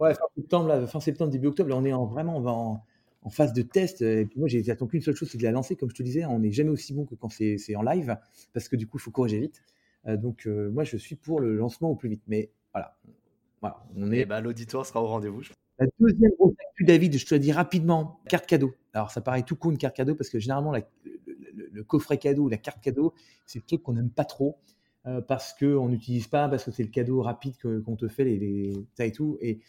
Ouais, 0.00 0.14
fin 0.14 0.26
septembre, 0.36 0.68
là, 0.68 0.86
fin 0.86 1.00
septembre, 1.00 1.30
début 1.30 1.48
octobre, 1.48 1.70
là, 1.70 1.76
on 1.76 1.84
est 1.84 1.92
en, 1.92 2.06
vraiment, 2.06 2.36
on 2.36 2.40
va 2.40 2.52
en, 2.52 2.84
en 3.22 3.30
phase 3.30 3.52
de 3.52 3.62
test. 3.62 4.02
Et 4.02 4.26
puis 4.26 4.38
moi, 4.38 4.48
j'attends 4.48 4.86
qu'une 4.86 5.02
seule 5.02 5.14
chose, 5.14 5.28
c'est 5.30 5.38
de 5.38 5.42
la 5.42 5.50
lancer. 5.50 5.76
Comme 5.76 5.90
je 5.90 5.94
te 5.94 6.02
disais, 6.02 6.24
on 6.24 6.38
n'est 6.38 6.52
jamais 6.52 6.70
aussi 6.70 6.92
bon 6.92 7.04
que 7.04 7.14
quand 7.14 7.28
c'est 7.28 7.76
en 7.76 7.82
live, 7.82 8.16
parce 8.52 8.68
que 8.68 8.76
du 8.76 8.86
coup, 8.86 8.98
il 8.98 9.00
faut 9.00 9.10
corriger 9.10 9.40
vite. 9.40 9.62
Euh, 10.06 10.16
donc, 10.16 10.46
euh, 10.46 10.70
moi, 10.70 10.84
je 10.84 10.96
suis 10.96 11.16
pour 11.16 11.40
le 11.40 11.56
lancement 11.56 11.90
au 11.90 11.96
plus 11.96 12.08
vite. 12.08 12.22
Mais 12.28 12.50
voilà, 12.72 12.96
voilà 13.60 13.84
on 13.96 14.12
est. 14.12 14.20
Eh 14.20 14.24
ben, 14.24 14.40
l'auditoire 14.40 14.86
sera 14.86 15.02
au 15.02 15.06
rendez-vous. 15.06 15.42
La 15.78 15.86
deuxième 16.00 16.32
grosse 16.38 16.54
actu, 16.68 16.84
David, 16.84 17.16
je 17.16 17.26
te 17.26 17.34
la 17.34 17.38
dis 17.38 17.52
rapidement, 17.52 18.20
carte 18.28 18.46
cadeau. 18.46 18.74
Alors, 18.94 19.10
ça 19.10 19.20
paraît 19.20 19.42
tout 19.42 19.56
con 19.56 19.70
une 19.70 19.78
carte 19.78 19.96
cadeau 19.96 20.14
parce 20.14 20.28
que 20.28 20.38
généralement, 20.38 20.72
le, 20.72 21.84
coffret 21.84 22.18
cadeau, 22.18 22.48
la 22.48 22.56
carte 22.56 22.80
cadeau, 22.80 23.14
c'est 23.46 23.60
le 23.60 23.64
truc 23.64 23.82
qu'on 23.82 23.92
n'aime 23.92 24.10
pas 24.10 24.24
trop 24.24 24.58
euh, 25.08 25.22
parce 25.22 25.54
qu'on 25.54 25.88
n'utilise 25.88 26.26
pas, 26.26 26.48
parce 26.48 26.64
que 26.64 26.70
c'est 26.70 26.82
le 26.82 26.90
cadeau 26.90 27.22
rapide 27.22 27.54
qu'on 27.62 27.96
te 27.96 28.08
fait, 28.08 28.24
les, 28.24 28.38
les, 28.38 28.86
et 28.98 29.12
tout. 29.12 29.38
Et, 29.40 29.60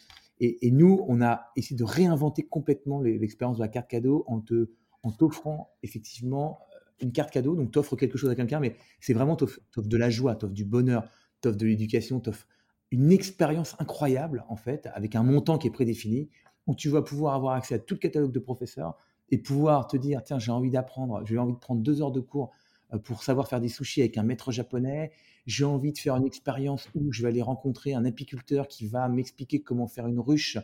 nous, 0.70 1.04
on 1.08 1.22
a 1.22 1.50
essayé 1.56 1.76
de 1.76 1.84
réinventer 1.84 2.42
complètement 2.42 3.00
l'expérience 3.00 3.58
de 3.58 3.62
la 3.62 3.68
carte 3.68 3.88
cadeau 3.88 4.24
en 4.26 4.40
te, 4.40 4.70
en 5.02 5.12
t'offrant 5.12 5.70
effectivement 5.82 6.60
euh, 6.72 7.04
une 7.04 7.12
carte 7.12 7.30
cadeau. 7.30 7.54
Donc, 7.54 7.72
tu 7.72 7.78
offres 7.78 7.96
quelque 7.96 8.18
chose 8.18 8.30
à 8.30 8.34
quelqu'un, 8.34 8.60
mais 8.60 8.74
c'est 9.00 9.14
vraiment, 9.14 9.36
tu 9.36 9.44
offres, 9.44 9.60
de 9.76 9.96
la 9.96 10.10
joie, 10.10 10.36
tu 10.36 10.44
offres 10.44 10.54
du 10.54 10.64
bonheur, 10.64 11.08
tu 11.42 11.48
offres 11.48 11.58
de 11.58 11.66
l'éducation, 11.66 12.20
tu 12.20 12.30
offres 12.30 12.46
une 12.90 13.12
expérience 13.12 13.76
incroyable, 13.78 14.44
en 14.48 14.56
fait, 14.56 14.88
avec 14.94 15.14
un 15.14 15.22
montant 15.22 15.58
qui 15.58 15.68
est 15.68 15.72
prédéfini, 15.72 16.28
où 16.66 16.74
tu 16.74 16.88
vas 16.88 17.02
pouvoir 17.02 17.34
avoir 17.34 17.54
accès 17.54 17.74
à 17.74 17.78
tout 17.78 17.94
le 17.94 18.00
catalogue 18.00 18.32
de 18.32 18.40
professeurs 18.40 18.96
et 19.30 19.38
pouvoir 19.38 19.86
te 19.86 19.96
dire, 19.96 20.22
tiens, 20.24 20.38
j'ai 20.38 20.52
envie 20.52 20.70
d'apprendre, 20.70 21.24
j'ai 21.24 21.38
envie 21.38 21.54
de 21.54 21.58
prendre 21.58 21.80
deux 21.80 22.02
heures 22.02 22.12
de 22.12 22.20
cours 22.20 22.50
euh, 22.92 22.98
pour 22.98 23.22
savoir 23.22 23.48
faire 23.48 23.60
des 23.60 23.68
sushis 23.68 24.00
avec 24.00 24.18
un 24.18 24.22
maître 24.22 24.52
japonais. 24.52 25.12
J'ai 25.46 25.64
envie 25.64 25.92
de 25.92 25.98
faire 25.98 26.16
une 26.16 26.26
expérience 26.26 26.88
où 26.94 27.12
je 27.12 27.22
vais 27.22 27.28
aller 27.28 27.42
rencontrer 27.42 27.94
un 27.94 28.04
apiculteur 28.04 28.68
qui 28.68 28.86
va 28.86 29.08
m'expliquer 29.08 29.60
comment 29.60 29.86
faire 29.86 30.06
une 30.06 30.20
ruche 30.20 30.58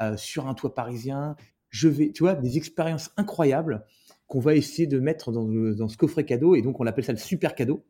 euh, 0.00 0.16
sur 0.16 0.48
un 0.48 0.54
toit 0.54 0.74
parisien. 0.74 1.36
Je 1.70 1.88
vais, 1.88 2.10
tu 2.12 2.22
vois, 2.22 2.34
des 2.34 2.56
expériences 2.56 3.10
incroyables 3.16 3.84
qu'on 4.26 4.40
va 4.40 4.54
essayer 4.54 4.86
de 4.86 4.98
mettre 4.98 5.32
dans, 5.32 5.88
ce 5.88 5.96
coffret 5.96 6.24
cadeau. 6.24 6.54
Et 6.54 6.62
donc, 6.62 6.80
on 6.80 6.86
appelle 6.86 7.04
ça 7.04 7.12
le 7.12 7.18
super 7.18 7.54
cadeau. 7.54 7.84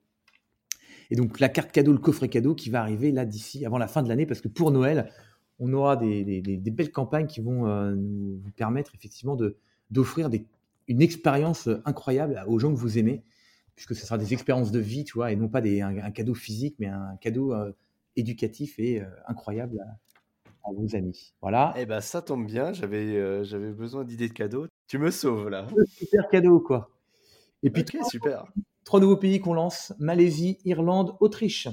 Et 1.11 1.16
donc, 1.16 1.40
la 1.40 1.49
carte 1.49 1.72
cadeau, 1.72 1.93
le 1.93 1.99
coffret 1.99 2.28
cadeau 2.28 2.55
qui 2.55 2.70
va 2.70 2.80
arriver 2.80 3.12
là 3.12 3.24
d'ici, 3.24 3.64
avant 3.64 3.78
la 3.78 3.86
fin 3.86 4.03
de 4.03 4.09
l'année, 4.09 4.26
parce 4.26 4.40
que 4.40 4.49
pour 4.49 4.70
Noël, 4.70 5.11
on 5.59 5.72
aura 5.72 5.97
des, 5.97 6.43
belles 6.72 6.90
campagnes 6.90 7.26
qui 7.26 7.40
vont 7.40 7.66
euh, 7.66 7.95
nous 7.95 8.51
permettre 8.57 8.95
effectivement 8.95 9.36
d'offrir 9.90 10.30
une 10.88 11.03
expérience 11.03 11.68
incroyable 11.84 12.43
aux 12.49 12.59
gens 12.59 12.72
que 12.72 12.78
vous 12.78 12.99
aimez 12.99 13.22
puisque 13.75 13.95
ce 13.95 14.05
sera 14.07 14.18
des 14.18 14.33
expériences 14.33 14.70
de 14.70 14.79
vie, 14.79 15.05
tu 15.05 15.14
vois, 15.14 15.33
et 15.33 15.37
non 15.37 15.49
pas 15.49 15.61
des, 15.61 15.81
un, 15.81 16.11
cadeau 16.11 16.35
physique, 16.35 16.77
mais 16.79 16.89
un 16.89 17.16
cadeau 17.20 17.53
euh, 17.53 17.73
éducatif 18.16 18.79
et 18.79 19.01
euh, 19.01 19.07
incroyable 19.27 19.81
à, 20.64 20.73
vos 20.73 20.95
amis. 20.95 21.35
Voilà. 21.41 21.75
Eh 21.77 21.87
ben, 21.87 22.01
ça 22.01 22.23
tombe 22.23 22.47
bien, 22.47 22.73
j'avais 22.73 23.16
euh, 23.16 23.43
j'avais 23.45 23.73
besoin 23.73 24.05
d'idées 24.05 24.29
de 24.29 24.33
cadeaux. 24.33 24.66
Tu 24.87 24.99
me 24.99 25.11
sauves 25.11 25.49
là. 25.49 25.66
Super 25.87 26.29
cadeau, 26.29 26.61
quoi. 26.61 26.91
Et 27.62 27.70
puis, 27.70 27.85
super. 28.09 28.47
Trois 28.85 29.01
nouveaux 29.01 29.16
pays 29.16 29.41
qu'on 29.41 29.55
lance 29.55 29.93
Malaisie, 29.99 30.59
Irlande, 30.64 31.16
Autriche. 31.20 31.68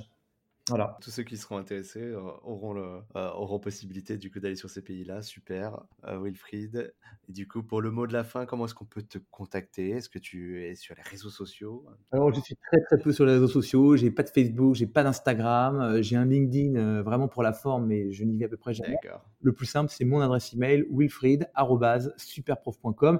Voilà. 0.69 0.97
Tous 1.01 1.09
ceux 1.09 1.23
qui 1.23 1.37
seront 1.37 1.57
intéressés 1.57 2.01
euh, 2.01 2.21
auront, 2.43 2.73
le, 2.73 3.01
euh, 3.15 3.29
auront 3.31 3.59
possibilité 3.59 4.17
du 4.17 4.31
coup 4.31 4.39
d'aller 4.39 4.55
sur 4.55 4.69
ces 4.69 4.81
pays-là. 4.81 5.21
Super, 5.21 5.83
euh, 6.05 6.21
Wilfried. 6.21 6.93
Et 7.27 7.31
du 7.31 7.47
coup, 7.47 7.63
pour 7.63 7.81
le 7.81 7.91
mot 7.91 8.07
de 8.07 8.13
la 8.13 8.23
fin, 8.23 8.45
comment 8.45 8.65
est-ce 8.65 8.75
qu'on 8.75 8.85
peut 8.85 9.01
te 9.01 9.17
contacter? 9.31 9.89
Est-ce 9.89 10.09
que 10.09 10.19
tu 10.19 10.63
es 10.63 10.75
sur 10.75 10.95
les 10.95 11.01
réseaux 11.01 11.29
sociaux? 11.29 11.85
Alors, 12.11 12.33
je 12.33 12.41
suis 12.41 12.55
très 12.55 12.81
très 12.81 12.97
peu 12.97 13.11
sur 13.11 13.25
les 13.25 13.33
réseaux 13.33 13.47
sociaux. 13.47 13.97
J'ai 13.97 14.11
pas 14.11 14.23
de 14.23 14.29
Facebook, 14.29 14.75
j'ai 14.75 14.87
pas 14.87 15.03
d'Instagram, 15.03 16.01
j'ai 16.01 16.15
un 16.15 16.25
LinkedIn 16.25 17.01
vraiment 17.01 17.27
pour 17.27 17.43
la 17.43 17.53
forme, 17.53 17.87
mais 17.87 18.11
je 18.11 18.23
n'y 18.23 18.37
vais 18.37 18.45
à 18.45 18.49
peu 18.49 18.57
près 18.57 18.73
jamais. 18.73 18.95
Le 19.41 19.53
plus 19.53 19.65
simple, 19.65 19.91
c'est 19.91 20.05
mon 20.05 20.21
adresse 20.21 20.53
email 20.53 20.85
wilfried@superprof.com 20.89 23.19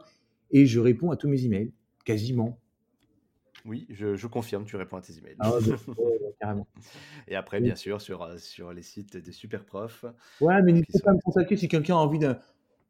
et 0.52 0.66
je 0.66 0.80
réponds 0.80 1.12
à 1.12 1.16
tous 1.16 1.28
mes 1.28 1.45
emails, 1.45 1.72
quasiment. 2.06 2.60
Oui, 3.66 3.88
je, 3.89 4.28
confirme, 4.28 4.66
tu 4.66 4.76
réponds 4.76 4.97
à 4.97 5.01
tes 5.01 5.18
emails. 5.18 5.36
Ah 5.39 5.51
carrément. 6.39 6.68
Et 7.28 7.36
après, 7.36 7.60
bien 7.60 7.76
sûr, 7.76 8.01
sur, 8.01 8.24
euh, 8.24 8.38
sur 8.38 8.72
les 8.72 8.82
sites 8.82 9.18
des 9.18 9.32
super 9.32 9.66
profs. 9.66 10.05
Ouais, 10.41 10.62
mais 10.62 10.72
n'hésitez 10.72 10.99
pas 10.99 11.12
à 11.12 11.14
me 11.14 11.20
contacter 11.20 11.57
si 11.57 11.68
quelqu'un 11.68 11.95
a 11.95 11.99
envie 11.99 12.20
de. 12.20 12.36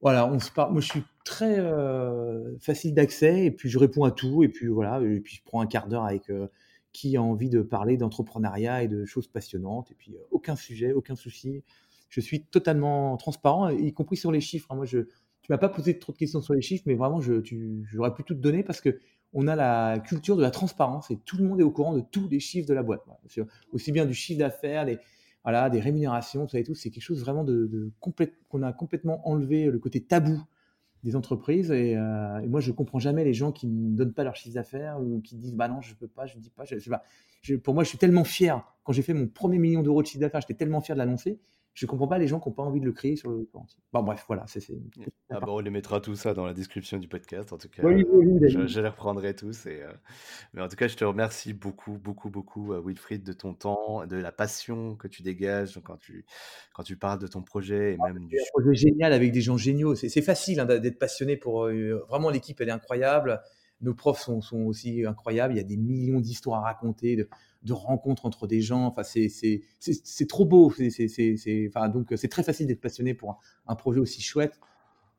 Voilà, 0.01 0.27
on 0.27 0.39
se 0.39 0.51
parle. 0.51 0.71
Moi, 0.71 0.81
je 0.81 0.87
suis 0.87 1.03
très 1.25 1.59
euh, 1.59 2.57
facile 2.59 2.93
d'accès 2.93 3.45
et 3.45 3.51
puis 3.51 3.69
je 3.69 3.77
réponds 3.79 4.03
à 4.03 4.11
tout. 4.11 4.43
Et 4.43 4.47
puis 4.47 4.67
voilà, 4.67 5.01
et 5.01 5.19
puis 5.19 5.35
je 5.35 5.43
prends 5.43 5.61
un 5.61 5.67
quart 5.67 5.87
d'heure 5.87 6.05
avec 6.05 6.29
euh, 6.29 6.47
qui 6.93 7.17
a 7.17 7.21
envie 7.21 7.49
de 7.49 7.61
parler 7.61 7.97
d'entrepreneuriat 7.97 8.83
et 8.83 8.87
de 8.87 9.05
choses 9.05 9.27
passionnantes. 9.27 9.91
Et 9.91 9.95
puis 9.95 10.15
aucun 10.31 10.55
sujet, 10.55 10.93
aucun 10.93 11.15
souci. 11.15 11.63
Je 12.09 12.21
suis 12.21 12.43
totalement 12.43 13.17
transparent, 13.17 13.69
y 13.69 13.93
compris 13.93 14.17
sur 14.17 14.31
les 14.31 14.41
chiffres. 14.41 14.71
Hein. 14.71 14.75
Moi, 14.75 14.85
je, 14.85 14.99
tu 14.99 15.51
m'as 15.51 15.57
pas 15.57 15.69
posé 15.69 15.99
trop 15.99 16.13
de 16.13 16.17
questions 16.17 16.41
sur 16.41 16.53
les 16.53 16.61
chiffres, 16.61 16.83
mais 16.87 16.95
vraiment, 16.95 17.21
je, 17.21 17.41
j'aurais 17.91 18.13
pu 18.13 18.23
tout 18.23 18.33
te 18.33 18.39
donner 18.39 18.63
parce 18.63 18.81
que 18.81 18.99
on 19.33 19.47
a 19.47 19.55
la 19.55 19.99
culture 19.99 20.35
de 20.35 20.41
la 20.41 20.51
transparence 20.51 21.11
et 21.11 21.17
tout 21.17 21.37
le 21.37 21.43
monde 21.43 21.59
est 21.59 21.63
au 21.63 21.71
courant 21.71 21.93
de 21.93 22.01
tous 22.01 22.27
les 22.27 22.39
chiffres 22.39 22.67
de 22.67 22.73
la 22.73 22.83
boîte. 22.83 23.01
Aussi 23.71 23.91
bien 23.91 24.05
du 24.05 24.13
chiffre 24.13 24.39
d'affaires, 24.39 24.85
des, 24.85 24.99
voilà, 25.43 25.69
des 25.69 25.79
rémunérations, 25.79 26.45
tout 26.45 26.51
ça 26.51 26.59
et 26.59 26.63
tout. 26.63 26.75
C'est 26.75 26.89
quelque 26.89 27.03
chose 27.03 27.21
vraiment 27.21 27.43
de, 27.43 27.91
qu'on 28.49 28.63
a 28.63 28.73
complètement 28.73 29.27
enlevé 29.27 29.65
le 29.65 29.79
côté 29.79 30.01
tabou 30.01 30.43
des 31.03 31.15
entreprises. 31.15 31.71
Euh, 31.71 32.39
et, 32.39 32.47
moi, 32.47 32.59
je 32.59 32.71
comprends 32.71 32.99
jamais 32.99 33.23
les 33.23 33.33
gens 33.33 33.51
qui 33.51 33.67
ne 33.67 33.95
donnent 33.95 34.13
pas 34.13 34.23
leur 34.23 34.35
chiffre 34.35 34.55
d'affaires 34.55 35.01
ou 35.01 35.21
qui 35.21 35.35
disent 35.35 35.53
bah 35.53 35.67
non, 35.67 35.81
je 35.81 35.95
peux 35.95 36.07
pas, 36.07 36.25
je 36.25 36.37
ne 36.37 36.41
dis 36.41 36.49
pas. 36.49 36.65
Je, 36.65 36.89
pas. 36.89 37.03
pour 37.63 37.73
moi, 37.73 37.83
je 37.83 37.89
suis 37.89 37.97
tellement 37.97 38.23
fier. 38.23 38.63
Quand 38.83 38.93
j'ai 38.93 39.01
fait 39.01 39.13
mon 39.13 39.27
premier 39.27 39.59
million 39.59 39.81
d'euros 39.81 40.01
de 40.01 40.07
chiffre 40.07 40.21
d'affaires, 40.21 40.41
j'étais 40.41 40.55
tellement 40.55 40.81
fier 40.81 40.95
de 40.95 40.99
l'annoncer. 40.99 41.39
Je 41.73 41.85
comprends 41.85 42.07
pas 42.07 42.17
les 42.17 42.27
gens 42.27 42.39
qui 42.39 42.49
n'ont 42.49 42.55
pas 42.55 42.63
envie 42.63 42.79
de 42.79 42.85
le 42.85 42.91
créer 42.91 43.15
sur 43.15 43.29
le 43.31 43.49
Bon, 43.93 44.03
bref, 44.03 44.25
voilà. 44.27 44.45
c'est 44.47 44.61
ah 45.29 45.39
bon, 45.39 45.57
on 45.57 45.59
les 45.59 45.69
mettra 45.69 46.01
tout 46.01 46.15
ça 46.15 46.33
dans 46.33 46.45
la 46.45 46.53
description 46.53 46.97
du 46.97 47.07
podcast. 47.07 47.53
En 47.53 47.57
tout 47.57 47.69
cas, 47.69 47.83
je, 47.83 48.79
les 48.79 48.87
reprendrai 48.87 49.35
tous. 49.35 49.65
Et, 49.65 49.83
euh, 49.83 49.91
Mais 50.53 50.61
en 50.61 50.67
tout 50.67 50.75
cas, 50.75 50.87
je 50.87 50.95
te 50.95 51.05
remercie 51.05 51.53
beaucoup, 51.53 51.97
beaucoup, 51.97 52.29
beaucoup, 52.29 52.73
euh, 52.73 52.81
Wilfried, 52.83 53.23
de 53.23 53.33
ton 53.33 53.53
temps, 53.53 54.05
de 54.05 54.17
la 54.17 54.31
passion 54.31 54.95
que 54.95 55.07
tu 55.07 55.21
dégages 55.21 55.79
quand 55.83 55.97
tu, 55.97 56.25
quand 56.73 56.83
tu 56.83 56.97
parles 56.97 57.19
de 57.19 57.27
ton 57.27 57.41
projet 57.41 57.93
et 57.93 57.97
ah, 58.03 58.11
même 58.11 58.25
du. 58.25 58.37
Un 58.37 58.43
projet 58.51 58.75
génial 58.75 59.13
avec 59.13 59.31
des 59.31 59.41
gens 59.41 59.57
géniaux. 59.57 59.95
C'est 59.95 60.21
facile 60.21 60.59
hein, 60.59 60.65
d'être 60.65 60.99
passionné 60.99 61.37
pour. 61.37 61.65
Euh, 61.65 62.05
vraiment, 62.09 62.29
l'équipe, 62.29 62.59
elle 62.61 62.69
est 62.69 62.73
incroyable. 62.73 63.41
Nos 63.81 63.93
profs 63.93 64.19
sont, 64.19 64.41
sont, 64.41 64.65
aussi 64.65 65.05
incroyables. 65.05 65.53
Il 65.53 65.57
y 65.57 65.61
a 65.61 65.63
des 65.63 65.77
millions 65.77 66.19
d'histoires 66.19 66.65
à 66.65 66.65
raconter. 66.65 67.15
De 67.15 67.29
de 67.63 67.73
rencontres 67.73 68.25
entre 68.25 68.47
des 68.47 68.61
gens. 68.61 68.85
Enfin, 68.85 69.03
c'est 69.03 70.27
trop 70.27 70.45
beau. 70.45 70.71
C'est 70.71 71.67
enfin, 71.67 71.89
donc 71.89 72.13
c'est 72.15 72.27
très 72.29 72.43
facile 72.43 72.67
d'être 72.67 72.81
passionné 72.81 73.13
pour 73.13 73.39
un, 73.67 73.75
projet 73.75 73.99
aussi 73.99 74.21
chouette. 74.21 74.59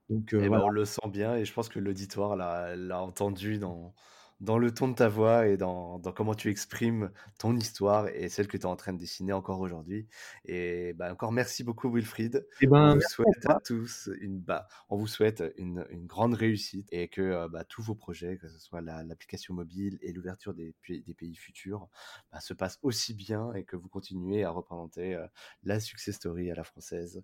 Donc 0.08 0.34
euh, 0.34 0.42
eh 0.44 0.48
ben, 0.48 0.60
on 0.64 0.70
le 0.70 0.84
sent 0.84 1.08
bien 1.08 1.36
et 1.36 1.44
je 1.44 1.52
pense 1.52 1.68
que 1.68 1.78
l'auditoire 1.78 2.36
l'a 2.36 3.02
entendu 3.02 3.58
dans 3.58 3.94
dans 4.40 4.58
le 4.58 4.72
ton 4.72 4.88
de 4.88 4.94
ta 4.94 5.08
voix 5.08 5.46
et 5.46 5.56
dans, 5.56 6.00
comment 6.14 6.34
tu 6.34 6.50
exprimes 6.50 7.10
ton 7.38 7.56
histoire 7.56 8.08
et 8.08 8.28
celle 8.28 8.48
que 8.48 8.56
tu 8.56 8.62
es 8.62 8.66
en 8.66 8.76
train 8.76 8.92
de 8.92 8.98
dessiner 8.98 9.32
encore 9.32 9.60
aujourd'hui. 9.60 10.06
Et 10.44 10.94
bah, 10.94 11.12
encore 11.12 11.32
merci 11.32 11.62
beaucoup, 11.62 11.90
Wilfried. 11.92 12.46
Et 12.60 12.64
eh 12.64 12.66
ben, 12.66 12.92
on 12.92 12.94
vous 12.94 13.00
souhaite 13.02 13.46
à, 13.46 13.60
tous 13.64 14.08
une, 14.20 14.40
bah, 14.40 14.66
on 14.88 14.96
vous 14.96 15.06
souhaite 15.06 15.44
une, 15.56 15.84
grande 16.06 16.34
réussite 16.34 16.88
et 16.90 17.08
que 17.08 17.20
euh, 17.20 17.48
bah, 17.48 17.64
tous 17.64 17.82
vos 17.82 17.94
projets, 17.94 18.38
que 18.38 18.48
ce 18.48 18.58
soit 18.58 18.80
l'application 18.80 19.54
mobile 19.54 19.98
et 20.02 20.12
l'ouverture 20.12 20.54
des, 20.54 20.74
des, 20.88 21.14
pays 21.14 21.36
futurs, 21.36 21.88
bah, 22.32 22.40
se 22.40 22.54
passent 22.54 22.78
aussi 22.82 23.14
bien 23.14 23.52
et 23.52 23.64
que 23.64 23.76
vous 23.76 23.88
continuez 23.88 24.44
à 24.44 24.50
représenter 24.50 25.14
euh, 25.14 25.26
la 25.64 25.80
success 25.80 26.16
story 26.16 26.50
à 26.50 26.54
la 26.54 26.64
française 26.64 27.22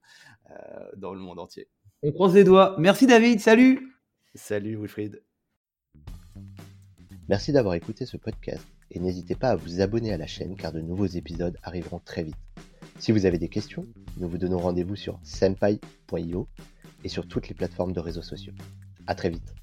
euh, 0.51 0.55
dans 0.97 1.15
le 1.15 1.21
monde 1.21 1.39
entier. 1.39 1.69
On 2.03 2.13
croise 2.13 2.35
les 2.35 2.45
doigts. 2.45 2.77
Merci 2.79 3.07
David, 3.07 3.41
salut 3.41 3.93
Salut 4.35 4.77
Wilfried. 4.77 5.23
Merci 7.29 7.51
d'avoir 7.51 7.75
écouté 7.75 8.07
ce 8.07 8.17
podcast 8.17 8.65
et 8.93 9.01
n'hésitez 9.01 9.35
pas 9.35 9.51
à 9.51 9.57
vous 9.57 9.81
abonner 9.81 10.13
à 10.13 10.17
la 10.17 10.29
chaîne 10.29 10.55
car 10.55 10.71
de 10.73 10.81
nouveaux 10.81 11.07
épisodes 11.07 11.59
arriveront 11.65 11.99
très 11.99 12.23
vite. 12.23 12.37
Si 13.01 13.11
vous 13.11 13.27
avez 13.27 13.39
des 13.39 13.49
questions, 13.49 13.85
nous 14.19 14.29
vous 14.29 14.39
donnons 14.39 14.59
rendez-vous 14.59 14.95
sur 14.95 15.19
senpai.io 15.25 16.47
et 17.03 17.09
sur 17.09 17.27
toutes 17.27 17.49
les 17.49 17.55
plateformes 17.55 17.93
de 17.93 18.01
réseaux 18.01 18.23
sociaux. 18.23 18.55
À 19.09 19.17
très 19.17 19.31
vite. 19.31 19.55